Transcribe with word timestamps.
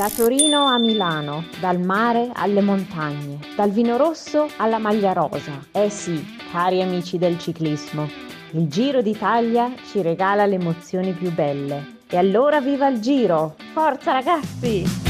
Da 0.00 0.08
Torino 0.08 0.64
a 0.64 0.78
Milano, 0.78 1.44
dal 1.60 1.78
mare 1.78 2.30
alle 2.32 2.62
montagne, 2.62 3.38
dal 3.54 3.70
vino 3.70 3.98
rosso 3.98 4.48
alla 4.56 4.78
maglia 4.78 5.12
rosa. 5.12 5.66
Eh 5.72 5.90
sì, 5.90 6.38
cari 6.50 6.80
amici 6.80 7.18
del 7.18 7.38
ciclismo, 7.38 8.08
il 8.52 8.66
Giro 8.66 9.02
d'Italia 9.02 9.70
ci 9.90 10.00
regala 10.00 10.46
le 10.46 10.54
emozioni 10.54 11.12
più 11.12 11.30
belle. 11.30 11.98
E 12.08 12.16
allora 12.16 12.62
viva 12.62 12.88
il 12.88 13.00
Giro! 13.00 13.56
Forza 13.74 14.12
ragazzi! 14.12 15.09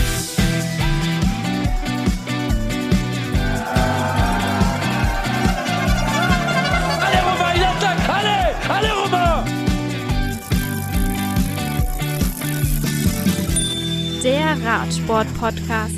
Der 14.22 14.62
Radsport-Podcast. 14.62 15.94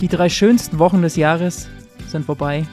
Die 0.00 0.06
drei 0.06 0.28
schönsten 0.28 0.78
Wochen 0.78 1.02
des 1.02 1.16
Jahres 1.16 1.68
sind 2.06 2.24
vorbei. 2.24 2.64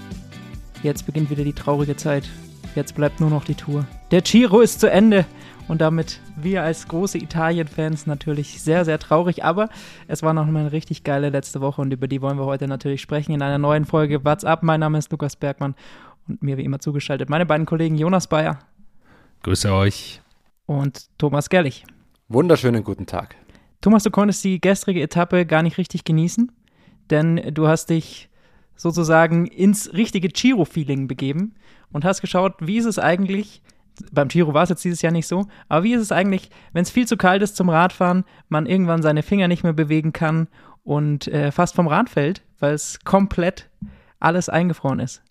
Jetzt 0.84 1.08
beginnt 1.08 1.32
wieder 1.32 1.44
die 1.44 1.54
traurige 1.54 1.96
Zeit. 1.96 2.30
Jetzt 2.76 2.94
bleibt 2.94 3.20
nur 3.20 3.32
noch 3.32 3.46
die 3.46 3.56
Tour. 3.56 3.88
Der 4.12 4.22
Giro 4.22 4.60
ist 4.60 4.80
zu 4.80 4.92
Ende. 4.92 5.26
Und 5.68 5.82
damit 5.82 6.20
wir 6.36 6.62
als 6.62 6.88
große 6.88 7.18
Italien-Fans 7.18 8.06
natürlich 8.06 8.62
sehr, 8.62 8.86
sehr 8.86 9.00
traurig. 9.00 9.44
Aber 9.44 9.70
es 10.08 10.22
war 10.22 10.34
noch 10.34 10.46
mal 10.46 10.60
eine 10.60 10.72
richtig 10.72 11.04
geile 11.04 11.30
letzte 11.30 11.62
Woche 11.62 11.82
und 11.82 11.92
über 11.92 12.08
die 12.08 12.22
wollen 12.22 12.38
wir 12.38 12.46
heute 12.46 12.68
natürlich 12.68 13.02
sprechen 13.02 13.32
in 13.32 13.42
einer 13.42 13.58
neuen 13.58 13.86
Folge 13.86 14.24
What's 14.24 14.44
Up. 14.44 14.62
Mein 14.62 14.82
Name 14.82 15.00
ist 15.00 15.12
Lukas 15.12 15.36
Bergmann 15.36 15.74
und 16.28 16.44
mir 16.44 16.58
wie 16.58 16.64
immer 16.64 16.80
zugeschaltet 16.80 17.28
meine 17.28 17.48
beiden 17.48 17.66
Kollegen 17.66 17.98
Jonas 17.98 18.28
Bayer. 18.28 18.60
Grüße 19.42 19.74
euch. 19.74 20.22
Und 20.68 21.08
Thomas 21.18 21.50
Gerlich. 21.50 21.86
Wunderschönen 22.34 22.86
guten 22.86 23.08
Tag. 23.08 23.36
Thomas, 23.82 24.04
du 24.04 24.10
konntest 24.10 24.42
die 24.46 24.62
gestrige 24.62 25.02
Etappe 25.02 25.46
gar 25.46 25.64
nicht 25.64 25.78
richtig 25.78 26.06
genießen, 26.06 26.50
denn 27.10 27.54
du 27.54 27.68
hast 27.68 27.90
dich 27.90 28.30
sozusagen 28.78 29.48
ins 29.48 29.92
richtige 29.92 30.30
Giro-Feeling 30.30 31.10
begeben 31.10 31.56
und 31.92 32.06
hast 32.06 32.22
geschaut, 32.22 32.54
wie 32.62 32.78
ist 32.78 32.86
es 32.86 33.00
eigentlich, 33.00 33.62
beim 34.14 34.30
Giro 34.30 34.54
war 34.54 34.64
es 34.64 34.70
jetzt 34.70 34.86
dieses 34.86 35.02
Jahr 35.02 35.12
nicht 35.12 35.28
so, 35.28 35.48
aber 35.68 35.84
wie 35.84 35.94
ist 35.94 36.00
es 36.00 36.14
eigentlich, 36.14 36.50
wenn 36.72 36.84
es 36.84 36.90
viel 36.90 37.06
zu 37.06 37.18
kalt 37.18 37.42
ist 37.42 37.58
zum 37.58 37.68
Radfahren, 37.68 38.24
man 38.48 38.66
irgendwann 38.66 39.02
seine 39.02 39.24
Finger 39.24 39.50
nicht 39.50 39.64
mehr 39.64 39.74
bewegen 39.74 40.14
kann 40.14 40.48
und 40.86 41.28
äh, 41.28 41.52
fast 41.52 41.76
vom 41.76 41.88
Rad 41.88 42.10
fällt, 42.10 42.44
weil 42.60 42.74
es 42.74 43.02
komplett 43.04 43.70
alles 44.22 44.48
eingefroren 44.48 45.02
ist. 45.02 45.22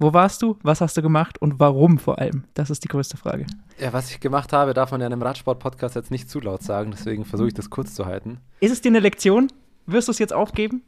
Wo 0.00 0.12
warst 0.12 0.42
du? 0.42 0.56
Was 0.62 0.80
hast 0.80 0.96
du 0.96 1.02
gemacht? 1.02 1.42
Und 1.42 1.58
warum 1.58 1.98
vor 1.98 2.20
allem? 2.20 2.44
Das 2.54 2.70
ist 2.70 2.84
die 2.84 2.88
größte 2.88 3.16
Frage. 3.16 3.46
Ja, 3.80 3.92
was 3.92 4.10
ich 4.12 4.20
gemacht 4.20 4.52
habe, 4.52 4.72
darf 4.72 4.92
man 4.92 5.00
ja 5.00 5.08
in 5.08 5.12
einem 5.12 5.22
Radsport-Podcast 5.22 5.96
jetzt 5.96 6.12
nicht 6.12 6.30
zu 6.30 6.38
laut 6.38 6.62
sagen. 6.62 6.92
Deswegen 6.92 7.24
versuche 7.24 7.48
ich 7.48 7.54
das 7.54 7.68
kurz 7.68 7.94
zu 7.94 8.06
halten. 8.06 8.38
Ist 8.60 8.70
es 8.70 8.80
dir 8.80 8.90
eine 8.90 9.00
Lektion? 9.00 9.48
Wirst 9.86 10.06
du 10.06 10.12
es 10.12 10.20
jetzt 10.20 10.32
aufgeben? 10.32 10.82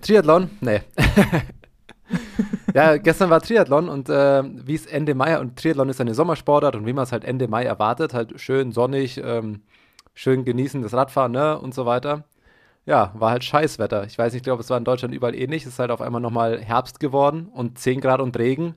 Triathlon? 0.00 0.50
Nee. 0.60 0.80
ja, 2.74 2.96
gestern 2.96 3.30
war 3.30 3.40
Triathlon 3.40 3.88
und 3.88 4.08
äh, 4.08 4.42
wie 4.44 4.74
es 4.74 4.86
Ende 4.86 5.14
Mai, 5.14 5.38
und 5.38 5.56
Triathlon 5.56 5.88
ist 5.88 6.00
eine 6.00 6.14
Sommersportart 6.14 6.74
und 6.74 6.86
wie 6.86 6.92
man 6.92 7.04
es 7.04 7.12
halt 7.12 7.24
Ende 7.24 7.46
Mai 7.46 7.64
erwartet, 7.64 8.14
halt 8.14 8.40
schön 8.40 8.72
sonnig, 8.72 9.20
ähm, 9.22 9.62
schön 10.14 10.44
genießen 10.44 10.82
das 10.82 10.92
Radfahren 10.92 11.32
ne, 11.32 11.56
und 11.56 11.72
so 11.72 11.86
weiter 11.86 12.24
ja, 12.88 13.12
war 13.14 13.32
halt 13.32 13.44
Scheißwetter. 13.44 14.04
Ich 14.06 14.16
weiß 14.16 14.32
nicht, 14.32 14.40
ich 14.40 14.44
glaube, 14.44 14.62
es 14.62 14.70
war 14.70 14.78
in 14.78 14.84
Deutschland 14.84 15.14
überall 15.14 15.34
ähnlich. 15.34 15.64
Es 15.64 15.74
ist 15.74 15.78
halt 15.78 15.90
auf 15.90 16.00
einmal 16.00 16.22
nochmal 16.22 16.58
Herbst 16.58 17.00
geworden 17.00 17.46
und 17.52 17.78
10 17.78 18.00
Grad 18.00 18.22
und 18.22 18.36
Regen. 18.38 18.76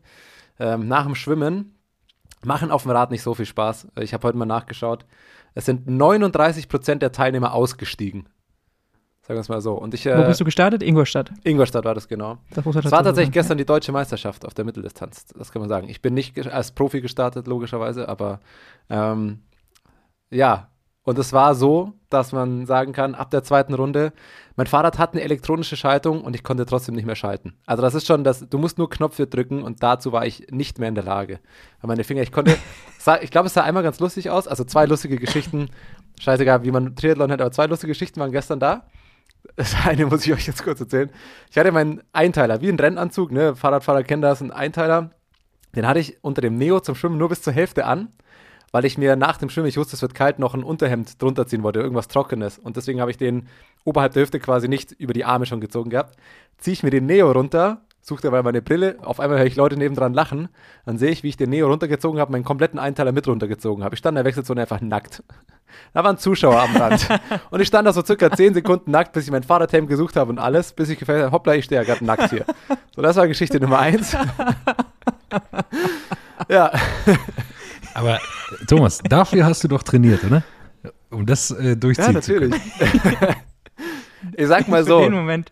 Ähm, 0.59 0.89
nach 0.89 1.05
dem 1.05 1.15
Schwimmen 1.15 1.79
machen 2.43 2.71
auf 2.71 2.81
dem 2.83 2.91
Rad 2.91 3.09
nicht 3.09 3.23
so 3.23 3.33
viel 3.33 3.45
Spaß. 3.45 3.87
Ich 4.01 4.13
habe 4.13 4.27
heute 4.27 4.37
mal 4.37 4.45
nachgeschaut. 4.45 5.05
Es 5.53 5.65
sind 5.65 5.87
39 5.87 6.67
Prozent 6.67 7.01
der 7.01 7.13
Teilnehmer 7.13 7.53
ausgestiegen. 7.53 8.27
Sagen 9.21 9.37
wir 9.37 9.41
es 9.41 9.49
mal 9.49 9.61
so. 9.61 9.75
Und 9.75 9.93
ich, 9.93 10.05
äh, 10.05 10.17
Wo 10.17 10.27
bist 10.27 10.41
du 10.41 10.45
gestartet? 10.45 10.83
Ingolstadt. 10.83 11.31
Ingolstadt 11.45 11.85
war 11.85 11.95
das 11.95 12.09
genau. 12.09 12.37
Das 12.49 12.65
es 12.65 12.91
war 12.91 13.03
tatsächlich 13.03 13.27
sein. 13.27 13.31
gestern 13.31 13.57
die 13.59 13.65
deutsche 13.65 13.93
Meisterschaft 13.93 14.45
auf 14.45 14.53
der 14.53 14.65
Mitteldistanz. 14.65 15.27
Das 15.37 15.53
kann 15.53 15.61
man 15.61 15.69
sagen. 15.69 15.87
Ich 15.87 16.01
bin 16.01 16.13
nicht 16.15 16.37
als 16.51 16.73
Profi 16.73 16.99
gestartet, 16.99 17.47
logischerweise, 17.47 18.09
aber 18.09 18.41
ähm, 18.89 19.39
ja, 20.31 20.70
und 21.03 21.17
es 21.17 21.33
war 21.33 21.55
so, 21.55 21.93
dass 22.09 22.31
man 22.31 22.67
sagen 22.67 22.93
kann, 22.93 23.15
ab 23.15 23.31
der 23.31 23.43
zweiten 23.43 23.73
Runde, 23.73 24.13
mein 24.55 24.67
Fahrrad 24.67 24.99
hat 24.99 25.13
eine 25.13 25.23
elektronische 25.23 25.75
Schaltung 25.75 26.21
und 26.21 26.35
ich 26.35 26.43
konnte 26.43 26.65
trotzdem 26.67 26.93
nicht 26.93 27.05
mehr 27.05 27.15
schalten. 27.15 27.55
Also 27.65 27.81
das 27.81 27.95
ist 27.95 28.05
schon 28.05 28.23
das, 28.23 28.47
du 28.47 28.57
musst 28.59 28.77
nur 28.77 28.89
Knöpfe 28.89 29.25
drücken 29.25 29.63
und 29.63 29.81
dazu 29.81 30.11
war 30.11 30.25
ich 30.27 30.47
nicht 30.51 30.77
mehr 30.77 30.89
in 30.89 30.95
der 30.95 31.03
Lage. 31.03 31.39
Weil 31.81 31.87
meine 31.87 32.03
Finger, 32.03 32.21
ich 32.21 32.31
konnte, 32.31 32.55
ich 33.21 33.31
glaube, 33.31 33.47
es 33.47 33.53
sah 33.55 33.63
einmal 33.63 33.81
ganz 33.81 33.99
lustig 33.99 34.29
aus, 34.29 34.47
also 34.47 34.63
zwei 34.63 34.85
lustige 34.85 35.17
Geschichten, 35.17 35.69
scheißegal, 36.19 36.63
wie 36.63 36.71
man 36.71 36.95
Triathlon 36.95 37.31
hat, 37.31 37.41
aber 37.41 37.51
zwei 37.51 37.65
lustige 37.65 37.91
Geschichten 37.91 38.19
waren 38.19 38.31
gestern 38.31 38.59
da. 38.59 38.85
Das 39.55 39.75
eine 39.83 40.05
muss 40.05 40.23
ich 40.27 40.33
euch 40.33 40.45
jetzt 40.45 40.63
kurz 40.63 40.81
erzählen. 40.81 41.09
Ich 41.49 41.57
hatte 41.57 41.71
meinen 41.71 42.03
Einteiler, 42.13 42.61
wie 42.61 42.69
ein 42.69 42.79
Rennanzug, 42.79 43.31
ne, 43.31 43.55
Fahrradfahrer 43.55 44.03
kennen 44.03 44.21
das, 44.21 44.39
ein 44.39 44.51
Einteiler. 44.51 45.09
Den 45.75 45.87
hatte 45.87 45.99
ich 45.99 46.17
unter 46.21 46.41
dem 46.41 46.57
Neo 46.57 46.79
zum 46.79 46.93
Schwimmen 46.93 47.17
nur 47.17 47.29
bis 47.29 47.41
zur 47.41 47.53
Hälfte 47.53 47.85
an 47.85 48.09
weil 48.71 48.85
ich 48.85 48.97
mir 48.97 49.15
nach 49.15 49.37
dem 49.37 49.49
Schwimmen, 49.49 49.67
ich 49.67 49.77
wusste, 49.77 49.95
es 49.95 50.01
wird 50.01 50.15
kalt, 50.15 50.39
noch 50.39 50.53
ein 50.53 50.63
Unterhemd 50.63 51.21
drunter 51.21 51.47
ziehen 51.47 51.63
wollte, 51.63 51.79
irgendwas 51.79 52.07
Trockenes. 52.07 52.57
Und 52.57 52.77
deswegen 52.77 53.01
habe 53.01 53.11
ich 53.11 53.17
den 53.17 53.47
oberhalb 53.83 54.13
der 54.13 54.23
Hüfte 54.23 54.39
quasi 54.39 54.67
nicht 54.67 54.91
über 54.93 55.13
die 55.13 55.25
Arme 55.25 55.45
schon 55.45 55.61
gezogen 55.61 55.89
gehabt. 55.89 56.15
Ziehe 56.57 56.73
ich 56.73 56.83
mir 56.83 56.91
den 56.91 57.05
Neo 57.05 57.31
runter, 57.31 57.81
suche 58.01 58.21
dabei 58.21 58.43
meine 58.43 58.61
Brille, 58.61 58.97
auf 59.01 59.19
einmal 59.19 59.39
höre 59.39 59.45
ich 59.45 59.55
Leute 59.55 59.77
nebendran 59.77 60.13
lachen, 60.13 60.49
dann 60.85 60.97
sehe 60.97 61.11
ich, 61.11 61.23
wie 61.23 61.29
ich 61.29 61.37
den 61.37 61.49
Neo 61.49 61.67
runtergezogen 61.67 62.19
habe, 62.19 62.31
meinen 62.31 62.43
kompletten 62.43 62.79
Einteiler 62.79 63.11
mit 63.11 63.27
runtergezogen 63.27 63.83
habe. 63.83 63.95
Ich 63.95 63.99
stand 63.99 64.13
in 64.13 64.23
der 64.23 64.25
Wechselzone 64.25 64.61
einfach 64.61 64.81
nackt. 64.81 65.23
Da 65.93 66.03
waren 66.03 66.17
Zuschauer 66.17 66.61
am 66.61 66.75
Rand. 66.75 67.07
und 67.49 67.61
ich 67.61 67.67
stand 67.67 67.87
da 67.87 67.93
so 67.93 68.03
circa 68.03 68.31
10 68.31 68.55
Sekunden 68.55 68.91
nackt, 68.91 69.13
bis 69.13 69.25
ich 69.25 69.31
mein 69.31 69.43
Fahrradhelm 69.43 69.87
gesucht 69.87 70.15
habe 70.15 70.29
und 70.29 70.39
alles, 70.39 70.73
bis 70.73 70.89
ich 70.89 70.99
gefällt 70.99 71.23
habe, 71.23 71.31
hoppla, 71.31 71.55
ich 71.55 71.65
stehe 71.65 71.81
ja 71.81 71.85
gerade 71.85 72.05
nackt 72.05 72.29
hier. 72.29 72.45
So, 72.95 73.01
das 73.01 73.15
war 73.15 73.27
Geschichte 73.27 73.59
Nummer 73.59 73.79
1. 73.79 74.17
ja. 76.49 76.71
Aber 77.93 78.19
Thomas, 78.67 78.99
dafür 78.99 79.45
hast 79.45 79.63
du 79.63 79.67
doch 79.67 79.83
trainiert, 79.83 80.23
oder? 80.23 80.43
Um 81.09 81.25
das 81.25 81.51
äh, 81.51 81.75
durchziehen 81.75 82.05
ja, 82.07 82.11
natürlich. 82.13 82.55
ich 84.37 84.47
sag 84.47 84.67
mal 84.67 84.83
so. 84.83 85.01
den 85.01 85.13
Moment. 85.13 85.51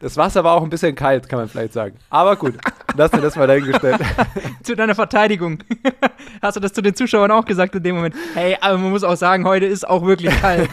Das 0.00 0.16
Wasser 0.16 0.44
war 0.44 0.54
auch 0.54 0.62
ein 0.62 0.70
bisschen 0.70 0.94
kalt, 0.94 1.28
kann 1.28 1.38
man 1.38 1.48
vielleicht 1.48 1.72
sagen. 1.72 1.96
Aber 2.10 2.36
gut, 2.36 2.54
lass 2.94 3.12
mir 3.12 3.22
das 3.22 3.36
mal 3.36 3.46
dahingestellt. 3.46 4.00
zu 4.62 4.76
deiner 4.76 4.94
Verteidigung. 4.94 5.58
Hast 6.42 6.56
du 6.56 6.60
das 6.60 6.72
zu 6.74 6.82
den 6.82 6.94
Zuschauern 6.94 7.30
auch 7.30 7.44
gesagt 7.44 7.74
in 7.74 7.82
dem 7.82 7.96
Moment? 7.96 8.14
Hey, 8.34 8.56
aber 8.60 8.76
man 8.76 8.90
muss 8.90 9.02
auch 9.02 9.16
sagen, 9.16 9.46
heute 9.46 9.66
ist 9.66 9.88
auch 9.88 10.04
wirklich 10.04 10.34
kalt. 10.40 10.68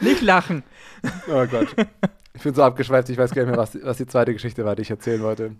Nicht 0.00 0.20
lachen. 0.20 0.62
Oh 1.26 1.46
Gott. 1.46 1.68
Ich 2.34 2.42
bin 2.42 2.54
so 2.54 2.62
abgeschweift, 2.62 3.08
ich 3.08 3.16
weiß 3.16 3.32
gar 3.32 3.42
nicht 3.42 3.50
mehr, 3.50 3.58
was, 3.58 3.78
was 3.82 3.96
die 3.96 4.06
zweite 4.06 4.32
Geschichte 4.32 4.64
war, 4.64 4.76
die 4.76 4.82
ich 4.82 4.90
erzählen 4.90 5.22
wollte. 5.22 5.52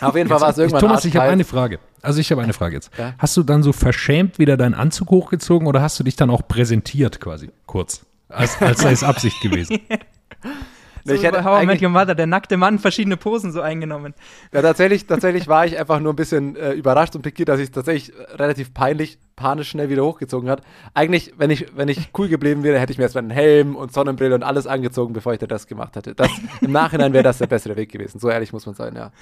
Auf 0.00 0.16
jeden 0.16 0.28
Fall 0.28 0.40
war 0.40 0.50
es 0.50 0.58
irgendwann 0.58 0.80
Thomas, 0.80 1.04
ich 1.04 1.16
habe 1.16 1.28
eine 1.28 1.44
Frage. 1.44 1.78
Also 2.02 2.20
ich 2.20 2.30
habe 2.30 2.42
eine 2.42 2.52
Frage 2.52 2.74
jetzt. 2.76 2.90
Ja? 2.96 3.14
Hast 3.18 3.36
du 3.36 3.42
dann 3.42 3.62
so 3.62 3.72
verschämt 3.72 4.38
wieder 4.38 4.56
deinen 4.56 4.74
Anzug 4.74 5.10
hochgezogen 5.10 5.66
oder 5.66 5.82
hast 5.82 5.98
du 5.98 6.04
dich 6.04 6.16
dann 6.16 6.30
auch 6.30 6.46
präsentiert 6.46 7.20
quasi, 7.20 7.50
kurz? 7.66 8.06
Als, 8.28 8.60
als 8.60 8.80
sei 8.80 8.92
es 8.92 9.02
Absicht 9.02 9.40
gewesen. 9.40 9.80
so 11.04 11.14
ich 11.14 11.22
hätte 11.22 11.44
How 11.44 11.62
I 11.62 11.66
Met 11.66 11.82
Your 11.82 11.88
Mother, 11.88 12.14
der 12.14 12.26
nackte 12.26 12.56
Mann, 12.56 12.78
verschiedene 12.78 13.16
Posen 13.16 13.52
so 13.52 13.60
eingenommen. 13.60 14.14
Ja, 14.52 14.62
tatsächlich, 14.62 15.06
tatsächlich 15.06 15.48
war 15.48 15.64
ich 15.64 15.78
einfach 15.78 16.00
nur 16.00 16.12
ein 16.12 16.16
bisschen 16.16 16.56
äh, 16.56 16.72
überrascht 16.72 17.14
und 17.14 17.22
pikiert, 17.22 17.48
dass 17.48 17.60
ich 17.60 17.66
es 17.66 17.70
tatsächlich 17.70 18.12
relativ 18.34 18.74
peinlich, 18.74 19.18
panisch 19.36 19.70
schnell 19.70 19.88
wieder 19.88 20.04
hochgezogen 20.04 20.50
hat. 20.50 20.62
Eigentlich, 20.94 21.34
wenn 21.38 21.50
ich, 21.50 21.66
wenn 21.76 21.88
ich 21.88 22.10
cool 22.18 22.28
geblieben 22.28 22.62
wäre, 22.62 22.80
hätte 22.80 22.92
ich 22.92 22.98
mir 22.98 23.04
erstmal 23.04 23.22
einen 23.22 23.30
Helm 23.30 23.76
und 23.76 23.92
Sonnenbrille 23.92 24.34
und 24.34 24.42
alles 24.42 24.66
angezogen, 24.66 25.12
bevor 25.12 25.32
ich 25.32 25.38
das 25.38 25.66
gemacht 25.66 25.96
hätte. 25.96 26.14
Das, 26.14 26.30
Im 26.60 26.72
Nachhinein 26.72 27.12
wäre 27.12 27.24
das 27.24 27.38
der 27.38 27.46
bessere 27.46 27.76
Weg 27.76 27.92
gewesen. 27.92 28.18
So 28.18 28.28
ehrlich 28.28 28.52
muss 28.52 28.66
man 28.66 28.74
sein, 28.74 28.96
ja. 28.96 29.12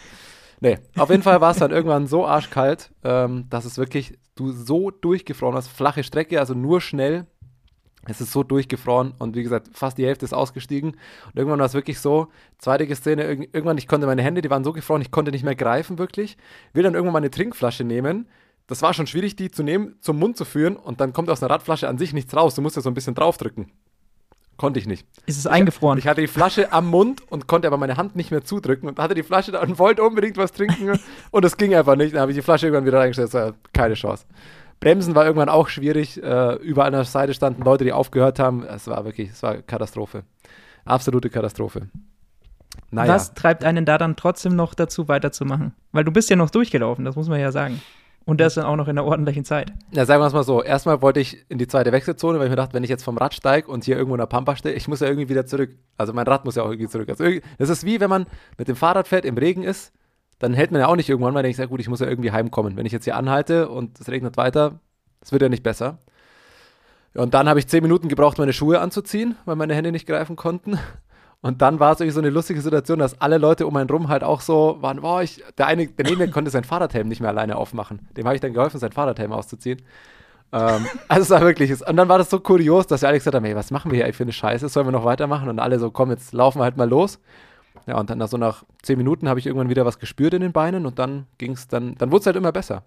Nee, 0.61 0.79
auf 0.97 1.11
jeden 1.11 1.23
Fall 1.23 1.41
war 1.41 1.51
es 1.51 1.59
dann 1.59 1.71
irgendwann 1.71 2.07
so 2.07 2.27
arschkalt, 2.27 2.91
ähm, 3.03 3.47
dass 3.51 3.65
es 3.65 3.79
wirklich, 3.79 4.19
du 4.35 4.53
so 4.53 4.91
durchgefroren 4.91 5.57
hast. 5.57 5.69
Flache 5.69 6.05
Strecke, 6.05 6.41
also 6.41 6.55
nur 6.55 6.81
schnell. 6.81 7.27
Es 8.07 8.21
ist 8.21 8.33
so 8.33 8.43
durchgefroren 8.43 9.15
und 9.19 9.35
wie 9.35 9.43
gesagt, 9.43 9.71
fast 9.73 9.97
die 9.97 10.05
Hälfte 10.05 10.27
ist 10.27 10.35
ausgestiegen. 10.35 10.91
Und 10.91 11.37
irgendwann 11.37 11.59
war 11.59 11.67
es 11.67 11.75
wirklich 11.75 11.99
so, 12.01 12.29
zweite 12.59 12.93
Szene, 12.95 13.25
irgendwann, 13.25 13.79
ich 13.79 13.89
konnte 13.89 14.07
meine 14.07 14.23
Hände, 14.23 14.43
die 14.43 14.51
waren 14.51 14.65
so 14.65 14.73
gefroren, 14.73 15.01
ich 15.01 15.11
konnte 15.11 15.31
nicht 15.31 15.45
mehr 15.45 15.55
greifen, 15.55 15.99
wirklich. 15.99 16.37
Will 16.75 16.83
dann 16.83 16.95
irgendwann 16.95 17.15
meine 17.15 17.31
Trinkflasche 17.31 17.85
nehmen. 17.85 18.29
Das 18.67 18.83
war 18.83 18.95
schon 18.95 19.07
schwierig, 19.07 19.37
die 19.37 19.51
zu 19.51 19.63
nehmen, 19.63 19.97
zum 20.01 20.19
Mund 20.19 20.37
zu 20.37 20.45
führen 20.45 20.77
und 20.77 21.01
dann 21.01 21.13
kommt 21.13 21.31
aus 21.31 21.43
einer 21.43 21.51
Radflasche 21.51 21.89
an 21.89 21.99
sich 21.99 22.13
nichts 22.13 22.35
raus. 22.37 22.55
Du 22.55 22.63
musst 22.63 22.77
ja 22.77 22.83
so 22.83 22.91
ein 22.91 22.95
bisschen 22.95 23.15
draufdrücken. 23.15 23.71
Konnte 24.57 24.79
ich 24.79 24.87
nicht. 24.87 25.07
Ist 25.27 25.39
es 25.39 25.47
eingefroren? 25.47 25.99
Ich 25.99 26.07
hatte 26.07 26.21
die 26.21 26.29
Flasche 26.29 26.73
am 26.73 26.87
Mund 26.87 27.23
und 27.31 27.49
konnte 27.49 27.67
aber 27.67 27.77
meine 27.77 27.97
Hand 27.97 28.15
nicht 28.15 28.31
mehr 28.31 28.45
zudrücken 28.45 28.89
und 28.89 28.99
hatte 28.99 29.15
die 29.15 29.25
Flasche 29.25 29.53
da 29.53 29.61
und 29.61 29.79
wollte 29.79 30.03
unbedingt 30.03 30.37
was 30.37 30.53
trinken 30.53 30.99
und 31.31 31.45
es 31.45 31.57
ging 31.57 31.75
einfach 31.75 31.97
nicht. 31.97 32.15
Dann 32.15 32.21
habe 32.21 32.31
ich 32.31 32.37
die 32.37 32.43
Flasche 32.43 32.67
irgendwann 32.67 32.87
wieder 32.87 33.01
reingestellt. 33.01 33.55
Keine 33.73 33.95
Chance. 33.95 34.27
Bremsen 34.81 35.15
war 35.15 35.25
irgendwann 35.25 35.49
auch 35.49 35.69
schwierig. 35.69 36.23
Äh, 36.23 36.55
überall 36.57 36.89
an 36.89 36.93
der 36.93 37.05
Seite 37.05 37.35
standen 37.35 37.63
Leute, 37.63 37.85
die 37.85 37.93
aufgehört 37.93 38.39
haben. 38.39 38.65
Es 38.65 38.87
war 38.87 39.05
wirklich, 39.05 39.31
es 39.31 39.43
war 39.43 39.57
Katastrophe. 39.63 40.25
Absolute 40.85 41.31
Katastrophe. 41.31 41.89
Naja. 42.91 43.15
Was 43.15 43.35
treibt 43.35 43.65
einen 43.65 43.85
da 43.85 43.99
dann 43.99 44.15
trotzdem 44.17 44.55
noch 44.55 44.75
dazu, 44.75 45.09
weiterzumachen? 45.09 45.75
Weil 45.93 46.05
du 46.05 46.13
bist 46.13 46.31
ja 46.31 46.37
noch 46.37 46.51
durchgelaufen, 46.51 47.05
das 47.05 47.17
muss 47.17 47.29
man 47.29 47.41
ja 47.41 47.51
sagen. 47.51 47.81
Und 48.27 48.41
das 48.41 48.55
dann 48.55 48.65
auch 48.65 48.77
noch 48.77 48.89
in 48.89 48.99
einer 48.99 49.07
ordentlichen 49.07 49.45
Zeit. 49.45 49.73
Ja, 49.93 50.07
sagen 50.07 50.23
wir 50.23 50.27
es 50.27 50.33
mal 50.33 50.45
so. 50.45 50.63
Erstmal 50.63 51.03
wollte 51.03 51.21
ich 51.21 51.45
in 51.51 51.59
die 51.59 51.67
zweite 51.67 51.93
Wechselzone, 51.93 52.39
weil 52.39 52.47
ich 52.47 52.51
mir 52.51 52.57
dachte, 52.57 52.73
wenn 52.73 52.83
ich 52.83 52.89
jetzt 52.89 53.05
vom 53.05 53.19
Rad 53.19 53.35
steige 53.35 53.71
und 53.71 53.85
hier 53.85 53.97
irgendwo 53.97 54.15
in 54.15 54.21
der 54.21 54.27
Pampa 54.27 54.57
stehe, 54.57 54.75
ich 54.75 54.89
muss 54.89 55.01
ja 55.01 55.09
irgendwie 55.09 55.29
wieder 55.29 55.45
zurück. 55.45 55.77
Also 55.99 56.15
mein 56.15 56.27
Rad 56.27 56.47
muss 56.47 56.55
ja 56.55 56.63
auch 56.63 56.71
irgendwie 56.71 56.89
zurück. 56.89 57.09
Also 57.11 57.25
das 57.59 57.69
ist 57.69 57.85
wie, 57.85 58.01
wenn 58.01 58.09
man 58.09 58.27
mit 58.57 58.69
dem 58.69 58.77
Fahrrad 58.77 59.09
fährt, 59.09 59.27
im 59.27 59.37
Regen 59.37 59.63
ist, 59.63 59.93
dann 60.39 60.55
hält 60.55 60.71
man 60.73 60.81
ja 60.81 60.87
auch 60.89 60.97
nicht 60.97 61.09
irgendwann, 61.09 61.35
weil 61.35 61.43
denkt, 61.43 61.59
ja 61.59 61.67
gut, 61.67 61.81
ich 61.81 61.89
muss 61.89 62.01
ja 62.01 62.09
irgendwie 62.09 62.33
heimkommen. 62.33 62.77
Wenn 62.77 62.87
ich 62.87 62.93
jetzt 62.93 63.05
hier 63.05 63.17
anhalte 63.17 63.69
und 63.69 64.01
es 64.01 64.09
regnet 64.09 64.37
weiter, 64.37 64.81
es 65.21 65.31
wird 65.31 65.43
ja 65.43 65.49
nicht 65.49 65.63
besser. 65.63 65.99
Und 67.15 67.35
dann 67.35 67.49
habe 67.49 67.59
ich 67.59 67.69
zehn 67.69 67.83
Minuten 67.83 68.09
gebraucht, 68.09 68.39
meine 68.39 68.53
Schuhe 68.53 68.81
anzuziehen, 68.81 69.37
weil 69.45 69.55
meine 69.57 69.75
Hände 69.75 69.93
nicht 69.93 70.07
greifen 70.07 70.35
konnten. 70.35 70.79
Und 71.45 71.61
dann 71.61 71.79
war 71.79 71.93
es 71.93 72.01
irgendwie 72.01 72.15
so 72.15 72.21
eine 72.21 72.31
lustige 72.31 72.63
Situation, 72.63 73.01
dass 73.01 73.21
alle 73.21 73.37
Leute 73.37 73.67
um 73.67 73.77
einen 73.77 73.91
rum 73.91 74.09
halt 74.09 74.25
auch 74.25 74.41
so 74.41 74.79
waren, 74.81 75.03
boah, 75.03 75.21
ich, 75.21 75.45
der 75.59 75.67
eine, 75.67 75.87
der 75.89 76.07
neben 76.07 76.17
mir 76.17 76.31
konnte 76.31 76.51
sein 76.51 76.65
Fahrradhelm 76.65 77.07
nicht 77.07 77.21
mehr 77.21 77.29
alleine 77.29 77.57
aufmachen. 77.57 78.09
Dem 78.17 78.25
habe 78.25 78.35
ich 78.35 78.41
dann 78.41 78.55
geholfen, 78.55 78.81
sein 78.81 78.93
Fahrradhelm 78.93 79.31
auszuziehen. 79.31 79.83
ähm, 80.55 80.87
also 81.09 81.21
es 81.21 81.29
war 81.29 81.43
wirklich, 81.43 81.87
und 81.87 81.97
dann 81.97 82.09
war 82.09 82.17
das 82.17 82.31
so 82.31 82.41
kurios, 82.41 82.87
dass 82.87 83.03
wir 83.03 83.11
alle 83.11 83.19
gesagt 83.19 83.35
haben, 83.35 83.45
hey, 83.45 83.55
was 83.55 83.71
machen 83.71 83.93
wir 83.93 84.03
hier 84.03 84.15
für 84.15 84.23
eine 84.23 84.33
Scheiße, 84.33 84.71
sollen 84.71 84.87
wir 84.87 84.93
noch 84.93 85.05
weitermachen? 85.05 85.51
Und 85.51 85.59
alle 85.59 85.79
so, 85.79 85.91
komm, 85.91 86.09
jetzt 86.13 86.33
laufen 86.33 86.61
wir 86.61 86.65
halt 86.65 86.79
mal 86.79 86.89
los. 86.89 87.21
Ja, 87.87 88.01
und 88.01 88.09
dann 88.09 88.17
nach 88.17 88.29
so 88.29 88.39
nach 88.39 88.65
zehn 88.81 88.97
Minuten 88.97 89.29
habe 89.29 89.39
ich 89.39 89.45
irgendwann 89.45 89.69
wieder 89.69 89.85
was 89.85 89.99
gespürt 89.99 90.33
in 90.33 90.41
den 90.41 90.53
Beinen 90.53 90.87
und 90.87 90.99
dann 90.99 91.27
ging 91.37 91.53
es, 91.53 91.69
dann, 91.69 91.95
dann 91.97 92.11
wurde 92.11 92.21
es 92.21 92.27
halt 92.27 92.37
immer 92.37 92.53
besser. 92.53 92.85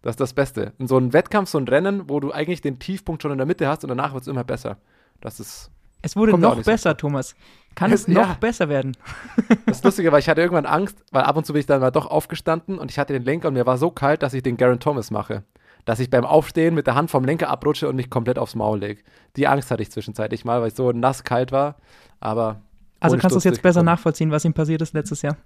Das 0.00 0.12
ist 0.12 0.20
das 0.20 0.32
Beste. 0.32 0.72
In 0.78 0.86
so 0.86 0.96
einem 0.96 1.12
Wettkampf, 1.12 1.50
so 1.50 1.58
ein 1.58 1.68
Rennen, 1.68 2.08
wo 2.08 2.20
du 2.20 2.32
eigentlich 2.32 2.62
den 2.62 2.78
Tiefpunkt 2.78 3.20
schon 3.20 3.32
in 3.32 3.38
der 3.38 3.46
Mitte 3.46 3.68
hast 3.68 3.84
und 3.84 3.88
danach 3.88 4.14
wird 4.14 4.22
es 4.22 4.28
immer 4.28 4.44
besser. 4.44 4.78
Das 5.20 5.40
ist 5.40 5.70
es 6.02 6.16
wurde 6.16 6.36
noch 6.36 6.62
besser, 6.62 6.90
so. 6.90 6.96
Thomas. 6.96 7.34
Kann 7.74 7.92
es, 7.92 8.02
es 8.02 8.08
noch 8.08 8.28
ja. 8.28 8.36
besser 8.40 8.68
werden? 8.68 8.96
Das 9.66 9.82
Lustige 9.82 10.12
war, 10.12 10.18
ich 10.18 10.28
hatte 10.28 10.40
irgendwann 10.40 10.66
Angst, 10.66 11.02
weil 11.12 11.22
ab 11.22 11.36
und 11.36 11.46
zu 11.46 11.52
bin 11.52 11.60
ich 11.60 11.66
dann 11.66 11.80
mal 11.80 11.90
doch 11.90 12.06
aufgestanden 12.06 12.78
und 12.78 12.90
ich 12.90 12.98
hatte 12.98 13.12
den 13.12 13.24
Lenker 13.24 13.48
und 13.48 13.54
mir 13.54 13.66
war 13.66 13.78
so 13.78 13.90
kalt, 13.90 14.22
dass 14.22 14.34
ich 14.34 14.42
den 14.42 14.56
Garen 14.56 14.80
Thomas 14.80 15.10
mache. 15.10 15.44
Dass 15.84 15.98
ich 15.98 16.10
beim 16.10 16.24
Aufstehen 16.24 16.74
mit 16.74 16.86
der 16.86 16.94
Hand 16.94 17.10
vom 17.10 17.24
Lenker 17.24 17.48
abrutsche 17.48 17.88
und 17.88 17.96
mich 17.96 18.10
komplett 18.10 18.38
aufs 18.38 18.54
Maul 18.54 18.78
lege. 18.78 19.02
Die 19.36 19.48
Angst 19.48 19.70
hatte 19.70 19.82
ich 19.82 19.90
zwischenzeitlich 19.90 20.44
mal, 20.44 20.60
weil 20.60 20.68
ich 20.68 20.74
so 20.74 20.92
nass 20.92 21.24
kalt 21.24 21.52
war. 21.52 21.76
Aber. 22.20 22.60
Also 23.00 23.16
kannst 23.16 23.34
du 23.34 23.38
es 23.38 23.44
jetzt 23.44 23.62
besser 23.62 23.82
nachvollziehen, 23.82 24.30
was 24.30 24.44
ihm 24.44 24.52
passiert 24.52 24.82
ist 24.82 24.94
letztes 24.94 25.22
Jahr? 25.22 25.36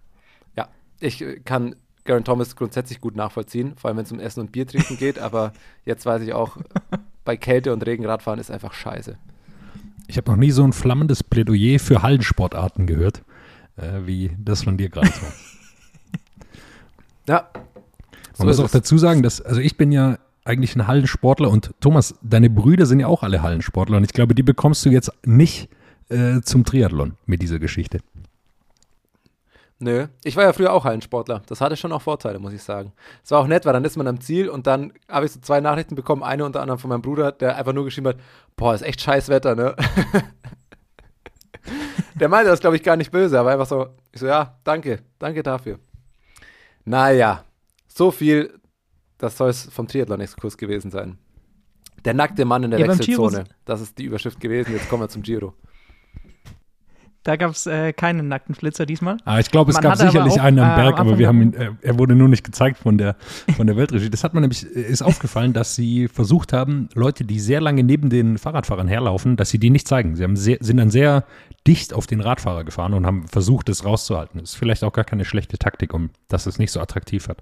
Ja, 0.57 0.69
ich 1.01 1.25
kann 1.45 1.77
Garen 2.07 2.25
Thomas 2.25 2.57
grundsätzlich 2.57 3.01
gut 3.01 3.17
nachvollziehen, 3.17 3.75
vor 3.77 3.89
allem 3.89 3.99
wenn 3.99 4.05
es 4.05 4.13
um 4.13 4.21
Essen 4.21 4.41
und 4.41 4.53
Bier 4.53 4.67
trinken 4.67 4.97
geht, 4.97 5.19
aber 5.19 5.53
jetzt 5.85 6.07
weiß 6.07 6.23
ich 6.23 6.33
auch, 6.33 6.57
bei 7.25 7.37
Kälte 7.37 7.73
und 7.73 7.85
Regen 7.85 8.07
Radfahren 8.07 8.41
ist 8.41 8.51
einfach 8.51 8.73
scheiße. 8.73 9.19
Ich 10.09 10.17
habe 10.17 10.31
noch 10.31 10.37
nie 10.37 10.51
so 10.51 10.65
ein 10.65 10.73
flammendes 10.73 11.23
Plädoyer 11.23 11.79
für 11.79 12.03
Hallensportarten 12.03 12.87
gehört, 12.87 13.23
äh, 13.77 14.07
wie 14.07 14.31
das 14.39 14.63
von 14.65 14.77
dir 14.77 14.89
gerade 14.89 15.09
so. 15.09 15.27
ja. 17.33 17.49
So 18.33 18.45
Man 18.45 18.49
muss 18.49 18.61
auch 18.61 18.71
dazu 18.71 18.99
sagen, 18.99 19.23
dass, 19.23 19.41
also 19.41 19.61
ich 19.61 19.77
bin 19.77 19.93
ja 19.93 20.19
eigentlich 20.45 20.77
ein 20.77 20.87
Hallensportler 20.87 21.51
und 21.51 21.73
Thomas, 21.81 22.15
deine 22.23 22.51
Brüder 22.51 22.87
sind 22.87 23.01
ja 23.01 23.09
auch 23.09 23.23
alle 23.23 23.43
Hallensportler 23.43 23.97
und 23.97 24.05
ich 24.05 24.13
glaube, 24.13 24.35
die 24.35 24.43
bekommst 24.43 24.85
du 24.85 24.91
jetzt 24.91 25.11
nicht 25.25 25.69
äh, 26.09 26.41
zum 26.43 26.65
Triathlon 26.65 27.17
mit 27.27 27.43
dieser 27.43 27.59
Geschichte. 27.59 27.99
Nö, 29.79 30.07
ich 30.25 30.37
war 30.37 30.45
ja 30.45 30.55
früher 30.55 30.73
auch 30.73 30.85
Hallensportler. 30.85 31.43
Das 31.47 31.61
hatte 31.61 31.77
schon 31.77 31.93
auch 31.93 32.01
Vorteile, 32.01 32.39
muss 32.39 32.55
ich 32.55 32.63
sagen. 32.63 32.93
Es 33.23 33.31
war 33.31 33.41
auch 33.41 33.47
nett, 33.47 33.67
weil 33.67 33.75
dann 33.75 33.85
ist 33.85 33.97
man 33.97 34.07
am 34.07 34.21
Ziel 34.21 34.49
und 34.49 34.67
dann 34.67 34.93
habe 35.09 35.27
ich 35.27 35.33
so 35.33 35.41
zwei 35.41 35.61
Nachrichten 35.61 35.95
bekommen. 35.95 36.23
Eine 36.23 36.47
unter 36.47 36.63
anderem 36.63 36.79
von 36.79 36.89
meinem 36.89 37.03
Bruder, 37.03 37.33
der 37.33 37.57
einfach 37.57 37.75
nur 37.75 37.85
geschrieben 37.85 38.09
hat: 38.09 38.17
Boah, 38.57 38.75
ist 38.75 38.83
echt 38.83 39.03
scheiß 39.03 39.29
Wetter, 39.29 39.55
ne? 39.55 39.77
der 42.15 42.31
meinte 42.31 42.51
das, 42.51 42.61
glaube 42.61 42.77
ich, 42.77 42.83
gar 42.83 42.97
nicht 42.97 43.11
böse, 43.11 43.39
aber 43.39 43.51
einfach 43.51 43.67
so: 43.67 43.89
Ich 44.13 44.21
so, 44.21 44.27
ja, 44.27 44.59
danke, 44.65 45.01
danke 45.19 45.43
dafür. 45.43 45.79
Naja, 46.87 47.45
so 47.87 48.11
viel, 48.11 48.59
das 49.19 49.37
soll 49.37 49.51
es 49.51 49.67
vom 49.67 49.89
Triathlon-Exkurs 49.89 50.57
gewesen 50.57 50.91
sein. 50.91 51.19
Der 52.07 52.15
nackte 52.15 52.47
Mann 52.47 52.63
in 52.63 52.71
der 52.71 52.81
ja, 52.81 52.89
Wechselzone. 52.89 53.45
Das 53.65 53.83
ist 53.83 53.99
die 53.99 54.05
Überschrift 54.05 54.41
gewesen. 54.41 54.73
Jetzt 54.73 54.89
kommen 54.89 55.03
wir 55.03 55.09
zum 55.09 55.23
Giro. 55.23 55.53
Da 57.27 57.35
gab 57.35 57.51
es 57.51 57.67
äh, 57.67 57.93
keinen 57.93 58.29
nackten 58.29 58.55
Flitzer 58.55 58.87
diesmal. 58.87 59.17
Ah, 59.25 59.41
ich 59.41 59.51
glaube, 59.51 59.73
es 59.73 59.75
man 59.75 59.83
gab 59.83 59.97
sicherlich 59.97 60.35
auch, 60.35 60.45
einen 60.45 60.61
am 60.61 60.71
äh, 60.71 60.77
Berg, 60.77 60.97
äh, 60.97 61.01
aber 61.01 61.19
wir 61.19 61.27
haben 61.27 61.43
ihn, 61.43 61.55
äh, 61.55 61.71
er 61.83 61.99
wurde 61.99 62.15
nur 62.15 62.29
nicht 62.29 62.45
gezeigt 62.45 62.79
von 62.79 62.99
der, 62.99 63.17
von 63.57 63.67
der 63.67 63.77
Weltregie. 63.77 64.09
Das 64.09 64.23
hat 64.23 64.33
man 64.33 64.43
nämlich, 64.43 64.65
äh, 64.65 64.83
ist 64.83 65.03
aufgefallen, 65.03 65.53
dass 65.53 65.75
sie 65.75 66.07
versucht 66.07 66.53
haben, 66.53 66.89
Leute, 66.95 67.25
die 67.25 67.41
sehr 67.41 67.61
lange 67.61 67.83
neben 67.83 68.11
den 68.11 68.39
Fahrradfahrern 68.39 68.87
herlaufen, 68.87 69.35
dass 69.35 69.51
sie 69.51 69.59
die 69.59 69.71
nicht 69.71 69.89
zeigen. 69.89 70.15
Sie 70.15 70.23
haben 70.23 70.37
sehr, 70.37 70.59
sind 70.61 70.77
dann 70.77 70.91
sehr 70.91 71.25
dicht 71.67 71.95
auf 71.95 72.07
den 72.07 72.21
Radfahrer 72.21 72.63
gefahren 72.63 72.95
und 72.95 73.07
haben 73.07 73.27
versucht, 73.27 73.69
es 73.71 73.85
rauszuhalten. 73.85 74.39
Das 74.39 74.51
ist 74.51 74.57
vielleicht 74.57 74.85
auch 74.85 74.93
gar 74.93 75.05
keine 75.05 75.25
schlechte 75.25 75.59
Taktik, 75.59 75.95
um 75.95 76.11
dass 76.29 76.47
es 76.47 76.61
nicht 76.61 76.71
so 76.71 76.79
attraktiv 76.79 77.27
hat. 77.27 77.39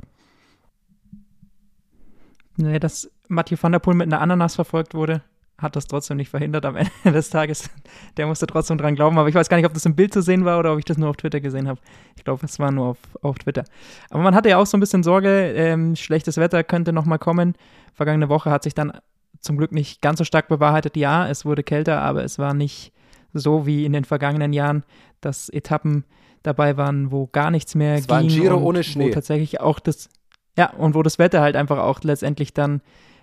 Nee, 2.57 2.79
dass 2.79 3.11
Mathieu 3.29 3.59
van 3.61 3.73
der 3.73 3.81
Poel 3.81 3.97
mit 3.97 4.07
einer 4.07 4.23
Ananas 4.23 4.55
verfolgt 4.55 4.95
wurde, 4.95 5.21
hat 5.59 5.77
das 5.77 5.87
trotzdem 5.87 6.17
nicht 6.17 6.29
verhindert 6.29 6.65
am 6.67 6.77
Ende 7.05 7.13
des 7.13 7.31
Tages. 7.31 7.71
Der 8.17 8.27
musste 8.27 8.47
trotzdem 8.47 8.79
dran 8.79 8.95
glauben, 8.95 9.19
aber 9.19 9.29
ich 9.29 9.35
weiß 9.35 9.49
gar 9.49 9.57
nicht, 9.57 9.67
ob 9.67 9.75
das 9.75 9.87
im 9.87 9.95
Bild 9.95 10.13
zu 10.13 10.23
sehen 10.23 10.45
war 10.45 10.59
oder 10.59 10.73
ob 10.73 10.79
ich 10.79 10.85
das 10.85 10.99
nur 10.99 11.09
auf 11.11 11.17
Twitter 11.17 11.41
gesehen 11.41 11.69
habe. 11.69 11.81
Ich 12.17 12.25
glaube, 12.25 12.45
es 12.45 12.59
war 12.59 12.71
nur 12.71 12.89
auf, 12.89 12.99
auf 13.23 13.39
Twitter. 13.39 13.65
Aber 14.11 14.23
man 14.23 14.35
hatte 14.35 14.49
ja 14.49 14.59
auch 14.59 14.67
so 14.67 14.77
ein 14.77 14.81
bisschen 14.81 15.03
Sorge, 15.03 15.53
ähm, 15.57 15.97
schlechtes 15.97 16.37
Wetter 16.37 16.65
könnte 16.65 16.93
nochmal 16.93 17.19
kommen. 17.19 17.55
Vergangene 17.93 18.29
Woche 18.29 18.51
hat 18.51 18.63
sich 18.65 18.75
dann 18.75 18.93
zum 19.41 19.57
Glück 19.57 19.73
nicht 19.73 20.01
ganz 20.01 20.19
so 20.19 20.25
stark 20.25 20.49
bewahrheitet. 20.49 20.97
Ja, 20.97 21.29
es 21.29 21.45
wurde 21.45 21.63
kälter, 21.63 22.03
aber 22.03 22.25
es 22.25 22.39
war 22.39 22.55
nicht 22.55 22.93
so 23.33 23.67
wie 23.67 23.85
in 23.85 23.93
den 23.93 24.05
vergangenen 24.05 24.53
Jahren, 24.53 24.85
dass 25.21 25.49
Etappen 25.49 26.05
dabei 26.43 26.77
waren, 26.77 27.11
wo 27.11 27.27
gar 27.27 27.51
nichts 27.51 27.75
mehr 27.75 27.95
es 27.95 28.03
ging. 28.03 28.11
War 28.11 28.19
ein 28.19 28.29
Giro 28.29 28.57
ohne 28.59 28.85
Schnee. 28.85 29.09
Wo 29.09 29.15
tatsächlich 29.15 29.61
auch 29.61 29.81
das, 29.81 30.09
ja, 30.57 30.71
und 30.71 30.95
wo 30.95 31.03
das 31.03 31.19
Wetter 31.19 31.41
halt 31.41 31.57
einfach 31.57 31.79
auch 31.79 32.01
letztendlich 32.03 32.55
dann 32.55 32.81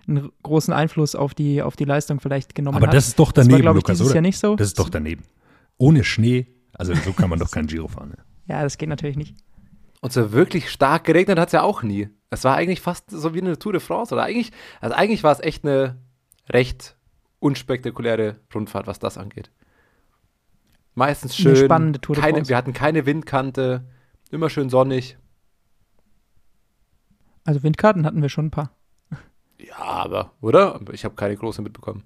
einen 0.07 0.31
großen 0.44 0.74
Einfluss 0.74 1.15
auf 1.15 1.33
die, 1.33 1.62
auf 1.62 1.75
die 1.75 1.86
Leistung 1.86 2.19
vielleicht 2.19 2.56
genommen 2.56 2.77
Aber 2.77 2.88
hat. 2.88 2.89
Aber 2.89 2.98
das 2.98 3.09
ist 3.09 3.19
doch 3.19 3.31
daneben, 3.31 3.57
das 3.57 3.65
war, 3.65 3.74
Lukas, 3.74 4.01
oder? 4.01 4.13
Jahr 4.13 4.21
nicht 4.21 4.38
so. 4.38 4.56
Das 4.56 4.68
ist 4.68 4.80
doch 4.80 4.89
daneben. 4.89 5.24
Ohne 5.77 6.03
Schnee, 6.03 6.48
also 6.74 6.94
so 6.94 7.13
kann 7.13 7.30
man 7.30 7.39
doch 7.39 7.51
kein 7.51 7.68
Giro 7.68 7.88
fahren. 7.88 8.09
Ne? 8.09 8.18
Ja, 8.48 8.63
das 8.63 8.77
geht 8.77 8.89
natürlich 8.89 9.18
nicht. 9.18 9.36
Und 10.01 10.12
so 10.12 10.31
wirklich 10.31 10.69
stark 10.71 11.03
geregnet 11.03 11.38
hat 11.39 11.50
es 11.50 11.53
ja 11.53 11.62
auch 11.62 11.83
nie. 11.83 12.09
Es 12.30 12.44
war 12.44 12.56
eigentlich 12.56 12.81
fast 12.81 13.12
so 13.12 13.33
wie 13.33 13.42
eine 13.42 13.59
Tour 13.59 13.74
de 13.74 13.81
France. 13.81 14.13
Oder 14.13 14.24
eigentlich, 14.24 14.51
also 14.80 14.95
eigentlich 14.95 15.24
war 15.24 15.31
es 15.31 15.39
echt 15.39 15.63
eine 15.63 15.98
recht 16.50 16.97
unspektakuläre 17.39 18.39
Rundfahrt, 18.54 18.88
was 18.88 19.00
das 19.00 19.18
angeht. 19.18 19.51
Meistens 20.95 21.36
schön. 21.36 21.56
Eine 21.56 21.65
spannende 21.65 22.01
Tour 22.01 22.15
de 22.15 22.24
keine, 22.24 22.47
Wir 22.47 22.57
hatten 22.57 22.74
keine 22.74 23.06
Windkante, 23.06 23.88
immer 24.31 24.50
schön 24.50 24.69
sonnig. 24.69 25.18
Also 27.44 27.63
Windkarten 27.63 28.06
hatten 28.06 28.21
wir 28.21 28.30
schon 28.30 28.47
ein 28.47 28.51
paar. 28.51 28.71
Ja, 29.71 29.85
aber, 29.85 30.31
oder? 30.41 30.79
Ich 30.91 31.06
habe 31.06 31.15
keine 31.15 31.35
große 31.35 31.62
mitbekommen. 31.62 32.03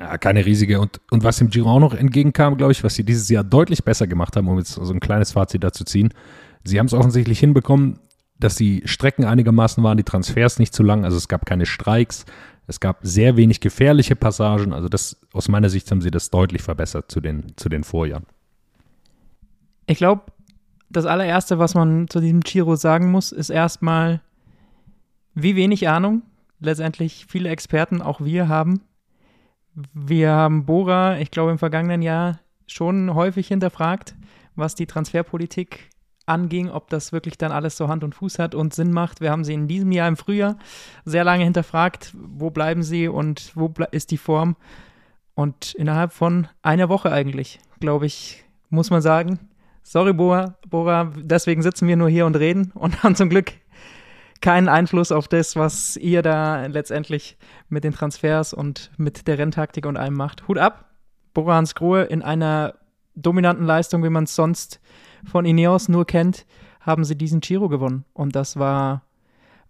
Ja, 0.00 0.18
keine 0.18 0.44
riesige. 0.44 0.80
Und, 0.80 1.00
und 1.10 1.22
was 1.22 1.36
dem 1.36 1.50
Giro 1.50 1.70
auch 1.70 1.80
noch 1.80 1.94
entgegenkam, 1.94 2.56
glaube 2.56 2.72
ich, 2.72 2.82
was 2.82 2.94
sie 2.94 3.04
dieses 3.04 3.28
Jahr 3.28 3.44
deutlich 3.44 3.84
besser 3.84 4.06
gemacht 4.06 4.36
haben, 4.36 4.48
um 4.48 4.58
jetzt 4.58 4.72
so 4.72 4.92
ein 4.92 5.00
kleines 5.00 5.32
Fazit 5.32 5.62
dazu 5.62 5.84
ziehen, 5.84 6.12
sie 6.64 6.78
haben 6.78 6.86
es 6.86 6.94
offensichtlich 6.94 7.38
hinbekommen, 7.38 8.00
dass 8.38 8.56
die 8.56 8.82
Strecken 8.86 9.24
einigermaßen 9.24 9.84
waren, 9.84 9.96
die 9.96 10.02
Transfers 10.02 10.58
nicht 10.58 10.74
zu 10.74 10.82
lang, 10.82 11.04
also 11.04 11.16
es 11.16 11.28
gab 11.28 11.46
keine 11.46 11.66
Streiks, 11.66 12.24
es 12.66 12.80
gab 12.80 12.98
sehr 13.02 13.36
wenig 13.36 13.60
gefährliche 13.60 14.16
Passagen, 14.16 14.72
also 14.72 14.88
das, 14.88 15.20
aus 15.32 15.48
meiner 15.48 15.68
Sicht 15.68 15.90
haben 15.90 16.00
sie 16.00 16.10
das 16.10 16.30
deutlich 16.30 16.62
verbessert 16.62 17.12
zu 17.12 17.20
den, 17.20 17.52
zu 17.56 17.68
den 17.68 17.84
Vorjahren. 17.84 18.24
Ich 19.86 19.98
glaube, 19.98 20.22
das 20.90 21.06
allererste, 21.06 21.58
was 21.58 21.74
man 21.74 22.08
zu 22.08 22.20
diesem 22.20 22.40
Giro 22.40 22.74
sagen 22.74 23.12
muss, 23.12 23.30
ist 23.30 23.50
erstmal, 23.50 24.20
wie 25.34 25.54
wenig 25.54 25.88
Ahnung 25.88 26.22
letztendlich 26.64 27.26
viele 27.28 27.48
Experten, 27.48 28.02
auch 28.02 28.20
wir 28.20 28.48
haben. 28.48 28.80
Wir 29.92 30.32
haben 30.32 30.66
Bora, 30.66 31.18
ich 31.18 31.30
glaube, 31.30 31.50
im 31.50 31.58
vergangenen 31.58 32.02
Jahr 32.02 32.40
schon 32.66 33.14
häufig 33.14 33.48
hinterfragt, 33.48 34.14
was 34.54 34.74
die 34.74 34.86
Transferpolitik 34.86 35.90
anging, 36.26 36.70
ob 36.70 36.88
das 36.88 37.12
wirklich 37.12 37.36
dann 37.36 37.52
alles 37.52 37.76
so 37.76 37.88
Hand 37.88 38.04
und 38.04 38.14
Fuß 38.14 38.38
hat 38.38 38.54
und 38.54 38.74
Sinn 38.74 38.92
macht. 38.92 39.20
Wir 39.20 39.30
haben 39.30 39.44
sie 39.44 39.54
in 39.54 39.68
diesem 39.68 39.92
Jahr 39.92 40.08
im 40.08 40.16
Frühjahr 40.16 40.56
sehr 41.04 41.24
lange 41.24 41.44
hinterfragt, 41.44 42.14
wo 42.14 42.50
bleiben 42.50 42.82
sie 42.82 43.08
und 43.08 43.52
wo 43.54 43.72
ist 43.90 44.10
die 44.10 44.16
Form. 44.16 44.56
Und 45.34 45.74
innerhalb 45.74 46.12
von 46.12 46.48
einer 46.62 46.88
Woche 46.88 47.12
eigentlich, 47.12 47.58
glaube 47.80 48.06
ich, 48.06 48.44
muss 48.70 48.90
man 48.90 49.02
sagen, 49.02 49.38
sorry 49.82 50.12
Bora, 50.12 50.56
Bora, 50.68 51.12
deswegen 51.16 51.62
sitzen 51.62 51.88
wir 51.88 51.96
nur 51.96 52.08
hier 52.08 52.26
und 52.26 52.36
reden 52.36 52.72
und 52.74 53.02
haben 53.02 53.16
zum 53.16 53.28
Glück 53.28 53.52
keinen 54.40 54.68
Einfluss 54.68 55.12
auf 55.12 55.28
das, 55.28 55.56
was 55.56 55.96
ihr 55.96 56.22
da 56.22 56.66
letztendlich 56.66 57.38
mit 57.68 57.84
den 57.84 57.92
Transfers 57.92 58.52
und 58.52 58.90
mit 58.96 59.26
der 59.26 59.38
Renntaktik 59.38 59.86
und 59.86 59.96
allem 59.96 60.14
macht. 60.14 60.48
Hut 60.48 60.58
ab, 60.58 60.90
Borans 61.32 61.74
Grohe 61.74 62.04
in 62.04 62.22
einer 62.22 62.74
dominanten 63.14 63.64
Leistung, 63.66 64.02
wie 64.04 64.10
man 64.10 64.24
es 64.24 64.34
sonst 64.34 64.80
von 65.24 65.44
Ineos 65.44 65.88
nur 65.88 66.06
kennt, 66.06 66.46
haben 66.80 67.04
sie 67.04 67.16
diesen 67.16 67.40
Giro 67.40 67.68
gewonnen. 67.68 68.04
Und 68.12 68.36
das 68.36 68.58
war 68.58 69.02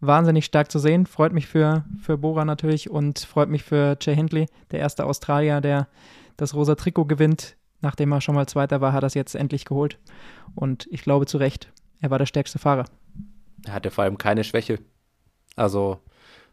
wahnsinnig 0.00 0.44
stark 0.44 0.70
zu 0.70 0.78
sehen. 0.78 1.06
Freut 1.06 1.32
mich 1.32 1.46
für, 1.46 1.84
für 2.00 2.18
Bora 2.18 2.44
natürlich 2.44 2.90
und 2.90 3.20
freut 3.20 3.48
mich 3.48 3.62
für 3.62 3.96
Jay 4.00 4.14
Hindley, 4.14 4.46
der 4.70 4.80
erste 4.80 5.06
Australier, 5.06 5.60
der 5.60 5.88
das 6.36 6.54
rosa 6.54 6.74
Trikot 6.74 7.06
gewinnt. 7.06 7.56
Nachdem 7.80 8.12
er 8.12 8.20
schon 8.20 8.34
mal 8.34 8.46
Zweiter 8.46 8.80
war, 8.80 8.92
hat 8.92 9.04
er 9.04 9.08
es 9.08 9.14
jetzt 9.14 9.34
endlich 9.34 9.64
geholt. 9.64 9.98
Und 10.54 10.88
ich 10.90 11.02
glaube 11.02 11.26
zu 11.26 11.38
Recht, 11.38 11.70
er 12.00 12.10
war 12.10 12.18
der 12.18 12.26
stärkste 12.26 12.58
Fahrer. 12.58 12.86
Er 13.66 13.72
hatte 13.74 13.90
vor 13.90 14.04
allem 14.04 14.18
keine 14.18 14.44
Schwäche. 14.44 14.78
Also 15.56 16.00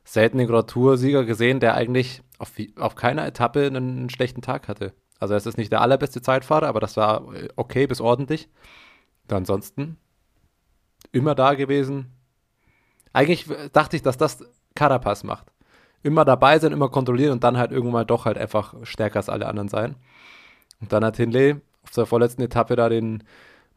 selten 0.03 0.37
den 0.37 0.47
Grand 0.47 0.69
Tour-Sieger 0.69 1.25
gesehen, 1.25 1.59
der 1.59 1.75
eigentlich 1.75 2.21
auf, 2.39 2.51
auf 2.77 2.95
keiner 2.95 3.25
Etappe 3.25 3.65
einen, 3.65 4.09
schlechten 4.09 4.41
Tag 4.41 4.67
hatte. 4.67 4.93
Also 5.19 5.35
es 5.35 5.45
ist 5.45 5.57
nicht 5.57 5.71
der 5.71 5.81
allerbeste 5.81 6.21
Zeitfahrer, 6.21 6.67
aber 6.67 6.79
das 6.79 6.97
war 6.97 7.33
äh, 7.35 7.49
okay 7.55 7.87
bis 7.87 8.01
ordentlich. 8.01 8.49
ansonsten 9.29 9.97
immer 11.11 11.35
da 11.35 11.53
gewesen. 11.53 12.11
Eigentlich 13.13 13.45
dachte 13.73 13.95
ich, 13.95 14.01
dass 14.01 14.17
das 14.17 14.43
Carapaz 14.75 15.23
macht. 15.23 15.51
Immer 16.03 16.25
dabei 16.25 16.57
sein, 16.57 16.71
immer 16.71 16.89
kontrollieren 16.89 17.33
und 17.33 17.43
dann 17.43 17.57
halt 17.57 17.71
irgendwann 17.71 18.01
mal 18.01 18.05
doch 18.05 18.25
halt 18.25 18.37
einfach 18.37 18.73
stärker 18.83 19.17
als 19.17 19.29
alle 19.29 19.47
anderen 19.47 19.69
sein. 19.69 19.95
Und 20.79 20.91
dann 20.91 21.05
hat 21.05 21.17
Hindley 21.17 21.57
auf 21.83 21.91
der 21.91 22.05
vorletzten 22.05 22.41
Etappe 22.41 22.75
da 22.75 22.89
den 22.89 23.23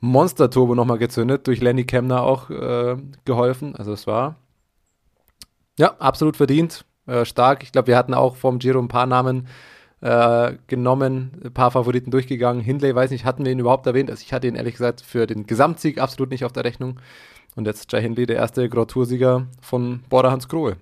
Monster-Turbo 0.06 0.74
nochmal 0.74 0.98
gezündet, 0.98 1.46
durch 1.46 1.60
Lenny 1.60 1.84
Kemner 1.84 2.22
auch 2.22 2.50
äh, 2.50 2.96
geholfen. 3.24 3.74
Also 3.76 3.92
es 3.92 4.06
war 4.06 4.36
ja 5.78 5.94
absolut 5.98 6.36
verdient, 6.36 6.84
äh, 7.06 7.24
stark. 7.24 7.62
Ich 7.62 7.72
glaube, 7.72 7.88
wir 7.88 7.96
hatten 7.96 8.14
auch 8.14 8.36
vom 8.36 8.58
Giro 8.58 8.78
ein 8.78 8.88
paar 8.88 9.06
Namen 9.06 9.48
äh, 10.00 10.54
genommen, 10.66 11.40
ein 11.44 11.52
paar 11.52 11.70
Favoriten 11.70 12.10
durchgegangen. 12.10 12.62
Hindley, 12.62 12.94
weiß 12.94 13.10
nicht, 13.10 13.24
hatten 13.24 13.44
wir 13.44 13.52
ihn 13.52 13.58
überhaupt 13.58 13.86
erwähnt? 13.86 14.10
Also 14.10 14.22
ich 14.22 14.32
hatte 14.32 14.46
ihn 14.46 14.54
ehrlich 14.54 14.74
gesagt 14.74 15.00
für 15.00 15.26
den 15.26 15.46
Gesamtsieg 15.46 15.98
absolut 15.98 16.30
nicht 16.30 16.44
auf 16.44 16.52
der 16.52 16.64
Rechnung. 16.64 17.00
Und 17.56 17.66
jetzt 17.66 17.90
Jai 17.92 18.02
Hindley, 18.02 18.26
der 18.26 18.36
erste 18.36 18.68
Grand 18.68 18.90
Tour-Sieger 18.90 19.46
von 19.60 20.02
Border 20.10 20.30
Hans 20.30 20.48
Grohe. 20.48 20.76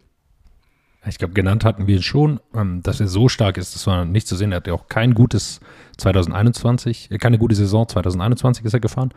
Ich 1.05 1.19
glaube, 1.19 1.35
genannt 1.35 1.65
hatten 1.65 1.89
wir 1.89 2.01
schon, 2.01 2.39
ähm, 2.55 2.81
dass 2.83 3.01
er 3.01 3.09
so 3.09 3.29
stark 3.29 3.57
ist, 3.59 3.75
das 3.75 3.87
war 3.89 4.05
nicht 4.05 4.29
zu 4.29 4.37
sehen. 4.37 4.53
Er 4.53 4.57
hat 4.57 4.69
ja 4.69 4.73
auch 4.73 4.87
kein 4.87 5.15
gutes 5.15 5.61
2021, 5.99 7.11
äh, 7.11 7.19
keine 7.19 7.39
gute 7.39 7.57
Saison 7.57 7.89
2021 7.89 8.65
ist 8.65 8.75
er 8.75 8.81
gefahren. 8.81 9.13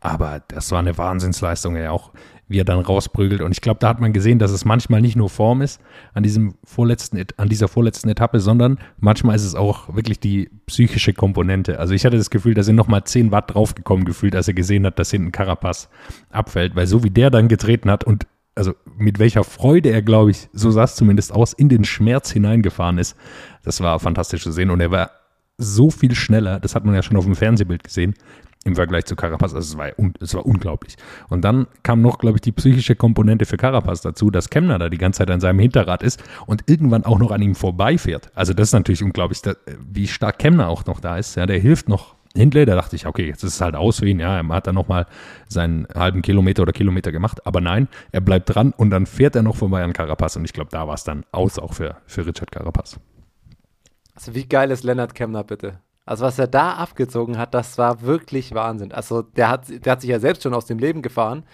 Aber 0.00 0.42
das 0.48 0.70
war 0.72 0.78
eine 0.78 0.96
Wahnsinnsleistung. 0.96 1.76
Er 1.76 1.92
auch, 1.92 2.12
wie 2.48 2.58
er 2.58 2.64
dann 2.64 2.78
rausprügelt. 2.78 3.42
Und 3.42 3.52
ich 3.52 3.60
glaube, 3.60 3.80
da 3.80 3.88
hat 3.88 4.00
man 4.00 4.14
gesehen, 4.14 4.38
dass 4.38 4.50
es 4.50 4.64
manchmal 4.64 5.02
nicht 5.02 5.16
nur 5.16 5.28
Form 5.28 5.60
ist 5.60 5.80
an 6.14 6.22
diesem 6.22 6.54
vorletzten, 6.64 7.22
an 7.36 7.48
dieser 7.50 7.68
vorletzten 7.68 8.08
Etappe, 8.08 8.40
sondern 8.40 8.78
manchmal 8.98 9.36
ist 9.36 9.44
es 9.44 9.54
auch 9.54 9.94
wirklich 9.94 10.18
die 10.18 10.50
psychische 10.64 11.12
Komponente. 11.12 11.78
Also 11.78 11.92
ich 11.92 12.06
hatte 12.06 12.16
das 12.16 12.30
Gefühl, 12.30 12.54
da 12.54 12.62
sind 12.62 12.76
nochmal 12.76 13.04
10 13.04 13.30
Watt 13.30 13.52
draufgekommen 13.52 14.06
gefühlt, 14.06 14.34
als 14.34 14.48
er 14.48 14.54
gesehen 14.54 14.86
hat, 14.86 14.98
dass 14.98 15.10
hinten 15.10 15.32
Carapaz 15.32 15.90
abfällt. 16.30 16.76
Weil 16.76 16.86
so 16.86 17.04
wie 17.04 17.10
der 17.10 17.28
dann 17.28 17.48
getreten 17.48 17.90
hat 17.90 18.04
und 18.04 18.26
also 18.56 18.74
mit 18.96 19.18
welcher 19.18 19.44
Freude 19.44 19.90
er, 19.90 20.02
glaube 20.02 20.32
ich, 20.32 20.48
so 20.52 20.70
sah 20.70 20.84
es 20.84 20.96
zumindest 20.96 21.32
aus, 21.32 21.52
in 21.52 21.68
den 21.68 21.84
Schmerz 21.84 22.32
hineingefahren 22.32 22.98
ist. 22.98 23.16
Das 23.62 23.80
war 23.80 24.00
fantastisch 24.00 24.42
zu 24.42 24.50
sehen 24.50 24.70
und 24.70 24.80
er 24.80 24.90
war 24.90 25.10
so 25.58 25.90
viel 25.90 26.14
schneller, 26.14 26.58
das 26.58 26.74
hat 26.74 26.84
man 26.84 26.94
ja 26.94 27.02
schon 27.02 27.16
auf 27.16 27.24
dem 27.24 27.36
Fernsehbild 27.36 27.84
gesehen, 27.84 28.14
im 28.64 28.74
Vergleich 28.74 29.04
zu 29.04 29.14
Carapaz. 29.14 29.54
Also 29.54 29.74
es 29.74 29.78
war, 29.78 29.92
es 30.20 30.34
war 30.34 30.44
unglaublich. 30.44 30.96
Und 31.28 31.44
dann 31.44 31.66
kam 31.82 32.02
noch, 32.02 32.18
glaube 32.18 32.38
ich, 32.38 32.40
die 32.40 32.52
psychische 32.52 32.96
Komponente 32.96 33.46
für 33.46 33.56
Carapaz 33.56 34.00
dazu, 34.00 34.30
dass 34.30 34.50
Kemner 34.50 34.78
da 34.78 34.88
die 34.88 34.98
ganze 34.98 35.18
Zeit 35.18 35.30
an 35.30 35.40
seinem 35.40 35.60
Hinterrad 35.60 36.02
ist 36.02 36.22
und 36.46 36.64
irgendwann 36.66 37.04
auch 37.04 37.18
noch 37.18 37.30
an 37.30 37.42
ihm 37.42 37.54
vorbeifährt. 37.54 38.30
Also 38.34 38.54
das 38.54 38.68
ist 38.68 38.72
natürlich 38.72 39.04
unglaublich, 39.04 39.40
wie 39.78 40.08
stark 40.08 40.40
Kemner 40.40 40.68
auch 40.68 40.84
noch 40.86 41.00
da 41.00 41.16
ist. 41.16 41.36
Ja, 41.36 41.46
der 41.46 41.60
hilft 41.60 41.88
noch 41.88 42.15
Hindley, 42.36 42.64
da 42.66 42.74
dachte 42.74 42.96
ich, 42.96 43.06
okay, 43.06 43.26
jetzt 43.26 43.42
ist 43.42 43.54
es 43.54 43.60
halt 43.60 43.74
aus 43.74 43.98
für 43.98 44.06
ihn, 44.06 44.20
ja, 44.20 44.38
er 44.38 44.48
hat 44.48 44.66
dann 44.66 44.74
nochmal 44.74 45.06
seinen 45.48 45.86
halben 45.94 46.22
Kilometer 46.22 46.62
oder 46.62 46.72
Kilometer 46.72 47.12
gemacht, 47.12 47.46
aber 47.46 47.60
nein, 47.60 47.88
er 48.12 48.20
bleibt 48.20 48.54
dran 48.54 48.72
und 48.76 48.90
dann 48.90 49.06
fährt 49.06 49.36
er 49.36 49.42
noch 49.42 49.56
vorbei 49.56 49.82
an 49.82 49.92
Carapaz 49.92 50.36
und 50.36 50.44
ich 50.44 50.52
glaube, 50.52 50.70
da 50.70 50.86
war 50.86 50.94
es 50.94 51.04
dann 51.04 51.24
aus 51.32 51.58
auch 51.58 51.72
für, 51.72 51.96
für 52.06 52.26
Richard 52.26 52.50
Carapaz. 52.50 52.98
Also 54.14 54.34
wie 54.34 54.46
geil 54.46 54.70
ist 54.70 54.84
Leonard 54.84 55.14
Kemner 55.14 55.44
bitte? 55.44 55.80
Also 56.06 56.24
was 56.24 56.38
er 56.38 56.46
da 56.46 56.74
abgezogen 56.74 57.36
hat, 57.36 57.52
das 57.52 57.78
war 57.78 58.02
wirklich 58.02 58.54
Wahnsinn. 58.54 58.92
Also 58.92 59.22
der 59.22 59.48
hat, 59.48 59.64
der 59.68 59.92
hat 59.92 60.00
sich 60.00 60.10
ja 60.10 60.20
selbst 60.20 60.44
schon 60.44 60.54
aus 60.54 60.66
dem 60.66 60.78
Leben 60.78 61.02
gefahren, 61.02 61.44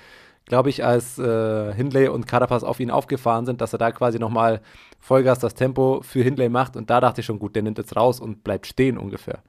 glaube 0.45 0.69
ich, 0.69 0.85
als 0.85 1.19
äh, 1.19 1.73
Hindley 1.73 2.09
und 2.09 2.27
Carapaz 2.27 2.63
auf 2.63 2.79
ihn 2.79 2.91
aufgefahren 2.91 3.47
sind, 3.47 3.61
dass 3.61 3.73
er 3.73 3.79
da 3.79 3.91
quasi 3.93 4.19
nochmal 4.19 4.61
Vollgas 5.01 5.39
das 5.39 5.55
Tempo 5.55 6.03
für 6.03 6.23
Hindley 6.23 6.51
macht 6.51 6.77
und 6.77 6.91
da 6.91 7.01
dachte 7.01 7.21
ich 7.21 7.27
schon, 7.27 7.39
gut, 7.39 7.57
der 7.57 7.63
nimmt 7.63 7.79
jetzt 7.79 7.97
raus 7.97 8.21
und 8.21 8.45
bleibt 8.45 8.67
stehen 8.67 8.99
ungefähr. 8.99 9.43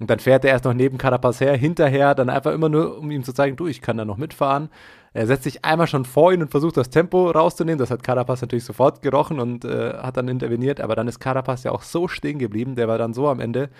Und 0.00 0.10
dann 0.10 0.20
fährt 0.20 0.44
er 0.44 0.52
erst 0.52 0.64
noch 0.64 0.74
neben 0.74 0.96
Carapaz 0.96 1.40
her, 1.40 1.56
hinterher, 1.56 2.14
dann 2.14 2.30
einfach 2.30 2.52
immer 2.52 2.68
nur, 2.68 2.98
um 2.98 3.10
ihm 3.10 3.24
zu 3.24 3.32
zeigen, 3.32 3.56
du, 3.56 3.66
ich 3.66 3.80
kann 3.80 3.96
da 3.96 4.04
noch 4.04 4.16
mitfahren. 4.16 4.68
Er 5.12 5.26
setzt 5.26 5.42
sich 5.42 5.64
einmal 5.64 5.88
schon 5.88 6.04
vor 6.04 6.32
ihn 6.32 6.42
und 6.42 6.50
versucht 6.50 6.76
das 6.76 6.90
Tempo 6.90 7.30
rauszunehmen. 7.30 7.78
Das 7.78 7.90
hat 7.90 8.04
Carapaz 8.04 8.40
natürlich 8.40 8.64
sofort 8.64 9.02
gerochen 9.02 9.40
und 9.40 9.64
äh, 9.64 9.94
hat 9.94 10.16
dann 10.16 10.28
interveniert. 10.28 10.80
Aber 10.80 10.94
dann 10.94 11.08
ist 11.08 11.18
Carapaz 11.18 11.64
ja 11.64 11.72
auch 11.72 11.82
so 11.82 12.06
stehen 12.06 12.38
geblieben, 12.38 12.76
der 12.76 12.86
war 12.86 12.98
dann 12.98 13.12
so 13.12 13.28
am 13.28 13.40
Ende, 13.40 13.70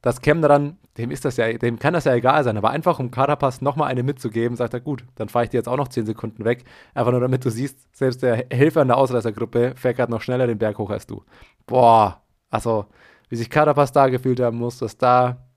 dass 0.00 0.22
Kemner 0.22 0.48
dann, 0.48 0.78
dem 0.96 1.10
ist 1.10 1.24
das 1.24 1.36
ja, 1.36 1.52
dem 1.52 1.78
kann 1.78 1.92
das 1.92 2.04
ja 2.04 2.14
egal 2.14 2.44
sein, 2.44 2.56
aber 2.56 2.70
einfach 2.70 2.98
um 2.98 3.10
Carapaz 3.10 3.60
nochmal 3.60 3.88
eine 3.88 4.02
mitzugeben, 4.02 4.56
sagt 4.56 4.72
er, 4.72 4.80
gut, 4.80 5.04
dann 5.16 5.28
fahre 5.28 5.44
ich 5.44 5.50
dir 5.50 5.58
jetzt 5.58 5.68
auch 5.68 5.76
noch 5.76 5.88
10 5.88 6.06
Sekunden 6.06 6.44
weg. 6.44 6.64
Einfach 6.94 7.10
nur 7.10 7.20
damit 7.20 7.44
du 7.44 7.50
siehst, 7.50 7.94
selbst 7.94 8.22
der 8.22 8.46
Helfer 8.50 8.82
in 8.82 8.88
der 8.88 8.96
Ausreißergruppe 8.96 9.74
fährt 9.76 9.96
gerade 9.96 10.12
noch 10.12 10.22
schneller 10.22 10.46
den 10.46 10.58
Berg 10.58 10.78
hoch 10.78 10.90
als 10.90 11.06
du. 11.06 11.24
Boah, 11.66 12.22
also, 12.48 12.86
wie 13.28 13.36
sich 13.36 13.50
Carapaz 13.50 13.92
da 13.92 14.08
gefühlt 14.08 14.40
haben 14.40 14.56
muss, 14.56 14.78
dass 14.78 14.96
da 14.96 15.47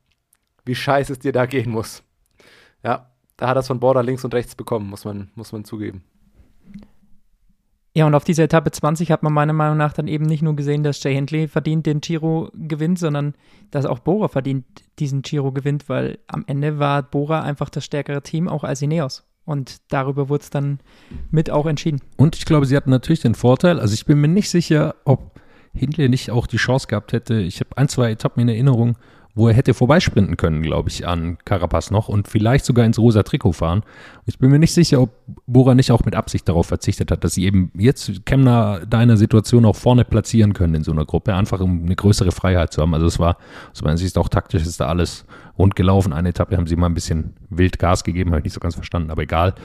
wie 0.66 0.76
scheiße 0.76 1.14
es 1.14 1.20
dir 1.20 1.32
da 1.32 1.46
gehen 1.46 1.72
muss. 1.72 2.04
Ja, 2.84 3.12
da 3.38 3.48
hat 3.48 3.58
er 3.58 3.62
es 3.62 3.68
von 3.68 3.80
Border 3.80 4.04
links 4.04 4.24
und 4.24 4.34
rechts 4.34 4.56
bekommen, 4.56 4.90
muss 4.90 5.06
man, 5.06 5.32
muss 5.36 5.52
man 5.52 5.66
zugeben. 5.66 6.04
Ja, 7.94 8.08
und 8.08 8.16
auf 8.16 8.24
dieser 8.24 8.44
Etappe 8.44 8.72
20 8.72 9.12
hat 9.12 9.22
man 9.22 9.34
meiner 9.34 9.52
Meinung 9.52 9.78
nach 9.78 9.92
dann 9.92 10.08
eben 10.08 10.26
nicht 10.26 10.42
nur 10.42 10.56
gesehen, 10.56 10.82
dass 10.82 11.04
Jay 11.04 11.14
Hindley 11.14 11.50
verdient 11.50 11.86
den 11.86 12.00
Giro 12.00 12.50
gewinnt, 12.54 13.00
sondern 13.00 13.36
dass 13.70 13.86
auch 13.86 14.00
Bora 14.00 14.30
verdient 14.30 14.66
diesen 15.00 15.24
Giro 15.24 15.52
gewinnt, 15.52 15.90
weil 15.90 16.20
am 16.28 16.46
Ende 16.48 16.80
war 16.80 17.04
Bora 17.04 17.42
einfach 17.42 17.70
das 17.70 17.84
stärkere 17.84 18.22
Team, 18.22 18.48
auch 18.48 18.64
als 18.64 18.82
Ineos. 18.82 19.26
Und 19.44 19.82
darüber 19.90 20.30
wurde 20.30 20.44
es 20.44 20.50
dann 20.50 20.80
mit 21.32 21.50
auch 21.50 21.66
entschieden. 21.66 22.00
Und 22.16 22.38
ich 22.38 22.46
glaube, 22.46 22.66
sie 22.66 22.78
hatten 22.78 22.92
natürlich 22.92 23.22
den 23.22 23.36
Vorteil, 23.36 23.80
also 23.80 23.94
ich 23.94 24.06
bin 24.06 24.22
mir 24.22 24.30
nicht 24.30 24.50
sicher, 24.50 24.96
ob 25.04 25.42
Hindley 25.74 26.08
nicht 26.08 26.32
auch 26.32 26.48
die 26.48 26.58
Chance 26.58 26.88
gehabt 26.88 27.12
hätte. 27.12 27.40
Ich 27.42 27.60
habe 27.60 27.78
ein, 27.78 27.90
zwei 27.90 28.12
Etappen 28.12 28.42
in 28.42 28.50
Erinnerung, 28.50 28.98
wo 29.34 29.48
er 29.48 29.54
hätte 29.54 29.74
vorbeisprinten 29.74 30.38
können, 30.38 30.62
glaube 30.62 30.90
ich, 30.90 31.08
an 31.08 31.38
Carapaz 31.46 31.92
noch 31.92 32.10
und 32.10 32.28
vielleicht 32.28 32.66
sogar 32.66 32.86
ins 32.86 33.00
rosa 33.00 33.24
Trikot 33.24 33.54
fahren. 33.54 33.84
Ich 34.26 34.40
bin 34.40 34.52
mir 34.52 34.60
nicht 34.60 34.74
sicher, 34.74 35.02
ob 35.02 35.12
Bora 35.48 35.74
nicht 35.74 35.92
auch 35.92 36.04
mit 36.04 36.16
Absicht 36.16 36.48
darauf 36.48 36.68
verzichtet 36.68 37.12
hat, 37.12 37.24
dass 37.24 37.34
sie 37.34 37.46
eben 37.46 37.72
jetzt 37.76 38.26
Kemner 38.26 38.82
da 38.88 38.98
in 38.98 39.10
einer 39.10 39.18
Situation 39.18 39.66
auch 39.66 39.76
vorne 39.76 40.06
platzieren 40.06 40.54
können 40.54 40.76
in 40.76 40.84
so 40.84 40.92
einer 40.92 41.06
Gruppe, 41.06 41.34
einfach 41.34 41.60
um 41.60 41.84
eine 41.84 41.96
größere 41.96 42.32
Freiheit 42.32 42.74
zu 42.74 42.82
haben. 42.82 42.94
Also 42.94 43.08
es 43.08 43.20
war, 43.20 43.38
aus 43.72 43.82
meiner 43.82 43.98
Sicht 43.98 44.18
auch 44.18 44.30
taktisch, 44.30 44.64
ist 44.64 44.80
da 44.80 44.88
alles 44.88 45.26
rund 45.58 45.76
gelaufen. 45.76 46.14
Eine 46.14 46.30
Etappe 46.30 46.58
haben 46.58 46.68
sie 46.68 46.76
mal 46.76 46.88
ein 46.88 46.94
bisschen 46.94 47.34
wild 47.50 47.80
Gas 47.80 48.04
gegeben, 48.04 48.32
habe 48.32 48.40
ich 48.40 48.46
nicht 48.46 48.54
so 48.54 48.60
ganz 48.60 48.76
verstanden, 48.76 49.12
aber 49.12 49.24
egal. 49.24 49.56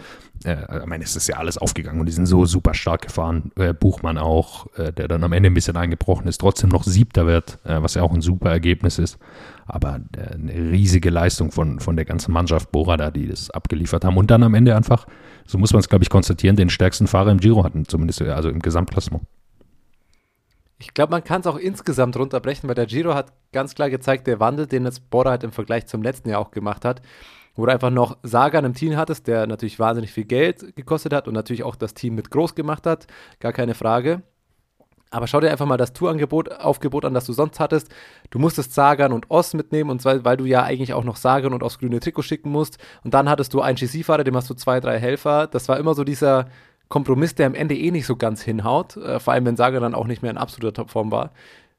Äh, 0.44 0.80
ich 0.80 0.86
meine, 0.86 1.04
es 1.04 1.16
ist 1.16 1.28
ja 1.28 1.36
alles 1.36 1.58
aufgegangen 1.58 2.00
und 2.00 2.06
die 2.06 2.12
sind 2.12 2.26
so 2.26 2.44
super 2.46 2.74
stark 2.74 3.02
gefahren. 3.02 3.50
Äh, 3.56 3.72
Buchmann 3.74 4.18
auch, 4.18 4.66
äh, 4.76 4.92
der 4.92 5.08
dann 5.08 5.24
am 5.24 5.32
Ende 5.32 5.50
ein 5.50 5.54
bisschen 5.54 5.76
eingebrochen 5.76 6.26
ist, 6.28 6.38
trotzdem 6.38 6.70
noch 6.70 6.84
Siebter 6.84 7.26
wird, 7.26 7.58
äh, 7.64 7.82
was 7.82 7.94
ja 7.94 8.02
auch 8.02 8.12
ein 8.12 8.20
super 8.20 8.50
Ergebnis 8.50 8.98
ist. 8.98 9.18
Aber 9.66 10.00
äh, 10.16 10.34
eine 10.34 10.52
riesige 10.52 11.10
Leistung 11.10 11.50
von, 11.52 11.80
von 11.80 11.96
der 11.96 12.04
ganzen 12.04 12.32
Mannschaft 12.32 12.70
Bora 12.72 12.96
da, 12.96 13.10
die 13.10 13.26
das 13.28 13.50
abgeliefert 13.50 14.04
haben 14.04 14.16
und 14.16 14.30
dann 14.30 14.42
am 14.42 14.54
Ende 14.54 14.76
einfach, 14.76 15.06
so 15.46 15.58
muss 15.58 15.72
man 15.72 15.80
es 15.80 15.88
glaube 15.88 16.04
ich 16.04 16.10
konstatieren, 16.10 16.56
den 16.56 16.70
stärksten 16.70 17.06
Fahrer 17.06 17.30
im 17.30 17.38
Giro 17.38 17.64
hatten, 17.64 17.86
zumindest 17.86 18.22
also 18.22 18.48
im 18.48 18.60
Gesamtklassement. 18.60 19.24
Ich 20.78 20.92
glaube, 20.92 21.10
man 21.10 21.24
kann 21.24 21.40
es 21.40 21.46
auch 21.46 21.56
insgesamt 21.56 22.16
runterbrechen, 22.16 22.68
weil 22.68 22.74
der 22.74 22.86
Giro 22.86 23.14
hat 23.14 23.32
ganz 23.52 23.74
klar 23.74 23.88
gezeigt, 23.88 24.26
der 24.26 24.40
Wandel, 24.40 24.66
den 24.66 24.84
jetzt 24.84 25.08
Bora 25.08 25.30
halt 25.30 25.42
im 25.42 25.52
Vergleich 25.52 25.86
zum 25.86 26.02
letzten 26.02 26.28
Jahr 26.28 26.40
auch 26.40 26.50
gemacht 26.50 26.84
hat, 26.84 27.00
wo 27.56 27.66
du 27.66 27.72
einfach 27.72 27.90
noch 27.90 28.18
Sagan 28.22 28.64
im 28.64 28.74
Team 28.74 28.96
hattest, 28.96 29.26
der 29.26 29.46
natürlich 29.46 29.78
wahnsinnig 29.78 30.12
viel 30.12 30.24
Geld 30.24 30.76
gekostet 30.76 31.12
hat 31.12 31.26
und 31.26 31.34
natürlich 31.34 31.64
auch 31.64 31.76
das 31.76 31.94
Team 31.94 32.14
mit 32.14 32.30
groß 32.30 32.54
gemacht 32.54 32.86
hat, 32.86 33.06
gar 33.40 33.52
keine 33.52 33.74
Frage. 33.74 34.22
Aber 35.10 35.28
schau 35.28 35.40
dir 35.40 35.50
einfach 35.50 35.66
mal 35.66 35.76
das 35.76 35.92
Tourangebot, 35.92 36.52
Aufgebot 36.52 37.04
an, 37.04 37.14
das 37.14 37.26
du 37.26 37.32
sonst 37.32 37.60
hattest. 37.60 37.88
Du 38.30 38.38
musstest 38.38 38.74
Sagan 38.74 39.12
und 39.12 39.30
Oss 39.30 39.54
mitnehmen, 39.54 39.88
und 39.90 40.02
zwar, 40.02 40.24
weil 40.24 40.36
du 40.36 40.44
ja 40.44 40.62
eigentlich 40.64 40.94
auch 40.94 41.04
noch 41.04 41.16
Sagan 41.16 41.54
und 41.54 41.62
Oss 41.62 41.78
grüne 41.78 42.00
Trikot 42.00 42.22
schicken 42.22 42.50
musst. 42.50 42.78
Und 43.04 43.14
dann 43.14 43.28
hattest 43.28 43.54
du 43.54 43.60
einen 43.60 43.76
GC-Fahrer, 43.76 44.24
dem 44.24 44.36
hast 44.36 44.50
du 44.50 44.54
zwei, 44.54 44.80
drei 44.80 44.98
Helfer. 44.98 45.46
Das 45.46 45.68
war 45.68 45.78
immer 45.78 45.94
so 45.94 46.02
dieser 46.02 46.46
Kompromiss, 46.88 47.34
der 47.34 47.46
am 47.46 47.54
Ende 47.54 47.76
eh 47.76 47.92
nicht 47.92 48.06
so 48.06 48.16
ganz 48.16 48.42
hinhaut. 48.42 48.96
Äh, 48.96 49.20
vor 49.20 49.32
allem, 49.32 49.46
wenn 49.46 49.56
Sagan 49.56 49.82
dann 49.82 49.94
auch 49.94 50.06
nicht 50.06 50.22
mehr 50.22 50.30
in 50.30 50.38
absoluter 50.38 50.74
Topform 50.74 51.12
war. 51.12 51.30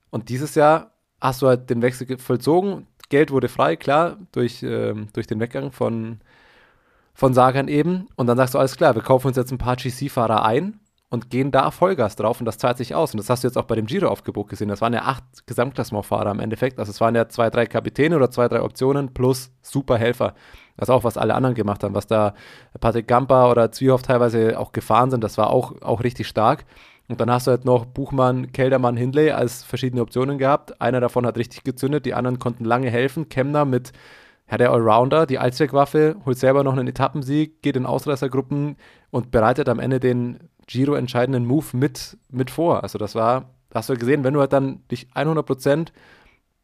Und 0.09 0.29
dieses 0.29 0.55
Jahr 0.55 0.91
hast 1.19 1.41
du 1.41 1.47
halt 1.47 1.69
den 1.69 1.81
Wechsel 1.81 2.17
vollzogen. 2.17 2.87
Geld 3.09 3.31
wurde 3.31 3.47
frei, 3.47 3.75
klar, 3.75 4.17
durch, 4.31 4.63
ähm, 4.63 5.07
durch 5.13 5.27
den 5.27 5.39
Weggang 5.39 5.71
von, 5.71 6.19
von 7.13 7.33
Sagan 7.33 7.67
eben. 7.67 8.07
Und 8.15 8.27
dann 8.27 8.37
sagst 8.37 8.53
du, 8.53 8.59
alles 8.59 8.77
klar, 8.77 8.95
wir 8.95 9.01
kaufen 9.01 9.27
uns 9.27 9.37
jetzt 9.37 9.51
ein 9.51 9.57
paar 9.57 9.75
GC-Fahrer 9.75 10.43
ein 10.43 10.79
und 11.09 11.29
gehen 11.29 11.51
da 11.51 11.71
Vollgas 11.71 12.17
drauf 12.17 12.41
und 12.41 12.45
das 12.45 12.57
zahlt 12.57 12.77
sich 12.77 12.93
aus. 12.93 13.13
Und 13.13 13.19
das 13.19 13.29
hast 13.29 13.43
du 13.43 13.47
jetzt 13.47 13.57
auch 13.57 13.63
bei 13.63 13.75
dem 13.75 13.85
Giro-Aufgebot 13.85 14.49
gesehen. 14.49 14.67
Das 14.67 14.81
waren 14.81 14.93
ja 14.93 15.03
acht 15.03 15.23
Gesamtklassementfahrer 15.45 16.31
im 16.31 16.41
Endeffekt. 16.41 16.79
Also 16.79 16.89
es 16.89 16.99
waren 16.99 17.15
ja 17.15 17.29
zwei, 17.29 17.49
drei 17.49 17.65
Kapitäne 17.65 18.17
oder 18.17 18.29
zwei, 18.29 18.47
drei 18.49 18.61
Optionen 18.61 19.13
plus 19.13 19.51
Superhelfer. 19.61 20.33
Das 20.75 20.89
ist 20.89 20.93
auch, 20.93 21.05
was 21.05 21.17
alle 21.17 21.33
anderen 21.33 21.55
gemacht 21.55 21.83
haben. 21.83 21.95
Was 21.95 22.07
da 22.07 22.33
Patrick 22.79 23.07
Gamper 23.07 23.49
oder 23.49 23.71
Zwiehoff 23.71 24.01
teilweise 24.01 24.59
auch 24.59 24.73
gefahren 24.73 25.09
sind, 25.09 25.23
das 25.23 25.37
war 25.37 25.49
auch, 25.49 25.81
auch 25.81 26.03
richtig 26.03 26.27
stark. 26.27 26.65
Und 27.09 27.21
dann 27.21 27.31
hast 27.31 27.47
du 27.47 27.51
halt 27.51 27.63
noch 27.63 27.85
Buchmann, 27.85 28.51
Keldermann, 28.51 28.97
Hindley 28.97 29.31
als 29.31 29.63
verschiedene 29.63 30.01
Optionen 30.01 30.37
gehabt. 30.37 30.81
Einer 30.81 30.99
davon 30.99 31.25
hat 31.25 31.37
richtig 31.37 31.63
gezündet, 31.63 32.05
die 32.05 32.13
anderen 32.13 32.37
konnten 32.37 32.65
lange 32.65 32.89
helfen. 32.89 33.29
Kemner 33.29 33.63
mit 33.63 33.93
ja, 34.49 34.57
der 34.57 34.71
Allrounder, 34.71 35.25
die 35.25 35.39
Allzweckwaffe, 35.39 36.15
holt 36.25 36.37
selber 36.37 36.63
noch 36.63 36.73
einen 36.73 36.87
Etappensieg, 36.87 37.61
geht 37.61 37.75
in 37.75 37.85
Ausreißergruppen 37.85 38.77
und 39.09 39.31
bereitet 39.31 39.69
am 39.69 39.79
Ende 39.79 39.99
den 39.99 40.39
Giro 40.67 40.95
entscheidenden 40.95 41.45
Move 41.45 41.65
mit, 41.73 42.17
mit 42.29 42.51
vor. 42.51 42.83
Also 42.83 42.97
das 42.97 43.15
war, 43.15 43.51
hast 43.73 43.89
du 43.89 43.95
gesehen, 43.95 44.23
wenn 44.23 44.33
du 44.33 44.41
halt 44.41 44.53
dann 44.53 44.85
dich 44.89 45.07
100 45.13 45.45
Prozent 45.45 45.93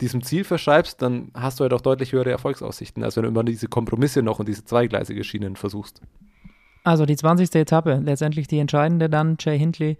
diesem 0.02 0.24
Ziel 0.24 0.44
verschreibst, 0.44 1.02
dann 1.02 1.32
hast 1.34 1.60
du 1.60 1.64
halt 1.64 1.74
auch 1.74 1.82
deutlich 1.82 2.12
höhere 2.12 2.32
Erfolgsaussichten, 2.32 3.04
als 3.04 3.16
wenn 3.16 3.24
du 3.24 3.30
immer 3.30 3.44
diese 3.44 3.68
Kompromisse 3.68 4.22
noch 4.22 4.40
und 4.40 4.48
diese 4.48 4.66
zweigleisige 4.66 5.24
Schienen 5.24 5.56
versuchst. 5.56 6.02
Also 6.84 7.06
die 7.06 7.16
20. 7.16 7.56
Etappe, 7.56 8.02
letztendlich 8.04 8.48
die 8.48 8.60
entscheidende 8.60 9.10
dann, 9.10 9.38
Jay 9.40 9.58
Hindley 9.58 9.98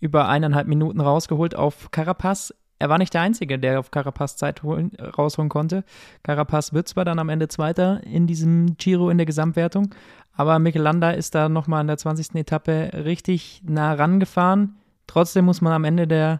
über 0.00 0.28
eineinhalb 0.28 0.66
Minuten 0.68 1.00
rausgeholt 1.00 1.54
auf 1.54 1.90
Carapaz. 1.90 2.54
Er 2.78 2.88
war 2.88 2.98
nicht 2.98 3.14
der 3.14 3.22
Einzige, 3.22 3.58
der 3.58 3.80
auf 3.80 3.90
Carapaz 3.90 4.36
Zeit 4.36 4.62
holen, 4.62 4.92
rausholen 4.96 5.48
konnte. 5.48 5.84
Carapaz 6.22 6.72
wird 6.72 6.88
zwar 6.88 7.04
dann 7.04 7.18
am 7.18 7.28
Ende 7.28 7.48
Zweiter 7.48 8.04
in 8.04 8.26
diesem 8.26 8.76
Giro 8.76 9.10
in 9.10 9.18
der 9.18 9.26
Gesamtwertung, 9.26 9.94
aber 10.32 10.60
Michelanda 10.60 11.10
ist 11.10 11.34
da 11.34 11.48
nochmal 11.48 11.80
in 11.80 11.88
der 11.88 11.96
20. 11.96 12.36
Etappe 12.36 12.90
richtig 13.04 13.62
nah 13.66 13.94
rangefahren. 13.94 14.76
Trotzdem 15.08 15.46
muss 15.46 15.60
man 15.60 15.72
am 15.72 15.84
Ende 15.84 16.06
der 16.06 16.38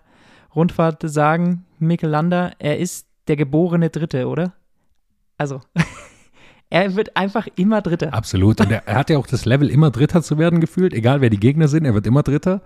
Rundfahrt 0.54 1.02
sagen, 1.08 1.64
Michelanda, 1.78 2.52
er 2.58 2.78
ist 2.78 3.08
der 3.26 3.36
geborene 3.36 3.90
Dritte, 3.90 4.28
oder? 4.28 4.52
Also, 5.36 5.60
er 6.70 6.96
wird 6.96 7.16
einfach 7.16 7.46
immer 7.56 7.80
Dritter. 7.80 8.12
Absolut. 8.12 8.60
Und 8.60 8.70
er, 8.70 8.86
er, 8.86 8.96
hat 8.96 9.10
ja 9.10 9.18
auch 9.18 9.26
das 9.26 9.44
Level, 9.44 9.70
immer 9.70 9.90
Dritter 9.90 10.22
zu 10.22 10.38
werden 10.38 10.60
gefühlt, 10.60 10.92
egal 10.92 11.20
wer 11.20 11.30
die 11.30 11.40
Gegner 11.40 11.68
sind, 11.68 11.84
er 11.84 11.94
wird 11.94 12.06
immer 12.06 12.22
Dritter. 12.22 12.60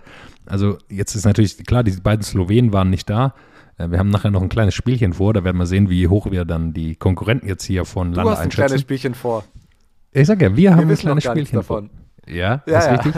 Also, 0.45 0.77
jetzt 0.89 1.15
ist 1.15 1.25
natürlich 1.25 1.57
klar, 1.65 1.83
die 1.83 1.91
beiden 1.91 2.23
Slowenen 2.23 2.73
waren 2.73 2.89
nicht 2.89 3.09
da. 3.09 3.33
Äh, 3.77 3.91
wir 3.91 3.99
haben 3.99 4.09
nachher 4.09 4.31
noch 4.31 4.41
ein 4.41 4.49
kleines 4.49 4.73
Spielchen 4.73 5.13
vor, 5.13 5.33
da 5.33 5.43
werden 5.43 5.57
wir 5.57 5.65
sehen, 5.65 5.89
wie 5.89 6.07
hoch 6.07 6.29
wir 6.31 6.43
dann 6.45 6.73
die 6.73 6.95
Konkurrenten 6.95 7.47
jetzt 7.47 7.63
hier 7.63 7.85
von 7.85 8.11
du 8.11 8.17
Lande 8.17 8.31
hast 8.31 8.39
ein 8.39 8.45
einschätzen. 8.45 8.67
kleines 8.67 8.81
Spielchen 8.81 9.13
vor. 9.15 9.45
Ich 10.11 10.27
sag 10.27 10.41
ja, 10.41 10.49
wir, 10.49 10.57
wir 10.57 10.75
haben 10.75 10.89
ein 10.89 10.97
kleines 10.97 11.23
Spielchen 11.23 11.55
davon. 11.55 11.89
Ja, 12.27 12.61
ja, 12.67 12.79
ist 12.79 12.85
ja. 12.85 12.93
richtig. 12.93 13.13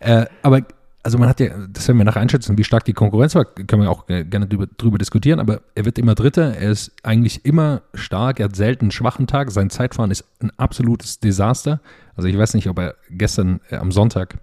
Äh, 0.00 0.26
aber 0.42 0.62
also 1.02 1.18
man 1.18 1.28
hat 1.28 1.40
ja, 1.40 1.48
das 1.68 1.88
werden 1.88 1.98
wir 1.98 2.04
nachher 2.04 2.20
einschätzen, 2.20 2.58
wie 2.58 2.64
stark 2.64 2.84
die 2.84 2.92
Konkurrenz 2.92 3.34
war, 3.34 3.44
können 3.44 3.82
wir 3.82 3.90
auch 3.90 4.06
gerne 4.06 4.46
drüber, 4.46 4.66
drüber, 4.76 4.98
diskutieren, 4.98 5.40
aber 5.40 5.62
er 5.74 5.84
wird 5.84 5.98
immer 5.98 6.14
Dritter, 6.14 6.56
er 6.56 6.70
ist 6.70 6.92
eigentlich 7.02 7.44
immer 7.44 7.82
stark, 7.94 8.40
er 8.40 8.44
hat 8.46 8.56
selten 8.56 8.86
einen 8.86 8.90
schwachen 8.90 9.26
Tag, 9.26 9.50
sein 9.50 9.70
Zeitfahren 9.70 10.10
ist 10.10 10.24
ein 10.40 10.50
absolutes 10.58 11.20
Desaster. 11.20 11.80
Also 12.16 12.28
ich 12.28 12.36
weiß 12.36 12.54
nicht, 12.54 12.68
ob 12.68 12.78
er 12.78 12.96
gestern 13.10 13.60
äh, 13.70 13.76
am 13.76 13.92
Sonntag 13.92 14.38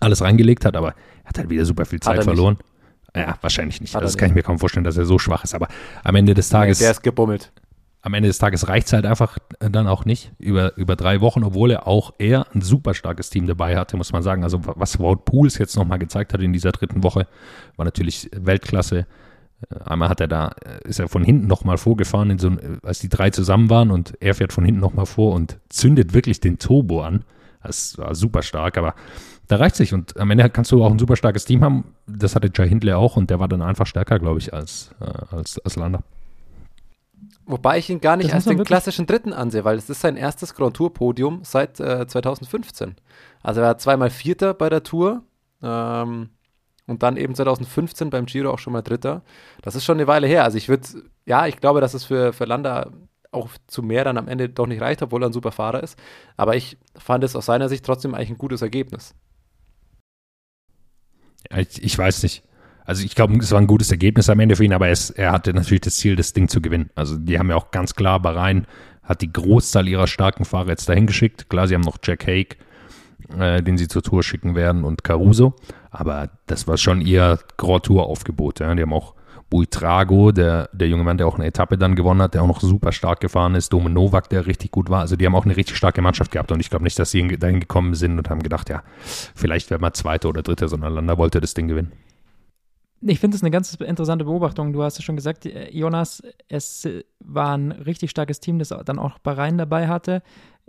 alles 0.00 0.22
reingelegt 0.22 0.64
hat, 0.64 0.76
aber 0.76 0.94
er 1.24 1.28
hat 1.30 1.38
halt 1.38 1.50
wieder 1.50 1.64
super 1.64 1.84
viel 1.84 2.00
Zeit 2.00 2.22
verloren. 2.22 2.54
Nicht. 3.14 3.26
Ja, 3.26 3.36
wahrscheinlich 3.40 3.80
nicht. 3.80 3.94
Also 3.96 4.04
das 4.04 4.16
kann 4.16 4.28
ich 4.28 4.34
mir 4.34 4.42
kaum 4.42 4.60
vorstellen, 4.60 4.84
dass 4.84 4.96
er 4.96 5.04
so 5.04 5.18
schwach 5.18 5.42
ist, 5.42 5.54
aber 5.54 5.66
am 6.04 6.14
Ende 6.14 6.34
des 6.34 6.48
Tages. 6.48 6.78
Nee, 6.78 6.84
der 6.84 6.92
ist 6.92 7.02
gebummelt 7.02 7.50
am 8.02 8.14
Ende 8.14 8.28
des 8.28 8.38
Tages 8.38 8.68
reicht 8.68 8.86
es 8.86 8.92
halt 8.94 9.04
einfach 9.04 9.38
dann 9.58 9.86
auch 9.86 10.04
nicht 10.04 10.32
über, 10.38 10.76
über 10.76 10.96
drei 10.96 11.20
Wochen, 11.20 11.44
obwohl 11.44 11.70
er 11.70 11.86
auch 11.86 12.14
eher 12.18 12.46
ein 12.54 12.62
super 12.62 12.94
starkes 12.94 13.28
Team 13.28 13.46
dabei 13.46 13.76
hatte, 13.76 13.96
muss 13.96 14.12
man 14.12 14.22
sagen. 14.22 14.42
Also 14.42 14.60
was 14.64 14.98
Wout 14.98 15.24
Pools 15.24 15.58
jetzt 15.58 15.76
nochmal 15.76 15.98
gezeigt 15.98 16.32
hat 16.32 16.40
in 16.40 16.52
dieser 16.52 16.72
dritten 16.72 17.02
Woche, 17.02 17.26
war 17.76 17.84
natürlich 17.84 18.30
Weltklasse. 18.34 19.06
Äh, 19.68 19.84
einmal 19.84 20.08
hat 20.08 20.20
er 20.20 20.28
da, 20.28 20.52
äh, 20.64 20.88
ist 20.88 20.98
er 20.98 21.08
von 21.08 21.22
hinten 21.22 21.46
nochmal 21.46 21.76
vorgefahren, 21.76 22.38
so, 22.38 22.50
als 22.82 23.00
die 23.00 23.10
drei 23.10 23.30
zusammen 23.30 23.68
waren 23.68 23.90
und 23.90 24.14
er 24.20 24.34
fährt 24.34 24.52
von 24.52 24.64
hinten 24.64 24.80
nochmal 24.80 25.06
vor 25.06 25.34
und 25.34 25.58
zündet 25.68 26.14
wirklich 26.14 26.40
den 26.40 26.58
Turbo 26.58 27.02
an. 27.02 27.24
Das 27.62 27.98
war 27.98 28.14
super 28.14 28.42
stark, 28.42 28.78
aber 28.78 28.94
da 29.46 29.56
reicht 29.56 29.76
sich 29.76 29.92
und 29.92 30.18
am 30.18 30.30
Ende 30.30 30.48
kannst 30.48 30.72
du 30.72 30.82
auch 30.82 30.90
ein 30.90 30.98
super 30.98 31.16
starkes 31.16 31.44
Team 31.44 31.62
haben. 31.62 31.84
Das 32.06 32.34
hatte 32.34 32.50
Jai 32.54 32.68
Hindley 32.68 32.94
auch 32.94 33.16
und 33.16 33.28
der 33.28 33.40
war 33.40 33.48
dann 33.48 33.60
einfach 33.60 33.86
stärker, 33.86 34.18
glaube 34.18 34.38
ich, 34.38 34.54
als, 34.54 34.94
äh, 35.00 35.36
als, 35.36 35.58
als 35.58 35.76
Lander. 35.76 36.02
Wobei 37.50 37.78
ich 37.78 37.90
ihn 37.90 38.00
gar 38.00 38.16
nicht 38.16 38.32
als 38.32 38.44
den 38.44 38.62
klassischen 38.62 39.06
Dritten 39.06 39.32
ansehe, 39.32 39.64
weil 39.64 39.76
es 39.76 39.90
ist 39.90 40.00
sein 40.00 40.16
erstes 40.16 40.54
Grand 40.54 40.76
Tour 40.76 40.94
Podium 40.94 41.40
seit 41.42 41.80
äh, 41.80 42.06
2015. 42.06 42.94
Also 43.42 43.60
er 43.60 43.66
war 43.66 43.78
zweimal 43.78 44.10
Vierter 44.10 44.54
bei 44.54 44.68
der 44.68 44.84
Tour 44.84 45.24
ähm, 45.60 46.30
und 46.86 47.02
dann 47.02 47.16
eben 47.16 47.34
2015 47.34 48.10
beim 48.10 48.26
Giro 48.26 48.52
auch 48.52 48.60
schon 48.60 48.72
mal 48.72 48.82
Dritter. 48.82 49.22
Das 49.62 49.74
ist 49.74 49.84
schon 49.84 49.96
eine 49.96 50.06
Weile 50.06 50.28
her. 50.28 50.44
Also 50.44 50.58
ich 50.58 50.68
würde, 50.68 50.86
ja, 51.26 51.48
ich 51.48 51.56
glaube, 51.56 51.80
dass 51.80 51.94
es 51.94 52.04
für, 52.04 52.32
für 52.32 52.44
Landa 52.44 52.90
auch 53.32 53.48
zu 53.66 53.82
mehr 53.82 54.04
dann 54.04 54.16
am 54.16 54.28
Ende 54.28 54.48
doch 54.48 54.66
nicht 54.66 54.80
reicht, 54.80 55.02
obwohl 55.02 55.22
er 55.22 55.28
ein 55.28 55.32
super 55.32 55.52
Fahrer 55.52 55.82
ist. 55.82 55.98
Aber 56.36 56.54
ich 56.54 56.78
fand 56.96 57.24
es 57.24 57.34
aus 57.34 57.46
seiner 57.46 57.68
Sicht 57.68 57.84
trotzdem 57.84 58.14
eigentlich 58.14 58.30
ein 58.30 58.38
gutes 58.38 58.62
Ergebnis. 58.62 59.14
Ich, 61.56 61.82
ich 61.82 61.98
weiß 61.98 62.22
nicht. 62.22 62.44
Also 62.84 63.04
ich 63.04 63.14
glaube, 63.14 63.36
es 63.38 63.52
war 63.52 63.60
ein 63.60 63.66
gutes 63.66 63.90
Ergebnis 63.90 64.28
am 64.28 64.40
Ende 64.40 64.56
für 64.56 64.64
ihn, 64.64 64.72
aber 64.72 64.88
es, 64.88 65.10
er 65.10 65.32
hatte 65.32 65.52
natürlich 65.52 65.82
das 65.82 65.96
Ziel, 65.96 66.16
das 66.16 66.32
Ding 66.32 66.48
zu 66.48 66.60
gewinnen. 66.60 66.90
Also 66.94 67.16
die 67.16 67.38
haben 67.38 67.50
ja 67.50 67.56
auch 67.56 67.70
ganz 67.70 67.94
klar, 67.94 68.20
Bahrain 68.20 68.66
hat 69.02 69.22
die 69.22 69.32
Großzahl 69.32 69.88
ihrer 69.88 70.06
starken 70.06 70.44
Fahrer 70.44 70.68
jetzt 70.68 70.88
dahin 70.88 71.06
geschickt. 71.06 71.48
Klar, 71.48 71.68
sie 71.68 71.74
haben 71.74 71.82
noch 71.82 71.98
Jack 72.02 72.26
Hake, 72.26 72.56
äh, 73.38 73.62
den 73.62 73.76
sie 73.76 73.88
zur 73.88 74.02
Tour 74.02 74.22
schicken 74.22 74.54
werden, 74.54 74.84
und 74.84 75.04
Caruso. 75.04 75.54
Aber 75.90 76.30
das 76.46 76.68
war 76.68 76.76
schon 76.76 77.00
ihr 77.00 77.38
Grand 77.56 77.84
Tour-Aufgebot. 77.84 78.60
Ja. 78.60 78.74
Die 78.74 78.82
haben 78.82 78.92
auch 78.92 79.14
Buitrago, 79.50 80.30
der, 80.30 80.70
der 80.72 80.88
junge 80.88 81.02
Mann, 81.02 81.18
der 81.18 81.26
auch 81.26 81.34
eine 81.34 81.46
Etappe 81.46 81.76
dann 81.76 81.96
gewonnen 81.96 82.22
hat, 82.22 82.34
der 82.34 82.42
auch 82.42 82.46
noch 82.46 82.60
super 82.60 82.92
stark 82.92 83.18
gefahren 83.18 83.56
ist, 83.56 83.72
Dome 83.72 83.90
Novak, 83.90 84.28
der 84.30 84.46
richtig 84.46 84.70
gut 84.70 84.88
war. 84.88 85.00
Also 85.00 85.16
die 85.16 85.26
haben 85.26 85.34
auch 85.34 85.44
eine 85.44 85.56
richtig 85.56 85.76
starke 85.76 86.00
Mannschaft 86.00 86.30
gehabt 86.30 86.52
und 86.52 86.60
ich 86.60 86.70
glaube 86.70 86.84
nicht, 86.84 86.98
dass 86.98 87.10
sie 87.10 87.26
dahin 87.36 87.58
gekommen 87.58 87.94
sind 87.94 88.16
und 88.16 88.30
haben 88.30 88.44
gedacht, 88.44 88.70
ja, 88.70 88.84
vielleicht 89.34 89.70
werden 89.70 89.82
wir 89.82 89.92
Zweiter 89.92 90.28
oder 90.28 90.42
Dritter, 90.42 90.68
sondern 90.68 90.94
Landa 90.94 91.18
wollte 91.18 91.40
das 91.40 91.54
Ding 91.54 91.66
gewinnen. 91.66 91.90
Ich 93.02 93.18
finde 93.18 93.34
es 93.34 93.42
eine 93.42 93.50
ganz 93.50 93.74
interessante 93.74 94.26
Beobachtung. 94.26 94.72
Du 94.72 94.82
hast 94.82 94.98
ja 94.98 95.02
schon 95.02 95.16
gesagt, 95.16 95.46
äh, 95.46 95.70
Jonas, 95.70 96.22
es 96.48 96.86
war 97.18 97.56
ein 97.56 97.72
richtig 97.72 98.10
starkes 98.10 98.40
Team, 98.40 98.58
das 98.58 98.74
dann 98.84 98.98
auch 98.98 99.18
Bahrain 99.18 99.56
dabei 99.56 99.88
hatte, 99.88 100.22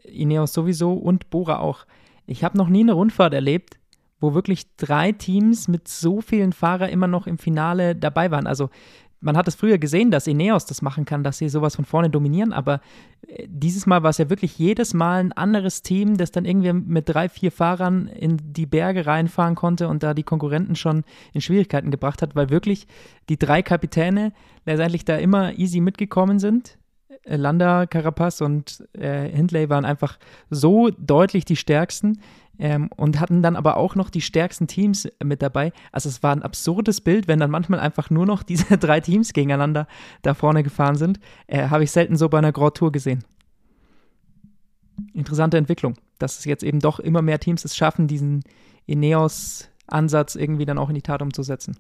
Ineos 0.04 0.54
sowieso 0.54 0.94
und 0.94 1.30
Bora 1.30 1.60
auch. 1.60 1.86
Ich 2.26 2.44
habe 2.44 2.58
noch 2.58 2.70
nie 2.70 2.82
eine 2.82 2.94
Rundfahrt 2.94 3.34
erlebt, 3.34 3.80
wo 4.20 4.34
wirklich 4.34 4.76
drei 4.78 5.12
Teams 5.12 5.67
mit 5.67 5.88
so 5.88 6.22
vielen 6.22 6.54
Fahrern 6.54 6.89
immer 6.89 7.08
noch 7.08 7.28
im 7.28 7.38
Finale 7.38 7.96
dabei 7.96 8.32
waren. 8.32 8.48
Also 8.48 8.70
man 9.21 9.38
hat 9.38 9.47
es 9.47 9.55
früher 9.55 9.77
gesehen, 9.77 10.12
dass 10.12 10.27
Ineos 10.27 10.65
das 10.65 10.81
machen 10.81 11.05
kann, 11.05 11.23
dass 11.23 11.38
sie 11.38 11.47
sowas 11.47 11.75
von 11.75 11.86
vorne 11.86 12.10
dominieren, 12.10 12.51
aber 12.51 12.81
äh, 13.27 13.47
dieses 13.47 13.86
Mal 13.86 14.03
war 14.03 14.10
es 14.10 14.17
ja 14.17 14.29
wirklich 14.29 14.57
jedes 14.57 14.93
Mal 14.93 15.19
ein 15.19 15.31
anderes 15.31 15.84
Team, 15.84 16.17
das 16.17 16.31
dann 16.31 16.45
irgendwie 16.45 16.73
mit 16.73 17.07
drei, 17.07 17.29
vier 17.29 17.51
Fahrern 17.51 18.07
in 18.07 18.38
die 18.41 18.65
Berge 18.65 19.05
reinfahren 19.05 19.55
konnte 19.55 19.88
und 19.88 20.03
da 20.03 20.13
die 20.13 20.23
Konkurrenten 20.23 20.75
schon 20.75 21.03
in 21.34 21.41
Schwierigkeiten 21.41 21.91
gebracht 21.91 22.21
hat, 22.21 22.36
weil 22.36 22.49
wirklich 22.49 22.88
die 23.29 23.38
drei 23.38 23.62
Kapitäne 23.62 24.34
letztendlich 24.65 25.05
da 25.05 25.15
immer 25.15 25.57
easy 25.57 25.79
mitgekommen 25.79 26.39
sind. 26.39 26.77
Landa, 27.25 27.86
Carapaz 27.86 28.41
und 28.41 28.84
äh, 28.93 29.29
Hindley 29.29 29.69
waren 29.69 29.86
einfach 29.86 30.17
so 30.49 30.89
deutlich 30.89 31.45
die 31.45 31.55
stärksten 31.55 32.19
ähm, 32.57 32.89
und 32.95 33.19
hatten 33.19 33.41
dann 33.41 33.55
aber 33.55 33.77
auch 33.77 33.95
noch 33.95 34.10
die 34.10 34.21
stärksten 34.21 34.67
Teams 34.67 35.07
mit 35.23 35.41
dabei. 35.41 35.71
Also 35.91 36.10
es 36.10 36.23
war 36.23 36.31
ein 36.31 36.43
absurdes 36.43 37.01
Bild, 37.01 37.27
wenn 37.27 37.39
dann 37.39 37.51
manchmal 37.51 37.79
einfach 37.79 38.10
nur 38.10 38.25
noch 38.25 38.43
diese 38.43 38.77
drei 38.77 38.99
Teams 38.99 39.34
gegeneinander 39.34 39.88
da 40.21 40.34
vorne 40.34 40.63
gefahren 40.63 40.95
sind. 40.95 41.19
Äh, 41.47 41.69
Habe 41.69 41.84
ich 41.84 41.91
selten 41.91 42.15
so 42.15 42.29
bei 42.29 42.39
einer 42.39 42.51
Grand 42.51 42.75
Tour 42.75 42.91
gesehen. 42.91 43.23
Interessante 45.13 45.57
Entwicklung, 45.57 45.95
dass 46.19 46.39
es 46.39 46.45
jetzt 46.45 46.63
eben 46.63 46.79
doch 46.79 46.99
immer 46.99 47.21
mehr 47.21 47.39
Teams 47.39 47.65
es 47.65 47.75
schaffen, 47.75 48.07
diesen 48.07 48.43
Ineos-Ansatz 48.86 50.36
irgendwie 50.36 50.65
dann 50.65 50.77
auch 50.77 50.89
in 50.89 50.95
die 50.95 51.01
Tat 51.01 51.21
umzusetzen. 51.21 51.75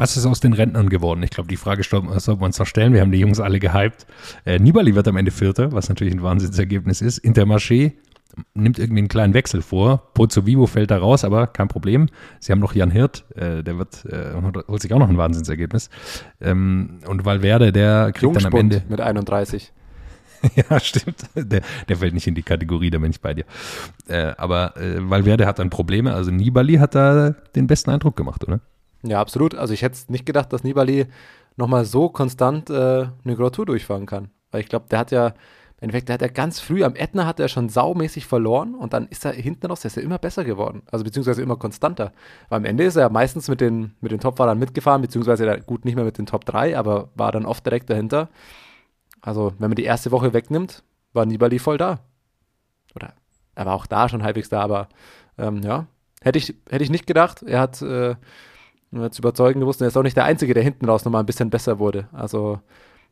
Was 0.00 0.16
ist 0.16 0.24
aus 0.24 0.40
den 0.40 0.54
Rentnern 0.54 0.88
geworden? 0.88 1.22
Ich 1.22 1.28
glaube, 1.28 1.50
die 1.50 1.58
Frage 1.58 1.82
sollten 1.82 2.08
wir 2.08 2.42
uns 2.46 2.58
noch 2.58 2.66
stellen. 2.66 2.94
Wir 2.94 3.02
haben 3.02 3.12
die 3.12 3.18
Jungs 3.18 3.38
alle 3.38 3.58
gehypt. 3.58 4.06
Äh, 4.46 4.58
Nibali 4.58 4.94
wird 4.94 5.06
am 5.06 5.18
Ende 5.18 5.30
Vierter, 5.30 5.72
was 5.72 5.90
natürlich 5.90 6.14
ein 6.14 6.22
Wahnsinnsergebnis 6.22 7.02
ist. 7.02 7.22
Intermarché 7.22 7.92
nimmt 8.54 8.78
irgendwie 8.78 9.00
einen 9.00 9.08
kleinen 9.08 9.34
Wechsel 9.34 9.60
vor. 9.60 10.10
Pozzo 10.14 10.46
Vivo 10.46 10.66
fällt 10.66 10.90
da 10.90 10.96
raus, 10.96 11.22
aber 11.22 11.48
kein 11.48 11.68
Problem. 11.68 12.08
Sie 12.38 12.50
haben 12.50 12.60
noch 12.60 12.74
Jan 12.74 12.90
Hirt, 12.90 13.26
äh, 13.36 13.62
der 13.62 13.76
wird, 13.76 14.06
äh, 14.06 14.32
holt 14.68 14.80
sich 14.80 14.90
auch 14.94 14.98
noch 14.98 15.10
ein 15.10 15.18
Wahnsinnsergebnis. 15.18 15.90
Ähm, 16.40 17.00
und 17.06 17.26
Valverde, 17.26 17.70
der 17.70 18.12
kriegt 18.12 18.34
dann 18.34 18.46
am 18.46 18.56
Ende. 18.58 18.82
mit 18.88 19.02
31. 19.02 19.70
ja, 20.54 20.80
stimmt. 20.80 21.26
Der, 21.34 21.60
der 21.90 21.96
fällt 21.98 22.14
nicht 22.14 22.26
in 22.26 22.34
die 22.34 22.42
Kategorie, 22.42 22.88
da 22.88 22.96
bin 22.96 23.10
ich 23.10 23.20
bei 23.20 23.34
dir. 23.34 23.44
Äh, 24.08 24.32
aber 24.38 24.78
äh, 24.78 25.10
Valverde 25.10 25.44
hat 25.44 25.58
dann 25.58 25.68
Probleme. 25.68 26.14
Also 26.14 26.30
Nibali 26.30 26.76
hat 26.76 26.94
da 26.94 27.34
den 27.54 27.66
besten 27.66 27.90
Eindruck 27.90 28.16
gemacht, 28.16 28.48
oder? 28.48 28.60
Ja, 29.02 29.20
absolut. 29.20 29.54
Also 29.54 29.74
ich 29.74 29.82
hätte 29.82 29.98
nicht 30.08 30.26
gedacht, 30.26 30.52
dass 30.52 30.64
Nibali 30.64 31.06
nochmal 31.56 31.84
so 31.84 32.08
konstant 32.08 32.70
äh, 32.70 33.08
eine 33.24 33.36
Grand 33.36 33.54
Tour 33.54 33.66
durchfahren 33.66 34.06
kann. 34.06 34.30
Weil 34.50 34.60
ich 34.62 34.68
glaube, 34.68 34.86
der 34.90 34.98
hat 34.98 35.10
ja 35.10 35.28
im 35.80 35.84
Endeffekt, 35.84 36.08
der 36.08 36.14
hat 36.14 36.22
er 36.22 36.28
ganz 36.28 36.60
früh 36.60 36.84
am 36.84 36.94
Ätna 36.94 37.24
hat 37.24 37.40
er 37.40 37.48
schon 37.48 37.70
saumäßig 37.70 38.26
verloren 38.26 38.74
und 38.74 38.92
dann 38.92 39.06
ist 39.08 39.24
er 39.24 39.32
hinten 39.32 39.66
raus, 39.66 39.80
der 39.80 39.88
ist 39.88 39.96
ja 39.96 40.02
immer 40.02 40.18
besser 40.18 40.44
geworden. 40.44 40.82
Also 40.90 41.04
beziehungsweise 41.04 41.40
immer 41.40 41.56
konstanter. 41.56 42.12
Weil 42.50 42.58
am 42.58 42.64
Ende 42.66 42.84
ist 42.84 42.96
er 42.96 43.08
meistens 43.08 43.48
mit 43.48 43.62
den, 43.62 43.94
mit 44.02 44.12
den 44.12 44.20
Top-Fahrern 44.20 44.58
mitgefahren, 44.58 45.00
beziehungsweise 45.00 45.62
gut 45.62 45.86
nicht 45.86 45.94
mehr 45.94 46.04
mit 46.04 46.18
den 46.18 46.26
Top 46.26 46.44
3, 46.44 46.76
aber 46.76 47.08
war 47.14 47.32
dann 47.32 47.46
oft 47.46 47.64
direkt 47.64 47.88
dahinter. 47.88 48.28
Also, 49.22 49.54
wenn 49.58 49.70
man 49.70 49.76
die 49.76 49.84
erste 49.84 50.10
Woche 50.10 50.34
wegnimmt, 50.34 50.82
war 51.14 51.24
Nibali 51.24 51.58
voll 51.58 51.78
da. 51.78 52.00
Oder 52.94 53.14
er 53.54 53.64
war 53.64 53.74
auch 53.74 53.86
da 53.86 54.08
schon 54.10 54.22
halbwegs 54.22 54.50
da, 54.50 54.60
aber 54.60 54.88
ähm, 55.38 55.62
ja, 55.62 55.86
hätte 56.22 56.38
ich, 56.38 56.54
hätte 56.68 56.84
ich 56.84 56.90
nicht 56.90 57.06
gedacht. 57.06 57.42
Er 57.42 57.60
hat 57.60 57.80
äh, 57.80 58.16
zu 58.90 59.20
überzeugen 59.20 59.60
gewusst, 59.60 59.80
er 59.80 59.88
ist 59.88 59.96
auch 59.96 60.02
nicht 60.02 60.16
der 60.16 60.24
Einzige, 60.24 60.54
der 60.54 60.62
hinten 60.62 60.88
raus 60.88 61.04
nochmal 61.04 61.22
ein 61.22 61.26
bisschen 61.26 61.50
besser 61.50 61.78
wurde. 61.78 62.08
Also 62.12 62.60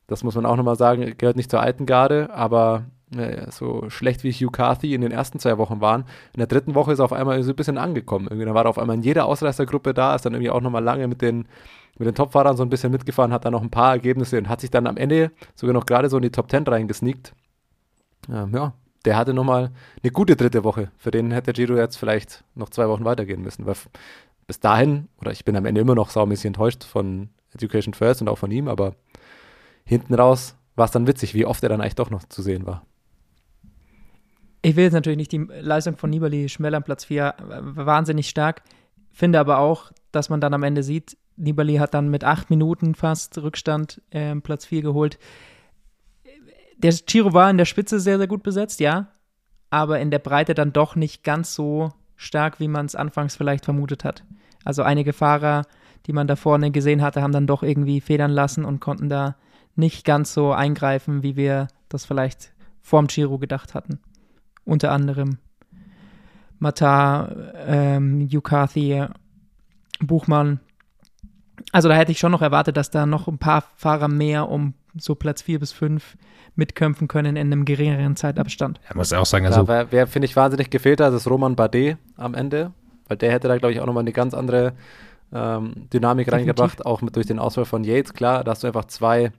das 0.09 0.25
muss 0.25 0.35
man 0.35 0.47
auch 0.47 0.57
nochmal 0.57 0.77
sagen, 0.77 1.15
gehört 1.19 1.37
nicht 1.37 1.51
zur 1.51 1.61
alten 1.61 1.87
Garde, 1.87 2.31
aber 2.33 2.85
äh, 3.17 3.51
so 3.51 3.89
schlecht 3.89 4.25
wie 4.25 4.33
Hugh 4.33 4.51
Carthy 4.51 4.95
in 4.95 5.01
den 5.01 5.13
ersten 5.13 5.39
zwei 5.39 5.57
Wochen 5.59 5.81
waren. 5.81 6.03
In 6.35 6.39
der 6.39 6.47
dritten 6.47 6.75
Woche 6.75 6.93
ist 6.93 6.99
er 6.99 7.05
auf 7.05 7.13
einmal 7.13 7.43
so 7.43 7.53
ein 7.53 7.57
bisschen 7.57 7.79
angekommen. 7.79 8.27
Irgendwie, 8.27 8.45
dann 8.45 8.55
war 8.55 8.65
er 8.65 8.71
auf 8.71 8.79
einmal 8.79 8.97
in 8.97 9.03
jeder 9.03 9.27
Ausreißergruppe 9.27 9.95
da, 9.95 10.15
ist 10.15 10.25
dann 10.27 10.35
irgendwie 10.35 10.51
auch 10.51 10.61
nochmal 10.61 10.83
lange 10.83 11.07
mit 11.09 11.23
den, 11.23 11.47
mit 11.99 12.07
den 12.07 12.15
Topfahrern 12.15 12.57
so 12.57 12.63
ein 12.63 12.71
bisschen 12.71 12.91
mitgefahren, 12.91 13.33
hat 13.33 13.45
dann 13.45 13.53
noch 13.53 13.63
ein 13.63 13.71
paar 13.71 13.93
Ergebnisse 13.93 14.39
und 14.39 14.49
hat 14.49 14.61
sich 14.61 14.71
dann 14.71 14.87
am 14.87 14.97
Ende 14.97 15.31
sogar 15.55 15.75
noch 15.75 15.87
gerade 15.87 16.09
so 16.09 16.17
in 16.17 16.23
die 16.23 16.33
Top 16.33 16.51
10 16.51 16.65
reingesneakt. 16.65 17.35
Ähm, 18.31 18.53
ja, 18.55 18.73
der 19.05 19.17
hatte 19.17 19.33
nochmal 19.33 19.71
eine 20.03 20.13
gute 20.13 20.37
dritte 20.37 20.65
Woche. 20.65 20.91
Für 20.99 21.11
den 21.11 21.31
hätte 21.31 21.53
Giro 21.53 21.77
jetzt 21.77 21.97
vielleicht 21.97 22.45
noch 22.55 22.69
zwei 22.71 22.89
Wochen 22.89 23.05
weitergehen 23.05 23.43
müssen, 23.43 23.65
weil 23.65 23.77
bis 24.49 24.59
dahin, 24.59 25.09
oder 25.21 25.31
ich 25.31 25.45
bin 25.45 25.55
am 25.55 25.67
Ende 25.67 25.81
immer 25.81 25.95
noch 25.95 26.11
saumäßig 26.11 26.47
enttäuscht 26.47 26.83
von 26.83 27.29
Education 27.55 27.95
First 27.95 28.23
und 28.23 28.29
auch 28.29 28.39
von 28.39 28.51
ihm, 28.51 28.67
aber 28.67 28.97
hinten 29.85 30.15
raus 30.15 30.57
war 30.75 30.87
es 30.87 30.91
dann 30.91 31.07
witzig, 31.07 31.35
wie 31.35 31.45
oft 31.45 31.63
er 31.63 31.69
dann 31.69 31.81
eigentlich 31.81 31.95
doch 31.95 32.11
noch 32.11 32.25
zu 32.25 32.43
sehen 32.43 32.67
war. 32.67 32.85
Ich 34.63 34.75
will 34.75 34.85
jetzt 34.85 34.95
natürlich 34.95 35.19
nicht 35.19 35.33
die 35.33 35.47
Leistung 35.61 35.97
von 35.97 36.11
Nibali 36.11 36.49
schmälern, 36.49 36.83
Platz 36.83 37.05
4, 37.05 37.35
wahnsinnig 37.61 38.29
stark. 38.29 38.63
Finde 39.13 39.39
aber 39.39 39.59
auch, 39.59 39.93
dass 40.13 40.31
man 40.31 40.41
dann 40.41 40.55
am 40.55 40.63
Ende 40.63 40.83
sieht, 40.83 41.17
Nibali 41.37 41.77
hat 41.77 41.95
dann 41.95 42.09
mit 42.09 42.25
acht 42.25 42.51
Minuten 42.51 42.95
fast 42.95 43.39
Rückstand 43.39 44.03
äh, 44.11 44.35
Platz 44.37 44.65
4 44.65 44.83
geholt. 44.83 45.19
Der 46.79 46.93
Giro 46.93 47.33
war 47.33 47.51
in 47.51 47.59
der 47.59 47.65
Spitze 47.67 48.01
sehr, 48.01 48.19
sehr 48.19 48.27
gut 48.27 48.43
besetzt, 48.43 48.81
ja, 48.81 49.09
aber 49.71 50.01
in 50.01 50.11
der 50.11 50.19
Breite 50.19 50.55
dann 50.55 50.73
doch 50.73 50.97
nicht 50.97 51.23
ganz 51.23 51.55
so 51.55 51.93
stark, 52.19 52.61
wie 52.61 52.69
man 52.69 52.85
es 52.85 52.95
anfangs 52.95 53.37
vielleicht 53.37 53.65
vermutet 53.65 54.05
hat. 54.05 54.25
Also 54.65 54.83
einige 54.83 55.15
Fahrer, 55.15 55.63
die 56.07 56.13
man 56.13 56.27
da 56.27 56.37
vorne 56.37 56.71
gesehen 56.71 57.01
hatte, 57.01 57.23
haben 57.23 57.33
dann 57.33 57.47
doch 57.47 57.63
irgendwie 57.63 58.03
federn 58.03 58.31
lassen 58.31 58.67
und 58.67 58.81
konnten 58.81 59.09
da 59.09 59.37
nicht 59.77 60.05
ganz 60.05 60.35
so 60.35 60.53
eingreifen, 60.53 61.23
wie 61.23 61.37
wir 61.37 61.69
das 61.89 62.05
vielleicht 62.05 62.53
vorm 62.83 63.07
Giro 63.07 63.39
gedacht 63.39 63.75
hatten. 63.75 64.01
Unter 64.65 64.93
anderem 64.93 65.39
Mata, 66.59 67.53
ähm, 67.67 68.21
Yukathi, 68.21 69.07
Buchmann. 70.01 70.61
Also 71.73 71.89
da 71.89 71.95
hätte 71.95 72.13
ich 72.13 72.19
schon 72.19 72.33
noch 72.33 72.43
erwartet, 72.43 72.77
dass 72.77 72.91
da 72.91 73.07
noch 73.07 73.29
ein 73.29 73.39
paar 73.39 73.65
Fahrer 73.77 74.09
mehr 74.09 74.49
um 74.49 74.75
so 74.97 75.15
Platz 75.15 75.43
4 75.43 75.61
bis 75.61 75.73
5 75.73 76.17
mitkämpfen 76.57 77.09
können 77.09 77.37
in 77.37 77.53
einem 77.53 77.65
geringeren 77.65 78.17
Zeitabstand. 78.17 78.81
Ja, 78.89 78.97
muss 78.97 79.13
auch 79.13 79.27
sagen, 79.27 79.47
also. 79.47 79.61
Ja, 79.61 79.69
wer, 79.69 79.93
wer 79.93 80.07
finde 80.07 80.27
ich 80.27 80.35
wahnsinnig 80.35 80.71
gefehlt 80.71 81.01
hat, 81.01 81.13
ist 81.13 81.29
Roman 81.29 81.57
Bardet 81.57 81.99
am 82.17 82.35
Ende, 82.35 82.73
weil 83.07 83.17
der 83.17 83.33
hätte 83.33 83.49
da, 83.49 83.59
glaube 83.59 83.73
ich, 83.73 83.81
auch 83.81 83.87
nochmal 83.87 84.03
eine 84.03 84.13
ganz 84.13 84.35
andere 84.35 84.73
ähm, 85.33 85.89
Dynamik 85.93 86.27
Definitiv. 86.27 86.33
reingebracht, 86.33 86.87
auch 86.87 87.03
mit, 87.03 87.15
durch 87.15 87.27
den 87.27 87.39
Auswahl 87.39 87.65
von 87.65 87.85
Yates. 87.85 88.15
Klar, 88.15 88.45
da 88.45 88.53
hast 88.53 88.65
du 88.65 88.67
einfach 88.67 88.87
zwei 88.87 89.33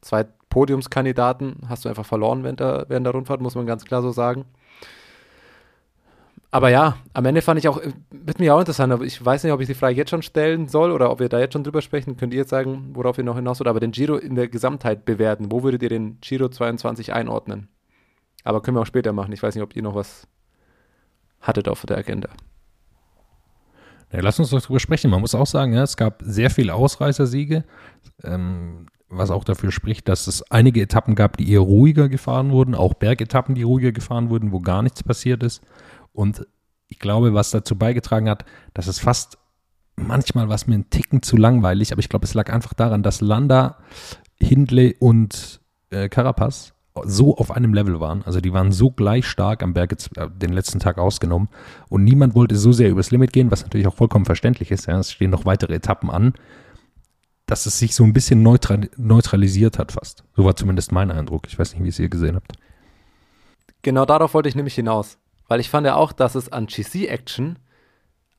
zwei 0.00 0.24
Podiumskandidaten 0.50 1.56
hast 1.68 1.84
du 1.84 1.88
einfach 1.88 2.06
verloren 2.06 2.42
während 2.42 2.60
der, 2.60 2.86
während 2.88 3.06
der 3.06 3.12
Rundfahrt, 3.12 3.40
muss 3.40 3.54
man 3.54 3.66
ganz 3.66 3.84
klar 3.84 4.02
so 4.02 4.10
sagen. 4.10 4.44
Aber 6.50 6.70
ja, 6.70 6.96
am 7.12 7.26
Ende 7.26 7.42
fand 7.42 7.58
ich 7.58 7.68
auch, 7.68 7.80
wird 8.10 8.38
mir 8.38 8.54
auch 8.54 8.60
interessant, 8.60 8.90
aber 8.92 9.04
ich 9.04 9.22
weiß 9.22 9.44
nicht, 9.44 9.52
ob 9.52 9.60
ich 9.60 9.66
die 9.66 9.74
Frage 9.74 9.96
jetzt 9.96 10.10
schon 10.10 10.22
stellen 10.22 10.66
soll 10.66 10.92
oder 10.92 11.10
ob 11.10 11.20
wir 11.20 11.28
da 11.28 11.38
jetzt 11.38 11.52
schon 11.52 11.62
drüber 11.62 11.82
sprechen. 11.82 12.16
Könnt 12.16 12.32
ihr 12.32 12.38
jetzt 12.38 12.50
sagen, 12.50 12.90
worauf 12.94 13.18
ihr 13.18 13.24
noch 13.24 13.36
hinaus 13.36 13.60
wollt, 13.60 13.68
aber 13.68 13.80
den 13.80 13.92
Giro 13.92 14.16
in 14.16 14.34
der 14.34 14.48
Gesamtheit 14.48 15.04
bewerten. 15.04 15.52
Wo 15.52 15.62
würdet 15.62 15.82
ihr 15.82 15.90
den 15.90 16.18
Giro 16.20 16.48
22 16.48 17.12
einordnen? 17.12 17.68
Aber 18.44 18.62
können 18.62 18.78
wir 18.78 18.80
auch 18.80 18.86
später 18.86 19.12
machen. 19.12 19.32
Ich 19.32 19.42
weiß 19.42 19.54
nicht, 19.54 19.64
ob 19.64 19.76
ihr 19.76 19.82
noch 19.82 19.94
was 19.94 20.26
hattet 21.40 21.68
auf 21.68 21.84
der 21.84 21.98
Agenda. 21.98 22.30
Ja, 24.10 24.20
lass 24.20 24.38
uns 24.38 24.48
doch 24.48 24.62
drüber 24.62 24.80
sprechen. 24.80 25.10
Man 25.10 25.20
muss 25.20 25.34
auch 25.34 25.46
sagen, 25.46 25.74
ja, 25.74 25.82
es 25.82 25.98
gab 25.98 26.22
sehr 26.24 26.48
viele 26.48 26.74
Ausreißersiege. 26.74 27.64
Ähm, 28.24 28.86
was 29.10 29.30
auch 29.30 29.44
dafür 29.44 29.72
spricht, 29.72 30.08
dass 30.08 30.26
es 30.26 30.50
einige 30.50 30.82
Etappen 30.82 31.14
gab, 31.14 31.36
die 31.36 31.50
eher 31.50 31.60
ruhiger 31.60 32.08
gefahren 32.08 32.50
wurden, 32.50 32.74
auch 32.74 32.94
Bergetappen, 32.94 33.54
die 33.54 33.62
ruhiger 33.62 33.92
gefahren 33.92 34.30
wurden, 34.30 34.52
wo 34.52 34.60
gar 34.60 34.82
nichts 34.82 35.02
passiert 35.02 35.42
ist. 35.42 35.62
Und 36.18 36.48
ich 36.88 36.98
glaube, 36.98 37.32
was 37.32 37.52
dazu 37.52 37.76
beigetragen 37.76 38.28
hat, 38.28 38.44
dass 38.74 38.88
es 38.88 38.98
fast 38.98 39.38
manchmal 39.94 40.48
war 40.48 40.58
mir 40.66 40.74
ein 40.74 40.90
Ticken 40.90 41.22
zu 41.22 41.36
langweilig, 41.36 41.92
aber 41.92 42.00
ich 42.00 42.08
glaube, 42.08 42.24
es 42.24 42.34
lag 42.34 42.52
einfach 42.52 42.74
daran, 42.74 43.04
dass 43.04 43.20
Landa, 43.20 43.78
Hindley 44.40 44.96
und 44.98 45.60
äh, 45.90 46.08
Carapaz 46.08 46.74
so 47.04 47.36
auf 47.36 47.52
einem 47.52 47.72
Level 47.72 48.00
waren. 48.00 48.22
Also 48.24 48.40
die 48.40 48.52
waren 48.52 48.72
so 48.72 48.90
gleich 48.90 49.26
stark 49.26 49.62
am 49.62 49.74
Berg 49.74 49.92
äh, 50.16 50.28
den 50.28 50.52
letzten 50.52 50.80
Tag 50.80 50.98
ausgenommen 50.98 51.48
und 51.88 52.02
niemand 52.02 52.34
wollte 52.34 52.56
so 52.56 52.72
sehr 52.72 52.90
übers 52.90 53.12
Limit 53.12 53.32
gehen, 53.32 53.52
was 53.52 53.62
natürlich 53.62 53.86
auch 53.86 53.94
vollkommen 53.94 54.24
verständlich 54.24 54.72
ist. 54.72 54.86
Ja. 54.86 54.98
Es 54.98 55.12
stehen 55.12 55.30
noch 55.30 55.44
weitere 55.44 55.74
Etappen 55.74 56.10
an 56.10 56.34
dass 57.46 57.64
es 57.64 57.78
sich 57.78 57.94
so 57.94 58.04
ein 58.04 58.12
bisschen 58.12 58.42
neutral, 58.42 58.90
neutralisiert 58.98 59.78
hat 59.78 59.92
fast. 59.92 60.22
So 60.36 60.44
war 60.44 60.54
zumindest 60.54 60.92
mein 60.92 61.10
Eindruck. 61.10 61.46
Ich 61.46 61.58
weiß 61.58 61.72
nicht, 61.72 61.82
wie 61.82 61.88
es 61.88 61.98
ihr 61.98 62.10
gesehen 62.10 62.36
habt. 62.36 62.52
Genau 63.80 64.04
darauf 64.04 64.34
wollte 64.34 64.50
ich 64.50 64.54
nämlich 64.54 64.74
hinaus. 64.74 65.16
Weil 65.48 65.60
ich 65.60 65.70
fand 65.70 65.86
ja 65.86 65.96
auch, 65.96 66.12
dass 66.12 66.34
es 66.34 66.52
an 66.52 66.66
GC-Action 66.66 67.58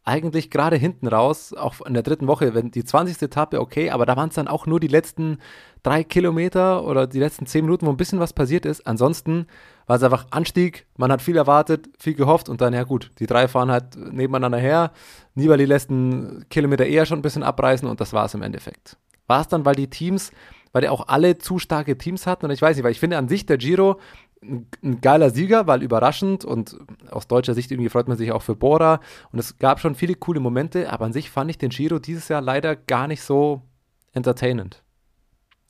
eigentlich 0.09 0.49
gerade 0.49 0.75
hinten 0.75 1.07
raus, 1.07 1.53
auch 1.53 1.81
in 1.81 1.93
der 1.93 2.03
dritten 2.03 2.27
Woche, 2.27 2.55
wenn 2.55 2.71
die 2.71 2.83
20. 2.83 3.21
Etappe 3.21 3.59
okay, 3.61 3.91
aber 3.91 4.05
da 4.05 4.15
waren 4.15 4.29
es 4.29 4.35
dann 4.35 4.47
auch 4.47 4.65
nur 4.65 4.79
die 4.79 4.87
letzten 4.87 5.37
drei 5.83 6.03
Kilometer 6.03 6.83
oder 6.83 7.05
die 7.05 7.19
letzten 7.19 7.45
zehn 7.45 7.63
Minuten, 7.63 7.85
wo 7.85 7.91
ein 7.91 7.97
bisschen 7.97 8.19
was 8.19 8.33
passiert 8.33 8.65
ist. 8.65 8.87
Ansonsten 8.87 9.45
war 9.85 9.97
es 9.97 10.03
einfach 10.03 10.27
Anstieg, 10.31 10.87
man 10.97 11.11
hat 11.11 11.21
viel 11.21 11.37
erwartet, 11.37 11.89
viel 11.99 12.15
gehofft 12.15 12.49
und 12.49 12.61
dann, 12.61 12.73
ja 12.73 12.83
gut, 12.83 13.11
die 13.19 13.27
drei 13.27 13.47
fahren 13.47 13.71
halt 13.71 13.95
nebeneinander 13.95 14.57
her. 14.57 14.91
Nibali 15.35 15.65
lässt 15.65 15.91
einen 15.91 16.45
Kilometer 16.49 16.85
eher 16.85 17.05
schon 17.05 17.19
ein 17.19 17.23
bisschen 17.23 17.43
abreißen 17.43 17.87
und 17.87 18.01
das 18.01 18.13
war 18.13 18.25
es 18.25 18.33
im 18.33 18.41
Endeffekt. 18.41 18.97
War 19.27 19.41
es 19.41 19.47
dann, 19.47 19.63
weil 19.63 19.75
die 19.75 19.89
Teams, 19.89 20.31
weil 20.71 20.81
die 20.81 20.89
auch 20.89 21.07
alle 21.07 21.37
zu 21.37 21.59
starke 21.59 21.97
Teams 21.97 22.25
hatten 22.25 22.45
und 22.45 22.51
ich 22.51 22.61
weiß 22.61 22.75
nicht, 22.75 22.83
weil 22.83 22.91
ich 22.91 22.99
finde 22.99 23.17
an 23.17 23.29
sich 23.29 23.45
der 23.45 23.57
Giro 23.57 23.99
ein, 24.41 25.01
geiler 25.01 25.29
Sieger, 25.29 25.67
weil 25.67 25.83
überraschend 25.83 26.45
und 26.45 26.77
aus 27.11 27.27
deutscher 27.27 27.53
Sicht 27.53 27.71
irgendwie 27.71 27.89
freut 27.89 28.07
man 28.07 28.17
sich 28.17 28.31
auch 28.31 28.41
für 28.41 28.55
Bora 28.55 28.99
und 29.31 29.39
es 29.39 29.57
gab 29.57 29.79
schon 29.79 29.95
viele 29.95 30.15
coole 30.15 30.39
Momente, 30.39 30.91
aber 30.91 31.05
an 31.05 31.13
sich 31.13 31.29
fand 31.29 31.49
ich 31.49 31.57
den 31.57 31.69
Giro 31.69 31.99
dieses 31.99 32.27
Jahr 32.29 32.41
leider 32.41 32.75
gar 32.75 33.07
nicht 33.07 33.21
so 33.21 33.61
entertainend. 34.13 34.83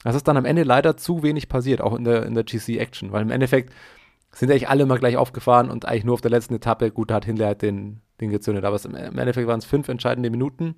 Es 0.04 0.16
ist 0.16 0.28
dann 0.28 0.38
am 0.38 0.46
Ende 0.46 0.64
leider 0.64 0.96
zu 0.98 1.24
wenig 1.24 1.50
passiert, 1.50 1.82
auch 1.82 1.96
in 1.96 2.04
der, 2.04 2.26
in 2.26 2.34
der 2.34 2.44
GC-Action, 2.44 3.12
weil 3.12 3.24
im 3.24 3.32
Endeffekt 3.32 3.74
sind 4.32 4.50
eigentlich 4.50 4.70
alle 4.70 4.86
mal 4.86 5.00
gleich 5.00 5.18
aufgefahren 5.18 5.70
und 5.70 5.86
eigentlich 5.86 6.06
nur 6.06 6.14
auf 6.14 6.22
der 6.22 6.32
letzten 6.32 6.54
Etappe, 6.54 6.92
gut, 6.92 7.10
da 7.10 7.16
hat 7.16 7.26
Hindley 7.26 7.46
halt 7.46 7.62
den, 7.62 8.02
den 8.22 8.30
gezündet, 8.30 8.64
aber 8.64 8.80
im 8.86 9.18
Endeffekt 9.18 9.48
waren 9.48 9.60
es 9.60 9.66
fünf 9.66 9.90
entscheidende 9.90 10.30
Minuten 10.30 10.76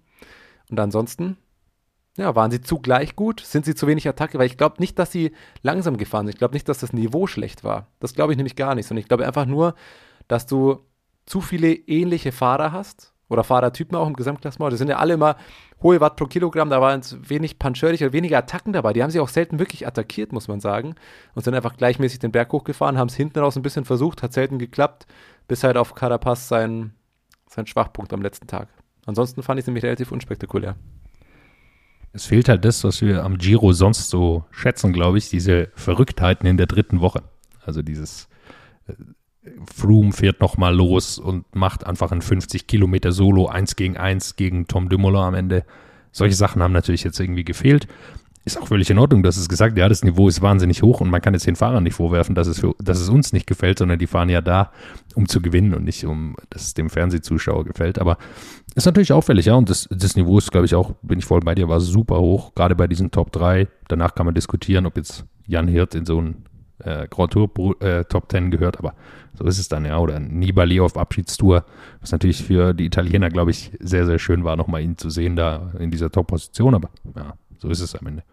und 0.69 0.80
ansonsten, 0.80 1.38
ja, 2.17 2.36
waren 2.36 2.52
sie 2.52 2.62
zu 2.62 2.80
gleich 2.80 3.15
gut, 3.15 3.39
sind 3.39 3.65
sie 3.65 3.76
zu 3.76 3.88
wenig 3.88 4.08
Attacke, 4.08 4.38
weil 4.38 4.45
ich 4.45 4.58
glaube 4.58 4.76
nicht, 4.80 5.00
dass 5.00 5.12
sie 5.12 5.32
langsam 5.62 5.97
gefahren 5.97 6.26
sind, 6.26 6.36
ich 6.36 6.39
glaube 6.39 6.54
nicht, 6.54 6.67
dass 6.67 6.80
das 6.80 6.93
Niveau 6.93 7.28
schlecht 7.28 7.63
war, 7.63 7.88
das 8.00 8.13
glaube 8.13 8.34
ich 8.34 8.38
nämlich 8.38 8.56
gar 8.56 8.76
nicht, 8.76 8.88
sondern 8.88 9.02
ich 9.02 9.08
glaube 9.08 9.26
einfach 9.26 9.45
nur, 9.45 9.76
dass 10.28 10.45
du 10.45 10.80
zu 11.26 11.41
viele 11.41 11.74
ähnliche 11.74 12.32
Fahrer 12.32 12.71
hast 12.71 13.13
oder 13.30 13.43
Fahrertypen 13.43 13.97
auch 13.97 14.08
im 14.08 14.15
Gesamtklassement, 14.15 14.74
die 14.74 14.78
sind 14.78 14.89
ja 14.89 14.97
alle 14.97 15.13
immer 15.13 15.38
hohe 15.82 16.02
Watt 16.02 16.15
pro 16.15 16.26
Kilogramm, 16.26 16.69
da 16.69 16.82
waren 16.82 17.00
es 17.00 17.17
wenig 17.30 17.60
puncheurig 17.60 18.04
oder 18.04 18.13
weniger 18.13 18.38
Attacken 18.38 18.74
dabei. 18.74 18.93
Die 18.93 19.02
haben 19.02 19.10
sich 19.10 19.21
auch 19.21 19.30
selten 19.30 19.58
wirklich 19.58 19.88
attackiert, 19.88 20.32
muss 20.32 20.47
man 20.47 20.60
sagen. 20.60 20.95
Und 21.34 21.43
sind 21.43 21.56
einfach 21.56 21.78
gleichmäßig 21.78 22.19
den 22.19 22.32
Berg 22.32 22.52
hochgefahren, 22.52 22.97
haben 22.97 23.08
es 23.08 23.15
hinten 23.15 23.39
raus 23.39 23.56
ein 23.56 23.63
bisschen 23.63 23.86
versucht, 23.86 24.21
hat 24.21 24.34
selten 24.34 24.60
geklappt, 24.60 25.08
bis 25.47 25.63
halt 25.63 25.78
auf 25.78 25.95
Carapaz 25.95 26.47
sein, 26.47 26.93
sein 27.47 27.65
Schwachpunkt 27.65 28.13
am 28.13 28.21
letzten 28.21 28.47
Tag. 28.47 28.67
Ansonsten 29.06 29.41
fand 29.43 29.60
ich 29.60 29.63
es 29.63 29.67
nämlich 29.67 29.84
relativ 29.84 30.12
unspektakulär. 30.12 30.76
Es 32.13 32.26
fehlt 32.26 32.50
halt 32.50 32.65
das, 32.65 32.84
was 32.84 33.02
wir 33.02 33.24
am 33.24 33.38
Giro 33.38 33.71
sonst 33.71 34.10
so 34.10 34.45
schätzen, 34.52 34.91
glaube 34.91 35.17
ich, 35.17 35.30
diese 35.30 35.69
Verrücktheiten 35.76 36.47
in 36.47 36.58
der 36.58 36.67
dritten 36.67 37.00
Woche. 37.00 37.24
Also 37.63 37.82
dieses 37.82 38.28
äh, 38.88 38.93
Froome 39.74 40.12
fährt 40.12 40.41
nochmal 40.41 40.76
los 40.76 41.17
und 41.17 41.56
macht 41.56 41.86
einfach 41.86 42.12
ein 42.12 42.21
50 42.21 42.67
Kilometer 42.67 43.12
Solo 43.12 43.47
1 43.47 43.76
gegen 43.76 43.97
1 43.97 44.36
gegen 44.36 44.67
Tom 44.67 44.89
Dumoulin 44.89 45.21
am 45.21 45.34
Ende. 45.36 45.65
Solche 46.12 46.36
Sachen 46.36 46.62
haben 46.62 46.74
natürlich 46.74 47.04
jetzt 47.04 47.19
irgendwie 47.19 47.45
gefehlt. 47.45 47.88
Ist 48.43 48.60
auch 48.60 48.67
völlig 48.67 48.89
in 48.89 48.97
Ordnung, 48.97 49.21
dass 49.21 49.38
es 49.38 49.47
gesagt, 49.47 49.78
ja, 49.78 49.88
das 49.88 50.04
Niveau 50.04 50.28
ist 50.28 50.41
wahnsinnig 50.41 50.82
hoch 50.82 51.00
und 51.00 51.12
man 51.12 51.21
kann 51.21 51.36
jetzt 51.36 51.45
den 51.45 51.56
Fahrern 51.56 51.84
nicht 51.84 51.93
vorwerfen, 51.93 52.34
dass 52.34 52.47
es, 52.47 52.60
für, 52.60 52.74
dass 52.80 53.00
es 53.00 53.08
uns 53.08 53.34
nicht 53.34 53.45
gefällt, 53.45 53.78
sondern 53.78 54.00
die 54.00 54.08
fahren 54.08 54.30
ja 54.30 54.41
da, 54.41 54.71
um 55.13 55.28
zu 55.28 55.41
gewinnen 55.41 55.76
und 55.76 55.84
nicht 55.84 56.04
um, 56.06 56.36
dass 56.50 56.63
es 56.63 56.74
dem 56.74 56.89
Fernsehzuschauer 56.89 57.65
gefällt. 57.65 58.00
Aber 58.00 58.17
ist 58.75 58.86
natürlich 58.86 59.12
auffällig, 59.12 59.45
ja, 59.45 59.55
und 59.55 59.69
das, 59.69 59.88
das 59.91 60.15
Niveau 60.15 60.38
ist, 60.38 60.51
glaube 60.51 60.65
ich, 60.65 60.75
auch, 60.75 60.93
bin 61.01 61.19
ich 61.19 61.25
voll 61.25 61.41
bei 61.41 61.55
dir, 61.55 61.67
war 61.67 61.79
super 61.79 62.19
hoch, 62.19 62.53
gerade 62.55 62.75
bei 62.75 62.88
diesen 62.88 63.12
Top 63.12 63.31
3. 63.31 63.67
Danach 63.88 64.15
kann 64.15 64.25
man 64.25 64.36
diskutieren, 64.36 64.86
ob 64.86 64.97
jetzt 64.97 65.25
Jan 65.45 65.67
Hirt 65.67 65.95
in 65.95 66.05
so 66.05 66.21
ein 66.21 66.45
äh, 66.79 67.07
Grand 67.10 67.34
Tour 67.34 67.49
äh, 67.81 68.05
Top 68.05 68.31
10 68.31 68.51
gehört, 68.51 68.77
aber 68.79 68.95
so 69.34 69.45
ist 69.45 69.60
es 69.60 69.67
dann 69.67 69.86
ja. 69.86 69.97
Oder 69.97 70.19
Nibali 70.19 70.79
auf 70.79 70.97
Abschiedstour, 70.97 71.65
was 71.99 72.12
natürlich 72.12 72.43
für 72.43 72.73
die 72.73 72.86
Italiener, 72.86 73.29
glaube 73.29 73.51
ich, 73.51 73.71
sehr, 73.79 74.05
sehr 74.05 74.19
schön 74.19 74.43
war, 74.43 74.55
nochmal 74.55 74.81
ihn 74.81 74.97
zu 74.97 75.10
sehen 75.10 75.36
da 75.36 75.71
in 75.77 75.91
dieser 75.91 76.10
Top-Position, 76.10 76.75
aber 76.75 76.89
ja, 77.15 77.34
so 77.57 77.69
ist 77.69 77.81
es 77.81 77.95
am 77.95 78.07
Ende. 78.07 78.23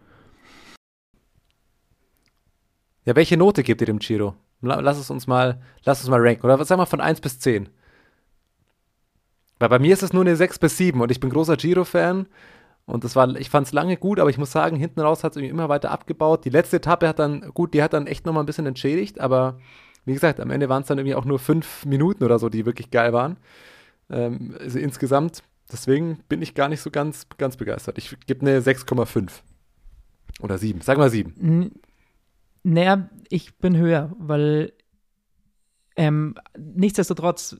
Ja, 3.04 3.16
welche 3.16 3.36
Note 3.36 3.62
gebt 3.62 3.80
ihr 3.80 3.86
dem 3.86 3.98
Giro? 3.98 4.34
Lass 4.60 4.98
es 4.98 5.10
uns 5.10 5.26
mal, 5.26 5.62
lass 5.84 6.00
uns 6.00 6.10
mal 6.10 6.20
ranken. 6.20 6.44
Oder 6.44 6.58
was 6.58 6.68
sagen 6.68 6.80
wir 6.80 6.86
von 6.86 7.00
1 7.00 7.20
bis 7.20 7.38
10? 7.38 7.68
Weil 9.58 9.68
bei 9.68 9.78
mir 9.78 9.92
ist 9.92 10.02
es 10.02 10.12
nur 10.12 10.22
eine 10.22 10.36
6 10.36 10.58
bis 10.58 10.76
7 10.76 11.00
und 11.00 11.10
ich 11.10 11.20
bin 11.20 11.30
großer 11.30 11.56
Giro-Fan 11.56 12.26
Und 12.86 13.04
das 13.04 13.16
war, 13.16 13.34
ich 13.36 13.50
fand 13.50 13.66
es 13.66 13.72
lange 13.72 13.96
gut, 13.96 14.20
aber 14.20 14.30
ich 14.30 14.38
muss 14.38 14.52
sagen, 14.52 14.76
hinten 14.76 15.00
raus 15.00 15.24
hat 15.24 15.32
es 15.32 15.36
irgendwie 15.36 15.50
immer 15.50 15.68
weiter 15.68 15.90
abgebaut. 15.90 16.44
Die 16.44 16.50
letzte 16.50 16.76
Etappe 16.76 17.08
hat 17.08 17.18
dann, 17.18 17.42
gut, 17.52 17.74
die 17.74 17.82
hat 17.82 17.92
dann 17.92 18.06
echt 18.06 18.24
nochmal 18.24 18.42
ein 18.42 18.46
bisschen 18.46 18.66
entschädigt, 18.66 19.20
aber 19.20 19.58
wie 20.04 20.14
gesagt, 20.14 20.40
am 20.40 20.50
Ende 20.50 20.68
waren 20.68 20.82
es 20.82 20.88
dann 20.88 20.98
irgendwie 20.98 21.16
auch 21.16 21.26
nur 21.26 21.38
fünf 21.38 21.84
Minuten 21.84 22.24
oder 22.24 22.38
so, 22.38 22.48
die 22.48 22.64
wirklich 22.64 22.90
geil 22.90 23.12
waren. 23.12 23.36
Ähm, 24.10 24.56
also 24.58 24.78
insgesamt, 24.78 25.42
deswegen 25.70 26.20
bin 26.28 26.40
ich 26.40 26.54
gar 26.54 26.68
nicht 26.68 26.80
so 26.80 26.90
ganz, 26.90 27.26
ganz 27.36 27.56
begeistert. 27.56 27.98
Ich 27.98 28.16
gebe 28.26 28.40
eine 28.40 28.60
6,5 28.60 29.28
oder 30.40 30.56
7. 30.56 30.80
Sag 30.80 30.96
mal 30.96 31.10
7. 31.10 31.34
Naja, 32.62 33.10
ich 33.28 33.58
bin 33.58 33.76
höher, 33.76 34.14
weil 34.18 34.72
ähm, 35.96 36.36
nichtsdestotrotz 36.56 37.58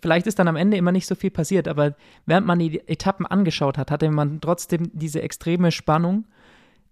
vielleicht 0.00 0.26
ist 0.26 0.38
dann 0.38 0.48
am 0.48 0.56
Ende 0.56 0.76
immer 0.76 0.92
nicht 0.92 1.06
so 1.06 1.14
viel 1.14 1.30
passiert, 1.30 1.68
aber 1.68 1.94
während 2.26 2.46
man 2.46 2.58
die 2.58 2.80
Etappen 2.88 3.26
angeschaut 3.26 3.78
hat, 3.78 3.90
hatte 3.90 4.10
man 4.10 4.40
trotzdem 4.40 4.90
diese 4.92 5.22
extreme 5.22 5.72
Spannung, 5.72 6.24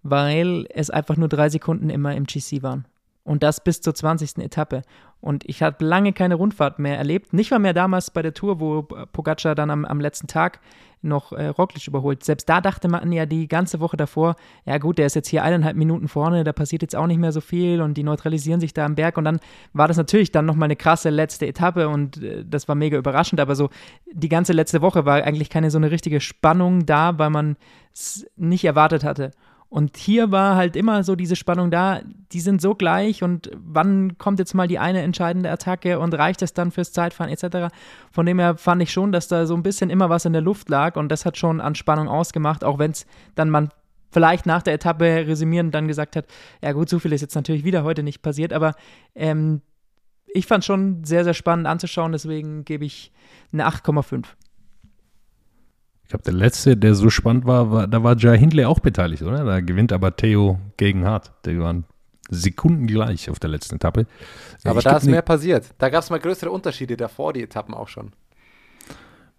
weil 0.03 0.67
es 0.71 0.91
einfach 0.91 1.17
nur 1.17 1.29
drei 1.29 1.49
Sekunden 1.49 1.91
immer 1.91 2.15
im 2.15 2.25
GC 2.25 2.63
waren. 2.63 2.87
Und 3.25 3.43
das 3.45 3.63
bis 3.63 3.81
zur 3.81 3.95
20. 3.95 4.39
Etappe. 4.39 4.83
Und 5.21 5.49
ich 5.49 5.63
habe 5.63 5.85
lange 5.85 6.13
keine 6.13 6.35
Rundfahrt 6.35 6.81
mehr 6.81 6.99
erlebt. 6.99 7.33
Nicht 7.33 7.53
mal 7.53 7.61
mehr 7.61 7.73
damals 7.73 8.11
bei 8.11 8.21
der 8.21 8.35
Tour, 8.35 8.59
wo 8.59 8.83
Pogacar 8.83 9.55
dann 9.55 9.71
am, 9.71 9.85
am 9.85 10.01
letzten 10.01 10.27
Tag 10.27 10.59
noch 11.03 11.33
äh, 11.33 11.49
Roglic 11.49 11.87
überholt. 11.87 12.25
Selbst 12.25 12.49
da 12.49 12.61
dachte 12.61 12.89
man 12.89 13.11
ja 13.13 13.27
die 13.27 13.49
ganze 13.49 13.81
Woche 13.81 13.97
davor, 13.97 14.37
ja 14.65 14.79
gut, 14.79 14.99
der 14.99 15.07
ist 15.07 15.15
jetzt 15.15 15.29
hier 15.29 15.43
eineinhalb 15.43 15.77
Minuten 15.77 16.09
vorne, 16.09 16.45
da 16.45 16.53
passiert 16.53 16.83
jetzt 16.83 16.97
auch 16.97 17.07
nicht 17.07 17.19
mehr 17.19 17.33
so 17.33 17.41
viel 17.41 17.81
und 17.81 17.95
die 17.95 18.03
neutralisieren 18.03 18.61
sich 18.61 18.75
da 18.75 18.85
am 18.85 18.95
Berg. 18.95 19.17
Und 19.17 19.25
dann 19.25 19.41
war 19.73 19.89
das 19.89 19.97
natürlich 19.97 20.33
dann 20.33 20.47
nochmal 20.47 20.67
eine 20.67 20.77
krasse 20.77 21.11
letzte 21.11 21.47
Etappe 21.47 21.89
und 21.89 22.23
äh, 22.23 22.45
das 22.45 22.69
war 22.69 22.75
mega 22.75 22.97
überraschend. 22.99 23.41
Aber 23.41 23.55
so 23.57 23.71
die 24.13 24.29
ganze 24.29 24.53
letzte 24.53 24.83
Woche 24.83 25.05
war 25.05 25.23
eigentlich 25.23 25.51
keine 25.51 25.71
so 25.71 25.79
eine 25.79 25.91
richtige 25.91 26.21
Spannung 26.21 26.87
da, 26.87 27.19
weil 27.19 27.31
man 27.31 27.57
es 27.93 28.27
nicht 28.37 28.65
erwartet 28.65 29.05
hatte. 29.05 29.33
Und 29.73 29.97
hier 29.97 30.31
war 30.31 30.57
halt 30.57 30.77
immer 30.77 31.03
so 31.03 31.17
diese 31.17 31.35
Spannung 31.35 31.71
da, 31.71 32.03
die 32.31 32.41
sind 32.41 32.61
so 32.61 32.75
gleich 32.75 33.23
und 33.23 33.51
wann 33.57 34.19
kommt 34.19 34.39
jetzt 34.39 34.53
mal 34.53 34.69
die 34.69 34.79
eine 34.79 35.01
entscheidende 35.01 35.51
Attacke 35.51 35.99
und 35.99 36.13
reicht 36.13 36.43
es 36.43 36.53
dann 36.53 36.71
fürs 36.71 36.93
Zeitfahren 36.93 37.33
etc. 37.33 37.75
Von 38.11 38.27
dem 38.27 38.39
her 38.39 38.59
fand 38.59 38.83
ich 38.83 38.93
schon, 38.93 39.13
dass 39.13 39.29
da 39.29 39.47
so 39.47 39.55
ein 39.55 39.63
bisschen 39.63 39.89
immer 39.89 40.11
was 40.11 40.27
in 40.27 40.35
der 40.35 40.43
Luft 40.43 40.69
lag 40.69 40.97
und 40.97 41.09
das 41.09 41.25
hat 41.25 41.39
schon 41.39 41.63
an 41.63 41.75
Spannung 41.75 42.07
ausgemacht, 42.07 42.65
auch 42.65 42.79
wenn 42.79 42.91
es 42.91 43.07
dann 43.35 43.49
man 43.49 43.71
vielleicht 44.11 44.45
nach 44.45 44.61
der 44.61 44.75
Etappe 44.75 45.07
resümierend 45.27 45.75
dann 45.75 45.89
gesagt 45.89 46.17
hat, 46.17 46.27
ja 46.63 46.73
gut, 46.73 46.91
so 46.91 46.99
viel 46.99 47.15
ist 47.15 47.23
jetzt 47.23 47.35
natürlich 47.35 47.65
wieder 47.65 47.83
heute 47.83 48.03
nicht 48.03 48.21
passiert, 48.21 48.53
aber 48.53 48.75
ähm, 49.15 49.63
ich 50.27 50.47
fand 50.47 50.67
schon 50.67 51.03
sehr, 51.03 51.25
sehr 51.25 51.33
spannend 51.33 51.67
anzuschauen, 51.67 52.13
deswegen 52.13 52.67
gebe 52.67 52.85
ich 52.85 53.11
eine 53.55 53.67
8,5. 53.67 54.27
Ich 56.13 56.15
glaube, 56.15 56.25
der 56.25 56.35
letzte, 56.35 56.77
der 56.77 56.95
so 56.95 57.09
spannend 57.09 57.47
war, 57.47 57.73
war 57.73 57.89
da 57.89 58.03
war 58.03 58.19
Jai 58.19 58.37
Hindley 58.37 58.67
auch 58.67 58.81
beteiligt, 58.81 59.23
oder? 59.23 59.47
Da 59.47 59.61
gewinnt 59.61 59.95
aber 59.95 60.15
Theo 60.15 60.61
gegen 60.77 61.07
Hart. 61.07 61.33
Die 61.47 61.59
waren 61.59 61.87
sekundengleich 62.29 63.31
auf 63.31 63.39
der 63.39 63.49
letzten 63.49 63.77
Etappe. 63.77 64.05
Aber 64.63 64.81
ich 64.81 64.85
da 64.85 64.99
ist 64.99 65.07
mehr 65.07 65.23
passiert. 65.23 65.65
Da 65.79 65.89
gab 65.89 66.03
es 66.03 66.11
mal 66.11 66.21
größere 66.21 66.51
Unterschiede 66.51 66.99
davor, 66.99 67.33
die 67.33 67.43
Etappen 67.43 67.73
auch 67.73 67.89
schon. 67.89 68.13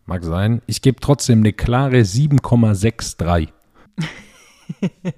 Mag 0.08 0.24
sein. 0.24 0.64
Ich 0.66 0.82
gebe 0.82 1.00
trotzdem 1.00 1.42
eine 1.42 1.54
klare 1.54 1.98
7,63. 1.98 3.50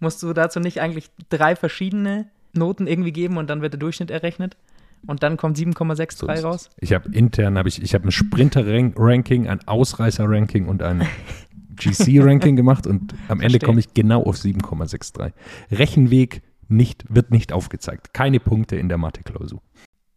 Musst 0.00 0.20
du 0.20 0.32
dazu 0.32 0.58
nicht 0.58 0.80
eigentlich 0.80 1.10
drei 1.28 1.54
verschiedene 1.54 2.26
Noten 2.54 2.88
irgendwie 2.88 3.12
geben 3.12 3.36
und 3.36 3.48
dann 3.48 3.62
wird 3.62 3.74
der 3.74 3.78
Durchschnitt 3.78 4.10
errechnet? 4.10 4.56
Und 5.06 5.22
dann 5.22 5.36
kommt 5.36 5.56
7,63 5.56 6.36
so 6.36 6.48
raus. 6.48 6.70
Ich 6.80 6.92
habe 6.92 7.10
intern 7.10 7.58
habe 7.58 7.68
ich, 7.68 7.82
ich 7.82 7.94
habe 7.94 8.08
ein 8.08 8.12
Sprinter-Ranking, 8.12 9.48
ein 9.48 9.66
Ausreißer-Ranking 9.66 10.66
und 10.66 10.82
ein 10.82 11.06
GC-Ranking 11.76 12.56
gemacht 12.56 12.86
und 12.86 13.14
am 13.28 13.40
Ende 13.40 13.58
komme 13.58 13.80
ich 13.80 13.94
genau 13.94 14.22
auf 14.22 14.36
7,63. 14.36 15.32
Rechenweg 15.70 16.42
nicht, 16.68 17.04
wird 17.08 17.30
nicht 17.30 17.52
aufgezeigt. 17.52 18.12
Keine 18.12 18.40
Punkte 18.40 18.76
in 18.76 18.88
der 18.88 18.98
Mathe-Klausur. 18.98 19.60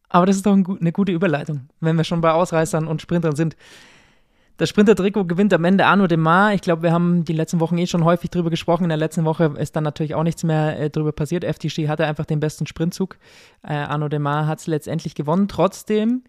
Aber 0.09 0.25
das 0.25 0.37
ist 0.37 0.45
doch 0.45 0.53
ein, 0.53 0.65
eine 0.79 0.91
gute 0.91 1.11
Überleitung, 1.11 1.69
wenn 1.79 1.95
wir 1.95 2.03
schon 2.03 2.21
bei 2.21 2.31
Ausreißern 2.31 2.87
und 2.87 3.01
Sprintern 3.01 3.35
sind. 3.35 3.55
Das 4.59 4.67
Sprinter-Trikot 4.67 5.23
gewinnt 5.23 5.53
am 5.53 5.63
Ende 5.63 5.85
Arno 5.85 6.05
Demar. 6.05 6.53
Ich 6.53 6.59
glaube, 6.59 6.83
wir 6.83 6.91
haben 6.91 7.23
die 7.23 7.31
letzten 7.31 7.61
Wochen 7.61 7.77
eh 7.77 7.87
schon 7.87 8.03
häufig 8.03 8.29
drüber 8.29 8.49
gesprochen. 8.49 8.83
In 8.83 8.89
der 8.89 8.97
letzten 8.97 9.23
Woche 9.23 9.53
ist 9.57 9.77
dann 9.77 9.85
natürlich 9.85 10.15
auch 10.15 10.23
nichts 10.23 10.43
mehr 10.43 10.77
äh, 10.77 10.89
drüber 10.89 11.13
passiert. 11.13 11.45
FTG 11.45 11.87
hatte 11.87 12.05
einfach 12.05 12.25
den 12.25 12.41
besten 12.41 12.67
Sprintzug. 12.67 13.17
Äh, 13.63 13.71
Arno 13.71 14.09
Demar 14.09 14.47
hat 14.47 14.59
es 14.59 14.67
letztendlich 14.67 15.15
gewonnen. 15.15 15.47
Trotzdem 15.47 16.23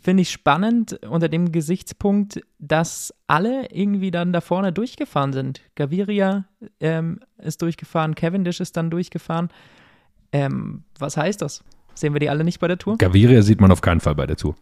finde 0.00 0.20
ich 0.20 0.30
spannend 0.30 1.00
unter 1.04 1.28
dem 1.28 1.50
Gesichtspunkt, 1.50 2.40
dass 2.60 3.12
alle 3.26 3.66
irgendwie 3.72 4.12
dann 4.12 4.32
da 4.32 4.40
vorne 4.40 4.72
durchgefahren 4.72 5.32
sind. 5.32 5.62
Gaviria 5.74 6.44
ähm, 6.78 7.18
ist 7.38 7.60
durchgefahren, 7.60 8.14
Cavendish 8.14 8.60
ist 8.60 8.76
dann 8.76 8.88
durchgefahren. 8.88 9.48
Ähm, 10.30 10.84
was 10.96 11.16
heißt 11.16 11.42
das? 11.42 11.64
Sehen 11.94 12.12
wir 12.12 12.20
die 12.20 12.30
alle 12.30 12.44
nicht 12.44 12.60
bei 12.60 12.68
der 12.68 12.78
Tour? 12.78 12.98
Gaviria 12.98 13.42
sieht 13.42 13.60
man 13.60 13.72
auf 13.72 13.80
keinen 13.80 13.98
Fall 13.98 14.14
bei 14.14 14.26
der 14.28 14.36
Tour. 14.36 14.54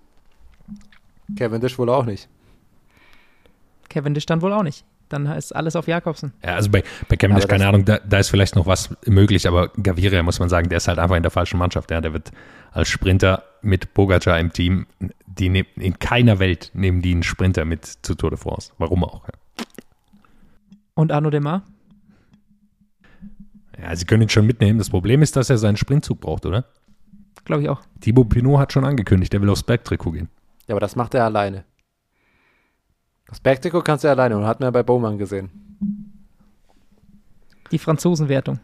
Cavendish 1.37 1.79
wohl 1.79 1.91
auch 1.91 2.07
nicht. 2.07 2.31
Cavendish 3.91 4.25
dann 4.25 4.41
wohl 4.41 4.53
auch 4.53 4.63
nicht. 4.63 4.85
Dann 5.11 5.27
ist 5.27 5.55
alles 5.55 5.75
auf 5.75 5.89
Jakobsen. 5.89 6.33
Ja, 6.45 6.55
also 6.55 6.71
bei, 6.71 6.85
bei 7.09 7.17
Cavendish, 7.17 7.49
keine 7.49 7.67
Ahnung, 7.67 7.85
da, 7.85 7.99
da, 7.99 8.19
ist 8.19 8.31
vielleicht 8.31 8.55
noch 8.55 8.67
was 8.67 8.95
möglich, 9.07 9.49
aber 9.49 9.69
Gaviria, 9.83 10.23
muss 10.23 10.39
man 10.39 10.49
sagen, 10.49 10.69
der 10.69 10.79
ist 10.79 10.87
halt 10.87 11.01
einfach 11.01 11.17
in 11.17 11.23
der 11.23 11.33
falschen 11.33 11.59
Mannschaft. 11.59 11.91
Ja. 11.91 12.01
Der 12.01 12.13
wird 12.13 12.31
als 12.71 12.89
Sprinter 12.89 13.43
mit 13.61 13.93
Pogacar 13.93 14.39
im 14.39 14.53
Team, 14.53 14.87
die 15.27 15.49
ne, 15.49 15.67
in 15.75 15.99
keiner 15.99 16.39
Welt 16.39 16.71
nehmen 16.75 17.03
die 17.03 17.11
einen 17.11 17.25
Sprinter 17.25 17.65
mit 17.65 17.85
zu 17.85 18.15
Tour 18.15 18.31
de 18.31 18.39
France. 18.39 18.73
Warum 18.79 19.03
auch? 19.03 19.25
Ja. 19.27 19.35
Und 20.95 21.11
Arno 21.11 21.31
Demar? 21.31 21.63
Ja, 23.83 23.97
sie 23.97 24.05
können 24.05 24.23
ihn 24.23 24.29
schon 24.29 24.47
mitnehmen. 24.47 24.79
Das 24.79 24.91
Problem 24.91 25.23
ist, 25.23 25.35
dass 25.35 25.51
er 25.51 25.59
seinen 25.59 25.77
Sprintzug 25.77 26.21
braucht, 26.21 26.47
oder? 26.47 26.67
Glaube 27.45 27.63
ich 27.63 27.69
auch. 27.69 27.81
Thibaut 28.01 28.29
Pinot 28.29 28.61
hat 28.61 28.73
schon 28.73 28.85
angekündigt, 28.85 29.33
der 29.33 29.43
will 29.43 29.49
aufs 29.49 29.63
Bergtrikot 29.65 30.13
gehen. 30.13 30.29
Ja, 30.69 30.75
aber 30.75 30.81
das 30.81 30.95
macht 30.95 31.15
er 31.15 31.25
alleine. 31.25 31.65
Das 33.31 33.41
Bergtrikot 33.41 33.83
kannst 33.83 34.05
du 34.05 34.09
ja 34.09 34.13
alleine 34.13 34.37
und 34.37 34.45
hat 34.45 34.61
man 34.61 34.67
ja 34.67 34.71
bei 34.71 34.83
Bowman 34.83 35.17
gesehen. 35.17 35.51
Die 37.71 37.79
Franzosenwertung. 37.79 38.59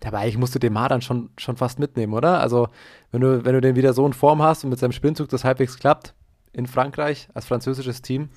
Dabei 0.00 0.18
eigentlich 0.18 0.38
musst 0.38 0.54
du 0.54 0.58
den 0.58 0.72
Mar 0.72 0.88
dann 0.88 1.00
schon, 1.00 1.30
schon 1.38 1.56
fast 1.56 1.78
mitnehmen, 1.78 2.12
oder? 2.12 2.40
Also, 2.40 2.68
wenn 3.10 3.22
du, 3.22 3.44
wenn 3.44 3.54
du 3.54 3.60
den 3.60 3.74
wieder 3.74 3.94
so 3.94 4.06
in 4.06 4.12
Form 4.12 4.42
hast 4.42 4.62
und 4.62 4.70
mit 4.70 4.78
seinem 4.78 4.92
Sprintzug 4.92 5.28
das 5.30 5.44
halbwegs 5.44 5.78
klappt, 5.78 6.14
in 6.52 6.66
Frankreich 6.66 7.28
als 7.34 7.46
französisches 7.46 8.02
Team. 8.02 8.28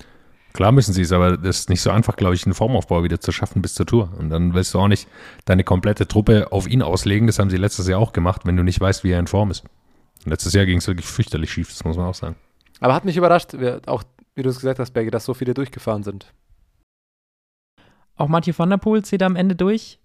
Klar 0.54 0.72
müssen 0.72 0.92
sie 0.92 1.02
es, 1.02 1.12
aber 1.12 1.36
das 1.36 1.60
ist 1.60 1.70
nicht 1.70 1.80
so 1.80 1.90
einfach, 1.90 2.16
glaube 2.16 2.34
ich, 2.34 2.44
einen 2.44 2.54
Formaufbau 2.54 3.04
wieder 3.04 3.20
zu 3.20 3.32
schaffen 3.32 3.62
bis 3.62 3.74
zur 3.74 3.86
Tour. 3.86 4.12
Und 4.18 4.30
dann 4.30 4.54
willst 4.54 4.74
du 4.74 4.78
auch 4.78 4.88
nicht 4.88 5.08
deine 5.44 5.64
komplette 5.64 6.08
Truppe 6.08 6.48
auf 6.50 6.66
ihn 6.66 6.82
auslegen. 6.82 7.26
Das 7.26 7.38
haben 7.38 7.50
sie 7.50 7.56
letztes 7.56 7.86
Jahr 7.86 8.00
auch 8.00 8.12
gemacht, 8.12 8.42
wenn 8.44 8.56
du 8.56 8.62
nicht 8.62 8.80
weißt, 8.80 9.04
wie 9.04 9.12
er 9.12 9.20
in 9.20 9.26
Form 9.26 9.50
ist. 9.50 9.64
Und 10.24 10.30
letztes 10.30 10.52
Jahr 10.52 10.66
ging 10.66 10.78
es 10.78 10.86
wirklich 10.86 11.06
fürchterlich 11.06 11.52
schief, 11.52 11.68
das 11.68 11.84
muss 11.84 11.96
man 11.96 12.06
auch 12.06 12.14
sagen. 12.14 12.36
Aber 12.80 12.94
hat 12.94 13.04
mich 13.04 13.16
überrascht, 13.16 13.54
auch 13.86 14.02
wie 14.34 14.42
du 14.42 14.48
es 14.48 14.56
gesagt 14.56 14.78
hast, 14.78 14.92
Berge, 14.92 15.10
dass 15.10 15.24
so 15.24 15.34
viele 15.34 15.54
durchgefahren 15.54 16.02
sind. 16.02 16.32
Auch 18.16 18.28
Mathieu 18.28 18.54
van 18.56 18.70
der 18.70 18.76
Poel 18.76 19.04
zieht 19.04 19.22
am 19.22 19.36
Ende 19.36 19.56
durch. 19.56 19.98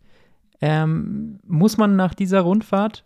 Ähm, 0.60 1.40
muss 1.46 1.78
man 1.78 1.96
nach 1.96 2.16
dieser 2.16 2.42
Rundfahrt, 2.42 3.04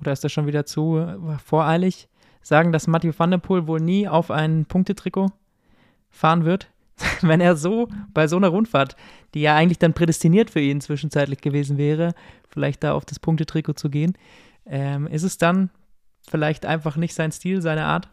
oder 0.00 0.12
ist 0.12 0.22
das 0.22 0.32
schon 0.32 0.46
wieder 0.46 0.64
zu 0.64 0.98
äh, 0.98 1.38
voreilig, 1.44 2.08
sagen, 2.40 2.72
dass 2.72 2.86
Mathieu 2.86 3.12
van 3.16 3.30
der 3.30 3.38
Poel 3.38 3.66
wohl 3.66 3.80
nie 3.80 4.06
auf 4.06 4.30
ein 4.30 4.64
Punktetrikot 4.64 5.30
fahren 6.10 6.44
wird? 6.44 6.70
Wenn 7.20 7.40
er 7.40 7.56
so 7.56 7.88
bei 8.14 8.26
so 8.26 8.36
einer 8.36 8.48
Rundfahrt, 8.48 8.96
die 9.34 9.40
ja 9.40 9.56
eigentlich 9.56 9.78
dann 9.78 9.94
prädestiniert 9.94 10.50
für 10.50 10.60
ihn 10.60 10.80
zwischenzeitlich 10.80 11.40
gewesen 11.40 11.78
wäre, 11.78 12.14
vielleicht 12.48 12.84
da 12.84 12.92
auf 12.92 13.04
das 13.04 13.18
Punktetrikot 13.18 13.74
zu 13.74 13.90
gehen, 13.90 14.16
ähm, 14.66 15.06
ist 15.08 15.22
es 15.22 15.38
dann 15.38 15.70
vielleicht 16.28 16.66
einfach 16.66 16.96
nicht 16.96 17.14
sein 17.14 17.32
Stil, 17.32 17.62
seine 17.62 17.86
Art? 17.86 18.08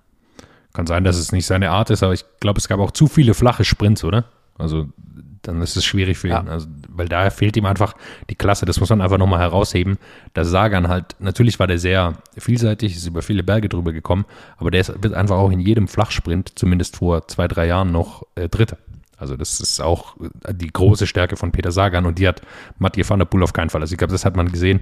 Kann 0.75 0.87
sein, 0.87 1.03
dass 1.03 1.17
es 1.17 1.31
nicht 1.31 1.45
seine 1.45 1.71
Art 1.71 1.89
ist, 1.89 2.03
aber 2.03 2.13
ich 2.13 2.25
glaube, 2.39 2.59
es 2.59 2.67
gab 2.67 2.79
auch 2.79 2.91
zu 2.91 3.07
viele 3.07 3.33
flache 3.33 3.63
Sprints, 3.63 4.03
oder? 4.03 4.25
Also 4.57 4.87
dann 5.47 5.61
ist 5.61 5.77
es 5.77 5.85
schwierig 5.85 6.17
für 6.17 6.27
ihn. 6.27 6.33
Ja. 6.33 6.43
Also, 6.45 6.67
weil 6.89 7.07
daher 7.07 7.31
fehlt 7.31 7.57
ihm 7.57 7.65
einfach 7.65 7.95
die 8.29 8.35
Klasse. 8.35 8.65
Das 8.65 8.79
muss 8.79 8.89
man 8.89 9.01
einfach 9.01 9.17
nochmal 9.17 9.39
herausheben. 9.39 9.97
Der 10.35 10.45
Sagan 10.45 10.87
halt, 10.87 11.15
natürlich 11.19 11.59
war 11.59 11.67
der 11.67 11.79
sehr 11.79 12.13
vielseitig, 12.37 12.95
ist 12.95 13.07
über 13.07 13.21
viele 13.21 13.43
Berge 13.43 13.69
drüber 13.69 13.93
gekommen, 13.93 14.25
aber 14.57 14.71
der 14.71 14.81
ist, 14.81 15.03
wird 15.03 15.13
einfach 15.13 15.37
auch 15.37 15.51
in 15.51 15.59
jedem 15.59 15.87
Flachsprint, 15.87 16.57
zumindest 16.57 16.97
vor 16.97 17.27
zwei, 17.27 17.47
drei 17.47 17.67
Jahren 17.67 17.91
noch 17.91 18.23
äh, 18.35 18.49
Dritter. 18.49 18.77
Also 19.17 19.37
das 19.37 19.61
ist 19.61 19.81
auch 19.81 20.15
die 20.51 20.71
große 20.71 21.07
Stärke 21.07 21.37
von 21.37 21.51
Peter 21.51 21.71
Sagan 21.71 22.05
und 22.05 22.19
die 22.19 22.27
hat 22.27 22.41
Mathieu 22.79 23.05
van 23.07 23.19
der 23.19 23.25
Poel 23.25 23.43
auf 23.43 23.53
keinen 23.53 23.69
Fall. 23.69 23.81
Also 23.81 23.93
ich 23.93 23.97
glaube, 23.97 24.11
das 24.11 24.25
hat 24.25 24.35
man 24.35 24.51
gesehen. 24.51 24.81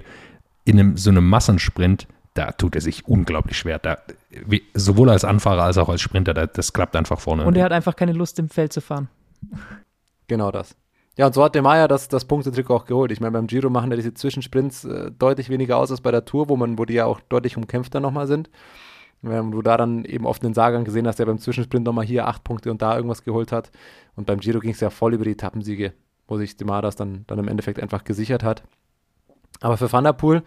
In 0.64 0.80
einem, 0.80 0.96
so 0.96 1.10
einem 1.10 1.28
Massensprint 1.28 2.08
da 2.34 2.52
tut 2.52 2.74
er 2.74 2.80
sich 2.80 3.06
unglaublich 3.06 3.56
schwer. 3.56 3.78
Da, 3.78 3.98
wie, 4.44 4.62
sowohl 4.74 5.08
als 5.08 5.24
Anfahrer 5.24 5.62
als 5.62 5.78
auch 5.78 5.88
als 5.88 6.00
Sprinter, 6.00 6.34
da, 6.34 6.46
das 6.46 6.72
klappt 6.72 6.96
einfach 6.96 7.20
vorne. 7.20 7.44
Und 7.44 7.56
er 7.56 7.64
hat 7.64 7.72
einfach 7.72 7.96
keine 7.96 8.12
Lust, 8.12 8.38
im 8.38 8.48
Feld 8.48 8.72
zu 8.72 8.80
fahren. 8.80 9.08
Genau 10.26 10.50
das. 10.50 10.76
Ja, 11.16 11.26
und 11.26 11.34
so 11.34 11.44
hat 11.44 11.54
der 11.54 11.62
Maya 11.62 11.86
das, 11.86 12.08
das 12.08 12.24
Punktetrikot 12.24 12.74
auch 12.74 12.84
geholt. 12.86 13.12
Ich 13.12 13.20
meine, 13.20 13.30
beim 13.30 13.46
Giro 13.46 13.70
machen 13.70 13.90
ja 13.90 13.96
diese 13.96 14.14
Zwischensprints 14.14 14.84
äh, 14.84 15.12
deutlich 15.12 15.48
weniger 15.48 15.76
aus 15.76 15.92
als 15.92 16.00
bei 16.00 16.10
der 16.10 16.24
Tour, 16.24 16.48
wo 16.48 16.56
man, 16.56 16.76
wo 16.76 16.84
die 16.84 16.94
ja 16.94 17.06
auch 17.06 17.20
deutlich 17.20 17.56
umkämpfter 17.56 18.00
nochmal 18.00 18.26
sind. 18.26 18.50
Ähm, 19.22 19.52
du 19.52 19.62
da 19.62 19.76
dann 19.76 20.04
eben 20.04 20.26
oft 20.26 20.42
den 20.42 20.54
Sagan 20.54 20.84
gesehen 20.84 21.06
hast, 21.06 21.20
der 21.20 21.26
beim 21.26 21.38
Zwischensprint 21.38 21.86
nochmal 21.86 22.04
hier 22.04 22.26
acht 22.26 22.42
Punkte 22.42 22.70
und 22.70 22.82
da 22.82 22.96
irgendwas 22.96 23.22
geholt 23.22 23.52
hat. 23.52 23.70
Und 24.16 24.26
beim 24.26 24.40
Giro 24.40 24.58
ging 24.58 24.72
es 24.72 24.80
ja 24.80 24.90
voll 24.90 25.14
über 25.14 25.24
die 25.24 25.32
Etappensiege, 25.32 25.92
wo 26.26 26.36
sich 26.36 26.56
Demaras 26.56 26.96
dann, 26.96 27.24
dann 27.28 27.38
im 27.38 27.46
Endeffekt 27.46 27.80
einfach 27.80 28.02
gesichert 28.02 28.42
hat. 28.42 28.64
Aber 29.60 29.76
für 29.76 29.92
Van 29.92 30.04
der 30.04 30.14
Poel, 30.14 30.42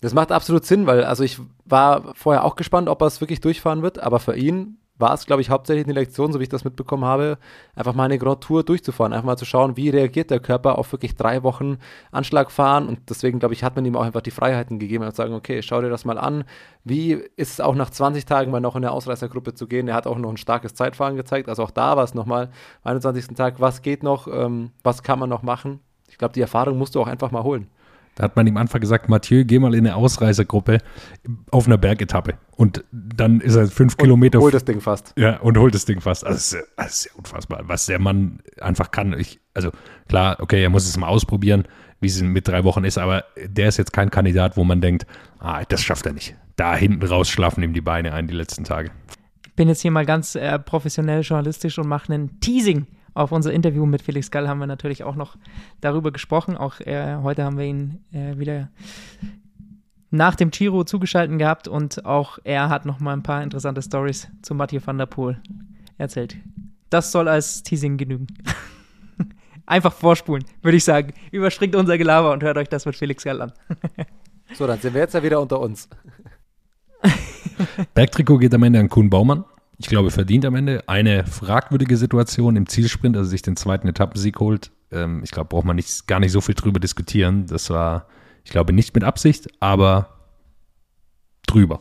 das 0.00 0.14
macht 0.14 0.32
absolut 0.32 0.64
Sinn, 0.64 0.86
weil 0.86 1.04
also 1.04 1.24
ich 1.24 1.38
war 1.64 2.14
vorher 2.14 2.44
auch 2.44 2.56
gespannt, 2.56 2.88
ob 2.88 3.02
er 3.02 3.06
es 3.06 3.20
wirklich 3.20 3.40
durchfahren 3.40 3.82
wird, 3.82 3.98
aber 3.98 4.18
für 4.18 4.36
ihn 4.36 4.78
war 5.00 5.14
es, 5.14 5.26
glaube 5.26 5.42
ich, 5.42 5.50
hauptsächlich 5.50 5.86
eine 5.86 5.94
Lektion, 5.94 6.32
so 6.32 6.38
wie 6.38 6.44
ich 6.44 6.48
das 6.50 6.64
mitbekommen 6.64 7.04
habe, 7.04 7.38
einfach 7.74 7.94
mal 7.94 8.04
eine 8.04 8.18
Grand 8.18 8.42
Tour 8.42 8.62
durchzufahren, 8.62 9.12
einfach 9.12 9.24
mal 9.24 9.36
zu 9.36 9.46
schauen, 9.46 9.76
wie 9.76 9.88
reagiert 9.88 10.30
der 10.30 10.40
Körper 10.40 10.78
auf 10.78 10.92
wirklich 10.92 11.16
drei 11.16 11.42
Wochen 11.42 11.78
Anschlag 12.12 12.50
fahren 12.50 12.86
und 12.86 13.08
deswegen, 13.08 13.38
glaube 13.38 13.54
ich, 13.54 13.64
hat 13.64 13.76
man 13.76 13.84
ihm 13.84 13.96
auch 13.96 14.02
einfach 14.02 14.20
die 14.20 14.30
Freiheiten 14.30 14.78
gegeben 14.78 15.04
und 15.04 15.16
sagen, 15.16 15.34
okay, 15.34 15.62
schau 15.62 15.80
dir 15.80 15.88
das 15.88 16.04
mal 16.04 16.18
an, 16.18 16.44
wie 16.84 17.12
ist 17.12 17.52
es 17.52 17.60
auch 17.60 17.74
nach 17.74 17.90
20 17.90 18.26
Tagen 18.26 18.50
mal 18.50 18.60
noch 18.60 18.76
in 18.76 18.82
der 18.82 18.92
Ausreißergruppe 18.92 19.54
zu 19.54 19.66
gehen, 19.66 19.88
er 19.88 19.94
hat 19.94 20.06
auch 20.06 20.18
noch 20.18 20.30
ein 20.30 20.36
starkes 20.36 20.74
Zeitfahren 20.74 21.16
gezeigt, 21.16 21.48
also 21.48 21.62
auch 21.62 21.70
da 21.70 21.96
war 21.96 22.04
es 22.04 22.14
nochmal, 22.14 22.50
am 22.82 22.90
21. 22.92 23.34
Tag, 23.34 23.60
was 23.60 23.82
geht 23.82 24.02
noch, 24.02 24.28
ähm, 24.28 24.70
was 24.82 25.02
kann 25.02 25.18
man 25.18 25.30
noch 25.30 25.42
machen, 25.42 25.80
ich 26.08 26.18
glaube, 26.18 26.34
die 26.34 26.40
Erfahrung 26.42 26.76
musst 26.76 26.94
du 26.94 27.00
auch 27.00 27.06
einfach 27.06 27.30
mal 27.30 27.44
holen. 27.44 27.68
Da 28.14 28.24
hat 28.24 28.36
man 28.36 28.46
ihm 28.46 28.56
Anfang 28.56 28.80
gesagt, 28.80 29.08
Mathieu, 29.08 29.44
geh 29.44 29.58
mal 29.58 29.74
in 29.74 29.86
eine 29.86 29.96
Ausreisergruppe 29.96 30.78
auf 31.50 31.66
einer 31.66 31.78
Bergetappe. 31.78 32.34
Und 32.56 32.84
dann 32.92 33.40
ist 33.40 33.54
er 33.54 33.68
fünf 33.68 33.94
und 33.94 33.98
Kilometer. 34.02 34.40
Holt 34.40 34.54
das 34.54 34.64
Ding 34.64 34.80
fast. 34.80 35.14
Ja, 35.16 35.38
und 35.38 35.56
holt 35.56 35.74
das 35.74 35.84
Ding 35.84 36.00
fast. 36.00 36.26
Also, 36.26 36.58
das 36.76 36.92
ist 36.92 37.04
ja 37.06 37.10
unfassbar, 37.16 37.62
was 37.64 37.86
der 37.86 37.98
Mann 37.98 38.40
einfach 38.60 38.90
kann. 38.90 39.18
Ich, 39.18 39.40
also 39.54 39.70
klar, 40.08 40.36
okay, 40.40 40.62
er 40.62 40.70
muss 40.70 40.86
es 40.86 40.96
mal 40.96 41.08
ausprobieren, 41.08 41.64
wie 42.00 42.08
es 42.08 42.20
mit 42.20 42.48
drei 42.48 42.64
Wochen 42.64 42.84
ist, 42.84 42.98
aber 42.98 43.24
der 43.42 43.68
ist 43.68 43.76
jetzt 43.76 43.92
kein 43.92 44.10
Kandidat, 44.10 44.56
wo 44.56 44.64
man 44.64 44.80
denkt, 44.80 45.06
ah, 45.38 45.62
das 45.68 45.82
schafft 45.82 46.06
er 46.06 46.12
nicht. 46.12 46.34
Da 46.56 46.74
hinten 46.74 47.06
raus 47.06 47.28
schlafen 47.30 47.62
ihm 47.62 47.72
die 47.72 47.80
Beine 47.80 48.12
ein 48.12 48.26
die 48.26 48.34
letzten 48.34 48.64
Tage. 48.64 48.90
Ich 49.46 49.54
bin 49.54 49.68
jetzt 49.68 49.82
hier 49.82 49.90
mal 49.90 50.06
ganz 50.06 50.34
äh, 50.34 50.58
professionell 50.58 51.22
journalistisch 51.22 51.78
und 51.78 51.86
mache 51.86 52.12
einen 52.12 52.40
Teasing 52.40 52.86
auf 53.14 53.32
unser 53.32 53.52
Interview 53.52 53.86
mit 53.86 54.02
Felix 54.02 54.30
Gall 54.30 54.48
haben 54.48 54.58
wir 54.58 54.66
natürlich 54.66 55.04
auch 55.04 55.16
noch 55.16 55.36
darüber 55.80 56.10
gesprochen. 56.12 56.56
Auch 56.56 56.80
äh, 56.80 57.16
heute 57.22 57.44
haben 57.44 57.58
wir 57.58 57.64
ihn 57.64 58.04
äh, 58.12 58.38
wieder 58.38 58.68
nach 60.10 60.34
dem 60.34 60.50
Giro 60.50 60.84
zugeschaltet 60.84 61.38
gehabt 61.38 61.68
und 61.68 62.04
auch 62.04 62.38
er 62.44 62.68
hat 62.68 62.84
noch 62.84 63.00
mal 63.00 63.12
ein 63.12 63.22
paar 63.22 63.42
interessante 63.42 63.82
Stories 63.82 64.28
zu 64.42 64.54
Mathieu 64.54 64.80
van 64.84 64.98
der 64.98 65.06
Poel 65.06 65.40
erzählt. 65.98 66.36
Das 66.88 67.12
soll 67.12 67.28
als 67.28 67.62
Teasing 67.62 67.96
genügen. 67.96 68.26
Einfach 69.66 69.92
vorspulen, 69.92 70.44
würde 70.62 70.76
ich 70.76 70.84
sagen. 70.84 71.14
Überspringt 71.30 71.76
unser 71.76 71.96
Gelaber 71.96 72.32
und 72.32 72.42
hört 72.42 72.56
euch 72.56 72.68
das 72.68 72.86
mit 72.86 72.96
Felix 72.96 73.22
Gall 73.22 73.40
an. 73.40 73.52
so, 74.54 74.66
dann 74.66 74.80
sind 74.80 74.94
wir 74.94 75.02
jetzt 75.02 75.14
ja 75.14 75.22
wieder 75.22 75.40
unter 75.40 75.60
uns. 75.60 75.88
Bergtrikot 77.94 78.38
geht 78.38 78.54
am 78.54 78.64
Ende 78.64 78.80
an 78.80 78.88
Kuhn 78.88 79.08
Baumann 79.08 79.44
ich 79.80 79.86
glaube, 79.86 80.10
verdient 80.10 80.44
am 80.44 80.54
Ende. 80.54 80.86
Eine 80.88 81.24
fragwürdige 81.24 81.96
Situation 81.96 82.54
im 82.54 82.68
Zielsprint, 82.68 83.16
also 83.16 83.30
sich 83.30 83.40
den 83.40 83.56
zweiten 83.56 83.88
Etappensieg 83.88 84.38
holt. 84.38 84.70
Ähm, 84.92 85.22
ich 85.24 85.30
glaube, 85.30 85.48
braucht 85.48 85.64
man 85.64 85.76
nicht, 85.76 86.06
gar 86.06 86.20
nicht 86.20 86.32
so 86.32 86.42
viel 86.42 86.54
drüber 86.54 86.78
diskutieren. 86.78 87.46
Das 87.46 87.70
war, 87.70 88.06
ich 88.44 88.50
glaube, 88.50 88.74
nicht 88.74 88.94
mit 88.94 89.04
Absicht, 89.04 89.48
aber 89.58 90.18
drüber, 91.46 91.80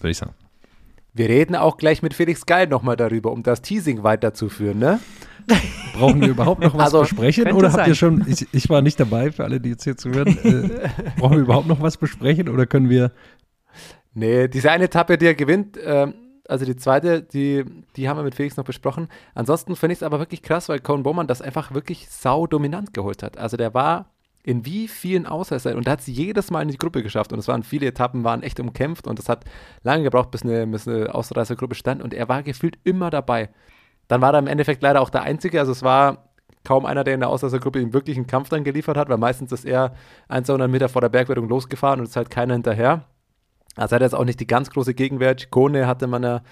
würde 0.00 0.10
ich 0.10 0.18
sagen. 0.18 0.34
Wir 1.14 1.30
reden 1.30 1.56
auch 1.56 1.78
gleich 1.78 2.02
mit 2.02 2.12
Felix 2.12 2.44
Geil 2.44 2.66
nochmal 2.66 2.96
darüber, 2.96 3.32
um 3.32 3.42
das 3.42 3.62
Teasing 3.62 4.02
weiterzuführen, 4.02 4.78
ne? 4.78 5.00
Brauchen 5.94 6.20
wir 6.20 6.28
überhaupt 6.28 6.60
noch 6.60 6.74
was 6.74 6.92
also, 6.92 7.00
besprechen? 7.00 7.50
Oder 7.52 7.68
habt 7.68 7.78
sein. 7.78 7.88
ihr 7.88 7.94
schon, 7.94 8.24
ich, 8.28 8.46
ich, 8.52 8.68
war 8.68 8.82
nicht 8.82 9.00
dabei, 9.00 9.32
für 9.32 9.44
alle, 9.44 9.58
die 9.58 9.70
jetzt 9.70 9.84
hier 9.84 9.96
zuhören, 9.96 10.36
äh, 10.44 10.90
brauchen 11.16 11.36
wir 11.36 11.44
überhaupt 11.44 11.66
noch 11.66 11.80
was 11.80 11.96
besprechen 11.96 12.50
oder 12.50 12.66
können 12.66 12.90
wir. 12.90 13.10
Nee, 14.12 14.48
diese 14.48 14.70
eine 14.70 14.84
Etappe, 14.84 15.16
die 15.16 15.24
er 15.24 15.34
gewinnt, 15.34 15.78
ähm, 15.82 16.12
also 16.48 16.64
die 16.64 16.76
zweite, 16.76 17.22
die, 17.22 17.64
die 17.94 18.08
haben 18.08 18.16
wir 18.16 18.24
mit 18.24 18.34
Felix 18.34 18.56
noch 18.56 18.64
besprochen. 18.64 19.08
Ansonsten 19.34 19.76
finde 19.76 19.92
ich 19.92 19.98
es 19.98 20.02
aber 20.02 20.18
wirklich 20.18 20.42
krass, 20.42 20.68
weil 20.68 20.80
Cohen 20.80 21.02
Bowman 21.02 21.26
das 21.26 21.42
einfach 21.42 21.72
wirklich 21.72 22.08
sau 22.10 22.46
dominant 22.46 22.94
geholt 22.94 23.22
hat. 23.22 23.38
Also 23.38 23.56
der 23.56 23.74
war 23.74 24.06
in 24.42 24.64
wie 24.64 24.88
vielen 24.88 25.26
Ausreißern 25.26 25.76
und 25.76 25.88
hat 25.88 26.00
es 26.00 26.06
jedes 26.06 26.50
Mal 26.50 26.62
in 26.62 26.68
die 26.68 26.78
Gruppe 26.78 27.02
geschafft 27.02 27.34
und 27.34 27.38
es 27.38 27.48
waren 27.48 27.62
viele 27.62 27.86
Etappen, 27.86 28.24
waren 28.24 28.42
echt 28.42 28.58
umkämpft 28.60 29.06
und 29.06 29.18
es 29.18 29.28
hat 29.28 29.44
lange 29.82 30.04
gebraucht, 30.04 30.30
bis 30.30 30.42
eine, 30.42 30.66
bis 30.66 30.88
eine 30.88 31.14
Ausreißergruppe 31.14 31.74
stand 31.74 32.02
und 32.02 32.14
er 32.14 32.30
war 32.30 32.42
gefühlt 32.42 32.78
immer 32.82 33.10
dabei. 33.10 33.50
Dann 34.06 34.22
war 34.22 34.32
er 34.32 34.38
im 34.38 34.46
Endeffekt 34.46 34.82
leider 34.82 35.02
auch 35.02 35.10
der 35.10 35.22
Einzige, 35.22 35.60
also 35.60 35.72
es 35.72 35.82
war 35.82 36.30
kaum 36.64 36.86
einer, 36.86 37.04
der 37.04 37.14
in 37.14 37.20
der 37.20 37.28
Ausreißergruppe 37.28 37.78
ihm 37.78 37.92
wirklich 37.92 38.16
einen 38.16 38.26
Kampf 38.26 38.48
dann 38.48 38.64
geliefert 38.64 38.96
hat, 38.96 39.10
weil 39.10 39.18
meistens 39.18 39.52
ist 39.52 39.66
er 39.66 39.94
100 40.28 40.70
Meter 40.70 40.88
vor 40.88 41.02
der 41.02 41.10
Bergwertung 41.10 41.48
losgefahren 41.48 42.00
und 42.00 42.06
ist 42.06 42.16
halt 42.16 42.30
keiner 42.30 42.54
hinterher. 42.54 43.04
Also 43.78 43.94
hat 43.94 44.02
er 44.02 44.06
jetzt 44.06 44.14
auch 44.14 44.24
nicht 44.24 44.40
die 44.40 44.46
ganz 44.46 44.70
große 44.70 44.94
Gegenwehr. 44.94 45.36
Kone 45.50 45.86
hatte 45.86 46.06
man 46.06 46.22
ja 46.22 46.42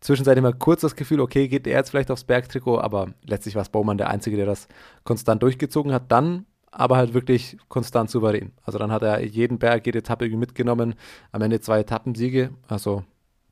zwischenzeitlich 0.00 0.42
mal 0.42 0.54
kurz 0.54 0.80
das 0.80 0.96
Gefühl, 0.96 1.20
okay, 1.20 1.48
geht 1.48 1.66
er 1.66 1.78
jetzt 1.78 1.90
vielleicht 1.90 2.10
aufs 2.10 2.24
Bergtrikot, 2.24 2.78
aber 2.78 3.08
letztlich 3.24 3.54
war 3.54 3.62
es 3.62 3.68
Bowman 3.68 3.98
der 3.98 4.08
Einzige, 4.08 4.36
der 4.36 4.46
das 4.46 4.68
konstant 5.04 5.42
durchgezogen 5.42 5.92
hat. 5.92 6.10
Dann 6.10 6.46
aber 6.70 6.96
halt 6.96 7.14
wirklich 7.14 7.58
konstant 7.68 8.10
souverän. 8.10 8.52
Also 8.64 8.78
dann 8.78 8.92
hat 8.92 9.02
er 9.02 9.20
jeden 9.24 9.58
Berg, 9.58 9.86
jede 9.86 9.98
Etappe 9.98 10.24
irgendwie 10.24 10.40
mitgenommen. 10.40 10.94
Am 11.32 11.42
Ende 11.42 11.60
zwei 11.60 11.80
Etappensiege. 11.80 12.50
Also, 12.68 13.04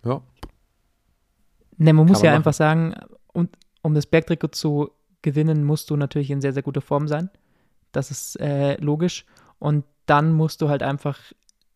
ja. 0.04 0.20
Ne, 1.76 1.92
man 1.92 2.06
muss 2.06 2.22
ja 2.22 2.30
machen. 2.30 2.36
einfach 2.36 2.52
sagen, 2.52 2.94
um, 3.32 3.48
um 3.82 3.94
das 3.94 4.06
Bergtrikot 4.06 4.48
zu 4.48 4.90
gewinnen, 5.22 5.64
musst 5.64 5.90
du 5.90 5.96
natürlich 5.96 6.30
in 6.30 6.40
sehr, 6.40 6.52
sehr 6.52 6.62
guter 6.62 6.80
Form 6.80 7.08
sein. 7.08 7.30
Das 7.92 8.10
ist 8.10 8.38
äh, 8.40 8.76
logisch. 8.80 9.24
Und 9.58 9.84
dann 10.06 10.32
musst 10.32 10.62
du 10.62 10.68
halt 10.68 10.82
einfach 10.82 11.18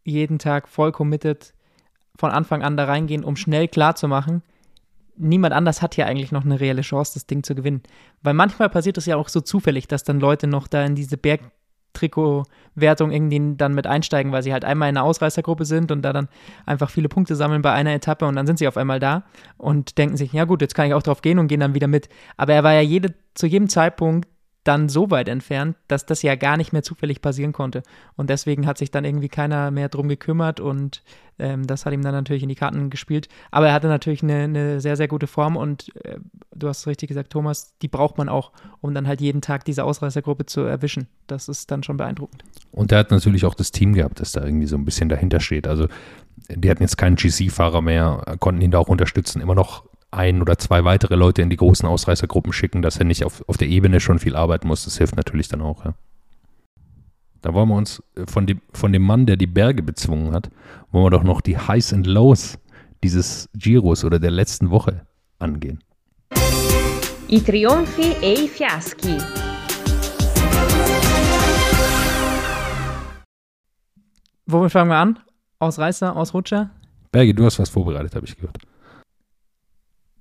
jeden 0.05 0.39
Tag 0.39 0.69
voll 0.69 0.93
committed 0.93 1.55
von 2.17 2.31
Anfang 2.31 2.63
an 2.63 2.77
da 2.77 2.85
reingehen, 2.85 3.25
um 3.25 3.37
schnell 3.37 3.69
klar 3.69 3.95
zu 3.95 4.09
machen, 4.09 4.43
niemand 5.17 5.55
anders 5.55 5.83
hat 5.83 5.95
hier 5.95 6.07
eigentlich 6.07 6.33
noch 6.33 6.45
eine 6.45 6.61
reelle 6.61 6.83
Chance, 6.83 7.15
das 7.15 7.27
Ding 7.27 7.43
zu 7.43 7.55
gewinnen. 7.55 7.83
Weil 8.23 8.35
manchmal 8.35 8.69
passiert 8.69 8.99
es 8.99 9.07
ja 9.07 9.17
auch 9.17 9.29
so 9.29 9.41
zufällig, 9.41 9.89
dass 9.89 10.05
dann 10.05 10.21
Leute 10.21 10.47
noch 10.47 10.69
da 10.69 10.85
in 10.85 10.95
diese 10.95 11.17
Bergtrikot-Wertung 11.17 13.11
irgendwie 13.11 13.57
dann 13.57 13.75
mit 13.75 13.87
einsteigen, 13.87 14.33
weil 14.33 14.43
sie 14.43 14.53
halt 14.53 14.65
einmal 14.65 14.89
in 14.89 14.97
einer 14.97 15.07
Ausreißergruppe 15.07 15.65
sind 15.65 15.91
und 15.91 16.03
da 16.03 16.13
dann 16.13 16.29
einfach 16.67 16.91
viele 16.91 17.09
Punkte 17.09 17.37
sammeln 17.37 17.63
bei 17.63 17.73
einer 17.73 17.93
Etappe 17.93 18.27
und 18.27 18.37
dann 18.37 18.47
sind 18.47 18.59
sie 18.59 18.69
auf 18.69 18.77
einmal 18.77 19.01
da 19.01 19.25
und 19.57 19.99
denken 19.99 20.17
sich, 20.17 20.33
ja 20.33 20.45
gut, 20.45 20.61
jetzt 20.61 20.75
kann 20.75 20.87
ich 20.87 20.95
auch 20.95 21.03
drauf 21.03 21.23
gehen 21.23 21.39
und 21.39 21.49
gehen 21.49 21.61
dann 21.61 21.75
wieder 21.75 21.89
mit. 21.89 22.09
Aber 22.37 22.53
er 22.53 22.65
war 22.65 22.75
ja 22.75 22.83
jede, 22.83 23.15
zu 23.35 23.47
jedem 23.47 23.69
Zeitpunkt 23.69 24.29
dann 24.65 24.89
so 24.89 25.11
weit 25.11 25.29
entfernt, 25.29 25.77
dass 25.89 26.07
das 26.07 26.23
ja 26.23 26.37
gar 26.37 26.57
nicht 26.57 26.73
mehr 26.73 26.83
zufällig 26.83 27.21
passieren 27.21 27.53
konnte. 27.53 27.83
Und 28.17 28.31
deswegen 28.31 28.67
hat 28.67 28.79
sich 28.79 28.91
dann 28.91 29.05
irgendwie 29.05 29.29
keiner 29.29 29.71
mehr 29.71 29.89
drum 29.89 30.09
gekümmert 30.09 30.61
und 30.61 31.03
ähm, 31.39 31.67
das 31.67 31.85
hat 31.85 31.93
ihm 31.93 32.03
dann 32.03 32.15
natürlich 32.15 32.43
in 32.45 32.49
die 32.49 32.55
Karten 32.55 32.89
gespielt. 32.89 33.29
Aber 33.51 33.69
er 33.69 33.75
hatte 33.75 33.89
natürlich 33.89 34.23
eine, 34.23 34.45
eine 34.45 34.81
sehr, 34.81 34.97
sehr 34.97 35.09
gute 35.09 35.27
Form 35.27 35.57
und 35.57 35.95
äh, 36.05 36.19
du 36.55 36.69
hast 36.69 36.81
es 36.81 36.87
richtig 36.87 37.09
gesagt, 37.09 37.31
Thomas, 37.31 37.77
die 37.83 37.89
braucht 37.89 38.19
man 38.19 38.29
auch, 38.29 38.53
um 38.81 38.95
dann 38.95 39.09
halt 39.09 39.21
jeden 39.21 39.41
Tag 39.41 39.65
diese 39.65 39.85
Ausreißergruppe 39.85 40.47
zu 40.47 40.61
erwischen. 40.61 41.09
Das 41.27 41.49
ist 41.49 41.71
dann 41.71 41.83
schon 41.83 41.97
beeindruckend. 41.97 42.45
Und 42.71 42.93
er 42.93 42.99
hat 42.99 43.11
natürlich 43.11 43.45
auch 43.45 43.55
das 43.55 43.73
Team 43.73 43.95
gehabt, 43.95 44.21
das 44.21 44.33
da 44.33 44.45
irgendwie 44.45 44.67
so 44.67 44.77
ein 44.77 44.85
bisschen 44.85 45.09
dahinter 45.09 45.41
steht. 45.41 45.67
Also 45.67 45.89
die 46.49 46.71
hatten 46.71 46.83
jetzt 46.83 46.99
keinen 46.99 47.17
GC-Fahrer 47.17 47.83
mehr, 47.83 48.37
konnten 48.39 48.61
ihn 48.63 48.71
da 48.71 48.79
auch 48.79 48.89
unterstützen. 48.89 49.41
Immer 49.41 49.55
noch 49.55 49.85
ein 50.13 50.41
oder 50.41 50.59
zwei 50.59 50.85
weitere 50.85 51.17
Leute 51.17 51.43
in 51.43 51.51
die 51.51 51.57
großen 51.57 51.89
Ausreißergruppen 51.89 52.53
schicken, 52.53 52.83
dass 52.83 52.99
er 52.99 53.05
nicht 53.05 53.25
auf, 53.25 53.43
auf 53.49 53.57
der 53.57 53.69
Ebene 53.69 53.99
schon 53.99 54.19
viel 54.19 54.37
arbeiten 54.37 54.69
muss. 54.69 54.85
Das 54.85 54.99
hilft 54.99 55.17
natürlich 55.17 55.49
dann 55.49 55.63
auch. 55.63 55.85
Ja. 55.85 55.95
Da 57.41 57.55
wollen 57.55 57.69
wir 57.69 57.77
uns 57.77 58.03
äh, 58.15 58.27
von 58.27 58.47
dem, 58.47 58.61
von 58.73 58.93
dem 58.93 59.03
Mann, 59.03 59.27
der 59.27 59.37
die 59.37 59.47
Berge 59.47 59.83
bezwungen 59.83 60.33
hat, 60.33 60.51
wollen 60.91 61.07
wir 61.07 61.11
doch 61.11 61.25
noch 61.25 61.41
die 61.41 61.59
Highs 61.59 61.93
and 61.93 62.07
Lows 62.07 62.59
dieses 63.03 63.49
Giros 63.55 64.05
oder 64.05 64.21
der 64.21 64.31
letzten 64.31 64.71
Woche 64.71 65.07
angehen. 65.39 65.83
I 67.29 67.41
trionfi 67.41 68.15
e 68.21 68.45
i 68.45 68.49
fiaschi. 68.49 69.19
Womit 74.47 74.71
fangen 74.71 74.91
wir 74.91 74.97
an? 74.97 75.19
Ausreißer, 75.59 76.15
Ausrutscher? 76.15 76.71
Berge, 77.11 77.35
du 77.35 77.45
hast 77.45 77.59
was 77.59 77.71
vorbereitet, 77.71 78.15
habe 78.15 78.27
ich 78.27 78.37
gehört. 78.37 78.59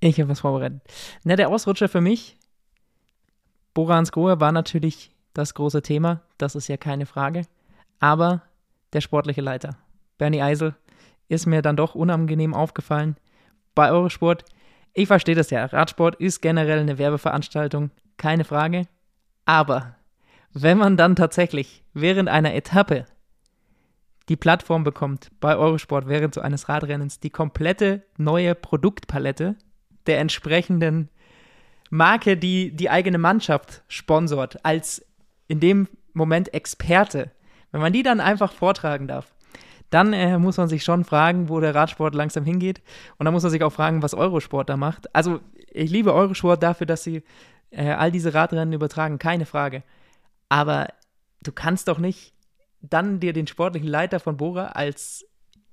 Ich 0.02 0.20
habe 0.20 0.30
was 0.30 0.40
vorbereitet. 0.40 0.82
Na, 1.24 1.36
der 1.36 1.50
Ausrutscher 1.50 1.88
für 1.88 2.02
mich, 2.02 2.36
Borans 3.76 4.12
Grohe 4.12 4.40
war 4.40 4.52
natürlich 4.52 5.12
das 5.34 5.54
große 5.54 5.84
Thema, 5.84 6.22
das 6.38 6.56
ist 6.56 6.68
ja 6.68 6.76
keine 6.76 7.06
Frage. 7.06 7.44
Aber 8.00 8.42
der 8.94 9.02
sportliche 9.02 9.42
Leiter, 9.42 9.78
Bernie 10.18 10.42
Eisel, 10.42 10.76
ist 11.30 11.46
mir 11.46 11.62
dann 11.62 11.78
doch 11.78 11.94
unangenehm 11.94 12.56
aufgefallen. 12.56 13.16
Bei 13.76 13.92
Eurosport, 13.92 14.44
ich 14.94 15.08
verstehe 15.08 15.36
das 15.36 15.52
ja, 15.52 15.66
Radsport 15.66 16.16
ist 16.16 16.42
generell 16.42 16.80
eine 16.80 16.98
Werbeveranstaltung, 16.98 17.92
keine 18.18 18.44
Frage. 18.44 18.88
Aber 19.46 19.96
wenn 20.52 20.80
man 20.80 20.98
dann 20.98 21.16
tatsächlich 21.16 21.84
während 21.94 22.28
einer 22.28 22.56
Etappe 22.56 23.06
die 24.30 24.36
Plattform 24.36 24.84
bekommt, 24.84 25.30
bei 25.40 25.56
Eurosport 25.56 26.08
während 26.08 26.34
so 26.34 26.42
eines 26.42 26.70
Radrennens 26.70 27.20
die 27.20 27.30
komplette 27.30 28.04
neue 28.18 28.56
Produktpalette 28.56 29.56
der 30.08 30.20
entsprechenden 30.20 31.10
Marke, 31.90 32.38
die 32.38 32.72
die 32.72 32.90
eigene 32.90 33.18
Mannschaft 33.18 33.84
sponsort, 33.88 34.64
als 34.66 35.06
in 35.48 35.60
dem 35.60 35.88
Moment 36.14 36.54
Experte, 36.54 37.32
wenn 37.72 37.82
man 37.82 37.94
die 37.94 38.04
dann 38.04 38.20
einfach 38.20 38.54
vortragen 38.54 39.08
darf, 39.08 39.34
dann 39.90 40.14
äh, 40.14 40.40
muss 40.40 40.58
man 40.58 40.70
sich 40.70 40.84
schon 40.84 41.04
fragen, 41.04 41.50
wo 41.50 41.60
der 41.60 41.76
Radsport 41.76 42.16
langsam 42.16 42.46
hingeht. 42.46 42.82
Und 43.18 43.26
dann 43.26 43.34
muss 43.34 43.44
man 43.44 43.52
sich 43.52 43.62
auch 43.62 43.74
fragen, 43.74 44.02
was 44.02 44.14
Eurosport 44.14 44.70
da 44.70 44.78
macht. 44.78 45.14
Also 45.14 45.42
ich 45.70 45.92
liebe 45.92 46.14
Eurosport 46.14 46.64
dafür, 46.64 46.88
dass 46.88 47.04
sie 47.04 47.24
äh, 47.72 47.92
all 47.92 48.12
diese 48.12 48.34
Radrennen 48.34 48.74
übertragen, 48.74 49.20
keine 49.20 49.46
Frage. 49.46 49.84
Aber 50.48 50.88
du 51.44 51.52
kannst 51.52 51.90
doch 51.90 51.98
nicht 51.98 52.34
dann 52.82 53.20
dir 53.20 53.34
den 53.34 53.48
sportlichen 53.48 53.88
Leiter 53.88 54.20
von 54.20 54.38
Bora 54.38 54.68
als 54.68 55.26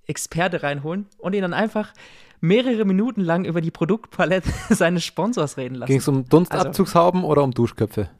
Experte 0.06 0.62
reinholen 0.62 1.06
und 1.18 1.34
ihn 1.34 1.42
dann 1.42 1.54
einfach 1.54 1.92
mehrere 2.40 2.84
Minuten 2.84 3.20
lang 3.20 3.44
über 3.44 3.60
die 3.60 3.70
Produktpalette 3.70 4.50
seines 4.74 5.04
Sponsors 5.04 5.56
reden 5.56 5.76
lassen. 5.76 5.88
Ging 5.88 5.98
es 5.98 6.08
um 6.08 6.28
Dunstabzugshauben 6.28 7.20
also, 7.20 7.30
oder 7.30 7.44
um 7.44 7.52
Duschköpfe? 7.52 8.10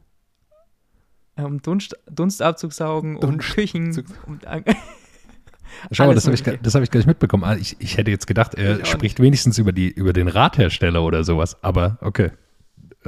Um 1.35 1.61
Dunst, 1.61 1.95
Dunstabzugshauben, 2.09 3.15
um 3.15 3.21
Dunst 3.21 3.55
Küchen. 3.55 4.05
Um, 4.27 4.39
Schau 5.91 6.07
mal, 6.07 6.15
das 6.15 6.25
habe 6.25 6.35
ich, 6.35 6.45
hab 6.45 6.83
ich 6.83 6.91
gar 6.91 6.97
nicht 6.97 7.07
mitbekommen. 7.07 7.43
Ah, 7.43 7.55
ich, 7.55 7.77
ich 7.79 7.97
hätte 7.97 8.11
jetzt 8.11 8.27
gedacht, 8.27 8.55
er 8.55 8.85
spricht 8.85 9.21
wenigstens 9.21 9.57
über, 9.57 9.71
die, 9.71 9.89
über 9.89 10.13
den 10.13 10.27
Radhersteller 10.27 11.01
oder 11.03 11.23
sowas, 11.23 11.63
aber 11.63 11.97
okay. 12.01 12.31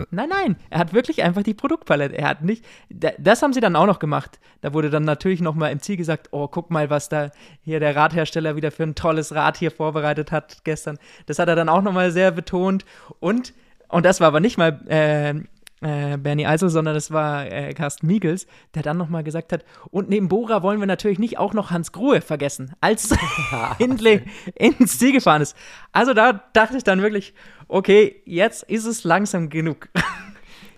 Nein, 0.10 0.30
nein, 0.30 0.56
er 0.70 0.80
hat 0.80 0.94
wirklich 0.94 1.22
einfach 1.22 1.44
die 1.44 1.54
Produktpalette. 1.54 2.18
Er 2.18 2.30
hat 2.30 2.44
nicht, 2.44 2.64
das 2.89 3.42
haben 3.42 3.52
sie 3.52 3.60
dann 3.60 3.76
auch 3.76 3.86
noch 3.86 4.00
gemacht. 4.00 4.39
Da 4.62 4.74
wurde 4.74 4.89
dann 4.89 5.04
natürlich 5.04 5.42
noch 5.42 5.54
mal 5.54 5.70
im 5.70 5.82
Ziel 5.82 5.98
gesagt, 5.98 6.30
oh, 6.32 6.48
guck 6.48 6.72
mal, 6.72 6.89
was 6.89 7.10
da 7.10 7.30
hier 7.62 7.82
der 7.82 7.96
Radhersteller 7.96 8.56
wieder 8.56 8.72
für 8.72 8.84
ein 8.84 8.96
tolles 8.96 9.36
Rad 9.36 9.58
hier 9.58 9.70
vorbereitet 9.70 10.32
hat 10.32 10.64
gestern. 10.64 10.98
Das 11.26 11.39
hat 11.39 11.50
er 11.50 11.58
dann 11.58 11.68
auch 11.68 11.82
noch 11.82 11.92
mal 11.92 12.12
sehr 12.12 12.32
betont. 12.32 12.86
Und, 13.20 13.54
und 13.89 14.06
das 14.06 14.22
war 14.22 14.28
aber 14.28 14.39
nicht 14.39 14.58
mal 14.58 14.80
äh, 14.88 15.34
äh, 15.82 16.18
Bernie 16.18 16.46
Eisel, 16.46 16.70
sondern 16.70 16.96
es 16.96 17.12
war 17.12 17.46
äh, 17.52 17.74
Carsten 17.74 18.08
Miegels, 18.08 18.48
der 18.76 18.84
dann 18.84 18.98
nochmal 18.98 19.24
gesagt 19.24 19.52
hat, 19.52 19.66
und 19.90 20.10
neben 20.10 20.28
Bora 20.28 20.64
wollen 20.64 20.80
wir 20.80 20.88
natürlich 20.88 21.20
nicht 21.20 21.38
auch 21.38 21.54
noch 21.54 21.72
Hans 21.72 21.92
Grohe 21.92 22.22
vergessen, 22.22 22.74
als 22.82 23.10
Hindley 23.78 24.22
ins 24.56 24.98
Ziel 24.98 25.12
gefahren 25.12 25.42
ist. 25.42 25.56
Also 25.92 26.14
da 26.14 26.44
dachte 26.54 26.78
ich 26.78 26.84
dann 26.84 27.02
wirklich, 27.02 27.34
okay, 27.68 28.22
jetzt 28.26 28.64
ist 28.64 28.86
es 28.86 29.04
langsam 29.04 29.50
genug. 29.50 29.90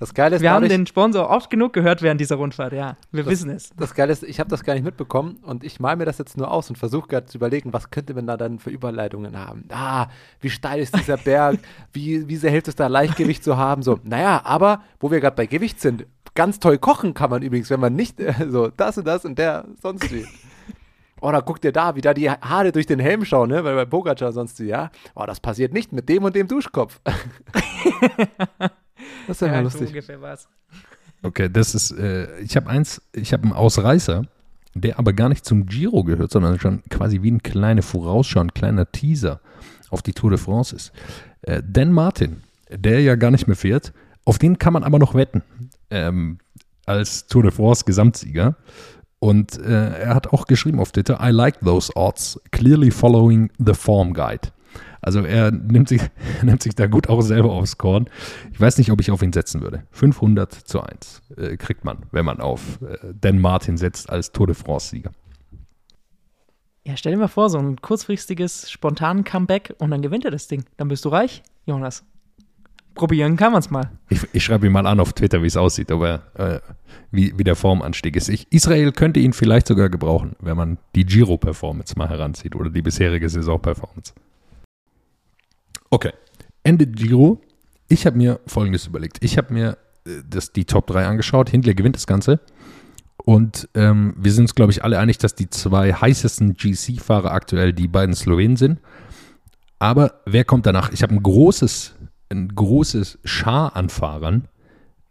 Das 0.04 0.14
Geile 0.14 0.36
ist, 0.36 0.42
wir 0.42 0.52
haben 0.52 0.68
den 0.68 0.86
Sponsor 0.86 1.30
oft 1.30 1.50
genug 1.50 1.72
gehört 1.72 2.02
während 2.02 2.20
dieser 2.20 2.36
Rundfahrt, 2.36 2.74
ja. 2.74 2.98
Wir 3.14 3.24
das, 3.24 3.32
wissen 3.32 3.50
es. 3.50 3.70
Das 3.78 3.94
Geile 3.94 4.12
ist, 4.12 4.24
ich 4.24 4.38
habe 4.42 4.50
das 4.50 4.66
gar 4.66 4.74
nicht 4.74 4.84
mitbekommen 4.84 5.38
und 5.44 5.64
ich 5.64 5.80
male 5.80 5.96
mir 5.96 6.04
das 6.04 6.18
jetzt 6.18 6.36
nur 6.36 6.52
aus 6.52 6.68
und 6.70 6.76
versuche 6.76 7.08
gerade 7.08 7.26
zu 7.26 7.38
überlegen, 7.38 7.72
was 7.72 7.90
könnte 7.90 8.14
man 8.14 8.28
da 8.28 8.36
dann 8.36 8.60
für 8.60 8.70
Überleitungen 8.70 9.38
haben. 9.38 9.64
Ah, 9.72 10.08
wie 10.42 10.50
steil 10.50 10.82
ist 10.82 10.98
dieser 10.98 11.16
Berg? 11.24 11.60
wie, 11.94 12.28
wie 12.28 12.36
sehr 12.36 12.52
hilft 12.52 12.68
es 12.68 12.76
da, 12.76 12.88
Leichtgewicht 12.88 13.46
zu 13.46 13.56
haben? 13.56 13.82
So, 13.82 13.98
naja, 14.04 14.42
aber 14.44 14.84
wo 15.00 15.10
wir 15.10 15.22
gerade 15.22 15.38
bei 15.38 15.46
Gewicht 15.46 15.80
sind, 15.80 16.06
ganz 16.36 16.60
toll 16.60 16.80
kochen 16.80 17.14
kann 17.14 17.30
man 17.30 17.42
übrigens, 17.42 17.70
wenn 17.70 17.80
man 17.80 17.96
nicht 17.96 18.20
äh, 18.20 18.34
so 18.50 18.68
das 18.68 18.98
und 18.98 19.08
das 19.08 19.24
und 19.24 19.40
der 19.40 19.64
sonst 19.82 20.12
wie. 20.12 20.28
Oder 21.22 21.38
oh, 21.38 21.44
guck 21.46 21.62
dir 21.62 21.72
da, 21.72 21.96
wie 21.96 22.02
da 22.02 22.14
die 22.14 22.30
Haare 22.30 22.74
durch 22.74 22.88
den 22.88 23.00
Helm 23.00 23.24
schauen, 23.24 23.48
ne? 23.48 23.64
Weil 23.64 23.76
bei 23.76 23.86
Bogacar 23.86 24.34
sonst, 24.34 24.60
ja, 24.60 24.92
oh, 25.16 25.24
das 25.26 25.40
passiert 25.40 25.72
nicht 25.72 25.94
mit 25.94 26.10
dem 26.10 26.26
und 26.26 26.36
dem 26.36 26.50
Duschkopf. 26.50 27.00
Das 29.28 29.42
ist 29.42 29.48
ja, 29.48 29.54
ja 29.54 29.60
lustig. 29.62 29.82
So 29.82 29.88
ungefähr 29.88 30.22
was. 30.22 30.48
Okay, 31.22 31.50
das 31.52 31.74
ist, 31.74 31.92
äh, 31.92 32.40
ich 32.40 32.56
habe 32.56 32.70
eins, 32.70 33.02
ich 33.14 33.32
habe 33.34 33.44
einen 33.44 33.54
Ausreißer, 33.54 34.26
der 34.74 35.00
aber 35.00 35.14
gar 35.14 35.30
nicht 35.30 35.46
zum 35.46 35.66
Giro 35.66 36.04
gehört, 36.04 36.32
sondern 36.32 36.60
schon 36.60 36.84
quasi 36.90 37.22
wie 37.22 37.32
ein 37.32 37.44
kleiner 37.44 37.82
Vorausschau, 37.82 38.42
ein 38.42 38.54
kleiner 38.54 38.92
Teaser 38.92 39.40
auf 39.90 40.02
die 40.02 40.14
Tour 40.14 40.32
de 40.32 40.40
France 40.40 40.76
ist. 40.76 40.92
Äh, 41.44 41.62
Dan 41.66 41.92
Martin, 41.92 42.44
der 42.70 43.02
ja 43.02 43.16
gar 43.16 43.32
nicht 43.32 43.48
mehr 43.48 43.56
fährt, 43.56 43.94
auf 44.26 44.38
den 44.38 44.58
kann 44.58 44.74
man 44.74 44.84
aber 44.84 45.00
noch 45.00 45.16
wetten. 45.16 45.44
Ähm, 45.90 46.40
als 46.86 47.28
Tour 47.28 47.44
de 47.44 47.52
France 47.52 47.86
Gesamtsieger. 47.86 48.56
Und 49.20 49.58
äh, 49.60 50.00
er 50.02 50.16
hat 50.16 50.28
auch 50.28 50.48
geschrieben 50.48 50.80
auf 50.80 50.92
Twitter, 50.92 51.18
I 51.22 51.32
like 51.32 51.60
those 51.62 51.92
odds, 51.96 52.40
clearly 52.52 52.92
following 52.92 53.50
the 53.58 53.74
form 53.74 54.14
guide. 54.14 54.50
Also 55.04 55.22
er 55.22 55.52
nimmt 55.52 55.90
sich, 55.90 56.02
nimmt 56.42 56.64
sich 56.64 56.76
da 56.76 56.88
gut 56.88 57.10
auch 57.10 57.22
selber 57.22 57.52
aufs 57.52 57.78
Korn. 57.78 58.08
Ich 58.52 58.60
weiß 58.60 58.78
nicht, 58.78 58.92
ob 58.92 59.02
ich 59.02 59.12
auf 59.12 59.22
ihn 59.22 59.34
setzen 59.34 59.62
würde. 59.62 59.84
500 59.92 60.54
zu 60.54 60.82
1 60.82 61.22
äh, 61.38 61.58
kriegt 61.58 61.86
man, 61.86 62.00
wenn 62.12 62.26
man 62.26 62.40
auf 62.40 62.82
äh, 62.82 63.14
Dan 63.20 63.40
Martin 63.40 63.78
setzt 63.78 64.10
als 64.10 64.32
Tour 64.32 64.48
de 64.48 64.56
France-Sieger. 64.56 65.12
Ja, 66.86 66.98
stell 66.98 67.14
dir 67.14 67.20
mal 67.20 67.28
vor, 67.28 67.50
so 67.50 67.58
ein 67.60 67.78
kurzfristiges, 67.82 68.70
spontanen 68.70 69.24
Comeback 69.24 69.74
und 69.78 69.92
dann 69.92 70.02
gewinnt 70.02 70.26
er 70.26 70.32
das 70.32 70.48
Ding. 70.48 70.66
Dann 70.76 70.90
bist 70.90 71.06
du 71.06 71.10
reich, 71.10 71.42
Jonas. 71.66 72.04
Probieren 72.94 73.38
kann 73.38 73.54
man 73.54 73.60
es 73.60 73.72
mal. 73.72 73.90
Ich, 74.10 74.22
ich 74.34 74.44
schreibe 74.44 74.68
ihm 74.68 74.74
mal 74.74 74.86
an 74.86 75.00
auf 75.00 75.14
Twitter, 75.14 75.42
wie 75.42 75.48
es 75.48 75.58
aussieht, 75.58 75.92
ob 75.92 76.04
er, 76.04 76.22
äh, 76.36 76.60
wie, 77.10 77.38
wie 77.38 77.44
der 77.44 77.56
Formanstieg 77.56 78.16
ist. 78.16 78.30
Ich, 78.30 78.52
Israel 78.52 78.92
könnte 78.92 79.20
ihn 79.20 79.34
vielleicht 79.34 79.68
sogar 79.68 79.90
gebrauchen, 79.90 80.36
wenn 80.40 80.58
man 80.58 80.78
die 80.94 81.06
Giro-Performance 81.06 81.96
mal 81.98 82.10
heranzieht 82.10 82.56
oder 82.56 82.70
die 82.70 82.82
bisherige 82.82 83.30
Saison-Performance. 83.30 84.14
Okay. 85.94 86.12
Ende 86.64 86.88
Giro. 86.88 87.40
Ich 87.88 88.08
habe 88.08 88.18
mir 88.18 88.40
Folgendes 88.48 88.88
überlegt. 88.88 89.24
Ich 89.24 89.38
habe 89.38 89.54
mir 89.54 89.78
äh, 90.08 90.24
das, 90.28 90.52
die 90.52 90.66
Top 90.66 90.88
3 90.88 91.06
angeschaut. 91.06 91.52
Hindley 91.52 91.76
gewinnt 91.76 91.96
das 91.96 92.08
Ganze. 92.08 92.40
Und 93.18 93.70
ähm, 93.76 94.16
wir 94.18 94.32
sind 94.32 94.46
uns, 94.46 94.56
glaube 94.56 94.72
ich, 94.72 94.84
alle 94.84 94.98
einig, 94.98 95.20
dass 95.20 95.36
die 95.36 95.52
zwei 95.52 95.94
heißesten 95.94 96.56
GC-Fahrer 96.56 97.30
aktuell 97.30 97.74
die 97.74 97.88
beiden 97.88 98.16
Slowenen 98.16 98.56
sind. 98.56 98.80
Aber 99.78 100.22
wer 100.26 100.44
kommt 100.46 100.66
danach? 100.66 100.92
Ich 100.92 101.04
habe 101.04 101.14
ein 101.14 101.22
großes, 101.22 101.94
ein 102.30 102.48
großes 102.56 103.20
Schar 103.24 103.76
an 103.76 103.90
Fahrern 103.90 104.48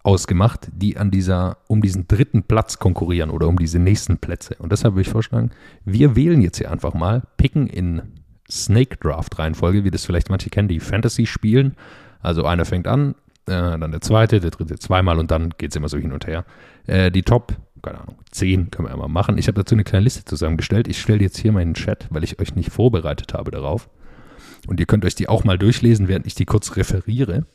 ausgemacht, 0.03 0.67
die 0.75 0.97
an 0.97 1.13
dieser, 1.13 1.59
um 1.69 1.81
diesen 1.81 2.09
dritten 2.09 2.43
Platz 2.43 2.81
konkurrieren 2.81 3.31
oder 3.31 3.47
um 3.47 3.57
diese 3.57 3.79
nächsten 3.79 4.19
Plätze. 4.19 4.57
Und 4.59 4.73
deshalb 4.73 4.95
würde 4.95 5.03
ich 5.03 5.11
vorschlagen, 5.11 5.53
wir 5.85 6.17
wählen 6.17 6.43
jetzt 6.43 6.59
hier 6.59 6.73
einfach 6.73 6.93
mal, 6.93 7.23
picken 7.37 7.69
in 7.69 8.03
Snake 8.53 8.99
Draft 8.99 9.39
Reihenfolge, 9.39 9.85
wie 9.85 9.91
das 9.91 10.05
vielleicht 10.05 10.31
manche 10.31 10.51
kennen, 10.51 10.69
die 10.69 10.81
Fantasy 10.81 11.27
spielen. 11.27 11.75
Also 12.21 12.45
einer 12.45 12.65
fängt 12.65 12.87
an, 12.87 13.15
äh, 13.47 13.79
dann 13.79 13.91
der 13.91 14.01
zweite, 14.01 14.41
der 14.41 14.51
dritte 14.51 14.79
zweimal 14.79 15.19
und 15.19 15.31
dann 15.31 15.55
geht 15.59 15.71
es 15.71 15.77
immer 15.77 15.89
so 15.89 15.97
hin 15.97 16.13
und 16.13 16.27
her. 16.27 16.45
Äh, 16.87 17.11
die 17.11 17.23
Top, 17.23 17.55
keine 17.83 18.01
Ahnung, 18.01 18.17
zehn 18.31 18.71
können 18.71 18.89
wir 18.89 18.95
immer 18.95 19.09
machen. 19.09 19.39
Ich 19.39 19.49
habe 19.49 19.59
dazu 19.59 19.75
eine 19.75 19.85
kleine 19.85 20.05
Liste 20.05 20.25
zusammengestellt. 20.25 20.87
Ich 20.87 21.01
stelle 21.01 21.21
jetzt 21.21 21.39
hier 21.39 21.51
mal 21.51 21.63
in 21.63 21.71
den 21.71 21.75
Chat, 21.75 22.07
weil 22.11 22.25
ich 22.25 22.39
euch 22.41 22.55
nicht 22.55 22.71
vorbereitet 22.71 23.35
habe 23.35 23.51
darauf. 23.51 23.89
Und 24.69 24.79
ihr 24.79 24.87
könnt 24.87 25.05
euch 25.05 25.15
die 25.15 25.29
auch 25.29 25.45
mal 25.45 25.59
durchlesen, 25.59 26.07
während 26.07 26.27
ich 26.27 26.35
die 26.35 26.45
kurz 26.45 26.77
referiere. 26.77 27.47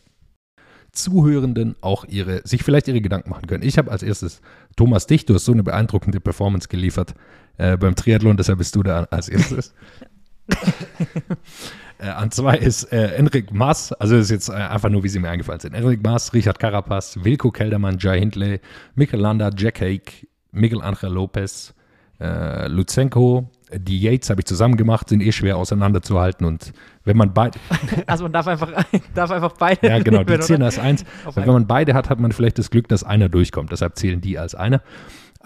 Zuhörenden 0.92 1.76
auch 1.82 2.06
ihre, 2.06 2.42
sich 2.46 2.64
vielleicht 2.64 2.88
ihre 2.88 3.02
Gedanken 3.02 3.30
machen 3.30 3.48
können. 3.48 3.64
Ich 3.64 3.78
habe 3.78 3.92
als 3.92 4.04
erstes 4.04 4.42
Thomas 4.76 5.06
Dich, 5.06 5.26
du 5.26 5.36
hast 5.36 5.46
so 5.46 5.52
eine 5.52 5.64
beeindruckende 5.64 6.20
Performance 6.20 6.68
geliefert 6.68 7.14
äh, 7.58 7.78
beim 7.78 7.96
Triathlon, 7.96 8.38
deshalb 8.38 8.58
bist 8.58 8.76
du 8.76 8.84
da 8.84 9.04
als 9.04 9.30
erstes. 9.30 9.74
äh, 12.00 12.08
an 12.08 12.32
zwei 12.32 12.58
ist 12.58 12.92
äh, 12.92 13.16
Enric 13.16 13.52
Maas, 13.52 13.94
also 13.94 14.16
das 14.16 14.26
ist 14.26 14.32
jetzt 14.32 14.50
äh, 14.50 14.54
einfach 14.54 14.90
nur, 14.90 15.04
wie 15.04 15.10
sie 15.10 15.20
mir 15.20 15.30
eingefallen 15.30 15.60
sind. 15.60 15.74
Enric 15.74 16.04
Maas, 16.04 16.34
Richard 16.34 16.60
Carapaz, 16.60 17.20
Wilko 17.24 17.52
Keldermann, 17.52 17.98
Jai 18.00 18.20
Hindley, 18.20 18.60
Mikel 18.96 19.20
Landa, 19.20 19.52
Jack 19.56 19.82
Hake, 19.82 20.28
Miguel 20.52 20.82
Angel 20.82 21.12
Lopez, 21.12 21.74
äh, 22.20 22.68
Luzenko, 22.68 23.52
die 23.74 24.00
Yates 24.00 24.30
habe 24.30 24.42
ich 24.42 24.46
zusammen 24.46 24.78
gemacht, 24.78 25.10
sind 25.10 25.22
eh 25.22 25.32
schwer 25.32 25.58
auseinanderzuhalten 25.58 26.46
und 26.46 26.74
wenn 27.04 27.18
man 27.18 27.34
beide. 27.34 27.60
Also 28.08 28.24
man 28.24 28.34
darf 28.34 28.48
einfach, 28.48 28.72
darf 29.14 29.32
einfach 29.32 29.54
beide. 29.54 29.88
Ja, 29.88 30.00
genau, 30.00 30.24
die 30.24 30.40
zählen 30.40 30.64
als 30.64 30.80
eins. 30.80 31.04
Wenn 31.36 31.48
man 31.48 31.68
beide 31.68 31.94
hat, 31.94 32.10
hat 32.10 32.20
man 32.20 32.32
vielleicht 32.32 32.58
das 32.58 32.70
Glück, 32.70 32.88
dass 32.88 33.04
einer 33.04 33.30
durchkommt. 33.30 33.72
Deshalb 33.72 33.98
zählen 33.98 34.22
die 34.22 34.40
als 34.40 34.56
einer. 34.56 34.82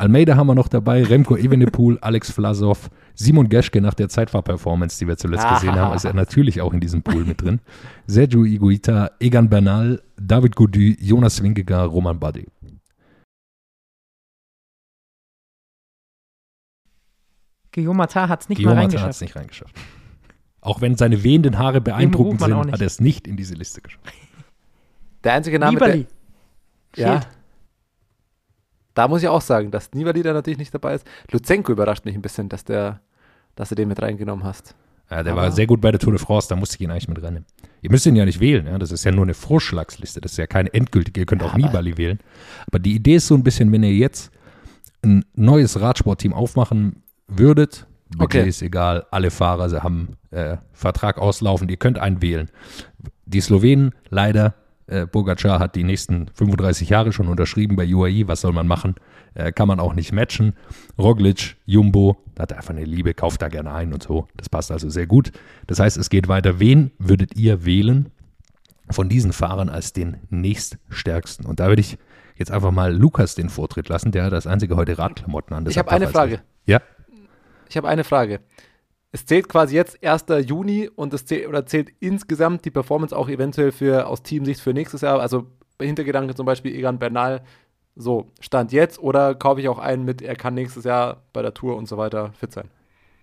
Almeida 0.01 0.35
haben 0.35 0.47
wir 0.47 0.55
noch 0.55 0.67
dabei, 0.67 1.03
Remco 1.03 1.37
Evenepoel, 1.37 1.99
Alex 2.01 2.31
Vlasov, 2.31 2.89
Simon 3.13 3.49
Geschke 3.49 3.81
nach 3.81 3.93
der 3.93 4.09
Zeitfahrperformance, 4.09 4.97
die 4.97 5.07
wir 5.07 5.15
zuletzt 5.15 5.47
gesehen 5.47 5.75
haben, 5.75 5.95
ist 5.95 6.05
er 6.05 6.15
natürlich 6.15 6.59
auch 6.59 6.73
in 6.73 6.79
diesem 6.79 7.03
Pool 7.03 7.23
mit 7.23 7.43
drin. 7.43 7.59
Sergio 8.07 8.43
Iguita, 8.43 9.11
Egan 9.19 9.47
Bernal, 9.47 10.01
David 10.19 10.55
Gaudu, 10.55 10.95
Jonas 10.99 11.43
Winkegar, 11.43 11.85
Roman 11.85 12.19
Badi. 12.19 12.47
Guillaume 17.71 17.97
Matar 17.97 18.27
hat 18.27 18.41
es 18.41 18.49
nicht 18.49 18.57
Guillaume 18.57 18.77
mal 18.77 18.81
reingeschafft. 18.81 19.05
hat 19.05 19.11
es 19.11 19.21
nicht 19.21 19.35
reingeschafft. 19.35 19.75
Auch 20.61 20.81
wenn 20.81 20.95
seine 20.95 21.23
wehenden 21.23 21.59
Haare 21.59 21.79
beeindruckend 21.79 22.41
sind, 22.41 22.71
hat 22.71 22.81
er 22.81 22.87
es 22.87 22.99
nicht 22.99 23.27
in 23.27 23.37
diese 23.37 23.53
Liste 23.53 23.81
geschafft. 23.81 24.11
Der 25.23 25.33
einzige 25.33 25.59
Name, 25.59 25.73
Nibali. 25.73 26.07
der... 26.97 27.05
Ja, 27.05 27.21
da 28.93 29.07
muss 29.07 29.21
ich 29.21 29.27
auch 29.27 29.41
sagen, 29.41 29.71
dass 29.71 29.91
Nibali 29.93 30.23
da 30.23 30.33
natürlich 30.33 30.59
nicht 30.59 30.73
dabei 30.73 30.95
ist. 30.95 31.07
Luzenko 31.31 31.71
überrascht 31.71 32.05
mich 32.05 32.15
ein 32.15 32.21
bisschen, 32.21 32.49
dass, 32.49 32.63
der, 32.63 32.99
dass 33.55 33.69
du 33.69 33.75
den 33.75 33.87
mit 33.87 34.01
reingenommen 34.01 34.43
hast. 34.43 34.75
Ja, 35.09 35.23
der 35.23 35.33
Aber 35.33 35.43
war 35.43 35.51
sehr 35.51 35.67
gut 35.67 35.81
bei 35.81 35.91
der 35.91 35.99
Tour 35.99 36.13
de 36.13 36.21
France, 36.21 36.47
da 36.47 36.55
musste 36.55 36.75
ich 36.75 36.81
ihn 36.81 36.91
eigentlich 36.91 37.09
mit 37.09 37.21
rennen. 37.21 37.45
Ihr 37.81 37.91
müsst 37.91 38.05
ihn 38.05 38.15
ja 38.15 38.23
nicht 38.23 38.39
wählen, 38.39 38.65
ja? 38.65 38.77
das 38.77 38.91
ist 38.91 39.03
ja 39.03 39.11
nur 39.11 39.23
eine 39.23 39.33
Vorschlagsliste, 39.33 40.21
das 40.21 40.33
ist 40.33 40.37
ja 40.37 40.47
keine 40.47 40.73
endgültige, 40.73 41.19
ihr 41.19 41.25
könnt 41.25 41.41
ja, 41.41 41.49
auch 41.49 41.55
Nibali 41.55 41.97
wählen. 41.97 42.19
Aber 42.67 42.79
die 42.79 42.95
Idee 42.95 43.15
ist 43.15 43.27
so 43.27 43.35
ein 43.35 43.43
bisschen, 43.43 43.71
wenn 43.71 43.83
ihr 43.83 43.93
jetzt 43.93 44.31
ein 45.03 45.25
neues 45.35 45.81
Radsportteam 45.81 46.33
aufmachen 46.33 47.03
würdet, 47.27 47.87
Budget 48.17 48.41
okay. 48.41 48.49
ist 48.49 48.61
egal, 48.61 49.05
alle 49.11 49.31
Fahrer 49.31 49.69
sie 49.69 49.83
haben 49.83 50.17
äh, 50.31 50.57
Vertrag 50.73 51.17
auslaufen, 51.17 51.69
ihr 51.69 51.77
könnt 51.77 51.97
einen 51.97 52.21
wählen. 52.21 52.49
Die 53.25 53.41
Slowenen 53.41 53.93
leider 54.09 54.55
Äh, 54.91 55.07
Bogacar 55.07 55.59
hat 55.59 55.75
die 55.75 55.85
nächsten 55.85 56.27
35 56.33 56.89
Jahre 56.89 57.13
schon 57.13 57.29
unterschrieben 57.29 57.77
bei 57.77 57.87
UAE. 57.87 58.27
Was 58.27 58.41
soll 58.41 58.51
man 58.51 58.67
machen? 58.67 58.95
Äh, 59.33 59.53
kann 59.53 59.67
man 59.67 59.79
auch 59.79 59.93
nicht 59.93 60.11
matchen. 60.11 60.53
Roglic, 60.97 61.55
Jumbo, 61.65 62.17
hat 62.37 62.51
einfach 62.51 62.71
eine 62.71 62.83
Liebe, 62.83 63.13
kauft 63.13 63.41
da 63.41 63.47
gerne 63.47 63.71
ein 63.71 63.93
und 63.93 64.03
so. 64.03 64.27
Das 64.35 64.49
passt 64.49 64.69
also 64.69 64.89
sehr 64.89 65.07
gut. 65.07 65.31
Das 65.67 65.79
heißt, 65.79 65.95
es 65.95 66.09
geht 66.09 66.27
weiter. 66.27 66.59
Wen 66.59 66.91
würdet 66.99 67.37
ihr 67.37 67.63
wählen 67.63 68.11
von 68.89 69.07
diesen 69.07 69.31
Fahrern 69.31 69.69
als 69.69 69.93
den 69.93 70.17
nächststärksten? 70.29 71.45
Und 71.45 71.61
da 71.61 71.69
würde 71.69 71.79
ich 71.79 71.97
jetzt 72.35 72.51
einfach 72.51 72.71
mal 72.71 72.93
Lukas 72.93 73.35
den 73.35 73.47
Vortritt 73.47 73.87
lassen. 73.87 74.11
Der 74.11 74.25
hat 74.25 74.33
das 74.33 74.45
einzige 74.45 74.75
heute 74.75 74.97
Radklamotten 74.97 75.55
an. 75.55 75.65
ich 75.69 75.77
habe 75.77 75.91
eine 75.91 76.09
Frage. 76.09 76.41
Ja. 76.65 76.81
Ich 77.69 77.77
habe 77.77 77.87
eine 77.87 78.03
Frage. 78.03 78.41
Es 79.11 79.25
zählt 79.25 79.49
quasi 79.49 79.75
jetzt 79.75 80.03
1. 80.03 80.25
Juni 80.47 80.89
und 80.95 81.13
es 81.13 81.25
zählt, 81.25 81.47
oder 81.47 81.65
zählt 81.65 81.89
insgesamt 81.99 82.63
die 82.63 82.71
Performance 82.71 83.15
auch 83.15 83.27
eventuell 83.27 83.71
für 83.71 84.07
aus 84.07 84.23
Teamsicht 84.23 84.61
für 84.61 84.73
nächstes 84.73 85.01
Jahr. 85.01 85.19
Also 85.19 85.47
Hintergedanke 85.81 86.33
zum 86.35 86.45
Beispiel 86.45 86.73
Egan 86.73 86.99
Bernal, 86.99 87.41
so 87.95 88.31
Stand 88.39 88.71
jetzt 88.71 88.99
oder 88.99 89.35
kaufe 89.35 89.59
ich 89.59 89.67
auch 89.67 89.79
einen 89.79 90.05
mit, 90.05 90.21
er 90.21 90.35
kann 90.35 90.53
nächstes 90.53 90.85
Jahr 90.85 91.23
bei 91.33 91.41
der 91.41 91.53
Tour 91.53 91.75
und 91.75 91.87
so 91.87 91.97
weiter 91.97 92.31
fit 92.33 92.53
sein. 92.53 92.69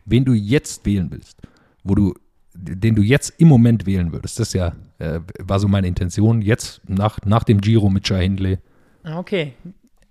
Wen 0.04 0.24
du 0.24 0.32
jetzt 0.32 0.84
wählen 0.84 1.10
willst, 1.10 1.40
wo 1.84 1.94
du, 1.94 2.14
den 2.52 2.94
du 2.94 3.02
jetzt 3.02 3.34
im 3.38 3.48
Moment 3.48 3.86
wählen 3.86 4.12
würdest, 4.12 4.38
das 4.40 4.52
ja, 4.52 4.74
äh, 4.98 5.20
war 5.38 5.58
so 5.58 5.68
meine 5.68 5.86
Intention, 5.86 6.42
jetzt 6.42 6.82
nach, 6.86 7.18
nach 7.24 7.44
dem 7.44 7.60
Giro 7.60 7.88
mit 7.88 8.06
Jai 8.08 8.22
Hindley. 8.22 8.58
Ah, 9.04 9.18
okay, 9.18 9.54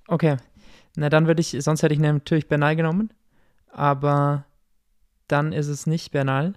okay. 0.08 0.38
Na 0.96 1.10
dann 1.10 1.28
würde 1.28 1.42
ich, 1.42 1.56
sonst 1.60 1.84
hätte 1.84 1.94
ich 1.94 2.00
natürlich 2.00 2.48
Bernal 2.48 2.76
genommen 2.76 3.12
aber 3.78 4.46
dann 5.28 5.54
ist 5.54 5.68
es 5.68 5.88
nicht 5.88 6.12
Bernal. 6.12 6.54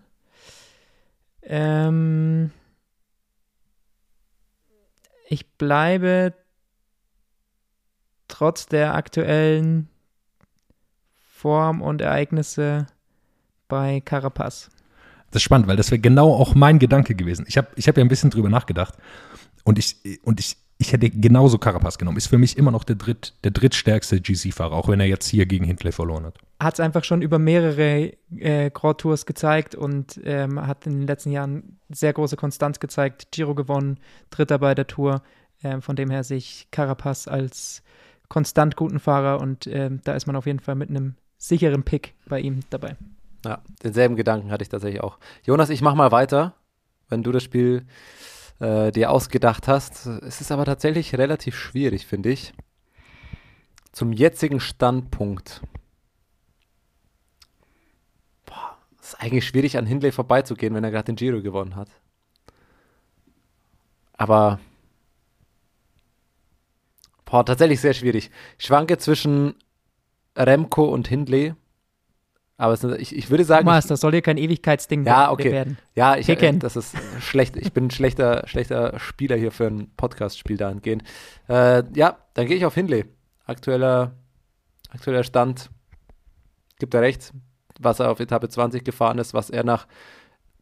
Ähm, 1.43 2.51
ich 5.29 5.49
bleibe 5.53 6.35
trotz 8.29 8.67
der 8.67 8.95
aktuellen 8.95 9.89
Form 11.19 11.83
und 11.83 12.01
Ereignisse 12.01 12.87
bei 13.69 14.01
Carapaz. 14.01 14.71
Das 15.31 15.41
ist 15.41 15.45
spannend, 15.45 15.69
weil 15.69 15.77
das 15.77 15.91
wäre 15.91 16.01
genau 16.01 16.35
auch 16.35 16.55
mein 16.55 16.79
Gedanke 16.79 17.15
gewesen. 17.15 17.45
Ich 17.49 17.57
habe 17.57 17.69
ich 17.77 17.89
hab 17.89 17.97
ja 17.97 18.05
ein 18.05 18.09
bisschen 18.09 18.31
drüber 18.31 18.49
nachgedacht 18.49 18.95
und 19.65 19.79
ich, 19.79 20.21
und 20.23 20.41
ich 20.41 20.57
ich 20.81 20.95
hätte 20.95 21.11
genauso 21.11 21.59
Carapaz 21.59 21.99
genommen. 21.99 22.17
Ist 22.17 22.29
für 22.29 22.39
mich 22.39 22.57
immer 22.57 22.71
noch 22.71 22.85
der, 22.85 22.97
dritt, 22.97 23.35
der 23.45 23.51
drittstärkste 23.51 24.19
GC-Fahrer, 24.19 24.73
auch 24.73 24.89
wenn 24.89 24.99
er 24.99 25.07
jetzt 25.07 25.29
hier 25.29 25.45
gegen 25.45 25.67
Hindley 25.67 25.93
verloren 25.93 26.25
hat. 26.25 26.39
Hat 26.59 26.75
es 26.75 26.81
einfach 26.81 27.05
schon 27.05 27.21
über 27.21 27.39
mehrere 27.39 28.15
äh, 28.35 28.71
Grand 28.71 28.97
Tours 28.99 29.27
gezeigt 29.27 29.75
und 29.75 30.19
ähm, 30.25 30.67
hat 30.67 30.87
in 30.87 31.01
den 31.01 31.07
letzten 31.07 31.33
Jahren 31.33 31.79
sehr 31.91 32.15
große 32.15 32.37
Konstanz 32.37 32.81
gezeigt. 32.81 33.29
Giro 33.31 33.55
gewonnen, 33.55 34.01
Dritter 34.31 34.59
bei 34.59 34.75
der 34.75 34.87
Tour. 34.87 35.23
Ähm, 35.63 35.83
von 35.83 35.97
dem 35.97 36.09
her 36.09 36.25
sehe 36.25 36.39
ich 36.39 36.69
Carapaz 36.71 37.29
als 37.29 37.83
konstant 38.31 38.75
guten 38.75 39.01
Fahrer 39.01 39.43
und 39.43 39.67
ähm, 39.67 40.01
da 40.05 40.15
ist 40.15 40.27
man 40.27 40.35
auf 40.35 40.47
jeden 40.47 40.61
Fall 40.61 40.77
mit 40.77 40.89
einem 40.89 41.15
sicheren 41.37 41.83
Pick 41.83 42.15
bei 42.27 42.41
ihm 42.41 42.61
dabei. 42.71 42.97
Ja, 43.45 43.61
denselben 43.85 44.17
Gedanken 44.17 44.51
hatte 44.51 44.63
ich 44.63 44.71
tatsächlich 44.71 45.03
auch. 45.03 45.19
Jonas, 45.45 45.69
ich 45.69 45.83
mach 45.83 45.95
mal 45.95 46.11
weiter, 46.11 46.55
wenn 47.11 47.23
du 47.23 47.33
das 47.33 47.43
Spiel 47.43 47.85
äh, 48.61 48.93
dir 48.93 49.11
ausgedacht 49.11 49.69
hast. 49.69 50.07
Es 50.07 50.41
ist 50.41 50.53
aber 50.53 50.65
tatsächlich 50.65 51.17
relativ 51.17 51.57
schwierig, 51.57 52.07
finde 52.07 52.31
ich. 52.31 52.53
Zum 53.93 54.13
jetzigen 54.13 54.61
Standpunkt. 54.61 55.63
Boah, 58.47 58.77
ist 59.01 59.21
eigentlich 59.21 59.47
schwierig, 59.47 59.77
an 59.77 59.87
Hindley 59.87 60.13
vorbeizugehen, 60.13 60.75
wenn 60.75 60.85
er 60.85 60.91
gerade 60.91 61.07
den 61.07 61.17
Giro 61.17 61.43
gewonnen 61.43 61.75
hat. 61.75 61.89
Aber 64.13 64.61
boah, 67.25 67.45
tatsächlich 67.45 67.81
sehr 67.81 67.95
schwierig. 67.95 68.31
Ich 68.59 68.67
schwanke 68.67 68.99
zwischen 68.99 69.55
Remco 70.37 70.85
und 70.85 71.09
Hindley. 71.09 71.55
Aber 72.61 72.75
es, 72.75 72.85
ich, 72.85 73.17
ich 73.17 73.31
würde 73.31 73.43
sagen. 73.45 73.65
Thomas, 73.65 73.87
das 73.87 74.03
soll 74.03 74.13
hier 74.13 74.21
kein 74.21 74.37
Ewigkeitsding 74.37 75.07
ja, 75.07 75.33
okay. 75.33 75.51
werden. 75.51 75.79
Ja, 75.95 76.17
ich, 76.17 76.29
äh, 76.29 76.53
das 76.59 76.77
ist 76.77 76.95
schlecht. 77.19 77.57
Ich 77.57 77.73
bin 77.73 77.87
ein 77.87 77.91
schlechter, 77.91 78.47
schlechter 78.47 78.99
Spieler 78.99 79.37
hier 79.37 79.51
für 79.51 79.67
ein 79.67 79.91
Podcast-Spiel 79.97 80.59
dahingehend. 80.59 81.03
Äh, 81.49 81.85
ja, 81.95 82.19
dann 82.35 82.47
gehe 82.47 82.59
ich 82.59 82.67
auf 82.67 82.75
Hindley. 82.75 83.07
Aktueller, 83.47 84.13
aktueller 84.91 85.25
Stand 85.25 85.71
gibt 86.79 86.93
er 86.93 87.01
recht, 87.01 87.33
was 87.79 87.99
er 87.99 88.11
auf 88.11 88.21
Etappe 88.21 88.51
20 88.51 88.85
gefahren 88.85 89.17
ist, 89.17 89.33
was 89.33 89.49
er 89.49 89.65
nach 89.65 89.87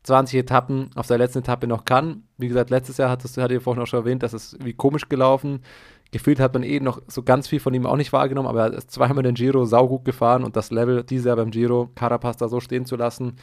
20 0.05 0.39
Etappen 0.39 0.91
auf 0.95 1.09
der 1.09 1.19
letzten 1.19 1.41
Etappe 1.41 1.67
noch 1.67 1.85
kann. 1.85 2.23
Wie 2.37 2.47
gesagt, 2.47 2.71
letztes 2.71 2.99
Jahr 2.99 3.11
hattest 3.11 3.37
du, 3.37 3.43
hatte 3.43 3.57
ich 3.57 3.63
vorhin 3.63 3.83
auch 3.83 3.89
schon 3.89 4.01
erwähnt, 4.01 4.23
dass 4.23 4.35
es 4.35 4.57
wie 4.63 4.73
komisch 4.73 5.09
gelaufen 5.09 5.65
gefühlt 6.11 6.41
hat 6.41 6.55
man 6.55 6.63
eh 6.63 6.81
noch 6.81 7.03
so 7.07 7.23
ganz 7.23 7.49
viel 7.49 7.61
von 7.61 7.75
ihm 7.75 7.87
auch 7.87 7.97
nicht 7.97 8.13
wahrgenommen, 8.13 8.49
aber 8.49 8.67
er 8.67 8.73
ist 8.75 8.91
zweimal 8.91 9.23
den 9.23 9.35
Giro 9.35 9.65
saugut 9.65 10.05
gefahren 10.05 10.45
und 10.45 10.57
das 10.57 10.71
Level 10.71 11.05
dieses 11.05 11.27
Jahr 11.27 11.37
beim 11.37 11.51
Giro, 11.51 11.91
Carapaz 11.95 12.37
da 12.37 12.49
so 12.49 12.61
stehen 12.61 12.87
zu 12.87 12.97
lassen 12.97 13.37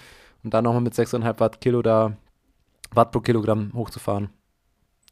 und 0.44 0.54
dann 0.54 0.64
nochmal 0.64 0.82
mit 0.82 0.94
6,5 0.94 1.40
Watt 1.40 1.62
Kilo 1.62 1.82
da, 1.82 2.18
Watt 2.92 3.12
pro 3.12 3.20
Kilogramm 3.20 3.72
hochzufahren, 3.74 4.30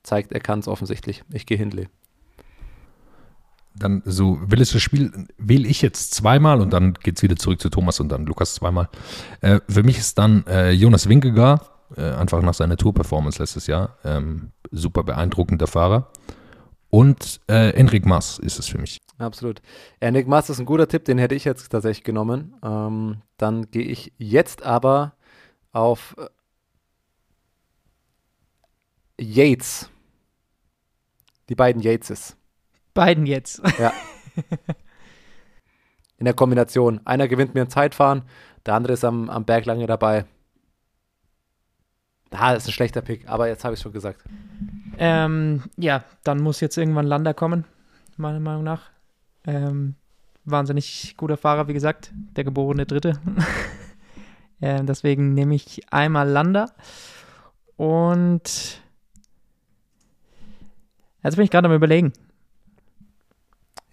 zeigt, 0.04 0.32
er 0.32 0.40
kann 0.40 0.60
es 0.60 0.68
offensichtlich. 0.68 1.24
Ich 1.32 1.46
gehe 1.46 1.58
Hindley. 1.58 1.88
Dann 3.76 4.04
so 4.06 4.40
will 4.46 4.62
es 4.62 4.72
das 4.72 4.84
Spiel, 4.84 5.28
wähle 5.38 5.68
ich 5.68 5.82
jetzt 5.82 6.14
zweimal 6.14 6.62
und 6.62 6.72
dann 6.72 6.94
geht 6.94 7.18
es 7.18 7.24
wieder 7.24 7.36
zurück 7.36 7.60
zu 7.60 7.70
Thomas 7.70 8.00
und 8.00 8.10
dann 8.10 8.26
Lukas 8.26 8.54
zweimal. 8.54 8.88
Äh, 9.42 9.62
für 9.68 9.82
mich 9.82 9.98
ist 9.98 10.18
dann 10.20 10.46
äh, 10.46 10.72
Jonas 10.72 11.10
Winkegar, 11.10 11.62
äh, 11.98 12.12
einfach 12.12 12.42
nach 12.44 12.54
seiner 12.54 12.78
Tour-Performance 12.78 13.42
letztes 13.42 13.66
Jahr, 13.66 13.98
ähm, 14.04 14.52
super 14.72 15.04
beeindruckender 15.04 15.66
Fahrer. 15.66 16.12
Und 16.94 17.42
äh, 17.50 17.72
Enric 17.72 18.06
Mas 18.06 18.38
ist 18.38 18.60
es 18.60 18.68
für 18.68 18.78
mich. 18.78 19.02
Absolut. 19.18 19.64
Enric 20.00 20.28
Mas 20.28 20.52
ist 20.52 20.60
ein 20.60 20.68
guter 20.68 20.88
Tipp, 20.88 21.06
den 21.06 21.18
hätte 21.18 21.34
ich 21.34 21.44
jetzt 21.44 21.68
tatsächlich 21.70 22.04
genommen. 22.04 22.54
Ähm, 22.64 23.24
dann 23.38 23.72
gehe 23.72 23.82
ich 23.82 24.14
jetzt 24.20 24.62
aber 24.62 25.14
auf 25.72 26.16
äh, 29.18 29.24
Yates. 29.24 29.90
Die 31.50 31.56
beiden 31.56 31.82
Yateses. 31.82 32.38
Beiden 32.94 33.26
jetzt. 33.26 33.60
Ja. 33.80 33.92
In 36.20 36.26
der 36.26 36.36
Kombination. 36.36 37.02
Einer 37.06 37.28
gewinnt 37.28 37.56
mir 37.56 37.62
ein 37.62 37.72
Zeitfahren, 37.72 38.22
der 38.68 38.76
andere 38.76 38.94
ist 38.94 39.04
am, 39.04 39.32
am 39.32 39.46
Berg 39.46 39.66
lange 39.66 39.88
dabei. 39.88 40.26
Da 42.34 42.56
ist 42.56 42.68
ein 42.68 42.72
schlechter 42.72 43.04
Pick, 43.04 43.30
aber 43.30 43.48
jetzt 43.48 43.64
habe 43.64 43.76
ich 43.76 43.78
es 43.78 43.84
schon 43.84 43.94
gesagt. 43.94 44.24
Ähm, 44.98 45.62
ja, 45.78 46.04
dann 46.24 46.42
muss 46.42 46.62
jetzt 46.62 46.78
irgendwann 46.78 47.06
Landa 47.06 47.32
kommen, 47.32 47.64
meiner 48.18 48.40
Meinung 48.40 48.64
nach. 48.64 48.90
Ähm, 49.46 49.94
wahnsinnig 50.44 51.14
guter 51.16 51.38
Fahrer, 51.38 51.68
wie 51.68 51.74
gesagt, 51.74 52.12
der 52.36 52.44
geborene 52.44 52.88
Dritte. 52.88 53.20
ähm, 54.64 54.88
deswegen 54.88 55.36
nehme 55.36 55.54
ich 55.54 55.84
einmal 55.94 56.28
Landa. 56.28 56.72
Und 57.78 58.82
jetzt 61.24 61.36
bin 61.36 61.46
ich 61.46 61.52
gerade 61.52 61.68
am 61.68 61.76
Überlegen. 61.76 62.14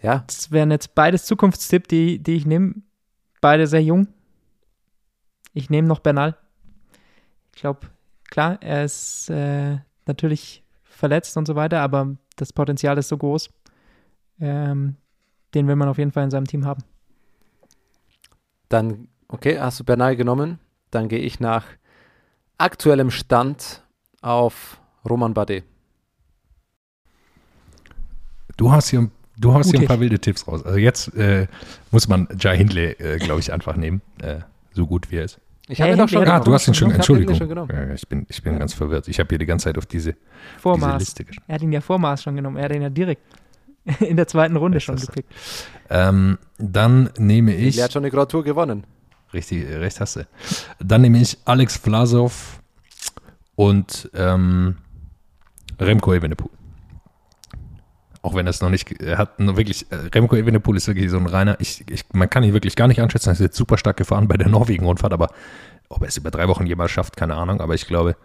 Ja. 0.00 0.24
Das 0.26 0.50
wären 0.50 0.70
jetzt 0.70 0.94
beides 0.94 1.26
Zukunftstipp, 1.26 1.88
die, 1.88 2.22
die 2.22 2.36
ich 2.36 2.46
nehme. 2.46 2.76
Beide 3.42 3.66
sehr 3.66 3.82
jung. 3.82 4.08
Ich 5.52 5.68
nehme 5.68 5.88
noch 5.88 5.98
Bernal. 5.98 6.38
Ich 7.54 7.60
glaube, 7.60 7.80
klar, 8.30 8.58
er 8.62 8.84
ist 8.84 9.28
äh, 9.28 9.78
natürlich 10.06 10.62
verletzt 10.84 11.36
und 11.36 11.46
so 11.46 11.54
weiter, 11.56 11.80
aber 11.80 12.16
das 12.36 12.52
Potenzial 12.52 12.96
ist 12.98 13.08
so 13.08 13.18
groß. 13.18 13.50
Ähm, 14.40 14.96
den 15.54 15.66
will 15.66 15.76
man 15.76 15.88
auf 15.88 15.98
jeden 15.98 16.12
Fall 16.12 16.24
in 16.24 16.30
seinem 16.30 16.46
Team 16.46 16.64
haben. 16.64 16.82
Dann, 18.68 19.08
okay, 19.28 19.58
hast 19.58 19.80
du 19.80 19.84
Bernal 19.84 20.16
genommen. 20.16 20.58
Dann 20.90 21.08
gehe 21.08 21.18
ich 21.18 21.40
nach 21.40 21.66
aktuellem 22.56 23.10
Stand 23.10 23.82
auf 24.22 24.80
Roman 25.08 25.34
Bade. 25.34 25.62
Du 28.56 28.70
hast 28.70 28.90
hier, 28.90 29.10
du 29.38 29.54
hast 29.54 29.70
hier 29.70 29.80
ein 29.80 29.86
paar 29.86 30.00
wilde 30.00 30.18
Tipps 30.18 30.46
raus. 30.46 30.64
Also 30.64 30.78
jetzt 30.78 31.14
äh, 31.14 31.46
muss 31.90 32.08
man 32.08 32.28
Jai 32.38 32.56
Hindley, 32.58 32.92
äh, 32.92 33.18
glaube 33.18 33.40
ich, 33.40 33.52
einfach 33.52 33.76
nehmen. 33.76 34.02
Äh, 34.20 34.40
so 34.72 34.86
gut 34.86 35.10
wie 35.10 35.16
er 35.16 35.24
ist. 35.24 35.40
Ich 35.70 35.80
habe 35.80 35.92
ihn 35.92 35.98
doch 35.98 36.08
schon 36.08 36.20
genommen. 36.20 36.40
Ah, 36.40 36.44
du 36.44 36.52
hast 36.52 36.66
ihn 36.66 36.74
schon, 36.74 36.90
Entschuldigung. 36.90 37.36
Schon 37.36 37.48
ja, 37.48 37.94
ich 37.94 38.08
bin, 38.08 38.26
ich 38.28 38.42
bin 38.42 38.54
ja. 38.54 38.58
ganz 38.58 38.74
verwirrt. 38.74 39.06
Ich 39.08 39.18
habe 39.20 39.28
hier 39.28 39.38
die 39.38 39.46
ganze 39.46 39.64
Zeit 39.64 39.78
auf 39.78 39.86
diese, 39.86 40.16
Vormaß. 40.58 40.86
diese 40.86 40.98
Liste 40.98 41.24
geschaut. 41.24 41.44
Er 41.46 41.54
hat 41.54 41.62
ihn 41.62 41.72
ja 41.72 41.80
Vormaß 41.80 42.22
schon 42.22 42.36
genommen. 42.36 42.56
Er 42.56 42.64
hat 42.64 42.74
ihn 42.74 42.82
ja 42.82 42.90
direkt 42.90 43.22
in 44.00 44.16
der 44.16 44.26
zweiten 44.26 44.56
Runde 44.56 44.78
Echt, 44.78 44.86
schon 44.86 44.96
gepickt. 44.96 45.32
Ähm, 45.88 46.38
dann 46.58 47.10
nehme 47.18 47.54
ich. 47.54 47.78
Er 47.78 47.84
hat 47.84 47.92
schon 47.92 48.02
eine 48.02 48.10
Grand 48.10 48.30
Tour 48.30 48.42
gewonnen. 48.42 48.84
Richtig, 49.32 49.64
recht 49.68 50.00
hast 50.00 50.16
du. 50.16 50.26
Dann 50.80 51.02
nehme 51.02 51.20
ich 51.20 51.38
Alex 51.44 51.76
Vlasov 51.76 52.60
und 53.54 54.10
ähm, 54.14 54.76
Remco 55.78 56.12
Evenepoel. 56.12 56.50
Auch 58.22 58.34
wenn 58.34 58.46
er 58.46 58.50
es 58.50 58.60
noch 58.60 58.68
nicht, 58.68 59.00
er 59.00 59.16
hat 59.16 59.40
nur 59.40 59.56
wirklich, 59.56 59.90
äh, 59.90 59.96
Remco 60.14 60.36
Evenepoel 60.36 60.76
ist 60.76 60.86
wirklich 60.88 61.10
so 61.10 61.16
ein 61.16 61.26
reiner, 61.26 61.56
ich, 61.58 61.84
ich, 61.88 62.04
man 62.12 62.28
kann 62.28 62.42
ihn 62.42 62.52
wirklich 62.52 62.76
gar 62.76 62.86
nicht 62.86 63.00
einschätzen, 63.00 63.30
er 63.30 63.32
ist 63.32 63.40
jetzt 63.40 63.56
super 63.56 63.78
stark 63.78 63.96
gefahren 63.96 64.28
bei 64.28 64.36
der 64.36 64.48
Norwegen-Rundfahrt, 64.48 65.12
aber 65.12 65.28
ob 65.88 66.02
er 66.02 66.08
es 66.08 66.16
über 66.18 66.30
drei 66.30 66.46
Wochen 66.46 66.66
jemals 66.66 66.90
schafft, 66.90 67.16
keine 67.16 67.34
Ahnung, 67.34 67.60
aber 67.60 67.74
ich 67.74 67.86
glaube, 67.86 68.16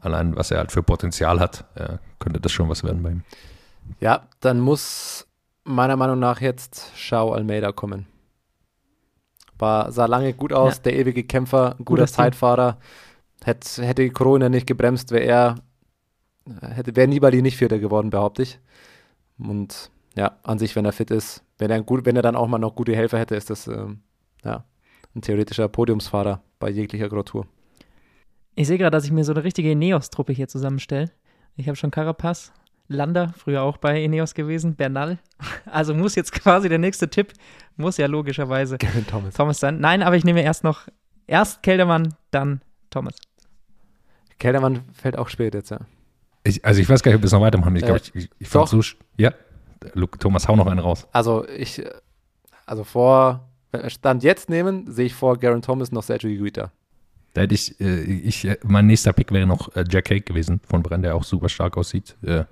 allein 0.00 0.36
was 0.36 0.50
er 0.50 0.58
halt 0.58 0.72
für 0.72 0.82
Potenzial 0.82 1.38
hat, 1.38 1.64
äh, 1.76 1.98
könnte 2.18 2.40
das 2.40 2.50
schon 2.50 2.68
was 2.68 2.82
werden 2.82 3.02
bei 3.02 3.10
ihm. 3.10 3.22
Ja, 4.00 4.26
dann 4.40 4.60
muss 4.60 5.26
meiner 5.64 5.96
Meinung 5.96 6.18
nach 6.18 6.40
jetzt 6.40 6.92
Shao 6.96 7.32
Almeida 7.32 7.72
kommen. 7.72 8.06
War, 9.58 9.90
sah 9.92 10.06
lange 10.06 10.34
gut 10.34 10.52
aus, 10.52 10.76
ja. 10.76 10.82
der 10.84 10.96
ewige 10.96 11.24
Kämpfer, 11.24 11.76
guter 11.84 12.06
Zeitfahrer. 12.06 12.78
Hätte, 13.44 13.84
hätte 13.84 14.10
Corona 14.10 14.48
nicht 14.48 14.66
gebremst, 14.66 15.12
wäre 15.12 15.24
er, 15.24 15.54
hätte, 16.60 16.94
wäre 16.96 17.08
Nibali 17.08 17.42
nicht 17.42 17.56
Vierter 17.56 17.78
geworden, 17.78 18.10
behaupte 18.10 18.42
ich. 18.42 18.58
Und 19.38 19.90
ja, 20.16 20.38
an 20.42 20.58
sich, 20.58 20.74
wenn 20.76 20.84
er 20.84 20.92
fit 20.92 21.10
ist, 21.10 21.44
wenn 21.58 21.70
er, 21.70 21.82
gut, 21.82 22.04
wenn 22.04 22.16
er 22.16 22.22
dann 22.22 22.36
auch 22.36 22.48
mal 22.48 22.58
noch 22.58 22.74
gute 22.74 22.94
Helfer 22.94 23.18
hätte, 23.18 23.34
ist 23.34 23.50
das 23.50 23.66
ähm, 23.66 24.00
ja, 24.44 24.64
ein 25.14 25.22
theoretischer 25.22 25.68
Podiumsfahrer 25.68 26.42
bei 26.58 26.70
jeglicher 26.70 27.08
Grotour. 27.08 27.46
Ich 28.54 28.66
sehe 28.66 28.78
gerade, 28.78 28.96
dass 28.96 29.04
ich 29.04 29.12
mir 29.12 29.24
so 29.24 29.32
eine 29.32 29.44
richtige 29.44 29.70
Ineos-Truppe 29.70 30.32
hier 30.32 30.48
zusammenstelle. 30.48 31.10
Ich 31.56 31.68
habe 31.68 31.76
schon 31.76 31.90
Carapaz, 31.90 32.52
Landa, 32.88 33.34
früher 33.36 33.62
auch 33.62 33.76
bei 33.76 34.02
Ineos 34.02 34.34
gewesen, 34.34 34.76
Bernal. 34.76 35.18
Also 35.66 35.94
muss 35.94 36.14
jetzt 36.14 36.32
quasi 36.32 36.68
der 36.68 36.78
nächste 36.78 37.10
Tipp, 37.10 37.32
muss 37.76 37.96
ja 37.98 38.06
logischerweise 38.06 38.78
Thomas. 39.10 39.34
Thomas 39.34 39.60
sein. 39.60 39.80
Nein, 39.80 40.02
aber 40.02 40.16
ich 40.16 40.24
nehme 40.24 40.42
erst 40.42 40.64
noch, 40.64 40.88
erst 41.26 41.62
Keldermann, 41.62 42.14
dann 42.30 42.62
Thomas. 42.88 43.16
Keldermann 44.38 44.82
fällt 44.92 45.18
auch 45.18 45.28
spät 45.28 45.54
jetzt, 45.54 45.70
ja. 45.70 45.80
Ich, 46.46 46.64
also 46.64 46.80
ich 46.80 46.88
weiß 46.88 47.02
gar 47.02 47.10
nicht, 47.10 47.16
ob 47.16 47.22
wir 47.22 47.26
es 47.26 47.32
noch 47.32 47.40
weitermachen. 47.40 47.74
Ich 47.76 47.84
glaube, 47.84 48.00
ich, 48.02 48.14
ich, 48.14 48.30
ich 48.38 48.48
fand 48.48 48.68
so. 48.68 48.80
Ja, 49.18 49.32
Thomas, 50.18 50.48
hau 50.48 50.56
noch 50.56 50.66
einen 50.66 50.78
raus. 50.78 51.06
Also 51.12 51.46
ich, 51.48 51.82
also 52.66 52.84
vor, 52.84 53.48
Stand 53.88 54.22
jetzt 54.22 54.48
nehmen, 54.48 54.90
sehe 54.90 55.06
ich 55.06 55.14
vor 55.14 55.38
Garen 55.38 55.62
Thomas 55.62 55.92
noch 55.92 56.02
Sergio 56.02 56.30
Guita. 56.38 56.72
Da 57.34 57.42
hätte 57.42 57.54
ich, 57.54 57.78
äh, 57.80 58.00
ich, 58.02 58.48
mein 58.64 58.86
nächster 58.86 59.12
Pick 59.12 59.30
wäre 59.32 59.46
noch 59.46 59.74
äh, 59.76 59.84
Jack 59.88 60.10
Hake 60.10 60.22
gewesen 60.22 60.60
von 60.66 60.82
Brenn, 60.82 61.02
der 61.02 61.14
auch 61.14 61.24
super 61.24 61.48
stark 61.48 61.76
aussieht. 61.76 62.16
Äh, 62.22 62.44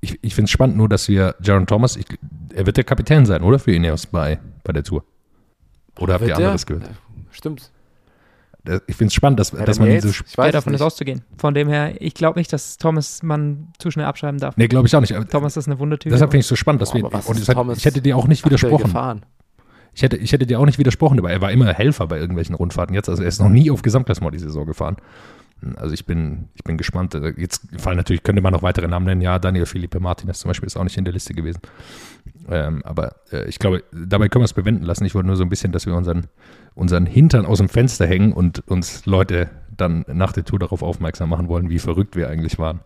ich 0.00 0.18
ich 0.22 0.34
finde 0.34 0.44
es 0.44 0.50
spannend 0.50 0.76
nur, 0.76 0.88
dass 0.88 1.08
wir 1.08 1.34
Jaron 1.42 1.66
Thomas, 1.66 1.96
ich, 1.96 2.06
er 2.54 2.66
wird 2.66 2.76
der 2.76 2.84
Kapitän 2.84 3.26
sein, 3.26 3.42
oder? 3.42 3.58
Für 3.58 3.72
Ineos 3.72 4.06
bei, 4.06 4.38
bei 4.62 4.72
der 4.72 4.84
Tour. 4.84 5.04
Oder 5.98 6.14
habt 6.14 6.26
ihr 6.26 6.36
anderes 6.36 6.66
gehört? 6.66 6.88
Stimmt. 7.30 7.70
Ich 8.86 8.96
finde 8.96 9.06
es 9.06 9.14
spannend, 9.14 9.40
dass, 9.40 9.52
ja, 9.52 9.64
dass 9.64 9.78
man 9.78 9.90
ihn 9.90 10.00
so 10.00 10.12
schwer 10.12 10.52
davon 10.52 10.74
ist 10.74 10.82
auszugehen. 10.82 11.22
Von 11.38 11.54
dem 11.54 11.68
her, 11.68 11.94
ich 12.00 12.14
glaube 12.14 12.38
nicht, 12.38 12.52
dass 12.52 12.76
Thomas 12.76 13.22
man 13.22 13.68
zu 13.78 13.90
schnell 13.90 14.06
abschreiben 14.06 14.38
darf. 14.38 14.56
Nee, 14.56 14.68
glaube 14.68 14.86
ich 14.86 14.94
auch 14.94 15.00
nicht. 15.00 15.14
Thomas 15.30 15.56
ist 15.56 15.66
eine 15.66 15.78
Wundertüte. 15.78 16.12
Deshalb 16.12 16.30
finde 16.30 16.40
ich 16.40 16.44
es 16.44 16.48
so 16.48 16.56
spannend, 16.56 16.82
dass 16.82 16.90
oh, 16.90 16.96
wir. 16.96 17.04
Und 17.04 17.38
deshalb, 17.38 17.76
ich 17.76 17.84
hätte 17.84 18.02
dir 18.02 18.16
auch 18.16 18.26
nicht 18.26 18.44
widersprochen. 18.44 18.84
Gefahren? 18.84 19.22
Ich 19.94 20.02
hätte, 20.02 20.16
ich 20.16 20.32
hätte 20.32 20.46
dir 20.46 20.60
auch 20.60 20.66
nicht 20.66 20.78
widersprochen, 20.78 21.18
aber 21.18 21.30
er 21.30 21.40
war 21.40 21.50
immer 21.50 21.72
Helfer 21.72 22.06
bei 22.06 22.18
irgendwelchen 22.18 22.54
Rundfahrten 22.54 22.94
jetzt. 22.94 23.08
Also 23.08 23.22
er 23.22 23.28
ist 23.28 23.40
noch 23.40 23.48
nie 23.48 23.70
auf 23.70 23.82
Gesamtklassement 23.82 24.34
die 24.34 24.38
Saison 24.38 24.66
gefahren. 24.66 24.96
Also 25.76 25.92
ich 25.92 26.06
bin, 26.06 26.48
ich 26.54 26.64
bin 26.64 26.78
gespannt. 26.78 27.18
Jetzt 27.36 27.68
fallen 27.78 27.96
natürlich, 27.96 28.22
könnte 28.22 28.40
man 28.40 28.52
noch 28.52 28.62
weitere 28.62 28.88
Namen 28.88 29.06
nennen. 29.06 29.20
Ja, 29.20 29.38
Daniel 29.38 29.66
Felipe 29.66 30.00
Martinez 30.00 30.40
zum 30.40 30.48
Beispiel 30.48 30.66
ist 30.66 30.76
auch 30.76 30.84
nicht 30.84 30.96
in 30.96 31.04
der 31.04 31.12
Liste 31.12 31.34
gewesen. 31.34 31.60
Ähm, 32.48 32.82
aber 32.84 33.16
äh, 33.32 33.48
ich 33.48 33.58
glaube, 33.58 33.84
dabei 33.92 34.28
können 34.28 34.42
wir 34.42 34.46
es 34.46 34.54
bewenden 34.54 34.84
lassen. 34.84 35.04
Ich 35.04 35.14
wollte 35.14 35.26
nur 35.26 35.36
so 35.36 35.42
ein 35.42 35.48
bisschen, 35.48 35.72
dass 35.72 35.86
wir 35.86 35.94
unseren, 35.94 36.26
unseren 36.74 37.06
Hintern 37.06 37.44
aus 37.44 37.58
dem 37.58 37.68
Fenster 37.68 38.06
hängen 38.06 38.32
und 38.32 38.66
uns 38.68 39.04
Leute 39.06 39.50
dann 39.76 40.04
nach 40.08 40.32
der 40.32 40.44
Tour 40.44 40.58
darauf 40.58 40.82
aufmerksam 40.82 41.28
machen 41.30 41.48
wollen, 41.48 41.68
wie 41.70 41.78
verrückt 41.78 42.16
wir 42.16 42.28
eigentlich 42.28 42.58
waren, 42.58 42.80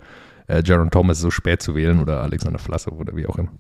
äh, 0.47 0.63
Jaron 0.65 0.91
Thomas 0.91 1.21
so 1.21 1.31
spät 1.31 1.63
zu 1.63 1.75
wählen 1.75 2.01
oder 2.01 2.23
Alexander 2.23 2.59
Flasser 2.59 2.93
oder 2.93 3.17
wie 3.17 3.27
auch 3.27 3.39
immer. 3.39 3.53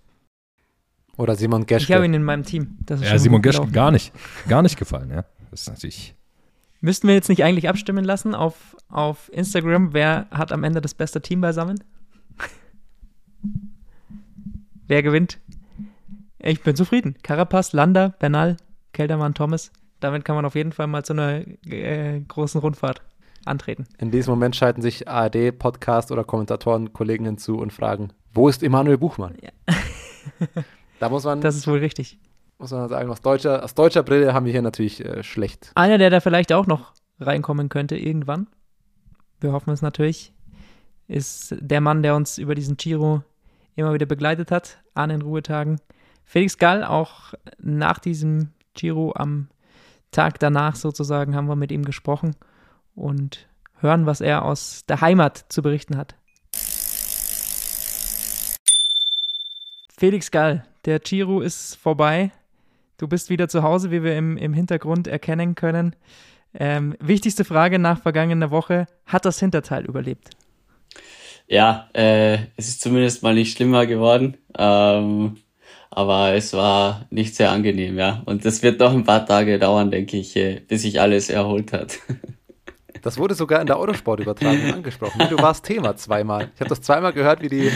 Oder 1.16 1.36
Simon 1.36 1.66
Geschke. 1.66 1.84
Ich 1.84 1.92
habe 1.92 2.04
ihn 2.04 2.14
in 2.14 2.24
meinem 2.24 2.42
Team. 2.42 2.78
ja, 2.88 3.18
Simon 3.18 3.40
Geschke 3.40 3.68
gar 3.68 3.90
nicht, 3.90 4.12
gar 4.48 4.62
nicht 4.62 4.76
gefallen. 4.76 5.10
Ja. 5.10 5.24
Das 5.50 5.62
ist 5.62 5.68
natürlich 5.68 6.14
Müssten 6.85 7.09
wir 7.09 7.14
jetzt 7.14 7.30
nicht 7.30 7.43
eigentlich 7.43 7.70
abstimmen 7.70 8.05
lassen 8.05 8.35
auf, 8.35 8.76
auf 8.91 9.32
Instagram, 9.32 9.95
wer 9.95 10.26
hat 10.30 10.53
am 10.53 10.64
Ende 10.64 10.82
das 10.82 10.93
beste 10.93 11.22
Team 11.22 11.41
beisammen? 11.41 11.82
wer 14.87 15.03
gewinnt? 15.03 15.39
Ich 16.39 16.62
bin 16.62 16.76
zufrieden. 16.76 17.16
Carapaz, 17.22 17.72
Landa, 17.72 18.09
Bernal, 18.18 18.59
Keldermann, 18.93 19.32
Thomas. 19.32 19.72
Damit 20.01 20.26
kann 20.26 20.37
man 20.37 20.45
auf 20.45 20.57
jeden 20.57 20.72
Fall 20.72 20.87
mal 20.87 21.03
zu 21.03 21.14
einer 21.14 21.47
äh, 21.64 22.20
großen 22.20 22.61
Rundfahrt 22.61 23.01
antreten. 23.47 23.87
In 23.97 24.11
diesem 24.11 24.32
Moment 24.32 24.55
schalten 24.55 24.82
sich 24.82 25.09
ARD, 25.09 25.59
Podcast 25.59 26.12
oder 26.12 26.22
Kommentatoren, 26.22 26.93
Kollegen 26.93 27.24
hinzu 27.24 27.57
und 27.57 27.72
fragen, 27.72 28.11
wo 28.35 28.47
ist 28.47 28.62
Emanuel 28.62 28.99
Buchmann? 28.99 29.37
Ja. 29.41 29.74
da 31.01 31.09
muss 31.09 31.24
man. 31.24 31.41
Das 31.41 31.57
ist 31.57 31.66
wohl 31.66 31.78
richtig 31.78 32.18
muss 32.64 32.72
man 32.72 32.88
sagen, 32.88 33.10
aus 33.10 33.20
deutscher, 33.20 33.62
aus 33.62 33.74
deutscher 33.74 34.02
Brille 34.02 34.32
haben 34.32 34.46
wir 34.46 34.52
hier 34.52 34.62
natürlich 34.62 35.04
äh, 35.04 35.22
schlecht. 35.22 35.70
Einer, 35.74 35.98
der 35.98 36.08
da 36.08 36.20
vielleicht 36.20 36.50
auch 36.50 36.66
noch 36.66 36.94
reinkommen 37.20 37.68
könnte 37.68 37.96
irgendwann, 37.96 38.46
wir 39.40 39.52
hoffen 39.52 39.70
es 39.70 39.82
natürlich, 39.82 40.32
ist 41.06 41.54
der 41.60 41.82
Mann, 41.82 42.02
der 42.02 42.16
uns 42.16 42.38
über 42.38 42.54
diesen 42.54 42.78
Giro 42.78 43.22
immer 43.76 43.92
wieder 43.92 44.06
begleitet 44.06 44.50
hat, 44.50 44.78
an 44.94 45.10
den 45.10 45.20
Ruhetagen. 45.20 45.78
Felix 46.24 46.56
Gall, 46.56 46.84
auch 46.84 47.34
nach 47.58 47.98
diesem 47.98 48.52
Giro 48.72 49.12
am 49.14 49.48
Tag 50.10 50.38
danach 50.38 50.76
sozusagen, 50.76 51.36
haben 51.36 51.48
wir 51.48 51.56
mit 51.56 51.70
ihm 51.70 51.84
gesprochen 51.84 52.34
und 52.94 53.46
hören, 53.80 54.06
was 54.06 54.22
er 54.22 54.42
aus 54.42 54.86
der 54.86 55.02
Heimat 55.02 55.44
zu 55.50 55.60
berichten 55.60 55.98
hat. 55.98 56.14
Felix 59.98 60.30
Gall, 60.30 60.64
der 60.86 60.98
Giro 61.00 61.42
ist 61.42 61.74
vorbei. 61.74 62.32
Du 62.99 63.09
bist 63.09 63.30
wieder 63.30 63.49
zu 63.49 63.62
Hause, 63.62 63.90
wie 63.90 64.03
wir 64.03 64.16
im, 64.16 64.36
im 64.36 64.53
Hintergrund 64.53 65.07
erkennen 65.07 65.55
können. 65.55 65.97
Ähm, 66.55 66.95
wichtigste 67.01 67.45
Frage 67.45 67.78
nach 67.78 68.01
vergangener 68.01 68.51
Woche: 68.51 68.86
Hat 69.07 69.24
das 69.24 69.40
Hinterteil 69.40 69.84
überlebt? 69.84 70.30
Ja, 71.47 71.88
äh, 71.92 72.34
es 72.57 72.68
ist 72.68 72.80
zumindest 72.80 73.22
mal 73.22 73.34
nicht 73.34 73.57
schlimmer 73.57 73.86
geworden. 73.86 74.36
Ähm, 74.57 75.36
aber 75.90 76.34
es 76.34 76.53
war 76.53 77.07
nicht 77.11 77.36
sehr 77.36 77.53
angenehm, 77.53 77.97
ja. 77.99 78.22
Und 78.26 78.45
es 78.45 78.62
wird 78.62 78.80
noch 78.80 78.92
ein 78.92 79.05
paar 79.05 79.26
Tage 79.26 79.59
dauern, 79.59 79.90
denke 79.92 80.16
ich, 80.16 80.34
äh, 80.36 80.61
bis 80.61 80.82
sich 80.82 81.01
alles 81.01 81.30
erholt 81.30 81.72
hat. 81.72 81.99
Das 83.05 83.18
wurde 83.18 83.34
sogar 83.34 83.61
in 83.61 83.66
der 83.66 83.76
Autosport 83.76 84.20
übertragen 84.20 84.72
angesprochen. 84.72 85.26
Du 85.28 85.36
warst 85.36 85.66
Thema 85.66 85.94
zweimal. 85.94 86.50
Ich 86.55 86.61
habe 86.61 86.70
das 86.70 86.80
zweimal 86.80 87.12
gehört, 87.12 87.42
wie 87.42 87.50
die 87.50 87.70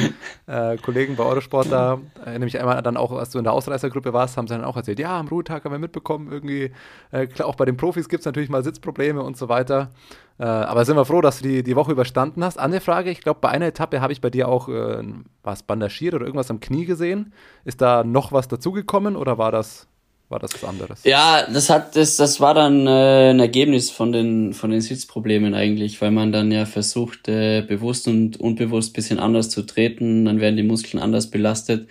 äh, 0.47 0.79
Kollegen 0.79 1.17
bei 1.17 1.25
Autosport 1.25 1.71
da, 1.71 2.01
äh, 2.25 2.33
nämlich 2.33 2.59
einmal 2.59 2.81
dann 2.81 2.97
auch, 2.97 3.13
als 3.13 3.29
du 3.31 3.39
in 3.39 3.45
der 3.45 3.53
Ausreißergruppe 3.53 4.15
warst, 4.15 4.39
haben 4.39 4.49
sie 4.49 4.55
dann 4.55 4.65
auch 4.65 4.77
erzählt, 4.77 4.99
ja, 4.99 5.21
am 5.21 5.29
Ruhetag 5.29 5.65
haben 5.65 5.73
wir 5.73 5.79
mitbekommen, 5.79 6.33
irgendwie, 6.33 6.73
äh, 7.11 7.27
klar, 7.27 7.47
auch 7.47 7.57
bei 7.57 7.67
den 7.67 7.77
Profis 7.77 8.09
gibt 8.09 8.23
es 8.23 8.25
natürlich 8.25 8.49
mal 8.49 8.65
Sitzprobleme 8.65 9.23
und 9.23 9.37
so 9.37 9.51
weiter. 9.51 9.91
Äh, 10.39 10.45
aber 10.45 10.87
sind 10.87 10.97
wir 10.97 11.05
froh, 11.05 11.21
dass 11.21 11.41
du 11.41 11.49
die, 11.49 11.63
die 11.63 11.77
Woche 11.77 11.93
überstanden 11.93 12.43
hast. 12.43 12.59
Andere 12.59 12.81
Frage, 12.81 13.11
ich 13.11 13.21
glaube, 13.21 13.41
bei 13.43 13.51
einer 13.51 13.67
Etappe 13.67 14.01
habe 14.01 14.15
ich 14.15 14.23
bei 14.23 14.31
dir 14.31 14.49
auch, 14.49 14.71
äh, 14.71 15.03
was, 15.43 15.63
bandagiert 15.63 16.15
oder 16.15 16.25
irgendwas 16.25 16.51
am 16.51 16.61
Knie 16.61 16.87
gesehen. 16.87 17.35
Ist 17.67 17.83
da 17.83 18.03
noch 18.03 18.33
was 18.33 18.49
dazugekommen 18.49 19.15
oder 19.15 19.37
war 19.37 19.53
das 19.53 19.89
war 20.29 20.39
das 20.39 20.53
was 20.55 20.65
anderes? 20.65 21.05
Ja, 21.05 21.47
das 21.51 21.71
hat 21.71 21.97
das, 21.97 22.17
das 22.17 22.41
war 22.41 22.55
dann 22.55 22.87
äh, 22.87 23.31
ein 23.31 23.41
Ergebnis 23.41 23.91
von 23.91 24.13
den 24.13 24.53
von 24.53 24.71
den 24.71 24.81
Sitzproblemen 24.81 25.55
eigentlich, 25.55 26.01
weil 26.01 26.11
man 26.11 26.33
dann 26.33 26.53
ja 26.53 26.67
versucht, 26.67 27.29
äh, 27.29 27.63
bewusst 27.63 28.09
und 28.09 28.39
unbewusst 28.39 28.93
bisschen 28.93 29.19
anders 29.19 29.49
zu 29.51 29.63
treten, 29.63 30.27
dann 30.27 30.41
werden 30.41 30.57
die 30.57 30.63
Muskeln 30.63 31.03
anders 31.03 31.31
belastet. 31.31 31.89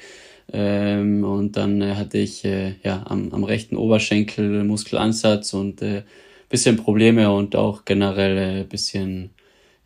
Ähm, 0.54 1.24
und 1.24 1.58
dann 1.58 1.82
äh, 1.82 1.96
hatte 1.96 2.20
ich 2.20 2.46
äh, 2.46 2.76
ja 2.84 3.04
am, 3.08 3.34
am 3.34 3.44
rechten 3.44 3.76
Oberschenkel 3.76 4.64
Muskelansatz 4.64 5.54
und 5.54 5.82
äh, 5.82 6.04
bisschen 6.50 6.78
Probleme 6.78 7.32
und 7.32 7.56
auch 7.56 7.84
generell 7.86 8.62
äh, 8.62 8.64
bisschen 8.64 9.32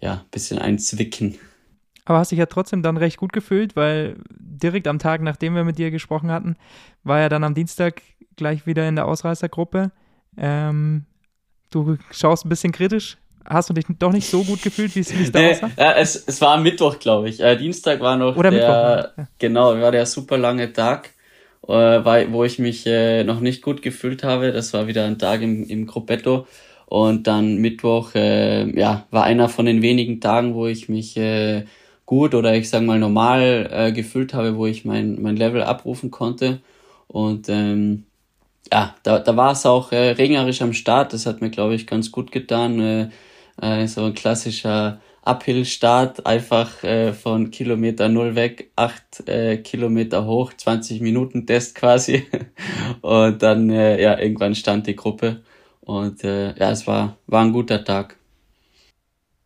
ja 0.02 0.26
bisschen 0.30 0.60
einzwicken. 0.60 1.38
Aber 2.06 2.18
hast 2.18 2.32
dich 2.32 2.40
ja 2.40 2.48
trotzdem 2.48 2.82
dann 2.82 2.98
recht 2.98 3.18
gut 3.18 3.32
gefühlt, 3.34 3.76
weil 3.76 4.16
direkt 4.30 4.88
am 4.88 5.00
Tag, 5.00 5.22
nachdem 5.22 5.56
wir 5.56 5.64
mit 5.64 5.78
dir 5.78 5.92
gesprochen 5.92 6.32
hatten, 6.32 6.56
war 7.04 7.20
ja 7.20 7.30
dann 7.30 7.44
am 7.44 7.54
Dienstag 7.54 8.02
gleich 8.36 8.66
wieder 8.66 8.88
in 8.88 8.96
der 8.96 9.08
Ausreißergruppe. 9.08 9.92
Ähm, 10.38 11.06
du 11.70 11.98
schaust 12.12 12.46
ein 12.46 12.50
bisschen 12.50 12.72
kritisch. 12.72 13.18
Hast 13.46 13.70
du 13.70 13.74
dich 13.74 13.86
doch 13.98 14.12
nicht 14.12 14.30
so 14.30 14.44
gut 14.44 14.62
gefühlt, 14.62 14.96
wie 14.96 15.00
es 15.00 15.32
da 15.32 15.40
nee, 15.40 15.52
aussah? 15.52 15.72
Ja, 15.78 15.94
es, 15.94 16.16
es 16.28 16.42
war 16.42 16.58
Mittwoch, 16.58 17.00
glaube 17.00 17.30
ich. 17.30 17.40
Äh, 17.40 17.56
Dienstag 17.58 18.00
war 18.00 18.16
noch 18.16 18.36
Oder 18.36 18.52
der, 18.52 19.14
Mittwoch, 19.18 19.34
genau, 19.40 19.80
war 19.80 19.92
der 19.92 20.06
super 20.06 20.38
lange 20.38 20.74
Tag, 20.74 21.10
äh, 21.68 21.72
wo 21.72 22.44
ich 22.44 22.60
mich 22.60 22.86
äh, 22.86 23.24
noch 23.24 23.40
nicht 23.40 23.62
gut 23.64 23.82
gefühlt 23.82 24.24
habe. 24.24 24.52
Das 24.52 24.74
war 24.74 24.88
wieder 24.88 25.06
ein 25.06 25.18
Tag 25.18 25.42
im, 25.42 25.64
im 25.68 25.88
Gruppetto. 25.88 26.48
Und 26.86 27.26
dann 27.26 27.58
Mittwoch, 27.58 28.14
äh, 28.16 28.70
ja, 28.78 29.08
war 29.12 29.24
einer 29.24 29.50
von 29.50 29.66
den 29.66 29.82
wenigen 29.82 30.20
Tagen, 30.20 30.54
wo 30.54 30.68
ich 30.68 30.90
mich 30.90 31.18
äh, 31.18 31.64
gut 32.12 32.36
oder 32.36 32.54
ich 32.56 32.70
sage 32.70 32.86
mal 32.86 33.00
normal 33.00 33.70
äh, 33.72 33.92
gefühlt 33.94 34.34
habe, 34.34 34.58
wo 34.58 34.66
ich 34.68 34.84
mein, 34.84 35.22
mein 35.22 35.38
Level 35.38 35.64
abrufen 35.64 36.12
konnte. 36.12 36.60
Und 37.08 37.48
ähm, 37.48 38.04
ja, 38.70 38.96
da, 39.04 39.20
da 39.20 39.38
war 39.38 39.54
es 39.54 39.66
auch 39.66 39.94
äh, 39.94 40.10
regnerisch 40.12 40.62
am 40.62 40.74
Start. 40.74 41.14
Das 41.14 41.26
hat 41.26 41.40
mir, 41.40 41.50
glaube 41.50 41.74
ich, 41.74 41.88
ganz 41.88 42.12
gut 42.12 42.34
getan. 42.34 42.82
Äh, 42.82 43.10
äh, 43.62 43.88
so 43.88 44.04
ein 44.04 44.14
klassischer 44.14 45.00
Uphill-Start, 45.24 46.26
einfach 46.26 46.84
äh, 46.84 47.14
von 47.14 47.50
Kilometer 47.50 48.10
null 48.10 48.36
weg, 48.36 48.72
acht 48.76 49.26
äh, 49.30 49.60
Kilometer 49.60 50.26
hoch, 50.26 50.52
20 50.52 51.00
Minuten 51.00 51.48
Test 51.48 51.76
quasi. 51.76 52.28
Und 53.02 53.42
dann, 53.42 53.70
äh, 53.70 54.02
ja, 54.02 54.20
irgendwann 54.20 54.56
stand 54.56 54.86
die 54.86 54.98
Gruppe. 54.98 55.44
Und 55.80 56.26
äh, 56.26 56.58
ja, 56.60 56.72
es 56.72 56.86
war, 56.88 57.16
war 57.28 57.42
ein 57.42 57.54
guter 57.54 57.86
Tag. 57.86 58.18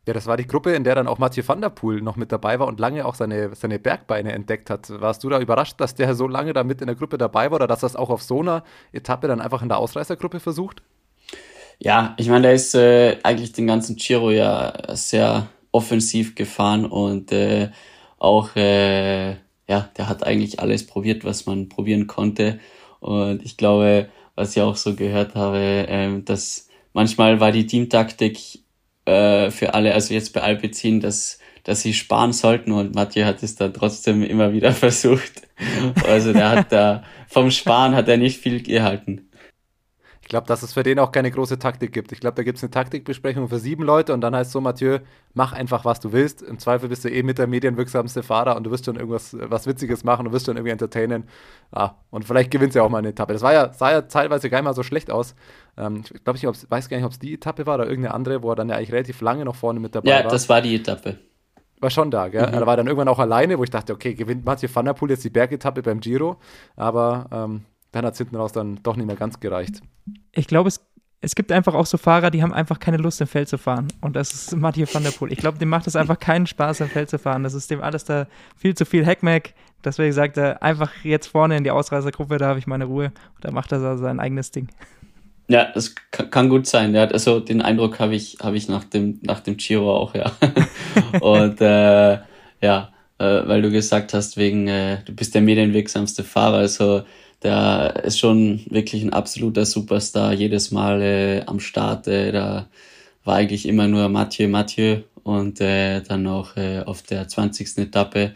Ja, 0.08 0.14
das 0.14 0.28
war 0.28 0.38
die 0.38 0.46
Gruppe, 0.46 0.74
in 0.74 0.84
der 0.84 0.94
dann 0.94 1.08
auch 1.08 1.18
Mathieu 1.18 1.44
van 1.46 1.62
der 1.62 1.70
Poel 1.70 2.02
noch 2.02 2.16
mit 2.16 2.32
dabei 2.32 2.60
war 2.60 2.68
und 2.68 2.80
lange 2.80 3.06
auch 3.06 3.16
seine, 3.16 3.56
seine 3.56 3.80
Bergbeine 3.80 4.34
entdeckt 4.34 4.70
hat. 4.70 4.90
Warst 5.02 5.24
du 5.24 5.30
da 5.30 5.40
überrascht, 5.40 5.82
dass 5.82 5.96
der 5.96 6.14
so 6.14 6.28
lange 6.28 6.54
da 6.54 6.64
mit 6.64 6.82
in 6.82 6.88
der 6.88 6.96
Gruppe 6.96 7.18
dabei 7.18 7.50
war 7.50 7.56
oder 7.56 7.68
dass 7.68 7.80
das 7.80 7.96
auch 7.96 8.12
auf 8.12 8.22
so 8.22 8.42
einer 8.42 8.64
Etappe 8.92 9.28
dann 9.28 9.42
einfach 9.42 9.64
in 9.64 9.70
der 9.70 9.80
Ausreißergruppe 9.80 10.40
versucht? 10.40 10.84
Ja, 11.80 12.14
ich 12.18 12.30
meine, 12.30 12.44
der 12.44 12.54
ist 12.54 12.76
äh, 12.76 13.18
eigentlich 13.24 13.52
den 13.52 13.68
ganzen 13.68 13.96
Giro 13.96 14.30
ja 14.32 14.74
sehr 14.96 15.48
offensiv 15.72 16.36
gefahren 16.36 16.86
und 16.86 17.32
äh, 17.32 17.70
auch, 18.18 18.56
äh, 18.56 19.32
ja, 19.68 19.90
der 19.98 20.08
hat 20.08 20.24
eigentlich 20.24 20.60
alles 20.60 20.86
probiert, 20.88 21.26
was 21.26 21.46
man 21.48 21.68
probieren 21.68 22.08
konnte. 22.08 22.60
Und 23.00 23.44
ich 23.44 23.58
glaube, 23.58 24.10
was 24.36 24.56
ich 24.56 24.62
auch 24.62 24.76
so 24.76 24.96
gehört 24.96 25.36
habe, 25.36 25.58
äh, 25.58 26.22
dass 26.22 26.70
manchmal 26.94 27.40
war 27.40 27.52
die 27.52 27.66
Teamtaktik 27.66 28.60
äh, 29.06 29.52
für 29.52 29.74
alle, 29.74 29.94
also 29.94 30.14
jetzt 30.14 30.34
bei 30.34 30.42
Alpecin, 30.42 31.00
dass, 31.00 31.40
dass 31.64 31.82
sie 31.82 31.94
sparen 31.94 32.34
sollten 32.34 32.72
und 32.72 32.96
Mathieu 32.96 33.26
hat 33.26 33.44
es 33.44 33.56
dann 33.56 33.74
trotzdem 33.74 34.24
immer 34.24 34.54
wieder 34.54 34.72
versucht. 34.74 35.44
Also 36.06 36.34
der 36.34 36.50
hat 36.50 36.72
da, 36.72 37.04
vom 37.28 37.52
Sparen 37.52 37.96
hat 37.96 38.08
er 38.08 38.18
nicht 38.18 38.40
viel 38.40 38.62
gehalten. 38.62 39.30
Ich 40.26 40.30
glaube, 40.30 40.48
dass 40.48 40.64
es 40.64 40.74
für 40.74 40.82
den 40.82 40.98
auch 40.98 41.12
keine 41.12 41.30
große 41.30 41.60
Taktik 41.60 41.94
gibt. 41.94 42.12
Ich 42.12 42.20
glaube, 42.20 42.34
da 42.34 42.42
gibt 42.42 42.58
es 42.58 42.64
eine 42.64 42.72
Taktikbesprechung 42.72 43.48
für 43.48 43.60
sieben 43.60 43.84
Leute 43.84 44.12
und 44.12 44.22
dann 44.22 44.36
heißt 44.36 44.52
so, 44.52 44.60
Mathieu, 44.60 44.98
mach 45.36 45.54
einfach, 45.54 45.86
was 45.86 46.00
du 46.00 46.14
willst. 46.14 46.42
Im 46.42 46.58
Zweifel 46.58 46.90
bist 46.90 47.06
du 47.06 47.12
eh 47.12 47.22
mit 47.22 47.38
der 47.38 47.46
medienwirksamste 47.46 48.24
Fahrer 48.24 48.56
und 48.56 48.64
du 48.64 48.72
wirst 48.72 48.86
schon 48.86 48.96
irgendwas 48.96 49.38
was 49.40 49.68
Witziges 49.68 50.04
machen, 50.04 50.26
du 50.26 50.32
wirst 50.32 50.48
schon 50.48 50.58
irgendwie 50.58 50.72
entertainen. 50.72 51.26
Ja, 51.76 52.00
und 52.10 52.26
vielleicht 52.26 52.50
gewinnst 52.50 52.74
du 52.74 52.80
ja 52.80 52.86
auch 52.86 52.90
mal 52.90 52.98
eine 52.98 53.10
Etappe. 53.10 53.34
Das 53.34 53.44
war 53.44 53.54
ja, 53.54 53.72
sah 53.72 53.92
ja 53.92 54.02
teilweise 54.02 54.50
gar 54.50 54.58
nicht 54.58 54.66
mal 54.66 54.74
so 54.74 54.82
schlecht 54.82 55.12
aus. 55.12 55.36
Ähm, 55.78 56.04
ich 56.14 56.24
glaube, 56.24 56.38
ich 56.38 56.46
weiß 56.46 56.90
gar 56.90 56.98
nicht, 56.98 57.06
ob 57.06 57.12
es 57.12 57.20
die 57.20 57.34
Etappe 57.34 57.66
war 57.66 57.76
oder 57.76 57.88
irgendeine 57.88 58.14
andere, 58.14 58.44
wo 58.44 58.52
er 58.52 58.56
dann 58.56 58.70
ja 58.70 58.76
eigentlich 58.76 58.92
relativ 58.92 59.22
lange 59.22 59.46
noch 59.46 59.56
vorne 59.56 59.80
mit 59.80 59.96
dabei 59.96 60.10
ja, 60.10 60.16
war. 60.18 60.24
Ja, 60.24 60.30
das 60.30 60.50
war 60.50 60.62
die 60.62 60.76
Etappe. 60.76 61.18
War 61.80 61.90
schon 61.90 62.10
da, 62.10 62.30
gell? 62.30 62.48
Mhm. 62.48 62.54
Er 62.54 62.66
war 62.66 62.78
dann 62.78 62.88
irgendwann 62.88 63.08
auch 63.08 63.20
alleine, 63.20 63.58
wo 63.60 63.64
ich 63.64 63.70
dachte, 63.70 63.94
okay, 63.94 64.14
gewinnt 64.14 64.46
Mathieu 64.46 64.70
van 64.74 64.86
der 64.86 64.94
Poel 64.94 65.12
jetzt 65.12 65.24
die 65.24 65.30
Bergetappe 65.30 65.82
beim 65.82 66.00
Giro, 66.00 66.38
aber 66.76 67.28
ähm, 67.32 67.66
dann 67.92 68.06
hat 68.06 68.14
es 68.14 68.18
hinten 68.18 68.36
raus 68.36 68.54
dann 68.54 68.80
doch 68.84 68.96
nicht 68.96 69.06
mehr 69.06 69.16
ganz 69.16 69.40
gereicht. 69.40 69.82
Ich 70.32 70.48
glaube, 70.48 70.70
es 70.70 70.80
es 71.26 71.34
gibt 71.34 71.52
einfach 71.52 71.74
auch 71.74 71.88
so 71.88 71.98
Fahrer, 71.98 72.30
die 72.30 72.44
haben 72.44 72.54
einfach 72.54 72.80
keine 72.80 72.98
Lust 72.98 73.20
im 73.20 73.26
Feld 73.26 73.50
zu 73.50 73.58
fahren. 73.58 73.88
Und 74.00 74.16
das 74.16 74.32
ist 74.32 74.56
Mathieu 74.56 74.86
van 74.92 75.04
der 75.04 75.10
Poel. 75.10 75.32
Ich 75.32 75.40
glaube, 75.40 75.58
dem 75.58 75.70
macht 75.70 75.88
es 75.88 75.96
einfach 75.96 76.20
keinen 76.20 76.46
Spaß, 76.46 76.82
im 76.82 76.88
Feld 76.88 77.10
zu 77.10 77.18
fahren. 77.18 77.42
Das 77.42 77.56
ist 77.56 77.72
dem 77.72 77.82
alles 77.82 78.06
da 78.06 78.28
viel 78.56 78.76
zu 78.76 78.86
viel 78.86 79.04
Hackmack. 79.04 79.56
Deswegen 79.84 80.14
sagt 80.14 80.38
er, 80.38 80.62
einfach 80.62 80.92
jetzt 81.04 81.28
vorne 81.28 81.58
in 81.58 81.64
die 81.64 81.72
Ausreißergruppe, 81.72 82.38
da 82.38 82.48
habe 82.48 82.60
ich 82.60 82.68
meine 82.68 82.86
Ruhe. 82.86 83.06
Und 83.06 83.44
da 83.44 83.50
macht 83.52 83.72
er 83.72 83.98
sein 83.98 84.20
eigenes 84.20 84.52
Ding. 84.52 84.68
Ja, 85.48 85.72
das 85.74 85.94
kann 86.10 86.50
gut 86.50 86.66
sein. 86.66 86.96
Ja, 86.96 87.06
also 87.06 87.40
den 87.40 87.62
Eindruck 87.62 88.00
habe 88.00 88.16
ich, 88.16 88.38
habe 88.42 88.58
ich 88.58 88.68
nach 88.68 88.84
dem, 88.84 89.20
nach 89.22 89.42
dem 89.42 89.58
Giro 89.58 89.96
auch, 89.96 90.16
ja. 90.16 90.32
Und 91.22 91.62
äh, 91.62 92.18
ja, 92.62 92.94
äh, 93.20 93.48
weil 93.48 93.62
du 93.62 93.70
gesagt 93.72 94.14
hast, 94.14 94.38
wegen, 94.38 94.68
äh, 94.68 95.04
du 95.06 95.14
bist 95.14 95.36
der 95.36 95.42
medienwirksamste 95.42 96.24
Fahrer. 96.24 96.58
Also 96.58 97.04
der 97.44 98.04
ist 98.06 98.18
schon 98.20 98.62
wirklich 98.70 99.04
ein 99.04 99.14
absoluter 99.14 99.66
Superstar, 99.66 100.34
jedes 100.34 100.72
Mal 100.72 101.02
äh, 101.02 101.42
am 101.46 101.60
Start. 101.60 102.08
Äh, 102.08 102.32
da 102.32 102.68
war 103.24 103.36
eigentlich 103.36 103.68
immer 103.68 103.88
nur 103.88 104.10
Mathieu, 104.10 104.48
Mathieu 104.48 105.02
und 105.24 105.62
äh, 105.62 106.02
dann 106.02 106.24
noch 106.24 106.58
äh, 106.58 106.82
auf 106.86 107.04
der 107.04 107.28
20. 107.28 107.78
Etappe 107.78 108.34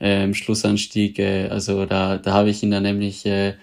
äh, 0.00 0.24
im 0.24 0.34
Schlussanstieg. 0.34 1.18
Äh, 1.18 1.48
also 1.48 1.86
da, 1.86 2.18
da 2.18 2.32
habe 2.32 2.50
ich 2.50 2.62
ihn 2.62 2.70
dann 2.70 2.82
nämlich, 2.82 3.26
äh, 3.26 3.54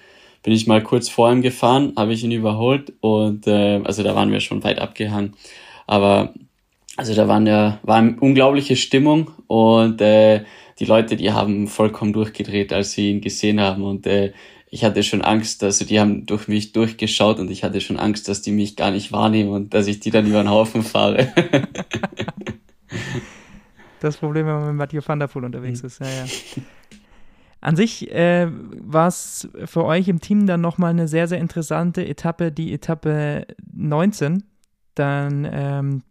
bin 0.46 0.54
ich 0.54 0.68
mal 0.68 0.84
kurz 0.84 1.10
vor 1.10 1.32
ihm 1.32 1.42
gefahren, 1.42 1.94
habe 1.98 2.14
ich 2.14 2.24
ihn 2.24 2.32
überholt 2.32 2.94
und 3.02 3.48
äh, 3.48 3.82
also 3.84 4.04
da 4.04 4.14
waren 4.14 4.32
wir 4.32 4.42
schon 4.42 4.64
weit 4.64 4.78
abgehangen. 4.78 5.34
Aber 5.88 6.36
also 6.96 7.16
da 7.16 7.28
waren 7.28 7.48
ja, 7.48 7.80
war 7.82 7.96
eine 7.96 8.16
unglaubliche 8.20 8.76
Stimmung 8.76 9.32
und 9.48 10.02
äh, 10.02 10.44
die 10.80 10.86
Leute, 10.86 11.16
die 11.16 11.32
haben 11.32 11.68
vollkommen 11.68 12.14
durchgedreht, 12.14 12.74
als 12.74 12.92
sie 12.92 13.10
ihn 13.10 13.22
gesehen 13.22 13.60
haben 13.60 13.82
und 13.82 14.06
äh, 14.06 14.34
ich 14.70 14.84
hatte 14.84 15.02
schon 15.02 15.24
Angst, 15.24 15.64
also 15.64 15.84
die 15.84 16.00
haben 16.00 16.28
durch 16.28 16.48
mich 16.48 16.74
durchgeschaut 16.74 17.40
und 17.40 17.50
ich 17.50 17.64
hatte 17.64 17.82
schon 17.82 17.98
Angst, 17.98 18.28
dass 18.28 18.44
die 18.44 18.52
mich 18.52 18.76
gar 18.76 18.92
nicht 18.92 19.12
wahrnehmen 19.12 19.50
und 19.50 19.74
dass 19.74 19.88
ich 19.88 20.00
die 20.00 20.12
dann 20.12 20.28
über 20.28 20.44
den 20.44 20.52
Haufen 20.52 20.84
fahre. 20.84 21.34
das 24.00 24.18
Problem, 24.18 24.46
wenn 24.46 24.54
man 24.54 24.68
mit 24.68 24.76
Mathieu 24.76 25.02
van 25.04 25.18
der 25.18 25.26
Poel 25.26 25.46
unterwegs 25.46 25.82
mhm. 25.82 25.88
ist, 25.88 26.02
ja, 26.02 26.06
ja. 26.06 26.26
An 27.66 27.76
sich 27.76 28.12
äh, 28.12 28.48
war 28.48 29.08
es 29.08 29.50
für 29.66 29.86
euch 29.86 30.08
im 30.08 30.22
Team 30.22 30.46
dann 30.46 30.62
nochmal 30.62 30.92
eine 30.92 31.08
sehr, 31.08 31.28
sehr 31.28 31.40
interessante 31.40 32.06
Etappe, 32.08 32.52
die 32.52 32.72
Etappe 32.72 33.48
19. 33.74 34.44
Dann 34.94 35.50
ähm, 35.52 36.04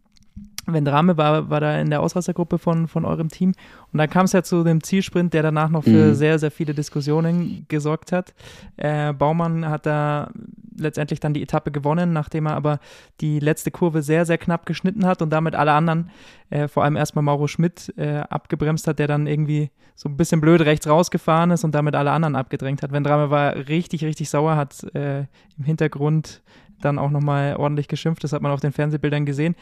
Vendrame 0.65 1.15
war, 1.15 1.49
war 1.49 1.61
da 1.61 1.79
in 1.79 1.89
der 1.89 2.01
Ausreißergruppe 2.01 2.57
von, 2.57 2.89
von 2.89 3.05
eurem 3.05 3.29
Team. 3.29 3.53
Und 3.93 3.99
dann 3.99 4.09
kam 4.09 4.25
es 4.25 4.33
ja 4.33 4.43
zu 4.43 4.65
dem 4.65 4.83
Zielsprint, 4.83 5.33
der 5.33 5.43
danach 5.43 5.69
noch 5.69 5.85
für 5.85 6.09
mhm. 6.09 6.15
sehr, 6.15 6.39
sehr 6.39 6.51
viele 6.51 6.73
Diskussionen 6.73 7.65
gesorgt 7.69 8.11
hat. 8.11 8.33
Äh, 8.75 9.13
Baumann 9.13 9.69
hat 9.69 9.85
da 9.85 10.31
letztendlich 10.77 11.19
dann 11.19 11.33
die 11.33 11.41
Etappe 11.41 11.71
gewonnen, 11.71 12.13
nachdem 12.13 12.45
er 12.45 12.55
aber 12.55 12.79
die 13.21 13.39
letzte 13.39 13.71
Kurve 13.71 14.01
sehr, 14.01 14.25
sehr 14.25 14.37
knapp 14.37 14.65
geschnitten 14.65 15.05
hat 15.05 15.21
und 15.21 15.31
damit 15.31 15.55
alle 15.55 15.73
anderen, 15.73 16.09
äh, 16.49 16.67
vor 16.67 16.83
allem 16.83 16.95
erstmal 16.95 17.23
Mauro 17.23 17.47
Schmidt, 17.47 17.93
äh, 17.97 18.17
abgebremst 18.29 18.87
hat, 18.87 18.99
der 18.99 19.07
dann 19.07 19.27
irgendwie 19.27 19.71
so 19.95 20.09
ein 20.09 20.17
bisschen 20.17 20.41
blöd 20.41 20.61
rechts 20.61 20.87
rausgefahren 20.87 21.51
ist 21.51 21.63
und 21.63 21.73
damit 21.73 21.95
alle 21.95 22.11
anderen 22.11 22.35
abgedrängt 22.35 22.83
hat. 22.83 22.91
Vendrame 22.91 23.29
war 23.29 23.55
richtig, 23.55 24.03
richtig 24.03 24.29
sauer, 24.29 24.55
hat 24.55 24.83
äh, 24.93 25.21
im 25.57 25.63
Hintergrund 25.63 26.41
dann 26.81 26.99
auch 26.99 27.11
nochmal 27.11 27.55
ordentlich 27.55 27.87
geschimpft. 27.87 28.23
Das 28.23 28.33
hat 28.33 28.41
man 28.41 28.51
auf 28.51 28.59
den 28.59 28.73
Fernsehbildern 28.73 29.25
gesehen. 29.25 29.55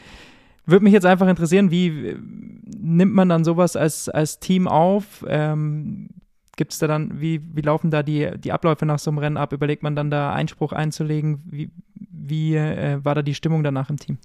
Würde 0.66 0.84
mich 0.84 0.94
jetzt 0.94 1.06
einfach 1.06 1.28
interessieren, 1.28 1.70
wie 1.70 1.88
äh, 1.88 2.18
nimmt 2.66 3.14
man 3.14 3.28
dann 3.28 3.44
sowas 3.44 3.76
als, 3.76 4.08
als 4.08 4.40
Team 4.40 4.66
auf? 4.66 5.24
Ähm, 5.28 6.08
Gibt 6.56 6.72
es 6.72 6.78
da 6.78 6.86
dann, 6.86 7.20
wie, 7.20 7.40
wie 7.54 7.60
laufen 7.60 7.90
da 7.90 8.02
die, 8.02 8.30
die 8.38 8.52
Abläufe 8.52 8.86
nach 8.86 8.98
so 8.98 9.10
einem 9.10 9.18
Rennen 9.18 9.36
ab? 9.36 9.52
Überlegt 9.52 9.82
man 9.82 9.96
dann 9.96 10.10
da 10.10 10.32
Einspruch 10.32 10.72
einzulegen? 10.72 11.42
Wie, 11.44 11.70
wie 11.94 12.54
äh, 12.54 13.04
war 13.04 13.14
da 13.14 13.22
die 13.22 13.34
Stimmung 13.34 13.62
danach 13.62 13.90
im 13.90 13.98
Team? 13.98 14.18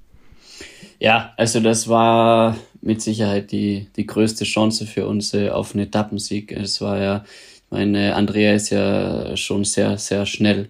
Ja, 1.00 1.34
also 1.38 1.60
das 1.60 1.88
war 1.88 2.58
mit 2.82 3.02
Sicherheit 3.02 3.52
die, 3.52 3.88
die 3.96 4.06
größte 4.06 4.44
Chance 4.44 4.86
für 4.86 5.08
uns 5.08 5.34
äh, 5.34 5.50
auf 5.50 5.74
einen 5.74 5.86
Etappensieg. 5.86 6.52
Es 6.52 6.82
war 6.82 7.00
ja, 7.00 7.24
ich 7.26 7.72
meine, 7.72 8.16
Andrea 8.16 8.54
ist 8.54 8.70
ja 8.70 9.36
schon 9.38 9.64
sehr, 9.64 9.98
sehr 9.98 10.26
schnell 10.26 10.70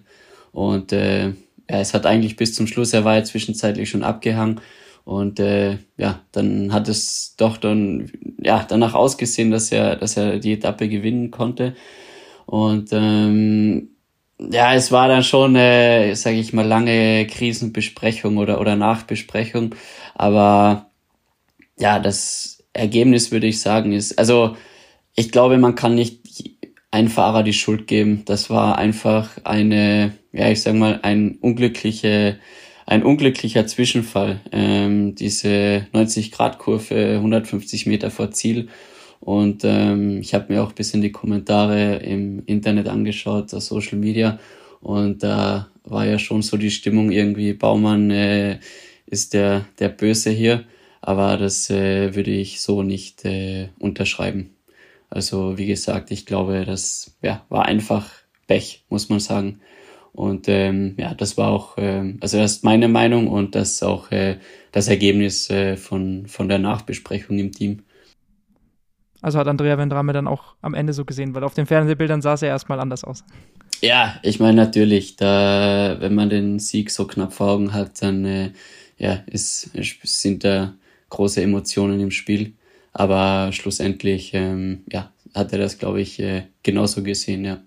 und 0.52 0.92
äh, 0.92 1.28
ja, 1.28 1.80
es 1.80 1.94
hat 1.94 2.06
eigentlich 2.06 2.36
bis 2.36 2.54
zum 2.54 2.66
Schluss, 2.66 2.92
er 2.92 3.04
war 3.04 3.16
ja 3.16 3.24
zwischenzeitlich 3.24 3.90
schon 3.90 4.02
abgehangen 4.02 4.60
und 5.04 5.40
äh, 5.40 5.78
ja, 5.96 6.20
dann 6.32 6.72
hat 6.72 6.88
es 6.88 7.34
doch 7.36 7.56
dann 7.56 8.10
ja 8.42 8.64
danach 8.68 8.94
ausgesehen, 8.94 9.50
dass 9.50 9.72
er, 9.72 9.96
dass 9.96 10.16
er 10.16 10.38
die 10.38 10.52
Etappe 10.52 10.88
gewinnen 10.88 11.30
konnte. 11.30 11.74
Und 12.46 12.90
ähm, 12.92 13.90
ja, 14.38 14.74
es 14.74 14.92
war 14.92 15.08
dann 15.08 15.22
schon, 15.22 15.56
äh, 15.56 16.14
sage 16.14 16.36
ich 16.36 16.52
mal, 16.52 16.66
lange 16.66 17.26
Krisenbesprechung 17.26 18.38
oder 18.38 18.60
oder 18.60 18.76
Nachbesprechung. 18.76 19.74
Aber 20.14 20.90
ja, 21.78 21.98
das 21.98 22.64
Ergebnis 22.72 23.32
würde 23.32 23.46
ich 23.46 23.60
sagen 23.60 23.92
ist, 23.92 24.18
also 24.18 24.56
ich 25.16 25.32
glaube, 25.32 25.58
man 25.58 25.74
kann 25.74 25.94
nicht 25.94 26.20
ein 26.90 27.08
Fahrer 27.08 27.42
die 27.42 27.52
Schuld 27.52 27.86
geben. 27.86 28.24
Das 28.26 28.50
war 28.50 28.78
einfach 28.78 29.38
eine, 29.44 30.14
ja, 30.32 30.50
ich 30.50 30.62
sag 30.62 30.74
mal, 30.74 31.00
ein 31.02 31.38
unglückliche 31.40 32.38
ein 32.90 33.04
unglücklicher 33.04 33.68
Zwischenfall. 33.68 34.40
Ähm, 34.50 35.14
diese 35.14 35.86
90-Grad-Kurve 35.94 37.14
150 37.18 37.86
Meter 37.86 38.10
vor 38.10 38.32
Ziel. 38.32 38.68
Und 39.20 39.62
ähm, 39.64 40.20
ich 40.20 40.34
habe 40.34 40.52
mir 40.52 40.64
auch 40.64 40.72
bis 40.72 40.92
in 40.92 41.00
die 41.00 41.12
Kommentare 41.12 41.98
im 41.98 42.42
Internet 42.46 42.88
angeschaut, 42.88 43.54
auf 43.54 43.62
Social 43.62 43.96
Media. 43.96 44.40
Und 44.80 45.22
da 45.22 45.68
war 45.84 46.04
ja 46.04 46.18
schon 46.18 46.42
so 46.42 46.56
die 46.56 46.72
Stimmung 46.72 47.12
irgendwie, 47.12 47.52
Baumann 47.52 48.10
äh, 48.10 48.58
ist 49.06 49.34
der, 49.34 49.66
der 49.78 49.90
Böse 49.90 50.30
hier. 50.30 50.64
Aber 51.00 51.36
das 51.36 51.70
äh, 51.70 52.16
würde 52.16 52.32
ich 52.32 52.60
so 52.60 52.82
nicht 52.82 53.24
äh, 53.24 53.68
unterschreiben. 53.78 54.50
Also 55.08 55.56
wie 55.58 55.66
gesagt, 55.66 56.10
ich 56.10 56.26
glaube, 56.26 56.64
das 56.64 57.16
ja, 57.22 57.44
war 57.50 57.66
einfach 57.66 58.10
Pech, 58.48 58.84
muss 58.88 59.08
man 59.08 59.20
sagen. 59.20 59.60
Und 60.12 60.48
ähm, 60.48 60.94
ja, 60.98 61.14
das 61.14 61.36
war 61.36 61.48
auch, 61.48 61.78
äh, 61.78 62.14
also 62.20 62.38
das 62.38 62.52
ist 62.52 62.64
meine 62.64 62.88
Meinung 62.88 63.28
und 63.28 63.54
das 63.54 63.72
ist 63.72 63.82
auch 63.82 64.10
äh, 64.10 64.38
das 64.72 64.88
Ergebnis 64.88 65.48
äh, 65.50 65.76
von, 65.76 66.26
von 66.26 66.48
der 66.48 66.58
Nachbesprechung 66.58 67.38
im 67.38 67.52
Team. 67.52 67.82
Also 69.22 69.38
hat 69.38 69.48
Andrea 69.48 69.76
Vendrame 69.76 70.12
dann 70.12 70.26
auch 70.26 70.56
am 70.62 70.74
Ende 70.74 70.92
so 70.92 71.04
gesehen, 71.04 71.34
weil 71.34 71.44
auf 71.44 71.54
den 71.54 71.66
Fernsehbildern 71.66 72.22
sah 72.22 72.34
es 72.34 72.40
ja 72.40 72.48
erstmal 72.48 72.80
anders 72.80 73.04
aus. 73.04 73.24
Ja, 73.82 74.18
ich 74.22 74.40
meine 74.40 74.56
natürlich, 74.56 75.16
da, 75.16 75.96
wenn 76.00 76.14
man 76.14 76.28
den 76.28 76.58
Sieg 76.58 76.90
so 76.90 77.06
knapp 77.06 77.32
vor 77.32 77.50
Augen 77.50 77.72
hat, 77.72 78.02
dann 78.02 78.24
äh, 78.24 78.50
ja, 78.98 79.22
ist, 79.26 79.70
sind 80.02 80.44
da 80.44 80.74
große 81.08 81.42
Emotionen 81.42 82.00
im 82.00 82.10
Spiel. 82.10 82.54
Aber 82.92 83.52
schlussendlich 83.52 84.32
ähm, 84.34 84.84
ja, 84.90 85.12
hat 85.34 85.52
er 85.52 85.58
das, 85.58 85.78
glaube 85.78 86.00
ich, 86.00 86.18
äh, 86.20 86.44
genauso 86.62 87.02
gesehen, 87.02 87.44
ja. 87.44 87.62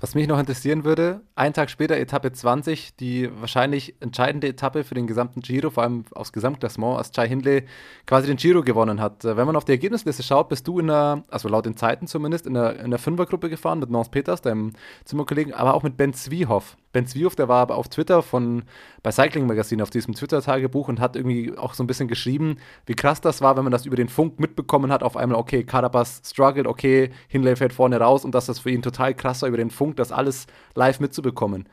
Was 0.00 0.14
mich 0.14 0.26
noch 0.26 0.38
interessieren 0.38 0.84
würde, 0.84 1.20
einen 1.34 1.52
Tag 1.52 1.68
später 1.68 1.94
Etappe 1.98 2.32
20, 2.32 2.96
die 2.96 3.28
wahrscheinlich 3.38 3.96
entscheidende 4.00 4.48
Etappe 4.48 4.82
für 4.82 4.94
den 4.94 5.06
gesamten 5.06 5.42
Giro, 5.42 5.68
vor 5.68 5.82
allem 5.82 6.04
aufs 6.14 6.32
Gesamtklassement, 6.32 6.96
als 6.96 7.10
Chai 7.10 7.28
Hindley 7.28 7.64
quasi 8.06 8.26
den 8.26 8.38
Giro 8.38 8.62
gewonnen 8.62 8.98
hat. 8.98 9.24
Wenn 9.24 9.44
man 9.44 9.56
auf 9.56 9.66
die 9.66 9.72
Ergebnisliste 9.72 10.22
schaut, 10.22 10.48
bist 10.48 10.66
du 10.66 10.78
in 10.78 10.86
der, 10.86 11.24
also 11.28 11.50
laut 11.50 11.66
den 11.66 11.76
Zeiten 11.76 12.06
zumindest, 12.06 12.46
in 12.46 12.54
der, 12.54 12.80
in 12.80 12.88
der 12.88 12.98
Fünfergruppe 12.98 13.50
gefahren 13.50 13.78
mit 13.78 13.90
Nance 13.90 14.10
Peters, 14.10 14.40
deinem 14.40 14.72
Zimmerkollegen, 15.04 15.52
aber 15.52 15.74
auch 15.74 15.82
mit 15.82 15.98
Ben 15.98 16.14
Zwiehoff. 16.14 16.78
Ben 16.92 17.06
Zwiehoff, 17.06 17.36
der 17.36 17.48
war 17.48 17.62
aber 17.62 17.76
auf 17.76 17.88
Twitter 17.88 18.22
von 18.22 18.64
bei 19.02 19.12
Cycling 19.12 19.46
Magazine 19.46 19.82
auf 19.82 19.90
diesem 19.90 20.14
Twitter-Tagebuch 20.14 20.88
und 20.88 20.98
hat 20.98 21.14
irgendwie 21.14 21.56
auch 21.56 21.74
so 21.74 21.84
ein 21.84 21.86
bisschen 21.86 22.08
geschrieben, 22.08 22.56
wie 22.86 22.94
krass 22.94 23.20
das 23.20 23.40
war, 23.40 23.56
wenn 23.56 23.62
man 23.62 23.72
das 23.72 23.86
über 23.86 23.96
den 23.96 24.08
Funk 24.08 24.40
mitbekommen 24.40 24.90
hat, 24.90 25.02
auf 25.02 25.16
einmal, 25.16 25.38
okay, 25.38 25.62
Carapaz 25.62 26.22
struggled, 26.24 26.66
okay, 26.66 27.10
Hindley 27.28 27.54
fällt 27.54 27.72
vorne 27.72 27.98
raus 27.98 28.24
und 28.24 28.34
dass 28.34 28.46
das 28.46 28.58
für 28.58 28.70
ihn 28.70 28.82
total 28.82 29.14
krass 29.14 29.42
war, 29.42 29.48
über 29.48 29.58
den 29.58 29.70
Funk 29.70 29.96
das 29.96 30.10
alles 30.10 30.46
live 30.74 30.98
mitzubekommen. 30.98 31.68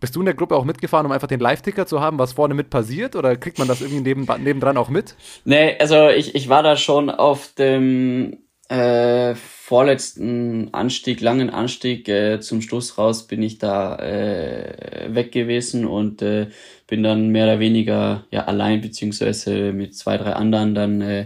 Bist 0.00 0.16
du 0.16 0.20
in 0.20 0.26
der 0.26 0.34
Gruppe 0.34 0.56
auch 0.56 0.64
mitgefahren, 0.64 1.06
um 1.06 1.12
einfach 1.12 1.28
den 1.28 1.38
Live-Ticker 1.38 1.86
zu 1.86 2.00
haben, 2.00 2.18
was 2.18 2.32
vorne 2.32 2.54
mit 2.54 2.70
passiert? 2.70 3.14
Oder 3.14 3.36
kriegt 3.36 3.60
man 3.60 3.68
das 3.68 3.82
irgendwie 3.82 4.00
neben, 4.00 4.26
nebendran 4.42 4.76
auch 4.76 4.88
mit? 4.88 5.14
Nee, 5.44 5.76
also 5.78 6.08
ich, 6.08 6.34
ich 6.34 6.48
war 6.48 6.64
da 6.64 6.76
schon 6.76 7.08
auf 7.08 7.52
dem 7.54 8.38
äh, 8.68 9.36
vorletzten 9.72 10.68
Anstieg, 10.74 11.22
langen 11.22 11.48
Anstieg 11.48 12.06
äh, 12.06 12.40
zum 12.40 12.60
Schluss 12.60 12.98
raus 12.98 13.26
bin 13.26 13.42
ich 13.42 13.56
da 13.56 13.96
äh, 13.96 15.08
weg 15.14 15.32
gewesen 15.32 15.86
und 15.86 16.20
äh, 16.20 16.48
bin 16.86 17.02
dann 17.02 17.30
mehr 17.30 17.44
oder 17.44 17.58
weniger 17.58 18.26
ja 18.30 18.44
allein 18.44 18.82
beziehungsweise 18.82 19.72
mit 19.72 19.96
zwei, 19.96 20.18
drei 20.18 20.34
anderen 20.34 20.74
dann 20.74 21.00
äh, 21.00 21.24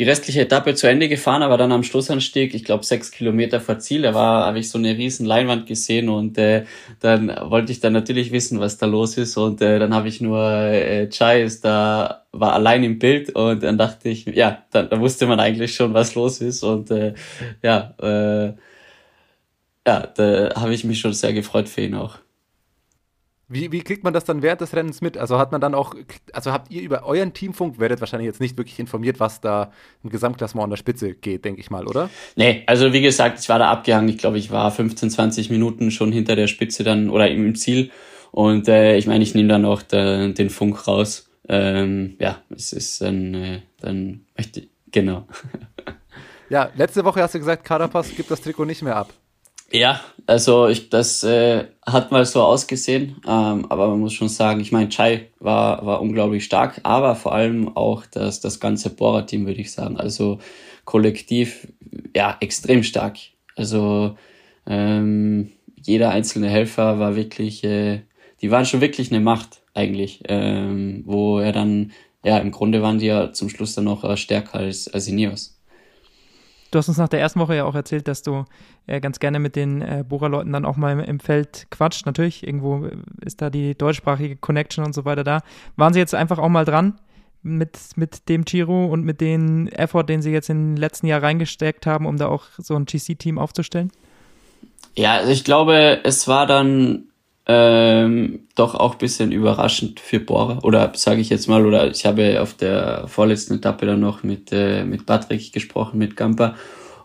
die 0.00 0.04
restliche 0.04 0.40
Etappe 0.40 0.74
zu 0.74 0.86
Ende 0.86 1.10
gefahren, 1.10 1.42
aber 1.42 1.58
dann 1.58 1.72
am 1.72 1.82
Schlussanstieg, 1.82 2.54
ich 2.54 2.64
glaube 2.64 2.86
sechs 2.86 3.10
Kilometer 3.10 3.60
vor 3.60 3.80
Ziel, 3.80 4.00
da 4.00 4.14
war, 4.14 4.46
habe 4.46 4.58
ich 4.58 4.70
so 4.70 4.78
eine 4.78 4.96
riesen 4.96 5.26
Leinwand 5.26 5.66
gesehen 5.66 6.08
und 6.08 6.38
äh, 6.38 6.64
dann 7.00 7.28
wollte 7.50 7.70
ich 7.70 7.80
dann 7.80 7.92
natürlich 7.92 8.32
wissen, 8.32 8.60
was 8.60 8.78
da 8.78 8.86
los 8.86 9.18
ist 9.18 9.36
und 9.36 9.60
äh, 9.60 9.78
dann 9.78 9.94
habe 9.94 10.08
ich 10.08 10.22
nur 10.22 10.42
äh, 10.42 11.10
Chai 11.10 11.42
ist 11.42 11.66
da 11.66 12.24
war 12.32 12.54
allein 12.54 12.82
im 12.82 12.98
Bild 12.98 13.34
und 13.36 13.62
dann 13.62 13.76
dachte 13.76 14.08
ich, 14.08 14.24
ja, 14.24 14.64
dann, 14.70 14.88
dann 14.88 15.00
wusste 15.02 15.26
man 15.26 15.38
eigentlich 15.38 15.74
schon, 15.74 15.92
was 15.92 16.14
los 16.14 16.40
ist 16.40 16.62
und 16.62 16.90
äh, 16.90 17.12
ja, 17.62 17.94
äh, 18.00 18.54
ja, 19.86 20.06
da 20.06 20.54
habe 20.54 20.72
ich 20.72 20.84
mich 20.84 20.98
schon 20.98 21.12
sehr 21.12 21.34
gefreut 21.34 21.68
für 21.68 21.82
ihn 21.82 21.94
auch. 21.94 22.16
Wie, 23.52 23.72
wie 23.72 23.80
kriegt 23.80 24.04
man 24.04 24.12
das 24.12 24.22
dann 24.22 24.42
während 24.42 24.60
des 24.60 24.76
Rennens 24.76 25.00
mit? 25.00 25.18
Also 25.18 25.36
hat 25.36 25.50
man 25.50 25.60
dann 25.60 25.74
auch, 25.74 25.96
also 26.32 26.52
habt 26.52 26.70
ihr 26.70 26.82
über 26.82 27.04
euren 27.04 27.32
Teamfunk, 27.32 27.80
werdet 27.80 27.98
wahrscheinlich 27.98 28.28
jetzt 28.28 28.40
nicht 28.40 28.56
wirklich 28.56 28.78
informiert, 28.78 29.18
was 29.18 29.40
da 29.40 29.72
im 30.04 30.10
Gesamtklassement 30.10 30.62
an 30.62 30.70
der 30.70 30.76
Spitze 30.76 31.14
geht, 31.14 31.44
denke 31.44 31.60
ich 31.60 31.68
mal, 31.68 31.88
oder? 31.88 32.10
Nee, 32.36 32.62
also 32.66 32.92
wie 32.92 33.00
gesagt, 33.00 33.40
ich 33.40 33.48
war 33.48 33.58
da 33.58 33.68
abgehangen. 33.68 34.08
Ich 34.08 34.18
glaube, 34.18 34.38
ich 34.38 34.52
war 34.52 34.70
15, 34.70 35.10
20 35.10 35.50
Minuten 35.50 35.90
schon 35.90 36.12
hinter 36.12 36.36
der 36.36 36.46
Spitze 36.46 36.84
dann 36.84 37.10
oder 37.10 37.28
im 37.28 37.56
Ziel. 37.56 37.90
Und 38.30 38.68
äh, 38.68 38.96
ich 38.96 39.08
meine, 39.08 39.24
ich 39.24 39.34
nehme 39.34 39.48
dann 39.48 39.64
auch 39.64 39.82
da, 39.82 40.28
den 40.28 40.48
Funk 40.48 40.86
raus. 40.86 41.28
Ähm, 41.48 42.14
ja, 42.20 42.38
es 42.50 42.72
ist 42.72 43.00
dann, 43.00 43.34
äh, 43.34 43.62
dann 43.80 44.26
möchte 44.36 44.60
ich, 44.60 44.68
genau. 44.92 45.26
ja, 46.50 46.70
letzte 46.76 47.04
Woche 47.04 47.20
hast 47.20 47.34
du 47.34 47.40
gesagt, 47.40 47.64
Carapaz 47.64 48.14
gibt 48.14 48.30
das 48.30 48.42
Trikot 48.42 48.64
nicht 48.64 48.82
mehr 48.82 48.94
ab. 48.94 49.12
Ja, 49.72 50.00
also 50.26 50.66
ich, 50.68 50.90
das 50.90 51.22
äh, 51.22 51.66
hat 51.86 52.10
mal 52.10 52.24
so 52.24 52.42
ausgesehen, 52.42 53.16
ähm, 53.26 53.66
aber 53.68 53.88
man 53.88 54.00
muss 54.00 54.12
schon 54.14 54.28
sagen, 54.28 54.60
ich 54.60 54.72
meine, 54.72 54.88
Chai 54.88 55.30
war, 55.38 55.86
war 55.86 56.00
unglaublich 56.00 56.44
stark, 56.44 56.80
aber 56.82 57.14
vor 57.14 57.32
allem 57.32 57.76
auch 57.76 58.04
das, 58.06 58.40
das 58.40 58.58
ganze 58.58 58.90
Bohrer-Team, 58.90 59.46
würde 59.46 59.60
ich 59.60 59.70
sagen. 59.72 59.96
Also 59.96 60.38
kollektiv, 60.84 61.68
ja, 62.16 62.36
extrem 62.40 62.82
stark. 62.82 63.18
Also 63.54 64.16
ähm, 64.66 65.52
jeder 65.80 66.10
einzelne 66.10 66.48
Helfer 66.48 66.98
war 66.98 67.14
wirklich, 67.14 67.62
äh, 67.62 68.02
die 68.42 68.50
waren 68.50 68.66
schon 68.66 68.80
wirklich 68.80 69.12
eine 69.12 69.20
Macht 69.20 69.62
eigentlich, 69.74 70.22
ähm, 70.28 71.02
wo 71.06 71.38
er 71.38 71.52
dann, 71.52 71.92
ja, 72.24 72.38
im 72.38 72.50
Grunde 72.50 72.82
waren 72.82 72.98
die 72.98 73.06
ja 73.06 73.32
zum 73.32 73.48
Schluss 73.48 73.74
dann 73.74 73.84
noch 73.84 74.02
äh, 74.02 74.16
stärker 74.16 74.54
als, 74.58 74.88
als 74.88 75.06
Ineos. 75.06 75.59
Du 76.70 76.78
hast 76.78 76.88
uns 76.88 76.98
nach 76.98 77.08
der 77.08 77.20
ersten 77.20 77.40
Woche 77.40 77.56
ja 77.56 77.64
auch 77.64 77.74
erzählt, 77.74 78.06
dass 78.06 78.22
du 78.22 78.44
äh, 78.86 79.00
ganz 79.00 79.18
gerne 79.18 79.40
mit 79.40 79.56
den 79.56 79.82
äh, 79.82 80.04
Bohrerleuten 80.08 80.52
dann 80.52 80.64
auch 80.64 80.76
mal 80.76 80.92
im, 80.92 81.00
im, 81.00 81.20
Feld 81.20 81.66
quatscht. 81.70 82.06
Natürlich, 82.06 82.46
irgendwo 82.46 82.88
ist 83.20 83.42
da 83.42 83.50
die 83.50 83.76
deutschsprachige 83.76 84.36
Connection 84.36 84.84
und 84.84 84.94
so 84.94 85.04
weiter 85.04 85.24
da. 85.24 85.40
Waren 85.76 85.92
sie 85.92 85.98
jetzt 85.98 86.14
einfach 86.14 86.38
auch 86.38 86.48
mal 86.48 86.64
dran 86.64 87.00
mit, 87.42 87.78
mit 87.96 88.28
dem 88.28 88.44
Giro 88.44 88.86
und 88.86 89.04
mit 89.04 89.20
dem 89.20 89.66
Effort, 89.68 90.04
den 90.04 90.22
sie 90.22 90.30
jetzt 90.30 90.48
im 90.48 90.76
letzten 90.76 91.06
Jahr 91.06 91.22
reingesteckt 91.22 91.86
haben, 91.86 92.06
um 92.06 92.16
da 92.16 92.28
auch 92.28 92.44
so 92.56 92.76
ein 92.76 92.84
GC-Team 92.84 93.38
aufzustellen? 93.38 93.90
Ja, 94.94 95.14
also 95.14 95.32
ich 95.32 95.44
glaube, 95.44 96.00
es 96.04 96.28
war 96.28 96.46
dann 96.46 97.09
ähm, 97.52 98.46
doch 98.54 98.76
auch 98.76 98.94
bisschen 98.94 99.32
überraschend 99.32 99.98
für 99.98 100.20
Bohrer. 100.20 100.64
Oder 100.64 100.92
sage 100.94 101.20
ich 101.20 101.30
jetzt 101.30 101.48
mal, 101.48 101.66
oder 101.66 101.90
ich 101.90 102.06
habe 102.06 102.40
auf 102.40 102.54
der 102.54 103.08
vorletzten 103.08 103.54
Etappe 103.54 103.86
dann 103.86 103.98
noch 103.98 104.22
mit, 104.22 104.52
äh, 104.52 104.84
mit 104.84 105.04
Patrick 105.04 105.52
gesprochen, 105.52 105.98
mit 105.98 106.14
Gamper, 106.14 106.54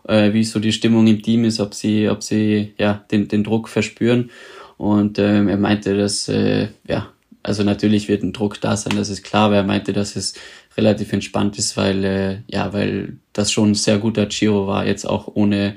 äh, 0.06 0.32
wie 0.32 0.44
so 0.44 0.60
die 0.60 0.70
Stimmung 0.70 1.08
im 1.08 1.20
Team 1.20 1.44
ist, 1.44 1.58
ob 1.58 1.74
sie, 1.74 2.08
ob 2.08 2.22
sie 2.22 2.74
ja 2.78 3.04
den, 3.10 3.26
den 3.26 3.42
Druck 3.42 3.68
verspüren. 3.68 4.30
Und 4.76 5.18
ähm, 5.18 5.48
er 5.48 5.56
meinte, 5.56 5.96
dass 5.96 6.28
äh, 6.28 6.68
ja, 6.86 7.08
also 7.42 7.64
natürlich 7.64 8.06
wird 8.06 8.22
ein 8.22 8.32
Druck 8.32 8.60
da 8.60 8.76
sein, 8.76 8.94
das 8.96 9.08
ist 9.08 9.24
klar, 9.24 9.46
aber 9.46 9.56
er 9.56 9.64
meinte, 9.64 9.92
dass 9.92 10.14
es 10.14 10.34
relativ 10.76 11.12
entspannt 11.12 11.58
ist, 11.58 11.76
weil 11.76 12.04
äh, 12.04 12.36
ja, 12.46 12.72
weil 12.72 13.16
das 13.32 13.50
schon 13.50 13.70
ein 13.72 13.74
sehr 13.74 13.98
guter 13.98 14.26
Giro 14.26 14.68
war, 14.68 14.86
jetzt 14.86 15.06
auch 15.06 15.26
ohne 15.34 15.74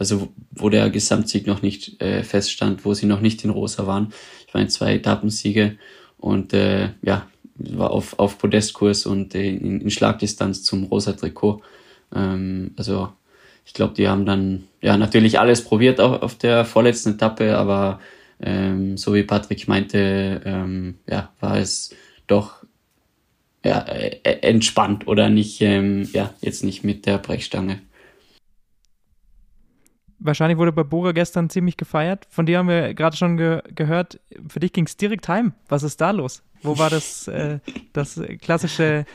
also 0.00 0.28
wo 0.50 0.70
der 0.70 0.88
Gesamtsieg 0.88 1.46
noch 1.46 1.60
nicht 1.60 2.00
äh, 2.00 2.24
feststand, 2.24 2.86
wo 2.86 2.94
sie 2.94 3.04
noch 3.04 3.20
nicht 3.20 3.44
in 3.44 3.50
Rosa 3.50 3.86
waren. 3.86 4.14
Ich 4.48 4.54
meine, 4.54 4.68
zwei 4.68 4.94
Etappensiege 4.94 5.76
und 6.16 6.54
äh, 6.54 6.88
ja, 7.02 7.28
war 7.54 7.90
auf, 7.90 8.18
auf 8.18 8.38
Podestkurs 8.38 9.04
und 9.04 9.34
äh, 9.34 9.50
in, 9.50 9.82
in 9.82 9.90
Schlagdistanz 9.90 10.64
zum 10.64 10.84
rosa 10.84 11.12
Trikot. 11.12 11.60
Ähm, 12.14 12.72
also 12.78 13.12
ich 13.66 13.74
glaube, 13.74 13.92
die 13.92 14.08
haben 14.08 14.24
dann 14.24 14.64
ja 14.80 14.96
natürlich 14.96 15.38
alles 15.38 15.62
probiert 15.62 16.00
auf, 16.00 16.22
auf 16.22 16.34
der 16.34 16.64
vorletzten 16.64 17.10
Etappe, 17.10 17.58
aber 17.58 18.00
ähm, 18.40 18.96
so 18.96 19.14
wie 19.14 19.22
Patrick 19.22 19.68
meinte, 19.68 20.40
ähm, 20.46 20.94
ja, 21.06 21.30
war 21.40 21.58
es 21.58 21.94
doch 22.26 22.64
ja, 23.62 23.80
äh, 23.80 24.16
entspannt 24.40 25.06
oder 25.06 25.28
nicht, 25.28 25.60
ähm, 25.60 26.08
ja, 26.14 26.32
jetzt 26.40 26.64
nicht 26.64 26.84
mit 26.84 27.04
der 27.04 27.18
Brechstange. 27.18 27.80
Wahrscheinlich 30.22 30.58
wurde 30.58 30.72
bei 30.72 30.82
Bora 30.82 31.12
gestern 31.12 31.48
ziemlich 31.48 31.78
gefeiert. 31.78 32.26
Von 32.28 32.44
dir 32.44 32.58
haben 32.58 32.68
wir 32.68 32.92
gerade 32.92 33.16
schon 33.16 33.38
ge 33.38 33.62
gehört. 33.74 34.20
Für 34.48 34.60
dich 34.60 34.72
ging 34.72 34.84
es 34.86 34.96
direkt 34.96 35.28
heim. 35.28 35.54
Was 35.68 35.82
ist 35.82 36.00
da 36.00 36.10
los? 36.10 36.42
Wo 36.62 36.78
war 36.78 36.90
das, 36.90 37.26
äh, 37.26 37.58
das 37.94 38.20
klassische 38.42 39.06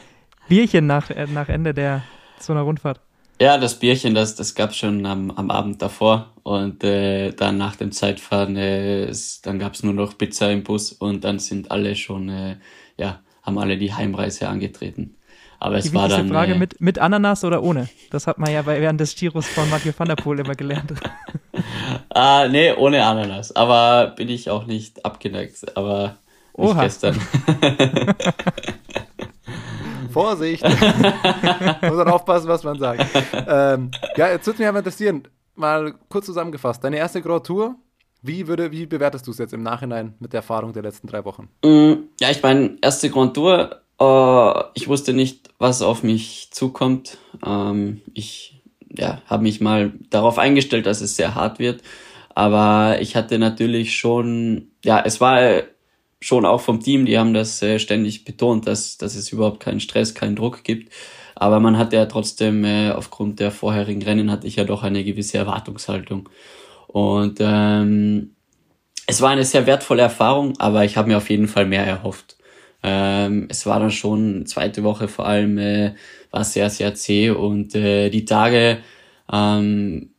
Bierchen 0.49 0.87
nach, 0.87 1.11
äh, 1.11 1.27
nach 1.27 1.47
Ende 1.47 1.75
der 1.75 2.03
so 2.39 2.53
einer 2.53 2.63
Rundfahrt? 2.63 2.99
Ja, 3.39 3.57
das 3.57 3.77
Bierchen, 3.77 4.15
das, 4.15 4.35
das 4.35 4.55
gab 4.55 4.69
es 4.69 4.77
schon 4.77 5.05
am, 5.05 5.29
am 5.31 5.51
Abend 5.51 5.81
davor. 5.81 6.33
Und 6.43 6.83
äh, 6.83 7.31
dann 7.31 7.57
nach 7.57 7.75
dem 7.75 7.91
Zeitfahren, 7.91 8.55
äh, 8.55 9.03
es, 9.05 9.41
dann 9.41 9.59
gab 9.59 9.73
es 9.73 9.83
nur 9.83 9.93
noch 9.93 10.17
Pizza 10.17 10.51
im 10.51 10.63
Bus 10.63 10.91
und 10.91 11.23
dann 11.23 11.39
sind 11.39 11.69
alle 11.69 11.95
schon, 11.95 12.29
äh, 12.29 12.57
ja, 12.97 13.21
haben 13.43 13.57
alle 13.57 13.77
die 13.77 13.93
Heimreise 13.93 14.47
angetreten. 14.47 15.14
Aber 15.59 15.77
es 15.77 15.85
die 15.85 15.93
war 15.93 16.07
dann. 16.09 16.29
Frage, 16.29 16.53
äh, 16.53 16.57
mit, 16.57 16.81
mit 16.81 16.99
Ananas 16.99 17.43
oder 17.43 17.63
ohne? 17.63 17.89
Das 18.11 18.27
hat 18.27 18.37
man 18.37 18.51
ja 18.51 18.65
während 18.65 18.99
des 18.99 19.15
Giros 19.15 19.47
von 19.47 19.69
Mathieu 19.69 19.93
van 19.97 20.07
der 20.07 20.15
Poel 20.15 20.39
immer 20.39 20.55
gelernt. 20.55 20.93
ah, 22.09 22.47
nee, 22.49 22.73
ohne 22.73 23.05
Ananas. 23.05 23.55
Aber 23.55 24.13
bin 24.15 24.29
ich 24.29 24.49
auch 24.49 24.65
nicht 24.65 25.05
abgeneigt. 25.05 25.77
Aber 25.77 26.17
nicht 26.57 26.69
Oha. 26.69 26.83
gestern. 26.83 27.19
Vorsicht! 30.11 30.63
Muss 31.81 31.97
man 31.97 32.07
aufpassen, 32.07 32.47
was 32.47 32.63
man 32.63 32.79
sagt. 32.79 33.05
Ähm, 33.47 33.91
ja, 34.15 34.29
jetzt 34.29 34.47
würde 34.47 34.59
mich 34.59 34.67
aber 34.67 34.77
interessieren, 34.77 35.27
mal 35.55 35.93
kurz 36.07 36.25
zusammengefasst. 36.25 36.81
Deine 36.81 36.97
erste 36.97 37.21
Grand 37.21 37.45
Tour, 37.45 37.75
wie, 38.21 38.47
würde, 38.47 38.71
wie 38.71 38.85
bewertest 38.85 39.27
du 39.27 39.31
es 39.31 39.39
jetzt 39.39 39.53
im 39.53 39.61
Nachhinein 39.61 40.13
mit 40.19 40.31
der 40.31 40.39
Erfahrung 40.39 40.71
der 40.71 40.83
letzten 40.83 41.07
drei 41.07 41.25
Wochen? 41.25 41.49
Mm, 41.65 42.07
ja, 42.19 42.29
ich 42.31 42.41
meine, 42.41 42.77
erste 42.81 43.09
Grand 43.09 43.33
Tour 43.33 43.81
Uh, 43.99 44.63
ich 44.73 44.87
wusste 44.87 45.13
nicht, 45.13 45.49
was 45.57 45.81
auf 45.81 46.03
mich 46.03 46.49
zukommt. 46.51 47.17
Ähm, 47.45 48.01
ich 48.13 48.61
ja, 48.97 49.21
habe 49.25 49.43
mich 49.43 49.61
mal 49.61 49.93
darauf 50.09 50.37
eingestellt, 50.37 50.85
dass 50.85 51.01
es 51.01 51.15
sehr 51.15 51.35
hart 51.35 51.59
wird. 51.59 51.81
Aber 52.33 52.97
ich 52.99 53.15
hatte 53.15 53.39
natürlich 53.39 53.95
schon, 53.95 54.71
ja, 54.83 55.01
es 55.05 55.21
war 55.21 55.63
schon 56.19 56.45
auch 56.45 56.61
vom 56.61 56.81
Team, 56.81 57.05
die 57.05 57.17
haben 57.17 57.33
das 57.33 57.61
äh, 57.61 57.79
ständig 57.79 58.25
betont, 58.25 58.67
dass, 58.67 58.97
dass 58.97 59.15
es 59.15 59.31
überhaupt 59.31 59.59
keinen 59.59 59.79
Stress, 59.79 60.13
keinen 60.15 60.35
Druck 60.35 60.63
gibt. 60.63 60.91
Aber 61.35 61.59
man 61.59 61.77
hatte 61.77 61.97
ja 61.97 62.05
trotzdem, 62.05 62.63
äh, 62.65 62.91
aufgrund 62.91 63.39
der 63.39 63.51
vorherigen 63.51 64.01
Rennen, 64.01 64.31
hatte 64.31 64.47
ich 64.47 64.55
ja 64.55 64.63
doch 64.63 64.83
eine 64.83 65.03
gewisse 65.03 65.37
Erwartungshaltung. 65.37 66.29
Und 66.87 67.37
ähm, 67.39 68.35
es 69.07 69.21
war 69.21 69.29
eine 69.29 69.43
sehr 69.43 69.65
wertvolle 69.67 70.01
Erfahrung, 70.01 70.53
aber 70.59 70.85
ich 70.85 70.97
habe 70.97 71.09
mir 71.09 71.17
auf 71.17 71.29
jeden 71.29 71.47
Fall 71.47 71.65
mehr 71.65 71.85
erhofft. 71.85 72.34
Ähm, 72.87 73.47
es 73.49 73.65
war 73.65 73.79
dann 73.79 73.89
schon 73.89 74.45
zweite 74.45 74.83
Woche 74.83 75.07
vor 75.07 75.25
allem, 75.25 75.57
äh, 75.57 75.95
war 76.29 76.43
sehr, 76.43 76.69
sehr 76.69 76.93
zäh 76.93 77.31
und 77.31 77.73
äh, 77.73 78.11
die 78.11 78.25
Tage, 78.25 78.77
ähm, 79.31 80.11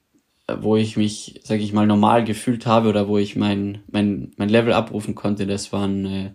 wo 0.49 0.75
ich 0.77 0.97
mich, 0.97 1.41
sag 1.45 1.61
ich 1.61 1.73
mal, 1.73 1.87
normal 1.87 2.25
gefühlt 2.25 2.67
habe 2.67 2.89
oder 2.89 3.07
wo 3.07 3.19
ich 3.19 3.37
mein, 3.37 3.83
mein, 3.89 4.33
mein 4.37 4.49
Level 4.49 4.73
abrufen 4.73 5.14
konnte, 5.14 5.47
das 5.47 5.73
waren, 5.73 6.07
äh, 6.07 6.33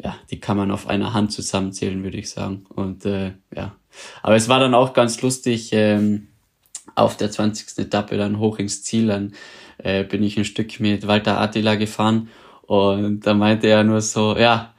ja, 0.00 0.16
die 0.30 0.38
kann 0.38 0.56
man 0.56 0.70
auf 0.70 0.86
einer 0.86 1.14
Hand 1.14 1.32
zusammenzählen, 1.32 2.04
würde 2.04 2.18
ich 2.18 2.30
sagen. 2.30 2.64
Und 2.68 3.04
äh, 3.04 3.32
ja, 3.52 3.74
aber 4.22 4.36
es 4.36 4.48
war 4.48 4.60
dann 4.60 4.74
auch 4.74 4.92
ganz 4.92 5.20
lustig, 5.20 5.70
ähm, 5.72 6.28
auf 6.94 7.16
der 7.16 7.32
20. 7.32 7.76
Etappe 7.78 8.16
dann 8.16 8.38
hoch 8.38 8.60
ins 8.60 8.84
Ziel, 8.84 9.08
dann 9.08 9.32
äh, 9.78 10.04
bin 10.04 10.22
ich 10.22 10.38
ein 10.38 10.44
Stück 10.44 10.78
mit 10.78 11.08
Walter 11.08 11.40
Attila 11.40 11.74
gefahren 11.74 12.28
und 12.62 13.26
da 13.26 13.34
meinte 13.34 13.66
er 13.66 13.82
nur 13.82 14.00
so, 14.00 14.36
ja, 14.36 14.75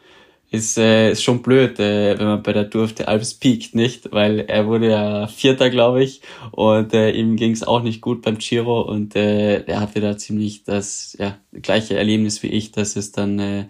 ist, 0.49 0.77
äh, 0.77 1.11
ist 1.11 1.23
schon 1.23 1.41
blöd, 1.41 1.79
äh, 1.79 2.17
wenn 2.17 2.25
man 2.25 2.43
bei 2.43 2.53
der 2.53 2.69
Tour 2.69 2.85
auf 2.85 2.93
der 2.93 3.09
Alps 3.09 3.33
piekt, 3.33 3.75
nicht? 3.75 4.11
Weil 4.11 4.39
er 4.39 4.65
wurde 4.67 4.89
ja 4.89 5.27
Vierter, 5.27 5.69
glaube 5.69 6.03
ich, 6.03 6.21
und 6.51 6.93
äh, 6.93 7.11
ihm 7.11 7.35
ging 7.35 7.51
es 7.51 7.63
auch 7.63 7.83
nicht 7.83 8.01
gut 8.01 8.21
beim 8.21 8.37
Giro 8.37 8.81
und 8.81 9.15
äh, 9.15 9.63
er 9.63 9.81
hatte 9.81 9.99
da 9.99 10.17
ziemlich 10.17 10.63
das 10.63 11.17
ja, 11.19 11.37
gleiche 11.51 11.97
Erlebnis 11.97 12.43
wie 12.43 12.47
ich, 12.47 12.71
dass 12.71 12.95
es 12.95 13.11
dann 13.11 13.39
äh, 13.39 13.67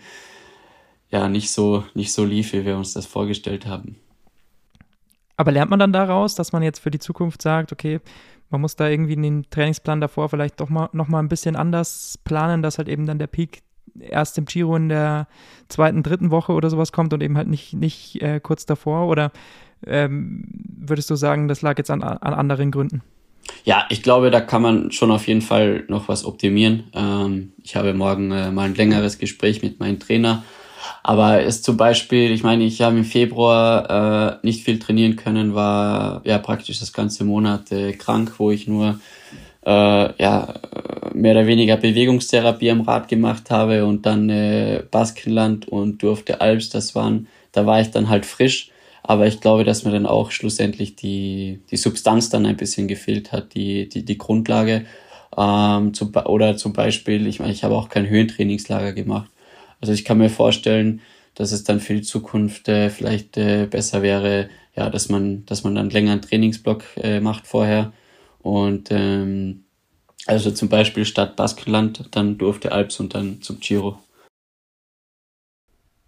ja 1.09 1.27
nicht 1.29 1.51
so 1.51 1.83
nicht 1.95 2.13
so 2.13 2.25
lief, 2.25 2.53
wie 2.53 2.65
wir 2.65 2.77
uns 2.77 2.93
das 2.93 3.07
vorgestellt 3.07 3.65
haben. 3.65 3.95
Aber 5.35 5.51
lernt 5.51 5.71
man 5.71 5.79
dann 5.79 5.93
daraus, 5.93 6.35
dass 6.35 6.51
man 6.51 6.63
jetzt 6.63 6.79
für 6.79 6.91
die 6.91 6.99
Zukunft 6.99 7.41
sagt, 7.41 7.71
okay, 7.71 8.01
man 8.49 8.61
muss 8.61 8.75
da 8.75 8.87
irgendwie 8.87 9.15
den 9.15 9.45
Trainingsplan 9.49 10.01
davor 10.01 10.29
vielleicht 10.29 10.59
doch 10.59 10.69
mal 10.69 10.89
noch 10.93 11.07
mal 11.07 11.19
ein 11.19 11.27
bisschen 11.27 11.55
anders 11.55 12.19
planen, 12.23 12.61
dass 12.61 12.77
halt 12.77 12.87
eben 12.87 13.07
dann 13.07 13.19
der 13.19 13.27
Peak 13.27 13.61
erst 13.99 14.37
im 14.37 14.45
Giro 14.45 14.75
in 14.75 14.89
der 14.89 15.27
zweiten, 15.69 16.03
dritten 16.03 16.31
Woche 16.31 16.53
oder 16.53 16.69
sowas 16.69 16.91
kommt 16.91 17.13
und 17.13 17.21
eben 17.21 17.37
halt 17.37 17.47
nicht, 17.47 17.73
nicht 17.73 18.21
äh, 18.21 18.39
kurz 18.41 18.65
davor? 18.65 19.07
Oder 19.07 19.31
ähm, 19.85 20.43
würdest 20.77 21.09
du 21.09 21.15
sagen, 21.15 21.47
das 21.47 21.61
lag 21.61 21.77
jetzt 21.77 21.91
an, 21.91 22.01
an 22.01 22.33
anderen 22.33 22.71
Gründen? 22.71 23.01
Ja, 23.63 23.85
ich 23.89 24.03
glaube, 24.03 24.31
da 24.31 24.41
kann 24.41 24.61
man 24.61 24.91
schon 24.91 25.11
auf 25.11 25.27
jeden 25.27 25.41
Fall 25.41 25.83
noch 25.87 26.07
was 26.07 26.25
optimieren. 26.25 26.85
Ähm, 26.93 27.53
ich 27.63 27.75
habe 27.75 27.93
morgen 27.93 28.31
äh, 28.31 28.51
mal 28.51 28.63
ein 28.63 28.75
längeres 28.75 29.17
Gespräch 29.19 29.61
mit 29.61 29.79
meinem 29.79 29.99
Trainer. 29.99 30.43
Aber 31.03 31.41
es 31.41 31.61
zum 31.61 31.77
Beispiel, 31.77 32.31
ich 32.31 32.43
meine, 32.43 32.63
ich 32.63 32.81
habe 32.81 32.97
im 32.97 33.05
Februar 33.05 34.39
äh, 34.41 34.45
nicht 34.45 34.63
viel 34.63 34.79
trainieren 34.79 35.15
können, 35.15 35.53
war 35.53 36.21
ja 36.25 36.37
praktisch 36.37 36.79
das 36.79 36.93
ganze 36.93 37.23
Monat 37.23 37.71
äh, 37.71 37.93
krank, 37.93 38.33
wo 38.37 38.51
ich 38.51 38.67
nur 38.67 38.99
äh, 39.65 40.23
ja, 40.23 40.53
mehr 41.17 41.33
oder 41.33 41.47
weniger 41.47 41.77
Bewegungstherapie 41.77 42.71
am 42.71 42.81
Rad 42.81 43.07
gemacht 43.07 43.49
habe 43.49 43.85
und 43.85 44.05
dann 44.05 44.29
äh, 44.29 44.83
Baskenland 44.89 45.67
und 45.67 46.03
durfte 46.03 46.41
Alps, 46.41 46.69
das 46.69 46.95
waren, 46.95 47.27
da 47.51 47.65
war 47.65 47.81
ich 47.81 47.91
dann 47.91 48.09
halt 48.09 48.25
frisch. 48.25 48.71
Aber 49.03 49.25
ich 49.25 49.39
glaube, 49.39 49.63
dass 49.63 49.85
mir 49.85 49.91
dann 49.91 50.05
auch 50.05 50.31
schlussendlich 50.31 50.95
die, 50.95 51.61
die 51.71 51.77
Substanz 51.77 52.29
dann 52.29 52.45
ein 52.45 52.57
bisschen 52.57 52.87
gefehlt 52.87 53.31
hat, 53.31 53.53
die, 53.55 53.87
die, 53.87 54.03
die 54.03 54.17
Grundlage. 54.17 54.85
Ähm, 55.37 55.93
zum, 55.93 56.11
oder 56.25 56.57
zum 56.57 56.73
Beispiel, 56.73 57.25
ich 57.25 57.39
meine, 57.39 57.53
ich 57.53 57.63
habe 57.63 57.75
auch 57.75 57.89
kein 57.89 58.09
Höhentrainingslager 58.09 58.93
gemacht. 58.93 59.31
Also 59.79 59.93
ich 59.93 60.03
kann 60.03 60.17
mir 60.17 60.29
vorstellen, 60.29 61.01
dass 61.35 61.51
es 61.51 61.63
dann 61.63 61.79
für 61.79 61.93
die 61.93 62.01
Zukunft 62.01 62.67
äh, 62.67 62.89
vielleicht 62.89 63.37
äh, 63.37 63.67
besser 63.69 64.01
wäre, 64.01 64.49
ja, 64.75 64.89
dass 64.89 65.07
man, 65.07 65.45
dass 65.45 65.63
man 65.63 65.75
dann 65.75 65.89
länger 65.89 66.11
einen 66.11 66.21
Trainingsblock 66.21 66.83
äh, 66.97 67.19
macht 67.19 67.47
vorher 67.47 67.93
und 68.39 68.89
ähm, 68.91 69.63
also 70.27 70.51
zum 70.51 70.69
Beispiel 70.69 71.05
statt 71.05 71.35
Baskenland, 71.35 72.09
dann 72.11 72.37
durfte 72.37 72.71
Alps 72.71 72.99
und 72.99 73.15
dann 73.15 73.41
zum 73.41 73.59
Giro. 73.59 73.99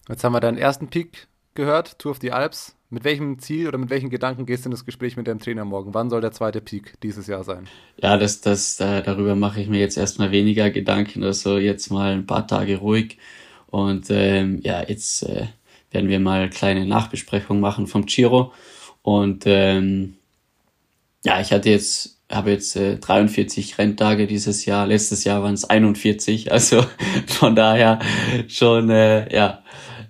Jetzt 0.08 0.24
haben 0.24 0.34
wir 0.34 0.40
deinen 0.40 0.58
ersten 0.58 0.90
Peak 0.90 1.28
gehört, 1.54 2.00
Tour 2.00 2.12
of 2.12 2.20
the 2.22 2.32
Alps. 2.32 2.76
Mit 2.92 3.04
welchem 3.04 3.38
Ziel 3.38 3.68
oder 3.68 3.78
mit 3.78 3.92
welchen 3.92 4.10
Gedanken 4.10 4.48
gehst 4.48 4.66
du 4.66 4.68
in 4.68 4.72
das 4.72 4.84
Gespräch 4.84 5.16
mit 5.16 5.28
deinem 5.28 5.40
Trainer 5.40 5.64
morgen? 5.64 5.94
Wann 5.94 6.10
soll 6.10 6.22
der 6.22 6.32
zweite 6.32 6.60
Peak 6.60 7.00
dieses 7.04 7.28
Jahr 7.28 7.44
sein? 7.44 7.68
Ja, 7.98 8.18
das, 8.18 8.42
das, 8.42 8.80
äh, 8.80 9.04
darüber 9.04 9.36
mache 9.36 9.62
ich 9.62 9.70
mir 9.70 9.80
jetzt 9.80 9.96
erstmal 9.96 10.32
weniger 10.32 10.72
Gedanken. 10.72 11.24
Also 11.24 11.60
jetzt 11.60 11.92
mal 11.92 12.14
ein 12.14 12.26
paar 12.26 12.48
Tage 12.48 12.78
ruhig. 12.78 13.20
Und 13.68 14.08
ähm, 14.10 14.60
ja, 14.64 14.82
jetzt 14.82 15.22
äh, 15.22 15.46
werden 15.92 16.10
wir 16.10 16.20
mal 16.20 16.50
kleine 16.50 16.88
Nachbesprechungen 16.88 17.62
machen 17.62 17.86
vom 17.86 18.08
Giro. 18.08 18.54
Und 19.04 19.44
ähm, 19.46 20.16
ja, 21.24 21.40
ich 21.40 21.52
hatte 21.52 21.70
jetzt 21.70 22.19
habe 22.30 22.52
jetzt 22.52 22.76
äh, 22.76 22.98
43 22.98 23.78
Renntage 23.78 24.28
dieses 24.28 24.66
Jahr. 24.66 24.86
Letztes 24.86 25.24
Jahr 25.24 25.42
waren 25.44 25.56
es 25.56 25.66
41. 25.66 26.52
Also 26.52 26.86
von 27.28 27.56
daher 27.56 28.00
schon 28.48 28.90
äh, 28.90 29.34
ja 29.34 29.64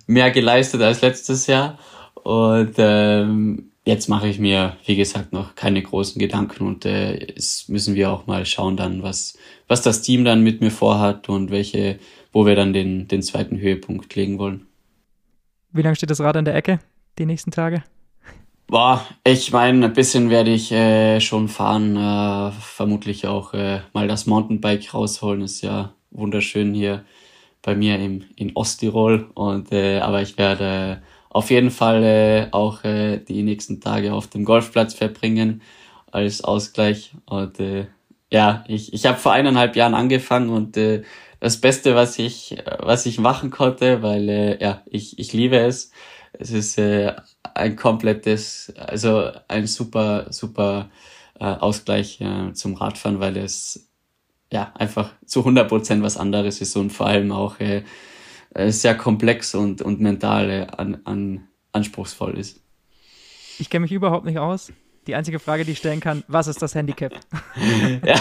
mehr 0.06 0.30
geleistet 0.30 0.82
als 0.82 1.00
letztes 1.00 1.46
Jahr. 1.46 1.78
Und 2.14 2.74
ähm, 2.78 3.70
jetzt 3.84 4.08
mache 4.08 4.28
ich 4.28 4.38
mir, 4.38 4.76
wie 4.84 4.96
gesagt, 4.96 5.32
noch 5.32 5.54
keine 5.54 5.82
großen 5.82 6.18
Gedanken 6.18 6.66
und 6.66 6.84
äh, 6.84 7.32
es 7.34 7.68
müssen 7.68 7.94
wir 7.94 8.10
auch 8.10 8.26
mal 8.26 8.44
schauen 8.44 8.76
dann, 8.76 9.02
was, 9.02 9.38
was 9.68 9.82
das 9.82 10.02
Team 10.02 10.24
dann 10.24 10.42
mit 10.42 10.60
mir 10.60 10.70
vorhat 10.70 11.28
und 11.28 11.50
welche, 11.50 11.98
wo 12.32 12.44
wir 12.44 12.56
dann 12.56 12.72
den, 12.72 13.08
den 13.08 13.22
zweiten 13.22 13.58
Höhepunkt 13.58 14.14
legen 14.14 14.38
wollen. 14.38 14.66
Wie 15.72 15.82
lange 15.82 15.96
steht 15.96 16.10
das 16.10 16.20
Rad 16.20 16.36
an 16.36 16.44
der 16.44 16.54
Ecke 16.54 16.80
die 17.18 17.26
nächsten 17.26 17.50
Tage? 17.50 17.82
Boah, 18.70 19.04
ich 19.24 19.50
meine, 19.50 19.86
ein 19.86 19.92
bisschen 19.92 20.30
werde 20.30 20.52
ich 20.52 20.70
äh, 20.70 21.18
schon 21.20 21.48
fahren. 21.48 21.96
Äh, 21.96 22.52
vermutlich 22.52 23.26
auch 23.26 23.52
äh, 23.52 23.80
mal 23.92 24.06
das 24.06 24.26
Mountainbike 24.26 24.94
rausholen. 24.94 25.42
Ist 25.42 25.62
ja 25.62 25.92
wunderschön 26.12 26.72
hier 26.72 27.04
bei 27.62 27.74
mir 27.74 27.98
im, 27.98 28.26
in 28.36 28.54
Osttirol. 28.54 29.28
Und, 29.34 29.72
äh, 29.72 29.98
aber 29.98 30.22
ich 30.22 30.38
werde 30.38 31.02
auf 31.30 31.50
jeden 31.50 31.72
Fall 31.72 32.04
äh, 32.04 32.46
auch 32.52 32.84
äh, 32.84 33.18
die 33.18 33.42
nächsten 33.42 33.80
Tage 33.80 34.14
auf 34.14 34.28
dem 34.28 34.44
Golfplatz 34.44 34.94
verbringen 34.94 35.62
als 36.12 36.44
Ausgleich. 36.44 37.10
Und 37.26 37.58
äh, 37.58 37.88
ja, 38.30 38.62
ich, 38.68 38.92
ich 38.92 39.04
habe 39.04 39.18
vor 39.18 39.32
eineinhalb 39.32 39.74
Jahren 39.74 39.94
angefangen 39.94 40.48
und 40.48 40.76
äh, 40.76 41.02
das 41.40 41.60
Beste, 41.60 41.96
was 41.96 42.20
ich, 42.20 42.56
was 42.78 43.04
ich 43.06 43.18
machen 43.18 43.50
konnte, 43.50 44.00
weil 44.02 44.28
äh, 44.28 44.62
ja, 44.62 44.82
ich, 44.86 45.18
ich 45.18 45.32
liebe 45.32 45.56
es. 45.58 45.90
Es 46.40 46.52
ist 46.52 46.78
äh, 46.78 47.14
ein 47.54 47.76
komplettes, 47.76 48.72
also 48.74 49.30
ein 49.46 49.66
super, 49.66 50.32
super 50.32 50.88
äh, 51.38 51.44
Ausgleich 51.44 52.18
äh, 52.22 52.54
zum 52.54 52.74
Radfahren, 52.74 53.20
weil 53.20 53.36
es 53.36 53.90
ja 54.50 54.72
einfach 54.74 55.12
zu 55.26 55.40
100 55.40 55.68
Prozent 55.68 56.02
was 56.02 56.16
anderes 56.16 56.62
ist 56.62 56.76
und 56.76 56.90
vor 56.90 57.08
allem 57.08 57.30
auch 57.30 57.60
äh, 57.60 57.84
äh, 58.54 58.70
sehr 58.70 58.96
komplex 58.96 59.54
und, 59.54 59.82
und 59.82 60.00
mental 60.00 60.48
äh, 60.48 60.66
an, 60.74 61.02
an, 61.04 61.48
anspruchsvoll 61.72 62.38
ist. 62.38 62.62
Ich 63.58 63.68
kenne 63.68 63.82
mich 63.82 63.92
überhaupt 63.92 64.24
nicht 64.24 64.38
aus. 64.38 64.72
Die 65.06 65.14
einzige 65.14 65.38
Frage, 65.38 65.64
die 65.64 65.72
ich 65.72 65.78
stellen 65.78 66.00
kann, 66.00 66.24
was 66.28 66.46
ist 66.46 66.60
das 66.60 66.74
Handicap? 66.74 67.12
ja. 68.04 68.16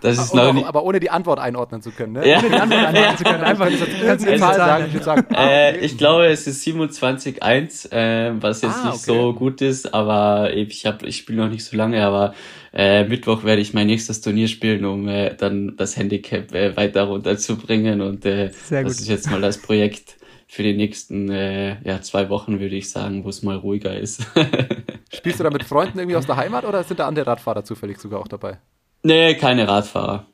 Das 0.00 0.18
ist 0.18 0.32
aber, 0.32 0.58
auch, 0.60 0.66
aber 0.66 0.84
ohne 0.84 1.00
die 1.00 1.10
Antwort 1.10 1.38
einordnen 1.38 1.82
zu 1.82 1.90
können, 1.90 2.12
ne? 2.12 2.28
Ja. 2.28 2.38
Ohne 2.38 2.50
die 2.50 2.54
Antwort 2.54 2.84
einordnen 2.84 3.16
zu 3.16 3.24
können. 3.24 3.44
Einfach 3.44 3.68
kannst 4.06 4.24
du 4.24 4.28
eine 4.28 4.38
Zahl 4.38 4.54
sagen. 4.56 4.84
Ich, 4.94 5.02
sagen, 5.02 5.26
ah, 5.34 5.48
äh, 5.48 5.78
ich 5.78 5.98
glaube, 5.98 6.26
es 6.26 6.46
ist 6.46 6.66
27,1, 6.66 7.92
äh, 7.92 8.32
was 8.40 8.62
jetzt 8.62 8.76
ah, 8.76 8.84
nicht 8.86 8.94
okay. 8.94 9.04
so 9.04 9.32
gut 9.32 9.62
ist, 9.62 9.92
aber 9.94 10.54
ich 10.54 10.86
hab, 10.86 11.02
ich 11.02 11.16
spiele 11.16 11.42
noch 11.42 11.50
nicht 11.50 11.64
so 11.64 11.76
lange, 11.76 12.04
aber 12.04 12.34
äh, 12.72 13.04
Mittwoch 13.04 13.44
werde 13.44 13.62
ich 13.62 13.74
mein 13.74 13.86
nächstes 13.86 14.20
Turnier 14.20 14.48
spielen, 14.48 14.84
um 14.84 15.08
äh, 15.08 15.34
dann 15.34 15.76
das 15.76 15.96
Handicap 15.96 16.54
äh, 16.54 16.76
weiter 16.76 17.04
runterzubringen 17.04 18.00
und 18.00 18.24
äh, 18.24 18.50
das 18.70 19.00
ist 19.00 19.08
jetzt 19.08 19.30
mal 19.30 19.40
das 19.40 19.58
Projekt 19.58 20.16
für 20.52 20.62
die 20.62 20.74
nächsten 20.74 21.30
äh, 21.30 21.78
ja, 21.82 22.02
zwei 22.02 22.28
Wochen, 22.28 22.60
würde 22.60 22.76
ich 22.76 22.90
sagen, 22.90 23.24
wo 23.24 23.30
es 23.30 23.42
mal 23.42 23.56
ruhiger 23.56 23.96
ist. 23.96 24.26
Spielst 25.10 25.40
du 25.40 25.44
da 25.44 25.50
mit 25.50 25.64
Freunden 25.64 25.98
irgendwie 25.98 26.16
aus 26.16 26.26
der 26.26 26.36
Heimat 26.36 26.66
oder 26.66 26.84
sind 26.84 27.00
da 27.00 27.08
andere 27.08 27.26
Radfahrer 27.26 27.64
zufällig 27.64 27.98
sogar 27.98 28.20
auch 28.20 28.28
dabei? 28.28 28.58
Nee, 29.02 29.34
keine 29.36 29.66
Radfahrer. 29.66 30.26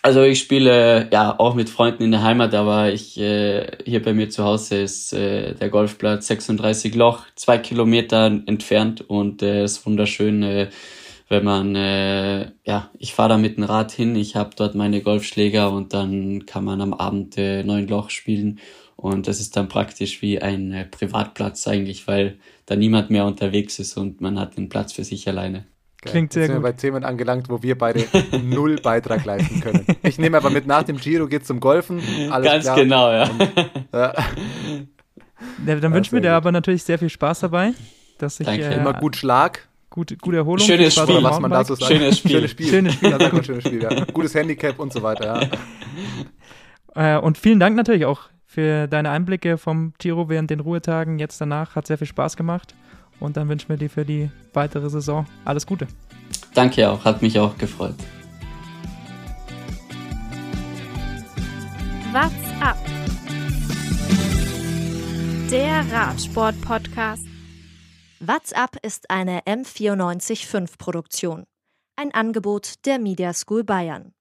Also 0.00 0.22
ich 0.22 0.38
spiele 0.38 1.10
ja 1.12 1.38
auch 1.38 1.54
mit 1.54 1.68
Freunden 1.68 2.04
in 2.04 2.10
der 2.10 2.22
Heimat, 2.22 2.54
aber 2.54 2.90
ich 2.90 3.20
äh, 3.20 3.66
hier 3.84 4.02
bei 4.02 4.14
mir 4.14 4.30
zu 4.30 4.44
Hause 4.44 4.80
ist 4.80 5.12
äh, 5.12 5.54
der 5.54 5.68
Golfplatz 5.68 6.28
36 6.28 6.94
Loch, 6.94 7.26
zwei 7.34 7.58
Kilometer 7.58 8.32
entfernt 8.46 9.02
und 9.10 9.42
äh, 9.42 9.64
ist 9.64 9.84
wunderschön, 9.84 10.42
äh, 10.42 10.70
wenn 11.28 11.44
man 11.44 11.76
äh, 11.76 12.50
ja 12.64 12.88
ich 12.98 13.12
fahre 13.12 13.28
da 13.28 13.36
mit 13.36 13.58
dem 13.58 13.64
Rad 13.64 13.92
hin, 13.92 14.16
ich 14.16 14.36
habe 14.36 14.52
dort 14.56 14.74
meine 14.74 15.02
Golfschläger 15.02 15.70
und 15.70 15.92
dann 15.92 16.46
kann 16.46 16.64
man 16.64 16.80
am 16.80 16.94
Abend 16.94 17.36
äh, 17.36 17.62
neun 17.62 17.86
Loch 17.88 18.08
spielen 18.08 18.58
und 19.00 19.28
das 19.28 19.40
ist 19.40 19.56
dann 19.56 19.68
praktisch 19.68 20.20
wie 20.20 20.42
ein 20.42 20.72
äh, 20.72 20.84
Privatplatz 20.84 21.66
eigentlich, 21.66 22.06
weil 22.06 22.36
da 22.66 22.76
niemand 22.76 23.08
mehr 23.08 23.24
unterwegs 23.24 23.78
ist 23.78 23.96
und 23.96 24.20
man 24.20 24.38
hat 24.38 24.58
den 24.58 24.68
Platz 24.68 24.92
für 24.92 25.04
sich 25.04 25.26
alleine. 25.26 25.64
Geil. 26.02 26.12
Klingt 26.12 26.32
sehr 26.34 26.42
Jetzt 26.42 26.48
sind 26.48 26.56
gut. 26.56 26.64
wir 26.64 26.72
bei 26.72 26.76
Themen 26.76 27.04
angelangt, 27.04 27.48
wo 27.48 27.62
wir 27.62 27.78
beide 27.78 28.04
null 28.44 28.76
Beitrag 28.76 29.24
leisten 29.24 29.60
können. 29.60 29.86
Ich 30.02 30.18
nehme 30.18 30.36
aber 30.36 30.50
mit 30.50 30.66
nach 30.66 30.82
dem 30.82 30.98
Giro 30.98 31.28
geht's 31.28 31.46
zum 31.46 31.60
Golfen. 31.60 32.02
Alles 32.30 32.52
Ganz 32.52 32.64
klar. 32.64 32.76
genau, 32.76 33.10
ja. 33.10 33.22
Und, 33.24 33.40
ja. 33.94 34.14
ja 35.66 35.76
dann 35.76 35.94
wünschen 35.94 36.12
wir 36.12 36.20
dir 36.20 36.34
aber 36.34 36.52
natürlich 36.52 36.84
sehr 36.84 36.98
viel 36.98 37.08
Spaß 37.08 37.40
dabei. 37.40 37.72
Dass 38.18 38.38
ich, 38.38 38.46
Danke. 38.46 38.66
Äh, 38.66 38.76
Immer 38.76 38.92
gut 38.92 39.16
Schlag. 39.16 39.66
Gute, 39.88 40.18
gute 40.18 40.36
Erholung. 40.36 40.64
Schönes 40.64 40.94
Spiel. 40.94 41.22
Was 41.22 41.40
man 41.40 41.50
da 41.50 41.64
so 41.64 41.74
sagt. 41.74 41.90
Schönes 41.90 42.18
Spiel. 42.18 42.32
Schönes 42.32 42.50
Spiel. 42.50 42.66
Schönes 42.68 42.94
Spiel. 42.94 43.10
Ja, 43.10 43.42
schönes 43.42 43.64
Spiel 43.64 43.82
ja. 43.82 44.04
Gutes 44.12 44.34
Handicap 44.34 44.78
und 44.78 44.92
so 44.92 45.02
weiter. 45.02 45.40
Ja. 45.42 45.48
Äh, 46.92 47.18
und 47.18 47.38
vielen 47.38 47.60
Dank 47.60 47.76
natürlich 47.76 48.04
auch 48.04 48.30
für 48.50 48.88
deine 48.88 49.10
Einblicke 49.10 49.58
vom 49.58 49.92
Giro 49.98 50.28
während 50.28 50.50
den 50.50 50.58
Ruhetagen, 50.58 51.20
jetzt 51.20 51.40
danach. 51.40 51.76
Hat 51.76 51.86
sehr 51.86 51.98
viel 51.98 52.08
Spaß 52.08 52.36
gemacht 52.36 52.74
und 53.20 53.36
dann 53.36 53.48
wünschen 53.48 53.68
wir 53.68 53.76
dir 53.76 53.88
für 53.88 54.04
die 54.04 54.28
weitere 54.52 54.90
Saison 54.90 55.24
alles 55.44 55.66
Gute. 55.66 55.86
Danke 56.52 56.90
auch, 56.90 57.04
hat 57.04 57.22
mich 57.22 57.38
auch 57.38 57.56
gefreut. 57.58 57.94
What's 62.10 62.32
up? 62.60 62.76
Der 65.52 65.84
Radsport-Podcast. 65.92 67.24
What's 68.18 68.52
up 68.52 68.76
ist 68.82 69.10
eine 69.10 69.42
M945-Produktion. 69.42 71.44
Ein 71.94 72.12
Angebot 72.12 72.84
der 72.84 72.98
Media 72.98 73.32
School 73.32 73.62
Bayern. 73.62 74.12